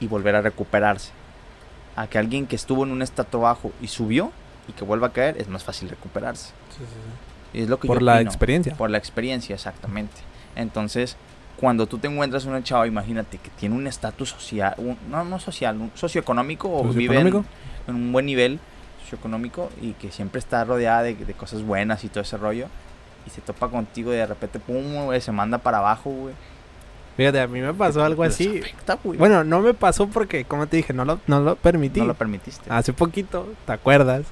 y 0.00 0.06
volver 0.08 0.34
a 0.36 0.42
recuperarse. 0.42 1.10
A 1.96 2.06
que 2.08 2.18
alguien 2.18 2.46
que 2.46 2.56
estuvo 2.56 2.84
en 2.84 2.90
un 2.92 3.00
estatus 3.02 3.40
bajo 3.40 3.72
y 3.80 3.88
subió 3.88 4.32
y 4.68 4.72
que 4.72 4.84
vuelva 4.84 5.08
a 5.08 5.12
caer 5.12 5.36
es 5.38 5.48
más 5.48 5.64
fácil 5.64 5.88
recuperarse. 5.88 6.48
Sí, 6.70 6.78
sí, 6.78 6.84
sí. 6.84 7.58
Y 7.58 7.62
es 7.62 7.68
lo 7.68 7.78
que 7.80 7.86
Por 7.86 8.00
yo 8.00 8.04
la 8.04 8.16
opino. 8.16 8.30
experiencia. 8.30 8.74
Por 8.74 8.90
la 8.90 8.98
experiencia, 8.98 9.54
exactamente. 9.54 10.16
Entonces, 10.56 11.16
cuando 11.56 11.86
tú 11.86 11.96
te 11.98 12.08
encuentras 12.08 12.44
una 12.44 12.62
chava, 12.62 12.86
imagínate 12.86 13.38
que 13.38 13.48
tiene 13.50 13.74
un 13.74 13.86
estatus 13.86 14.30
social, 14.30 14.74
un- 14.76 14.98
no, 15.10 15.24
no 15.24 15.38
social, 15.40 15.80
un 15.80 15.90
socioeconómico 15.94 16.68
o 16.68 16.82
vive 16.92 17.18
en, 17.18 17.22
¿Socioeconómico? 17.28 17.44
en 17.88 17.94
un 17.94 18.12
buen 18.12 18.26
nivel 18.26 18.58
socioeconómico 19.02 19.70
y 19.80 19.92
que 19.92 20.10
siempre 20.10 20.38
está 20.38 20.64
rodeada 20.64 21.02
de, 21.04 21.14
de 21.14 21.32
cosas 21.34 21.62
buenas 21.62 22.04
y 22.04 22.08
todo 22.08 22.20
ese 22.22 22.36
rollo. 22.36 22.66
Y 23.26 23.30
se 23.30 23.40
topa 23.40 23.68
contigo 23.68 24.12
y 24.12 24.16
de 24.16 24.26
repente, 24.26 24.58
pum, 24.58 25.04
güey, 25.04 25.20
se 25.20 25.32
manda 25.32 25.58
para 25.58 25.78
abajo, 25.78 26.10
güey. 26.10 26.34
Fíjate, 27.16 27.40
a 27.40 27.46
mí 27.46 27.60
me 27.60 27.72
pasó 27.72 28.04
algo 28.04 28.22
así. 28.22 28.58
afecta. 28.58 28.98
Bueno, 29.02 29.42
no 29.42 29.60
me 29.60 29.72
pasó 29.72 30.06
porque, 30.06 30.44
como 30.44 30.66
te 30.66 30.76
dije, 30.76 30.92
no 30.92 31.04
lo, 31.04 31.18
no 31.26 31.40
lo 31.40 31.56
permití. 31.56 32.00
no 32.00 32.06
lo 32.06 32.14
permitiste. 32.14 32.70
Hace 32.70 32.92
poquito, 32.92 33.48
¿te 33.64 33.72
acuerdas? 33.72 34.26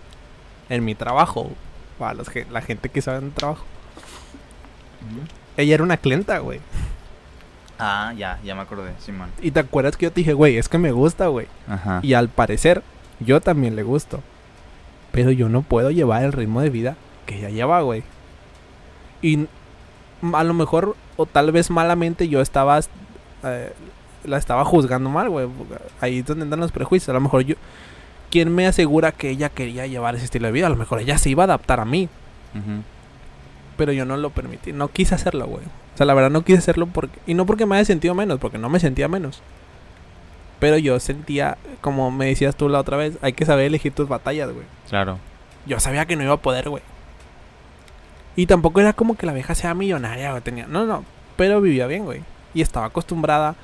En 0.68 0.84
mi 0.84 0.94
trabajo, 0.94 1.50
para 1.98 2.14
los 2.14 2.28
que, 2.28 2.46
la 2.50 2.60
gente 2.60 2.90
que 2.90 3.00
sabe 3.00 3.18
en 3.18 3.32
trabajo. 3.32 3.64
Ujú. 5.00 5.26
Ella 5.56 5.74
era 5.74 5.82
una 5.82 5.96
clienta, 5.96 6.38
güey. 6.38 6.60
Ah, 7.78 8.12
ya, 8.16 8.38
ya 8.44 8.54
me 8.54 8.62
acordé, 8.62 8.92
Simón. 8.98 9.30
Y 9.40 9.50
te 9.50 9.60
acuerdas 9.60 9.96
que 9.96 10.04
yo 10.04 10.12
te 10.12 10.20
dije, 10.20 10.34
güey, 10.34 10.58
es 10.58 10.68
que 10.68 10.78
me 10.78 10.92
gusta, 10.92 11.28
güey. 11.28 11.46
Ajá. 11.68 12.00
Y 12.02 12.14
al 12.14 12.28
parecer, 12.28 12.82
yo 13.18 13.40
también 13.40 13.76
le 13.76 13.82
gusto. 13.82 14.22
Pero 15.10 15.30
yo 15.30 15.48
no 15.48 15.62
puedo 15.62 15.90
llevar 15.90 16.22
el 16.22 16.32
ritmo 16.32 16.60
de 16.60 16.70
vida 16.70 16.96
que 17.26 17.38
ella 17.38 17.48
lleva, 17.48 17.80
güey. 17.80 18.02
Y 19.24 19.48
a 20.34 20.44
lo 20.44 20.52
mejor, 20.52 20.96
o 21.16 21.24
tal 21.24 21.50
vez 21.50 21.70
malamente, 21.70 22.28
yo 22.28 22.42
estaba. 22.42 22.78
eh, 23.42 23.72
la 24.24 24.36
estaba 24.38 24.64
juzgando 24.64 25.08
mal, 25.08 25.30
güey. 25.30 25.48
Ahí 26.00 26.18
es 26.18 26.26
donde 26.26 26.44
entran 26.44 26.60
los 26.60 26.72
prejuicios. 26.72 27.08
A 27.08 27.14
lo 27.14 27.20
mejor 27.20 27.42
yo. 27.42 27.54
¿Quién 28.30 28.54
me 28.54 28.66
asegura 28.66 29.12
que 29.12 29.30
ella 29.30 29.48
quería 29.48 29.86
llevar 29.86 30.14
ese 30.14 30.24
estilo 30.24 30.46
de 30.46 30.52
vida? 30.52 30.66
A 30.66 30.70
lo 30.70 30.76
mejor 30.76 31.00
ella 31.00 31.16
se 31.18 31.30
iba 31.30 31.44
a 31.44 31.46
adaptar 31.46 31.80
a 31.80 31.84
mí. 31.84 32.08
Pero 33.76 33.92
yo 33.92 34.04
no 34.04 34.16
lo 34.16 34.30
permití. 34.30 34.72
No 34.72 34.88
quise 34.88 35.14
hacerlo, 35.14 35.46
güey. 35.46 35.64
O 35.64 35.96
sea, 35.96 36.06
la 36.06 36.14
verdad 36.14 36.30
no 36.30 36.42
quise 36.42 36.58
hacerlo 36.58 36.86
porque... 36.86 37.18
Y 37.26 37.34
no 37.34 37.46
porque 37.46 37.66
me 37.66 37.76
haya 37.76 37.84
sentido 37.84 38.14
menos, 38.14 38.38
porque 38.40 38.58
no 38.58 38.68
me 38.68 38.80
sentía 38.80 39.08
menos. 39.08 39.40
Pero 40.58 40.78
yo 40.78 40.98
sentía, 41.00 41.58
como 41.80 42.10
me 42.10 42.26
decías 42.26 42.56
tú 42.56 42.68
la 42.68 42.80
otra 42.80 42.96
vez, 42.96 43.18
hay 43.22 43.32
que 43.34 43.44
saber 43.44 43.66
elegir 43.66 43.92
tus 43.92 44.08
batallas, 44.08 44.50
güey. 44.52 44.66
Claro. 44.88 45.18
Yo 45.66 45.78
sabía 45.80 46.06
que 46.06 46.16
no 46.16 46.24
iba 46.24 46.34
a 46.34 46.38
poder, 46.38 46.70
güey. 46.70 46.82
Y 48.36 48.46
tampoco 48.46 48.80
era 48.80 48.92
como 48.92 49.16
que 49.16 49.26
la 49.26 49.32
vieja 49.32 49.54
sea 49.54 49.74
millonaria, 49.74 50.30
güey. 50.30 50.42
Tenía... 50.42 50.66
No, 50.66 50.86
no. 50.86 51.04
Pero 51.36 51.60
vivía 51.60 51.86
bien, 51.86 52.04
güey. 52.04 52.22
Y 52.52 52.62
estaba 52.62 52.86
acostumbrada 52.86 53.54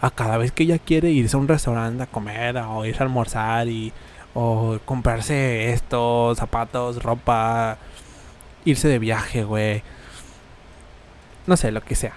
a 0.00 0.10
cada 0.10 0.36
vez 0.38 0.52
que 0.52 0.62
ella 0.62 0.78
quiere 0.78 1.10
irse 1.10 1.36
a 1.36 1.40
un 1.40 1.48
restaurante 1.48 2.02
a 2.02 2.06
comer 2.06 2.56
o 2.58 2.84
irse 2.84 3.02
a 3.02 3.06
almorzar 3.06 3.68
y... 3.68 3.92
O 4.32 4.78
comprarse 4.84 5.72
esto, 5.72 6.32
zapatos, 6.36 7.02
ropa, 7.02 7.78
irse 8.64 8.86
de 8.86 9.00
viaje, 9.00 9.42
güey. 9.42 9.82
No 11.48 11.56
sé, 11.56 11.72
lo 11.72 11.80
que 11.80 11.96
sea. 11.96 12.12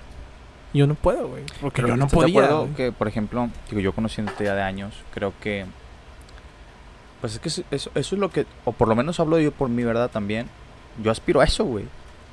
Yo 0.76 0.86
no 0.86 0.94
puedo, 0.94 1.28
güey. 1.28 1.44
Porque 1.60 1.78
Pero 1.82 1.88
yo 1.88 1.98
no 1.98 2.06
¿estás 2.06 2.20
de 2.20 2.26
podía. 2.28 2.44
acuerdo 2.46 2.70
que, 2.76 2.92
por 2.92 3.08
ejemplo, 3.08 3.50
digo, 3.68 3.82
yo 3.82 3.94
conociéndote 3.94 4.44
ya 4.44 4.54
de 4.54 4.62
años, 4.62 4.94
creo 5.12 5.34
que. 5.42 5.66
Pues 7.20 7.34
es 7.34 7.40
que 7.40 7.50
eso, 7.50 7.64
eso 7.72 7.90
es 7.96 8.12
lo 8.12 8.30
que. 8.30 8.46
O 8.64 8.74
por 8.74 8.88
lo 8.88 8.96
menos 8.96 9.20
hablo 9.20 9.40
yo 9.40 9.52
por 9.52 9.70
mi 9.70 9.84
verdad 9.84 10.12
también. 10.12 10.48
Yo 11.02 11.12
aspiro 11.12 11.42
a 11.42 11.46
eso, 11.46 11.64
güey. 11.66 11.86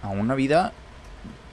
A 0.03 0.09
una 0.09 0.35
vida 0.35 0.73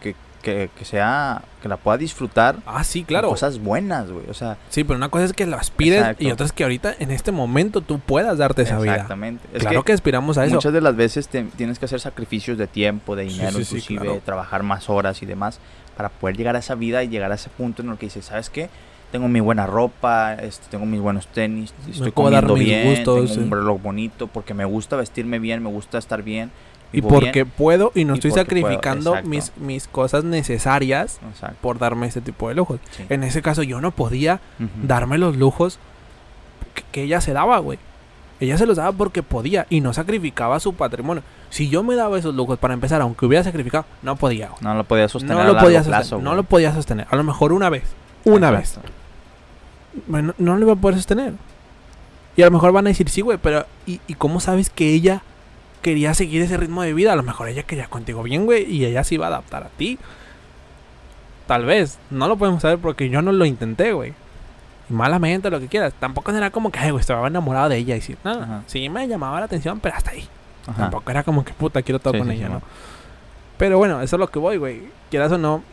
que 0.01 0.15
que, 0.41 0.69
que 0.77 0.85
sea, 0.85 1.41
que 1.61 1.67
la 1.67 1.75
pueda 1.77 1.97
disfrutar. 1.97 2.57
Ah, 2.65 2.83
sí, 2.83 3.01
con 3.01 3.07
claro. 3.07 3.29
Cosas 3.29 3.59
buenas, 3.59 4.09
güey. 4.09 4.29
O 4.29 4.33
sea, 4.33 4.57
Sí, 4.69 4.83
pero 4.85 4.95
una 4.95 5.09
cosa 5.09 5.25
es 5.25 5.33
que 5.33 5.45
lo 5.45 5.57
aspires 5.57 5.99
Exacto. 5.99 6.23
y 6.23 6.31
otra 6.31 6.45
es 6.45 6.51
que 6.53 6.63
ahorita, 6.63 6.95
en 6.99 7.11
este 7.11 7.31
momento, 7.33 7.81
tú 7.81 7.99
puedas 7.99 8.37
darte 8.37 8.61
esa 8.61 8.79
vida. 8.79 8.93
exactamente. 8.93 9.45
Claro 9.59 9.83
que, 9.83 9.91
aspiramos 9.93 10.37
a 10.37 10.45
eso. 10.45 10.55
Muchas 10.55 10.71
de 10.71 10.79
las 10.81 10.95
veces 10.95 11.27
te- 11.27 11.43
tienes 11.43 11.79
que 11.79 11.85
hacer 11.85 11.99
sacrificios 11.99 12.57
de 12.57 12.67
tiempo, 12.67 13.15
de 13.17 13.23
dinero, 13.25 13.51
sí, 13.57 13.65
sí, 13.65 13.75
inclusive 13.75 14.01
claro. 14.05 14.21
trabajar 14.23 14.63
más 14.63 14.89
horas 14.89 15.21
y 15.21 15.25
demás 15.25 15.59
para 15.97 16.09
poder 16.09 16.37
llegar 16.37 16.55
a 16.55 16.59
esa 16.59 16.75
vida 16.75 17.03
y 17.03 17.09
llegar 17.09 17.31
a 17.31 17.35
ese 17.35 17.49
punto 17.49 17.81
en 17.81 17.89
el 17.89 17.97
que 17.97 18.05
dices, 18.05 18.23
¿sabes 18.25 18.49
qué? 18.49 18.69
Tengo 19.11 19.27
mi 19.27 19.39
buena 19.39 19.65
ropa, 19.65 20.35
este, 20.35 20.67
tengo 20.69 20.85
mis 20.85 21.01
buenos 21.01 21.27
tenis, 21.27 21.73
estoy 21.89 22.11
comiendo 22.11 22.53
bien, 22.53 22.89
gustos, 22.89 23.31
tengo 23.31 23.43
un 23.43 23.49
sí. 23.49 23.55
reloj 23.55 23.81
bonito 23.81 24.27
porque 24.27 24.53
me 24.53 24.63
gusta 24.65 24.95
vestirme 24.95 25.39
bien, 25.39 25.63
me 25.63 25.69
gusta 25.69 25.97
estar 25.97 26.23
bien. 26.23 26.51
Y 26.93 27.01
porque 27.01 27.43
bien. 27.43 27.53
puedo 27.57 27.91
y 27.95 28.05
no 28.05 28.13
Y 28.13 28.17
estoy 28.17 28.31
puedo, 28.31 28.43
sacrificando 28.43 29.15
mis, 29.23 29.51
mis 29.57 29.87
cosas 29.87 30.23
necesarias 30.23 31.19
Exacto. 31.31 31.57
por 31.61 31.79
darme 31.79 32.07
ese 32.07 32.21
tipo 32.21 32.47
de 32.49 32.55
lujos. 32.55 32.79
sí. 32.91 33.03
En 33.09 33.23
ese 33.23 33.41
caso 33.41 33.61
yo 33.63 33.81
no 33.81 33.91
podía 33.91 34.39
darme 34.83 35.17
los 35.17 35.35
lujos 35.37 35.79
que, 36.73 36.83
que 36.91 37.03
ella 37.03 37.19
se 37.21 37.33
daba, 37.33 37.57
güey. 37.59 37.77
Ella 38.39 38.57
se 38.57 38.65
los 38.67 38.77
daba 38.77 38.91
porque 38.91 39.23
podía 39.23 39.65
y 39.69 39.81
no 39.81 39.93
sacrificaba 39.93 40.59
su 40.59 40.73
patrimonio. 40.75 41.23
Si 41.49 41.69
yo 41.69 41.81
me 41.83 41.95
daba 41.95 42.19
esos 42.19 42.35
lujos 42.35 42.59
para 42.59 42.73
empezar, 42.75 43.01
aunque 43.01 43.25
hubiera 43.25 43.43
sacrificado, 43.43 43.85
no 44.03 44.15
podía. 44.15 44.49
güey. 44.49 44.59
No 44.61 44.75
lo 44.75 44.83
podía 44.83 45.09
sostener 45.09 45.37
No 45.37 45.43
lo 45.43 45.57
podía 45.59 45.81
plazo. 45.83 46.01
sostener. 46.03 46.23
No 46.23 46.35
lo 46.35 46.43
podía 46.43 46.73
sostener. 46.73 47.07
A 47.09 47.15
lo 47.15 47.23
mejor 47.23 47.51
una 47.51 47.69
vez. 47.69 47.83
Una 48.25 48.51
vez. 48.51 48.79
Bueno, 50.05 50.33
no 50.37 50.55
lo 50.55 50.61
iba 50.65 50.73
a 50.73 50.75
poder 50.75 50.97
sostener. 50.97 51.33
Y 52.35 52.43
a 52.43 52.45
lo 52.45 52.51
mejor 52.51 52.71
van 52.71 52.85
a 52.85 52.89
decir, 52.89 53.09
sí, 53.09 53.21
güey, 53.21 53.39
pero 53.41 53.65
¿y, 53.87 53.99
¿y 54.07 54.13
cómo 54.13 54.39
sabes 54.39 54.69
que 54.69 54.93
ella 54.93 55.23
quería 55.81 56.13
seguir 56.13 56.41
ese 56.41 56.57
ritmo 56.57 56.81
de 56.83 56.93
vida? 56.93 57.13
A 57.13 57.15
lo 57.15 57.23
mejor 57.23 57.47
ella 57.49 57.63
quería 57.63 57.87
contigo 57.87 58.23
bien, 58.23 58.45
güey, 58.45 58.63
y 58.71 58.85
ella 58.85 59.03
se 59.03 59.15
iba 59.15 59.25
a 59.25 59.29
adaptar 59.29 59.63
a 59.63 59.69
ti. 59.69 59.97
Tal 61.47 61.65
vez. 61.65 61.97
No 62.09 62.27
lo 62.27 62.37
podemos 62.37 62.61
saber 62.61 62.77
porque 62.79 63.09
yo 63.09 63.21
no 63.21 63.31
lo 63.31 63.45
intenté, 63.45 63.93
güey. 63.93 64.13
Y 64.89 64.93
malamente, 64.93 65.49
lo 65.49 65.59
que 65.59 65.67
quieras. 65.67 65.93
Tampoco 65.99 66.31
era 66.31 66.49
como 66.51 66.71
que, 66.71 66.79
ay, 66.79 66.91
güey, 66.91 67.01
estaba 67.01 67.27
enamorado 67.27 67.69
de 67.69 67.77
ella. 67.77 67.95
Y 67.95 68.01
sí, 68.01 68.15
no, 68.23 68.31
Ajá. 68.31 68.63
sí 68.67 68.89
me 68.89 69.07
llamaba 69.07 69.39
la 69.39 69.45
atención, 69.45 69.79
pero 69.79 69.95
hasta 69.95 70.11
ahí. 70.11 70.27
Ajá. 70.67 70.81
Tampoco 70.83 71.09
era 71.11 71.23
como 71.23 71.45
que 71.45 71.53
puta, 71.53 71.81
quiero 71.81 71.99
todo 71.99 72.13
Sí, 72.13 72.19
con 72.19 72.27
sí, 72.29 72.33
ella, 72.35 72.47
sí, 72.47 72.53
¿no? 72.53 72.59
no. 72.59 72.65
Pero 73.57 73.77
bueno, 73.77 74.01
eso 74.01 74.15
es 74.17 74.19
lo 74.19 74.27
que 74.27 74.39
voy, 74.39 74.57
güey. 74.57 74.83
Quieras 75.09 75.31
o 75.31 75.37
no, 75.37 75.63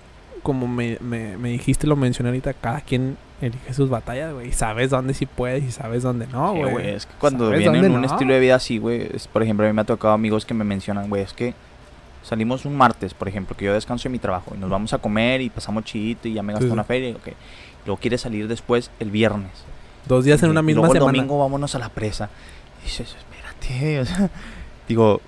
como 0.44 0.68
me, 0.68 0.98
me, 1.00 1.36
me 1.36 1.48
dijiste, 1.48 1.88
lo 1.88 1.96
mencioné 1.96 2.28
ahorita, 2.28 2.52
cada 2.54 2.80
quien 2.82 3.16
elige 3.40 3.74
sus 3.74 3.90
batallas, 3.90 4.32
güey. 4.32 4.50
Y 4.50 4.52
sabes 4.52 4.90
dónde 4.90 5.12
sí 5.14 5.26
puedes 5.26 5.64
y 5.64 5.72
sabes 5.72 6.04
dónde 6.04 6.28
no, 6.28 6.52
Sí, 6.52 6.60
güey. 6.60 6.72
güey, 6.72 6.88
es 6.90 7.06
que 7.06 7.14
cuando 7.18 7.46
¿Sabes 7.46 7.58
vienen 7.60 7.92
un 7.92 8.02
no? 8.02 8.06
estilo 8.06 8.32
de 8.34 8.38
vida 8.40 8.54
así, 8.54 8.78
güey, 8.78 9.08
por 9.32 9.42
ejemplo, 9.42 9.66
a 9.66 9.68
mí 9.68 9.74
me 9.74 9.80
ha 9.82 9.84
tocado 9.84 10.14
amigos 10.14 10.46
que 10.46 10.54
me 10.54 10.62
mencionan, 10.62 11.08
güey, 11.08 11.22
es 11.24 11.32
que 11.32 11.54
salimos 12.22 12.64
un 12.64 12.76
martes, 12.76 13.12
por 13.14 13.26
ejemplo, 13.28 13.56
que 13.56 13.64
yo 13.64 13.74
descanso 13.74 14.06
en 14.08 14.12
mi 14.12 14.18
trabajo 14.20 14.52
y 14.54 14.58
nos 14.58 14.70
vamos 14.70 14.92
a 14.92 14.98
comer 14.98 15.40
y 15.40 15.50
pasamos 15.50 15.84
chidito 15.84 16.28
y 16.28 16.34
ya 16.34 16.42
me 16.42 16.52
gasto 16.52 16.64
Sí, 16.66 16.68
sí. 16.68 16.72
una 16.72 16.84
feria, 16.84 17.10
ok. 17.16 17.28
Luego 17.86 18.00
quieres 18.00 18.20
salir 18.20 18.46
después 18.48 18.90
el 19.00 19.10
viernes. 19.10 19.50
Dos 20.06 20.24
días 20.24 20.42
en 20.42 20.50
una 20.50 20.62
misma 20.62 20.82
luego 20.82 20.94
semana. 20.94 21.10
el 21.10 21.16
domingo 21.16 21.38
vámonos 21.40 21.74
a 21.74 21.78
la 21.78 21.88
presa. 21.88 22.30
Y 22.80 22.84
dices, 22.84 23.14
espérate, 23.18 24.00
o 24.00 24.04
sea, 24.06 24.30
digo, 24.88 25.20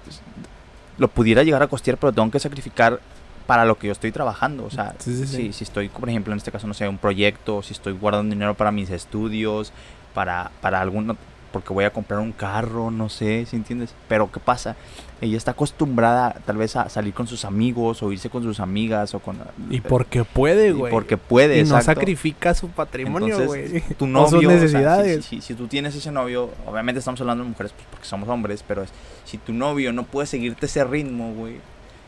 lo 0.98 1.08
pudiera 1.08 1.42
llegar 1.42 1.62
a 1.62 1.66
costear, 1.66 1.98
pero 1.98 2.12
tengo 2.12 2.30
que 2.30 2.38
sacrificar 2.40 3.00
para 3.46 3.64
lo 3.64 3.78
que 3.78 3.86
yo 3.88 3.92
estoy 3.92 4.12
trabajando. 4.12 4.64
O 4.64 4.70
sea, 4.70 4.94
Sí, 4.98 5.16
sí, 5.16 5.26
sí. 5.26 5.36
si, 5.36 5.52
si 5.52 5.64
estoy, 5.64 5.88
por 5.88 6.08
ejemplo, 6.08 6.32
en 6.32 6.38
este 6.38 6.50
caso, 6.52 6.66
no 6.66 6.74
sé, 6.74 6.88
un 6.88 6.98
proyecto, 6.98 7.62
si 7.62 7.72
estoy 7.72 7.92
guardando 7.92 8.32
dinero 8.34 8.54
para 8.54 8.72
mis 8.72 8.90
estudios, 8.90 9.72
para, 10.14 10.50
para 10.60 10.80
algún, 10.80 11.16
porque 11.52 11.72
voy 11.72 11.84
a 11.84 11.90
comprar 11.92 12.20
un 12.20 12.32
carro, 12.32 12.90
no 12.90 13.08
sé, 13.08 13.46
si 13.46 13.56
entiendes? 13.56 13.94
Pero 14.08 14.30
¿qué 14.32 14.40
pasa? 14.40 14.76
Ella 15.20 15.36
está 15.38 15.52
acostumbrada 15.52 16.36
tal 16.44 16.58
vez 16.58 16.76
a 16.76 16.88
salir 16.90 17.14
con 17.14 17.26
sus 17.26 17.44
amigos 17.46 18.02
o 18.02 18.12
irse 18.12 18.28
con 18.28 18.42
sus 18.42 18.60
amigas 18.60 19.14
o 19.14 19.20
con... 19.20 19.38
Y 19.70 19.80
porque 19.80 20.24
puede, 20.24 20.68
y 20.68 20.72
güey. 20.72 20.90
porque 20.92 21.16
puede, 21.16 21.54
Y 21.60 21.62
no 21.62 21.76
exacto. 21.78 22.00
sacrifica 22.00 22.52
su 22.52 22.68
patrimonio, 22.68 23.46
güey. 23.46 23.80
tu 23.96 24.04
O 24.06 24.08
novio, 24.08 24.28
sus 24.28 24.34
o 24.36 24.40
sea, 24.40 24.48
si- 24.50 24.52
necesidades. 24.74 25.24
si, 25.24 25.40
si 25.40 25.54
tú 25.54 25.68
tienes 25.68 25.94
ese 25.94 26.10
novio, 26.12 26.50
obviamente 26.66 26.98
estamos 26.98 27.18
hablando 27.22 27.44
de 27.44 27.50
mujeres 27.50 27.72
pues, 27.72 27.86
porque 27.90 28.06
somos 28.06 28.28
hombres, 28.28 28.62
pero 28.66 28.84
si 29.24 29.38
tu 29.38 29.54
novio 29.54 29.92
no 29.94 30.02
puede 30.02 30.26
seguirte 30.26 30.66
ese 30.66 30.84
ritmo, 30.84 31.32
güey, 31.32 31.56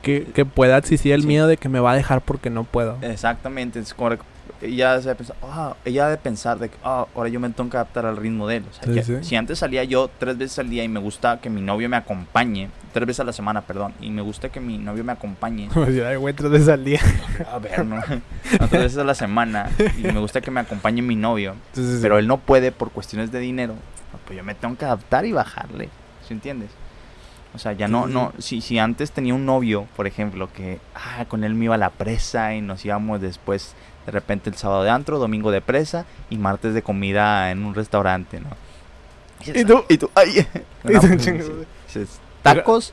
Que, 0.03 0.25
que 0.25 0.45
pueda 0.45 0.77
existir 0.79 1.13
el 1.13 1.23
Sí. 1.23 1.27
miedo 1.27 1.47
de 1.47 1.57
que 1.57 1.69
me 1.69 1.81
va 1.81 1.93
a 1.93 1.97
dejar 1.97 2.21
porque 2.21 2.51
no 2.51 2.65
puedo. 2.65 2.97
exactamente, 3.03 3.79
es 3.81 3.95
como 3.95 4.17
ella 4.61 5.01
se 5.01 5.11
ha 5.11 5.15
pensado, 5.15 5.39
ah, 5.45 5.77
ella 5.85 6.07
ha 6.07 6.11
de 6.11 6.17
pensar 6.17 6.59
de 6.59 6.69
que, 6.69 6.77
ah, 6.83 7.07
ahora 7.15 7.29
yo 7.29 7.39
me 7.39 7.49
tengo 7.51 7.71
que 7.71 7.77
adaptar 7.77 8.07
al 8.07 8.17
ritmo 8.17 8.49
de 8.49 8.57
él. 8.57 8.65
O 8.69 8.75
sea, 8.75 8.85
Sí, 8.85 8.95
que 8.95 9.03
sí. 9.05 9.15
si 9.23 9.37
antes 9.37 9.59
salía 9.61 9.85
yo 9.85 10.11
tres 10.19 10.37
veces 10.37 10.59
al 10.59 10.69
día 10.69 10.83
y 10.83 10.89
me 10.89 10.99
gusta 10.99 11.41
que 11.41 11.49
mi 11.49 11.61
novio 11.61 11.89
me 11.89 11.97
acompañe, 11.97 12.69
tres 12.93 13.07
veces 13.07 13.21
a 13.21 13.25
la 13.25 13.33
semana, 13.33 13.61
perdón, 13.61 13.93
y 14.01 14.11
me 14.11 14.21
gusta 14.23 14.49
que 14.49 14.59
mi 14.59 14.77
novio 14.79 15.05
me 15.05 15.13
acompañe, 15.13 15.69
ay, 16.09 16.17
güey, 16.17 16.35
tres 16.35 16.51
veces 16.51 16.69
al 16.71 16.85
día. 16.85 17.01
a 17.53 17.59
ver, 17.61 17.85
¿no? 17.87 17.97
No, 17.97 18.69
tres 18.69 18.83
veces 18.83 18.99
a 18.99 19.05
la 19.05 19.15
semana, 19.15 19.71
y 19.97 20.03
me 20.03 20.19
gusta 20.19 20.41
que 20.41 20.51
me 20.51 20.59
acompañe 20.61 21.03
mi 21.03 21.15
novio, 21.15 21.55
sí. 21.73 21.99
pero 22.03 22.19
él 22.19 22.27
no 22.27 22.39
puede 22.39 22.73
por 22.73 22.91
cuestiones 22.91 23.31
de 23.31 23.39
dinero, 23.39 23.75
no, 24.13 24.19
pues 24.27 24.37
yo 24.39 24.43
me 24.45 24.55
tengo 24.57 24.77
que 24.77 24.85
adaptar 24.87 25.25
y 25.25 25.31
bajarle, 25.33 25.89
¿sí 26.27 26.35
entiendes? 26.35 26.71
O 27.55 27.59
sea, 27.59 27.73
ya 27.73 27.89
no, 27.89 28.07
no, 28.07 28.33
si, 28.39 28.61
si 28.61 28.79
antes 28.79 29.11
tenía 29.11 29.35
un 29.35 29.47
novio, 29.47 29.87
por 29.97 30.07
ejemplo, 30.07 30.53
que 30.53 30.79
ah, 30.95 31.25
con 31.29 31.45
él 31.45 31.55
me 31.55 31.65
iba 31.65 31.75
a 31.75 31.79
la 31.79 31.91
presa 31.91 32.55
y 32.55 32.61
nos 32.61 32.85
íbamos 32.85 33.21
después 33.21 33.75
de 34.07 34.13
repente 34.13 34.51
el 34.51 34.57
sábado 34.57 34.85
de 34.85 34.91
antro, 34.91 35.19
domingo 35.19 35.51
de 35.51 35.61
presa 35.61 36.05
y 36.31 36.37
martes 36.37 36.75
de 36.75 36.83
comida 36.83 37.51
en 37.51 37.65
un 37.65 37.75
restaurante, 37.75 38.41
¿no? 38.41 38.49
¿Y 39.45 39.65
tú? 39.65 39.85
Y 39.89 39.99
tú, 39.99 40.11
ay, 40.15 40.47
Y 40.89 40.93
no, 40.93 41.01
tú, 41.01 41.09
pues, 41.93 42.21
tacos, 42.43 42.93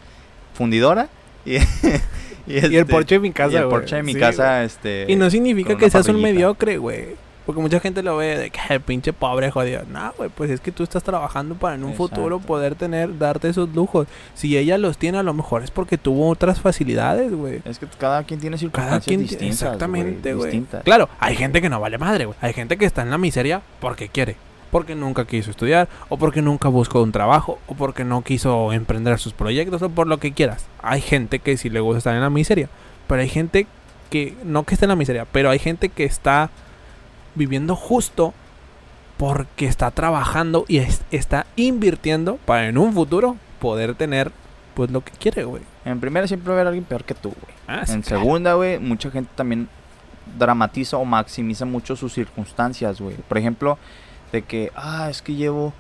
fundidora 0.53 1.09
y, 1.45 1.57
y, 1.57 1.61
Y 2.47 2.57
el 2.57 2.75
este, 2.75 2.85
porche 2.85 3.15
de 3.15 3.19
mi 3.19 3.27
y 3.29 3.31
casa, 3.31 3.57
el 3.59 3.65
güey. 3.65 3.69
porche 3.79 3.95
de 3.97 4.03
mi 4.03 4.13
Sí, 4.13 4.19
casa, 4.19 4.63
este... 4.63 5.05
Y 5.07 5.15
no 5.15 5.29
significa 5.29 5.75
que 5.77 5.89
seas 5.89 6.07
un 6.07 6.21
mediocre, 6.21 6.77
güey. 6.77 7.15
Porque 7.45 7.61
mucha 7.61 7.79
gente 7.79 8.01
lo 8.01 8.17
ve 8.17 8.37
de 8.37 8.49
que 8.49 8.59
"Ay, 8.69 8.79
pinche 8.79 9.13
pobre 9.13 9.51
jodido. 9.51 9.83
No, 9.91 10.11
güey, 10.17 10.29
pues 10.29 10.49
es 10.49 10.59
que 10.61 10.71
tú 10.71 10.83
estás 10.83 11.03
trabajando 11.03 11.55
para 11.55 11.75
en 11.75 11.83
un 11.83 11.93
futuro 11.93 12.39
poder 12.39 12.73
tener, 12.75 13.17
darte 13.19 13.49
esos 13.49 13.69
lujos. 13.69 14.07
Si 14.33 14.57
ella 14.57 14.77
los 14.77 14.97
tiene, 14.97 15.19
a 15.19 15.23
lo 15.23 15.33
mejor 15.33 15.63
es 15.63 15.69
porque 15.71 15.97
tuvo 15.97 16.27
otras 16.29 16.59
facilidades, 16.59 17.31
güey. 17.33 17.61
Es 17.65 17.77
que 17.79 17.85
cada 17.99 18.23
quien 18.23 18.39
tiene 18.39 18.55
Cada 18.55 18.59
circunstancias 18.59 19.05
quien 19.05 19.19
tiene- 19.19 19.29
distintas, 19.29 19.61
exactamente, 19.61 20.33
güey. 20.33 20.65
Claro, 20.83 21.07
hay 21.19 21.35
gente 21.35 21.61
que 21.61 21.69
no 21.69 21.79
vale 21.79 21.97
madre, 21.97 22.25
güey. 22.25 22.37
Hay 22.41 22.53
gente 22.53 22.77
que 22.77 22.85
está 22.85 23.03
en 23.03 23.11
la 23.11 23.17
miseria 23.17 23.61
porque 23.79 24.09
quiere. 24.09 24.35
Porque 24.71 24.95
nunca 24.95 25.25
quiso 25.25 25.51
estudiar, 25.51 25.87
o 26.09 26.17
porque 26.17 26.41
nunca 26.41 26.67
buscó 26.67 27.01
un 27.01 27.11
trabajo, 27.13 27.59
o 27.67 27.75
porque 27.75 28.03
no 28.03 28.23
quiso 28.23 28.73
emprender 28.73 29.19
sus 29.19 29.31
proyectos, 29.31 29.81
o 29.83 29.89
por 29.89 30.07
lo 30.07 30.17
que 30.17 30.33
quieras. 30.33 30.65
Hay 30.81 30.99
gente 30.99 31.39
que 31.39 31.55
sí 31.55 31.69
le 31.69 31.79
gusta 31.79 31.99
estar 31.99 32.15
en 32.15 32.21
la 32.21 32.29
miseria. 32.29 32.67
Pero 33.07 33.21
hay 33.21 33.29
gente 33.29 33.67
que, 34.09 34.35
no 34.43 34.63
que 34.63 34.73
esté 34.73 34.85
en 34.85 34.89
la 34.89 34.95
miseria, 34.97 35.25
pero 35.31 35.49
hay 35.49 35.59
gente 35.59 35.89
que 35.89 36.03
está 36.03 36.49
viviendo 37.35 37.75
justo 37.75 38.33
porque 39.17 39.65
está 39.67 39.91
trabajando 39.91 40.65
y 40.67 40.77
es- 40.77 41.01
está 41.11 41.45
invirtiendo 41.55 42.37
para 42.45 42.67
en 42.67 42.77
un 42.77 42.93
futuro 42.93 43.37
poder 43.59 43.95
tener 43.95 44.31
pues 44.73 44.91
lo 44.91 45.01
que 45.01 45.11
quiere, 45.13 45.45
güey. 45.45 45.63
En 45.85 46.01
primera 46.01 46.27
siempre 46.27 46.49
va 46.49 46.55
a 46.55 46.57
haber 46.57 46.67
alguien 46.67 46.83
peor 46.83 47.05
que 47.05 47.13
tú, 47.13 47.29
güey. 47.29 47.55
Ah, 47.67 47.85
sí, 47.85 47.93
En 47.93 48.01
claro. 48.01 48.21
segunda, 48.23 48.53
güey, 48.55 48.77
mucha 48.79 49.09
gente 49.09 49.29
también 49.35 49.69
dramatiza 50.37 50.97
o 50.97 51.05
maximiza 51.05 51.63
mucho 51.65 51.95
sus 51.95 52.13
circunstancias, 52.13 52.99
güey. 52.99 53.15
Por 53.15 53.37
ejemplo, 53.37 53.77
de 54.33 54.41
que, 54.41 54.71
ah, 54.75 55.07
es 55.09 55.21
que 55.21 55.33
llevo 55.35 55.71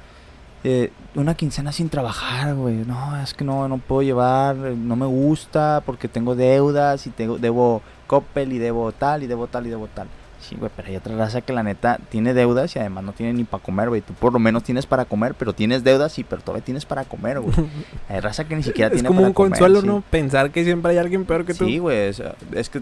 eh, 0.63 0.91
una 1.13 1.35
quincena 1.35 1.71
sin 1.73 1.89
trabajar, 1.89 2.55
güey. 2.55 2.75
No, 2.87 3.21
es 3.21 3.33
que 3.33 3.43
no, 3.43 3.67
no 3.67 3.77
puedo 3.79 4.01
llevar, 4.01 4.55
no 4.55 4.95
me 4.95 5.05
gusta 5.05 5.83
porque 5.85 6.07
tengo 6.07 6.33
deudas 6.35 7.05
y 7.05 7.09
tengo, 7.11 7.37
debo 7.37 7.81
Coppel 8.07 8.53
y 8.53 8.57
debo 8.59 8.91
tal 8.93 9.23
y 9.23 9.27
debo 9.27 9.45
tal 9.47 9.67
y 9.67 9.69
debo 9.69 9.87
tal. 9.87 10.07
Sí, 10.47 10.55
güey, 10.55 10.69
pero 10.75 10.87
hay 10.89 10.95
otra 10.95 11.15
raza 11.17 11.41
que 11.41 11.53
la 11.53 11.63
neta 11.63 11.99
tiene 12.09 12.33
deudas 12.35 12.75
y 12.75 12.79
además 12.79 13.03
no 13.03 13.13
tiene 13.13 13.33
ni 13.33 13.43
para 13.45 13.63
comer, 13.63 13.89
güey. 13.89 14.01
Tú 14.01 14.13
por 14.13 14.31
lo 14.31 14.37
menos 14.39 14.63
tienes 14.63 14.85
para 14.85 15.05
comer, 15.05 15.33
pero 15.33 15.53
tienes 15.53 15.83
deudas 15.83 16.19
y 16.19 16.23
pero 16.23 16.41
todavía 16.41 16.63
tienes 16.63 16.85
para 16.85 17.03
comer, 17.05 17.39
güey. 17.39 17.55
Hay 18.09 18.19
raza 18.19 18.43
que 18.45 18.55
ni 18.55 18.61
siquiera 18.61 18.87
es 18.87 18.93
tiene 18.93 19.07
como 19.07 19.21
para 19.21 19.27
un 19.29 19.33
comer, 19.33 19.51
consuelo, 19.51 19.81
sí. 19.81 19.87
¿no? 19.87 20.03
Pensar 20.09 20.51
que 20.51 20.63
siempre 20.63 20.91
hay 20.91 20.97
alguien 20.99 21.25
peor 21.25 21.45
que 21.45 21.53
tú. 21.55 21.65
Sí, 21.65 21.79
güey, 21.79 21.97
es, 22.09 22.21
es 22.53 22.69
que 22.69 22.81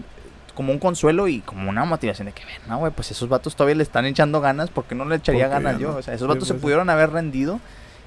como 0.54 0.72
un 0.72 0.78
consuelo 0.78 1.26
y 1.26 1.40
como 1.40 1.68
una 1.70 1.84
motivación 1.84 2.26
de 2.26 2.32
que, 2.32 2.44
ven, 2.44 2.60
no, 2.68 2.78
güey, 2.78 2.92
pues 2.92 3.10
esos 3.10 3.28
vatos 3.28 3.56
todavía 3.56 3.74
le 3.76 3.82
están 3.82 4.04
echando 4.04 4.40
ganas, 4.40 4.70
¿por 4.70 4.84
qué 4.84 4.94
no 4.94 5.04
le 5.04 5.16
echaría 5.16 5.48
¿Por 5.48 5.58
qué 5.58 5.64
ganas 5.64 5.74
no? 5.74 5.80
yo? 5.80 5.96
O 5.96 6.02
sea, 6.02 6.14
esos 6.14 6.26
Sí, 6.26 6.28
vatos 6.28 6.46
se 6.46 6.54
pues, 6.54 6.60
sí. 6.60 6.62
pudieron 6.62 6.90
haber 6.90 7.10
rendido 7.10 7.58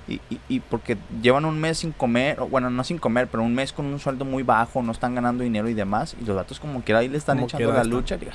y, 0.08 0.22
y, 0.30 0.40
y 0.48 0.60
porque 0.62 0.98
llevan 1.22 1.44
un 1.44 1.60
mes 1.60 1.80
sin 1.80 1.92
comer, 1.92 2.40
o 2.40 2.48
bueno, 2.48 2.70
no 2.70 2.84
sin 2.86 3.00
comer, 3.00 3.28
pero 3.28 3.44
un 3.44 3.54
mes 3.54 3.74
con 3.74 3.86
un 3.88 4.00
sueldo 4.00 4.24
muy 4.24 4.44
bajo, 4.44 4.82
no 4.82 4.94
están 4.94 5.16
ganando 5.16 5.44
dinero 5.44 5.68
y 5.68 5.74
demás, 5.74 6.16
y 6.22 6.26
los 6.26 6.36
vatos 6.38 6.60
como 6.62 6.82
quiera 6.84 7.00
ahí 7.00 7.10
le 7.10 7.18
están 7.18 7.38
Como 7.38 7.48
echando 7.48 7.74
la 7.74 7.84
lucha. 7.84 8.16
Digo, 8.16 8.32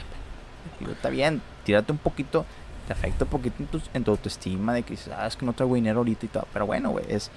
digo, 0.82 0.92
está 0.92 1.08
bien, 1.08 1.42
tírate 1.64 1.92
un 1.92 1.98
poquito, 1.98 2.44
te 2.86 2.92
afecta 2.92 3.24
un 3.24 3.30
poquito 3.30 3.56
en 3.60 3.66
tu, 3.66 3.80
en 3.94 4.04
tu 4.04 4.10
autoestima 4.10 4.74
de 4.74 4.82
que 4.82 4.90
dices, 4.90 5.12
ah, 5.16 5.26
es 5.26 5.36
que 5.36 5.46
no 5.46 5.52
traigo 5.52 5.74
dinero 5.74 5.98
ahorita 5.98 6.26
y 6.26 6.28
todo, 6.28 6.46
pero 6.52 6.66
bueno, 6.66 6.90
güey, 6.90 7.04
es 7.08 7.30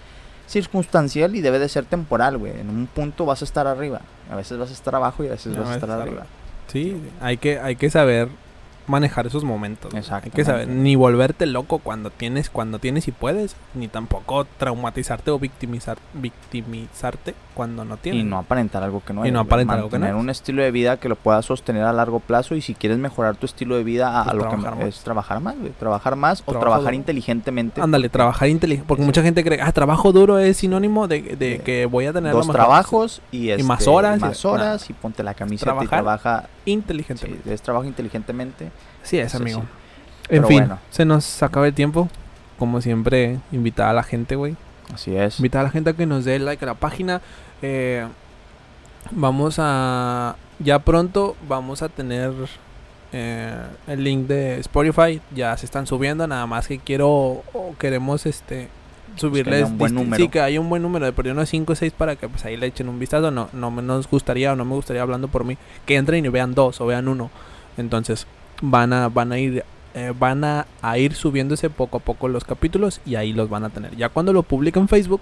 circunstancial 0.47 1.35
y 1.35 1.41
debe 1.41 1.59
de 1.59 1.69
ser 1.69 1.85
temporal, 1.85 2.37
güey. 2.37 2.59
En 2.59 2.69
un 2.69 2.87
punto 2.87 3.25
vas 3.25 3.41
a 3.41 3.45
estar 3.45 3.67
arriba, 3.67 4.01
a 4.29 4.35
veces 4.35 4.57
vas 4.57 4.69
a 4.69 4.73
estar 4.73 4.95
abajo 4.95 5.23
y 5.23 5.27
a 5.27 5.31
veces 5.31 5.55
No, 5.55 5.61
vas 5.61 5.71
a 5.71 5.73
estar 5.75 5.89
vas 5.89 5.97
a 5.97 6.01
estar 6.01 6.07
arriba. 6.07 6.27
Sí, 6.67 7.01
hay 7.21 7.37
que, 7.37 7.59
hay 7.59 7.75
que 7.75 7.89
saber 7.89 8.29
manejar 8.87 9.27
esos 9.27 9.43
momentos. 9.43 9.91
güey. 9.91 10.03
Hay 10.09 10.31
que 10.31 10.45
saber 10.45 10.67
ni 10.67 10.95
volverte 10.95 11.45
loco 11.45 11.79
cuando 11.79 12.09
tienes 12.09 12.49
cuando 12.49 12.79
tienes 12.79 13.07
y 13.07 13.11
puedes, 13.11 13.55
ni 13.73 13.87
tampoco 13.87 14.45
traumatizarte 14.57 15.31
o 15.31 15.39
victimizar 15.39 15.97
victimizarte 16.13 17.35
cuando 17.53 17.85
no 17.85 17.97
tienes. 17.97 18.21
Y 18.21 18.23
no 18.25 18.37
aparentar 18.37 18.83
algo 18.83 19.01
que 19.03 19.13
no 19.13 19.21
Y 19.21 19.23
eres, 19.29 19.33
no 19.33 19.39
aparentar 19.41 19.77
algo 19.77 19.89
que 19.89 19.99
no 19.99 20.05
eres. 20.05 20.19
un 20.19 20.29
estilo 20.29 20.61
de 20.61 20.71
vida 20.71 20.97
que 20.97 21.09
lo 21.09 21.15
puedas 21.15 21.45
sostener 21.45 21.83
a 21.83 21.93
largo 21.93 22.19
plazo 22.19 22.55
y 22.55 22.61
si 22.61 22.75
quieres 22.75 22.97
mejorar 22.99 23.35
tu 23.35 23.45
estilo 23.45 23.75
de 23.75 23.83
vida 23.83 24.09
a, 24.09 24.23
a 24.23 24.33
lo 24.33 24.49
que 24.49 24.57
más. 24.57 24.79
es 24.81 24.99
trabajar 25.01 25.39
más, 25.41 25.57
güey. 25.57 25.71
Trabajar 25.71 26.15
más 26.15 26.43
o 26.45 26.51
trabajar 26.51 26.81
duro. 26.83 26.93
inteligentemente. 26.95 27.81
Ándale, 27.81 28.09
trabajar 28.09 28.49
inteligente. 28.49 28.87
Porque 28.87 29.03
Sí. 29.03 29.07
mucha 29.07 29.21
gente 29.23 29.43
cree, 29.43 29.61
ah, 29.61 29.71
trabajo 29.71 30.11
duro 30.11 30.37
es 30.39 30.57
sinónimo 30.57 31.07
de, 31.07 31.21
de 31.35 31.55
Eh, 31.55 31.61
que 31.61 31.85
voy 31.85 32.05
a 32.05 32.13
tener 32.13 32.31
Dos 32.33 32.47
lo 32.47 32.53
mejor". 32.53 32.65
trabajos 32.67 33.21
y, 33.31 33.49
este, 33.49 33.63
más 33.63 33.87
horas 33.87 34.17
y- 34.19 34.21
más 34.21 34.45
horas 34.45 34.89
y 34.89 34.93
ponte 34.93 35.23
la 35.23 35.33
camiseta 35.33 35.75
y 35.81 35.87
trabaja. 35.87 36.47
Inteligente. 36.65 37.27
Sí, 37.27 37.49
es 37.49 37.61
trabajo 37.61 37.85
inteligentemente. 37.85 38.71
Sí, 39.03 39.17
es, 39.19 39.35
amigo. 39.35 39.61
sí. 39.61 39.67
En 40.29 40.37
Pero 40.41 40.47
fin, 40.47 40.57
bueno. 40.59 40.79
se 40.89 41.05
nos 41.05 41.43
acaba 41.43 41.67
el 41.67 41.73
tiempo. 41.73 42.09
Como 42.57 42.81
siempre, 42.81 43.39
invitar 43.51 43.89
a 43.89 43.93
la 43.93 44.03
gente, 44.03 44.35
güey. 44.35 44.55
Así 44.93 45.15
es. 45.15 45.39
Invitar 45.39 45.61
a 45.61 45.63
la 45.65 45.69
gente 45.69 45.89
a 45.91 45.93
que 45.93 46.05
nos 46.05 46.25
dé 46.25 46.39
like 46.39 46.63
a 46.63 46.67
la 46.67 46.73
página. 46.73 47.21
Eh, 47.61 48.05
vamos 49.11 49.55
a. 49.59 50.35
Ya 50.59 50.79
pronto 50.79 51.35
vamos 51.49 51.81
a 51.81 51.89
tener 51.89 52.31
eh, 53.11 53.55
el 53.87 54.03
link 54.03 54.27
de 54.27 54.59
Spotify. 54.59 55.21
Ya 55.35 55.55
se 55.57 55.65
están 55.65 55.85
subiendo. 55.85 56.25
Nada 56.27 56.47
más 56.47 56.67
que 56.67 56.79
quiero. 56.79 57.09
o 57.09 57.75
queremos 57.77 58.25
este. 58.25 58.69
Subirles. 59.15 59.65
un 59.65 59.77
buen 59.77 59.93
número. 59.93 60.21
Sí, 60.23 60.29
que 60.29 60.39
haya 60.41 60.59
un 60.59 60.69
buen 60.69 60.81
número. 60.81 61.05
De 61.05 61.13
perdido 61.13 61.33
unos 61.33 61.49
5 61.49 61.73
o 61.73 61.75
6 61.75 61.93
para 61.93 62.15
que 62.15 62.27
pues 62.29 62.43
ahí 62.45 62.57
le 62.57 62.67
echen 62.67 62.89
un 62.89 62.99
vistazo. 62.99 63.31
No, 63.31 63.49
no 63.53 63.71
me- 63.71 63.81
nos 63.81 64.09
gustaría 64.09 64.53
o 64.53 64.55
no 64.55 64.65
me 64.65 64.75
gustaría 64.75 65.01
hablando 65.01 65.27
por 65.27 65.43
mí. 65.45 65.57
Que 65.85 65.95
entren 65.95 66.25
y 66.25 66.29
vean 66.29 66.53
dos 66.53 66.81
o 66.81 66.85
vean 66.85 67.07
uno. 67.07 67.29
Entonces 67.77 68.27
van 68.61 68.93
a, 68.93 69.09
van 69.09 69.31
a 69.31 69.39
ir. 69.39 69.63
eh, 69.93 70.13
van 70.17 70.43
a, 70.43 70.65
a 70.81 70.97
ir 70.97 71.13
subiéndose 71.13 71.69
poco 71.69 71.97
a 71.97 71.99
poco 72.01 72.27
los 72.27 72.43
capítulos 72.43 72.99
y 73.05 73.15
ahí 73.15 73.31
los 73.33 73.49
van 73.49 73.63
a 73.63 73.69
tener. 73.69 73.95
Ya 73.95 74.09
cuando 74.09 74.33
lo 74.33 74.43
publiquen 74.43 74.83
en 74.83 74.87
Facebook, 74.89 75.21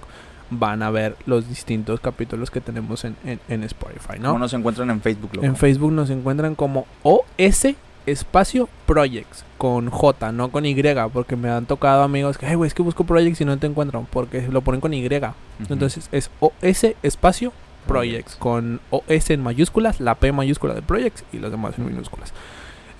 van 0.49 0.83
a 0.83 0.89
ver 0.91 1.15
los 1.25 1.47
distintos 1.47 1.99
capítulos 1.99 2.51
que 2.51 2.59
tenemos 2.61 3.05
en, 3.05 3.15
en, 3.25 3.39
en 3.49 3.63
Spotify, 3.63 4.19
¿no? 4.19 4.29
¿Cómo 4.29 4.39
nos 4.39 4.53
encuentran 4.53 4.89
en 4.91 5.01
Facebook? 5.01 5.31
loco? 5.35 5.45
En 5.45 5.55
Facebook 5.55 5.91
nos 5.91 6.09
encuentran 6.09 6.53
como 6.55 6.85
OS 7.03 7.67
espacio 8.05 8.67
Projects 8.85 9.45
con 9.57 9.89
J, 9.89 10.31
no 10.31 10.51
con 10.51 10.65
Y, 10.65 10.75
porque 11.13 11.35
me 11.35 11.49
han 11.49 11.65
tocado 11.65 12.03
amigos 12.03 12.37
que, 12.37 12.45
"Ay, 12.45 12.55
güey, 12.55 12.67
es 12.67 12.73
que 12.73 12.81
busco 12.81 13.03
Projects 13.05 13.41
y 13.41 13.45
no 13.45 13.57
te 13.57 13.67
encuentran, 13.67 14.05
porque 14.09 14.47
lo 14.49 14.61
ponen 14.61 14.81
con 14.81 14.93
Y. 14.93 15.07
Entonces 15.69 16.09
es 16.11 16.29
OS 16.39 16.95
espacio 17.03 17.53
Projects 17.87 18.35
con 18.35 18.79
OS 18.91 19.29
en 19.33 19.41
mayúsculas, 19.41 19.99
la 19.99 20.15
P 20.15 20.31
mayúscula 20.31 20.73
de 20.73 20.81
Projects 20.81 21.23
y 21.33 21.37
los 21.39 21.51
demás 21.51 21.77
en 21.77 21.85
minúsculas. 21.85 22.33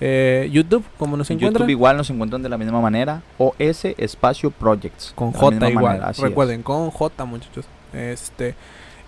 Eh, 0.00 0.48
YouTube, 0.52 0.84
como 0.98 1.16
nos 1.16 1.30
En 1.30 1.36
encuentran? 1.36 1.62
YouTube 1.62 1.70
igual 1.70 1.96
nos 1.96 2.10
encuentran 2.10 2.42
de 2.42 2.48
la 2.48 2.58
misma 2.58 2.80
manera. 2.80 3.22
OS 3.38 3.94
Espacio 3.96 4.50
Projects. 4.50 5.12
Con 5.14 5.32
J 5.32 5.70
igual. 5.70 5.84
manera, 5.84 6.08
así 6.08 6.20
es. 6.20 6.28
Recuerden, 6.28 6.62
con 6.62 6.90
J, 6.90 7.24
muchachos. 7.24 7.66
Este. 7.92 8.54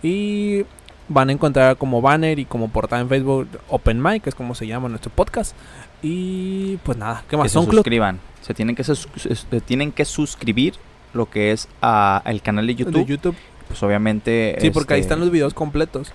Y 0.02 0.64
van 1.08 1.28
a 1.28 1.32
encontrar 1.32 1.76
como 1.76 2.00
banner 2.00 2.38
y 2.38 2.44
como 2.44 2.68
portada 2.68 3.02
en 3.02 3.08
Facebook 3.08 3.48
Open 3.68 4.02
Mic, 4.02 4.22
que 4.22 4.28
es 4.30 4.34
como 4.34 4.54
se 4.54 4.66
llama 4.66 4.88
nuestro 4.88 5.10
podcast. 5.10 5.54
Y 6.02 6.76
pues 6.78 6.98
nada, 6.98 7.22
¿qué 7.22 7.30
Que 7.30 7.36
más? 7.36 7.48
se 7.48 7.54
SoundCloud. 7.54 7.78
suscriban. 7.78 8.20
Se 8.42 8.54
tienen 8.54 8.76
que, 8.76 8.84
se 8.84 9.60
tienen 9.64 9.92
que 9.92 10.04
suscribir 10.04 10.74
lo 11.14 11.28
que 11.28 11.52
es 11.52 11.68
a 11.82 12.22
el 12.26 12.42
canal 12.42 12.66
de 12.66 12.74
YouTube. 12.74 12.94
De 12.94 13.04
YouTube. 13.04 13.36
Pues 13.66 13.82
obviamente. 13.82 14.56
Sí, 14.60 14.70
porque 14.70 14.94
ahí 14.94 15.00
este, 15.00 15.12
están 15.12 15.20
los 15.20 15.30
videos 15.30 15.54
completos. 15.54 16.12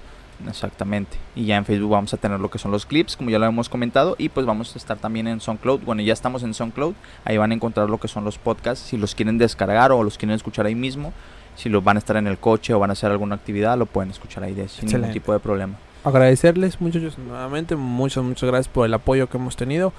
Exactamente. 0.47 1.17
Y 1.35 1.45
ya 1.45 1.57
en 1.57 1.65
Facebook 1.65 1.91
vamos 1.91 2.13
a 2.13 2.17
tener 2.17 2.39
lo 2.39 2.49
que 2.49 2.57
son 2.57 2.71
los 2.71 2.85
clips, 2.85 3.15
como 3.15 3.29
ya 3.29 3.37
lo 3.37 3.45
hemos 3.45 3.69
comentado. 3.69 4.15
Y 4.17 4.29
pues 4.29 4.45
vamos 4.45 4.73
a 4.75 4.77
estar 4.77 4.97
también 4.97 5.27
en 5.27 5.39
SoundCloud. 5.39 5.81
Bueno, 5.81 6.01
ya 6.01 6.13
estamos 6.13 6.43
en 6.43 6.53
SoundCloud. 6.53 6.93
Ahí 7.25 7.37
van 7.37 7.51
a 7.51 7.53
encontrar 7.53 7.89
lo 7.89 7.99
que 7.99 8.07
son 8.07 8.23
los 8.23 8.37
podcasts. 8.37 8.87
Si 8.87 8.97
los 8.97 9.13
quieren 9.13 9.37
descargar 9.37 9.91
o 9.91 10.03
los 10.03 10.17
quieren 10.17 10.35
escuchar 10.35 10.65
ahí 10.65 10.75
mismo. 10.75 11.13
Si 11.55 11.69
los 11.69 11.83
van 11.83 11.97
a 11.97 11.99
estar 11.99 12.15
en 12.15 12.27
el 12.27 12.37
coche 12.37 12.73
o 12.73 12.79
van 12.79 12.89
a 12.91 12.93
hacer 12.93 13.11
alguna 13.11 13.35
actividad, 13.35 13.77
lo 13.77 13.85
pueden 13.85 14.09
escuchar 14.09 14.43
ahí 14.43 14.53
de, 14.53 14.69
sin 14.69 14.87
ningún 14.87 15.11
tipo 15.11 15.33
de 15.33 15.39
problema. 15.39 15.75
Agradecerles, 16.03 16.81
muchachos, 16.81 17.17
nuevamente. 17.17 17.75
Muchas, 17.75 18.23
muchas 18.23 18.49
gracias 18.49 18.67
por 18.73 18.85
el 18.85 18.93
apoyo 18.93 19.29
que 19.29 19.37
hemos 19.37 19.55
tenido. 19.55 19.93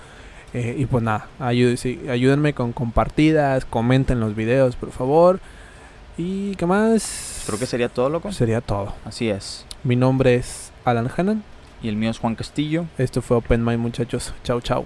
Eh, 0.54 0.74
y 0.78 0.86
pues 0.86 1.02
nada, 1.02 1.28
ayú- 1.40 1.76
sí, 1.76 2.00
ayúdenme 2.10 2.52
con 2.52 2.72
compartidas, 2.72 3.64
comenten 3.64 4.20
los 4.20 4.34
videos, 4.36 4.76
por 4.76 4.90
favor. 4.90 5.40
Y 6.18 6.54
qué 6.56 6.66
más. 6.66 7.44
Creo 7.46 7.58
que 7.58 7.66
sería 7.66 7.88
todo, 7.88 8.08
loco. 8.10 8.32
sería 8.32 8.60
todo. 8.60 8.94
Así 9.04 9.30
es. 9.30 9.64
Mi 9.84 9.96
nombre 9.96 10.34
es 10.34 10.70
Alan 10.84 11.08
Hannan. 11.16 11.42
Y 11.82 11.88
el 11.88 11.96
mío 11.96 12.10
es 12.10 12.18
Juan 12.18 12.34
Castillo. 12.36 12.84
Esto 12.98 13.22
fue 13.22 13.36
Open 13.38 13.64
Mind, 13.64 13.80
muchachos. 13.80 14.32
Chau, 14.44 14.60
chau. 14.60 14.84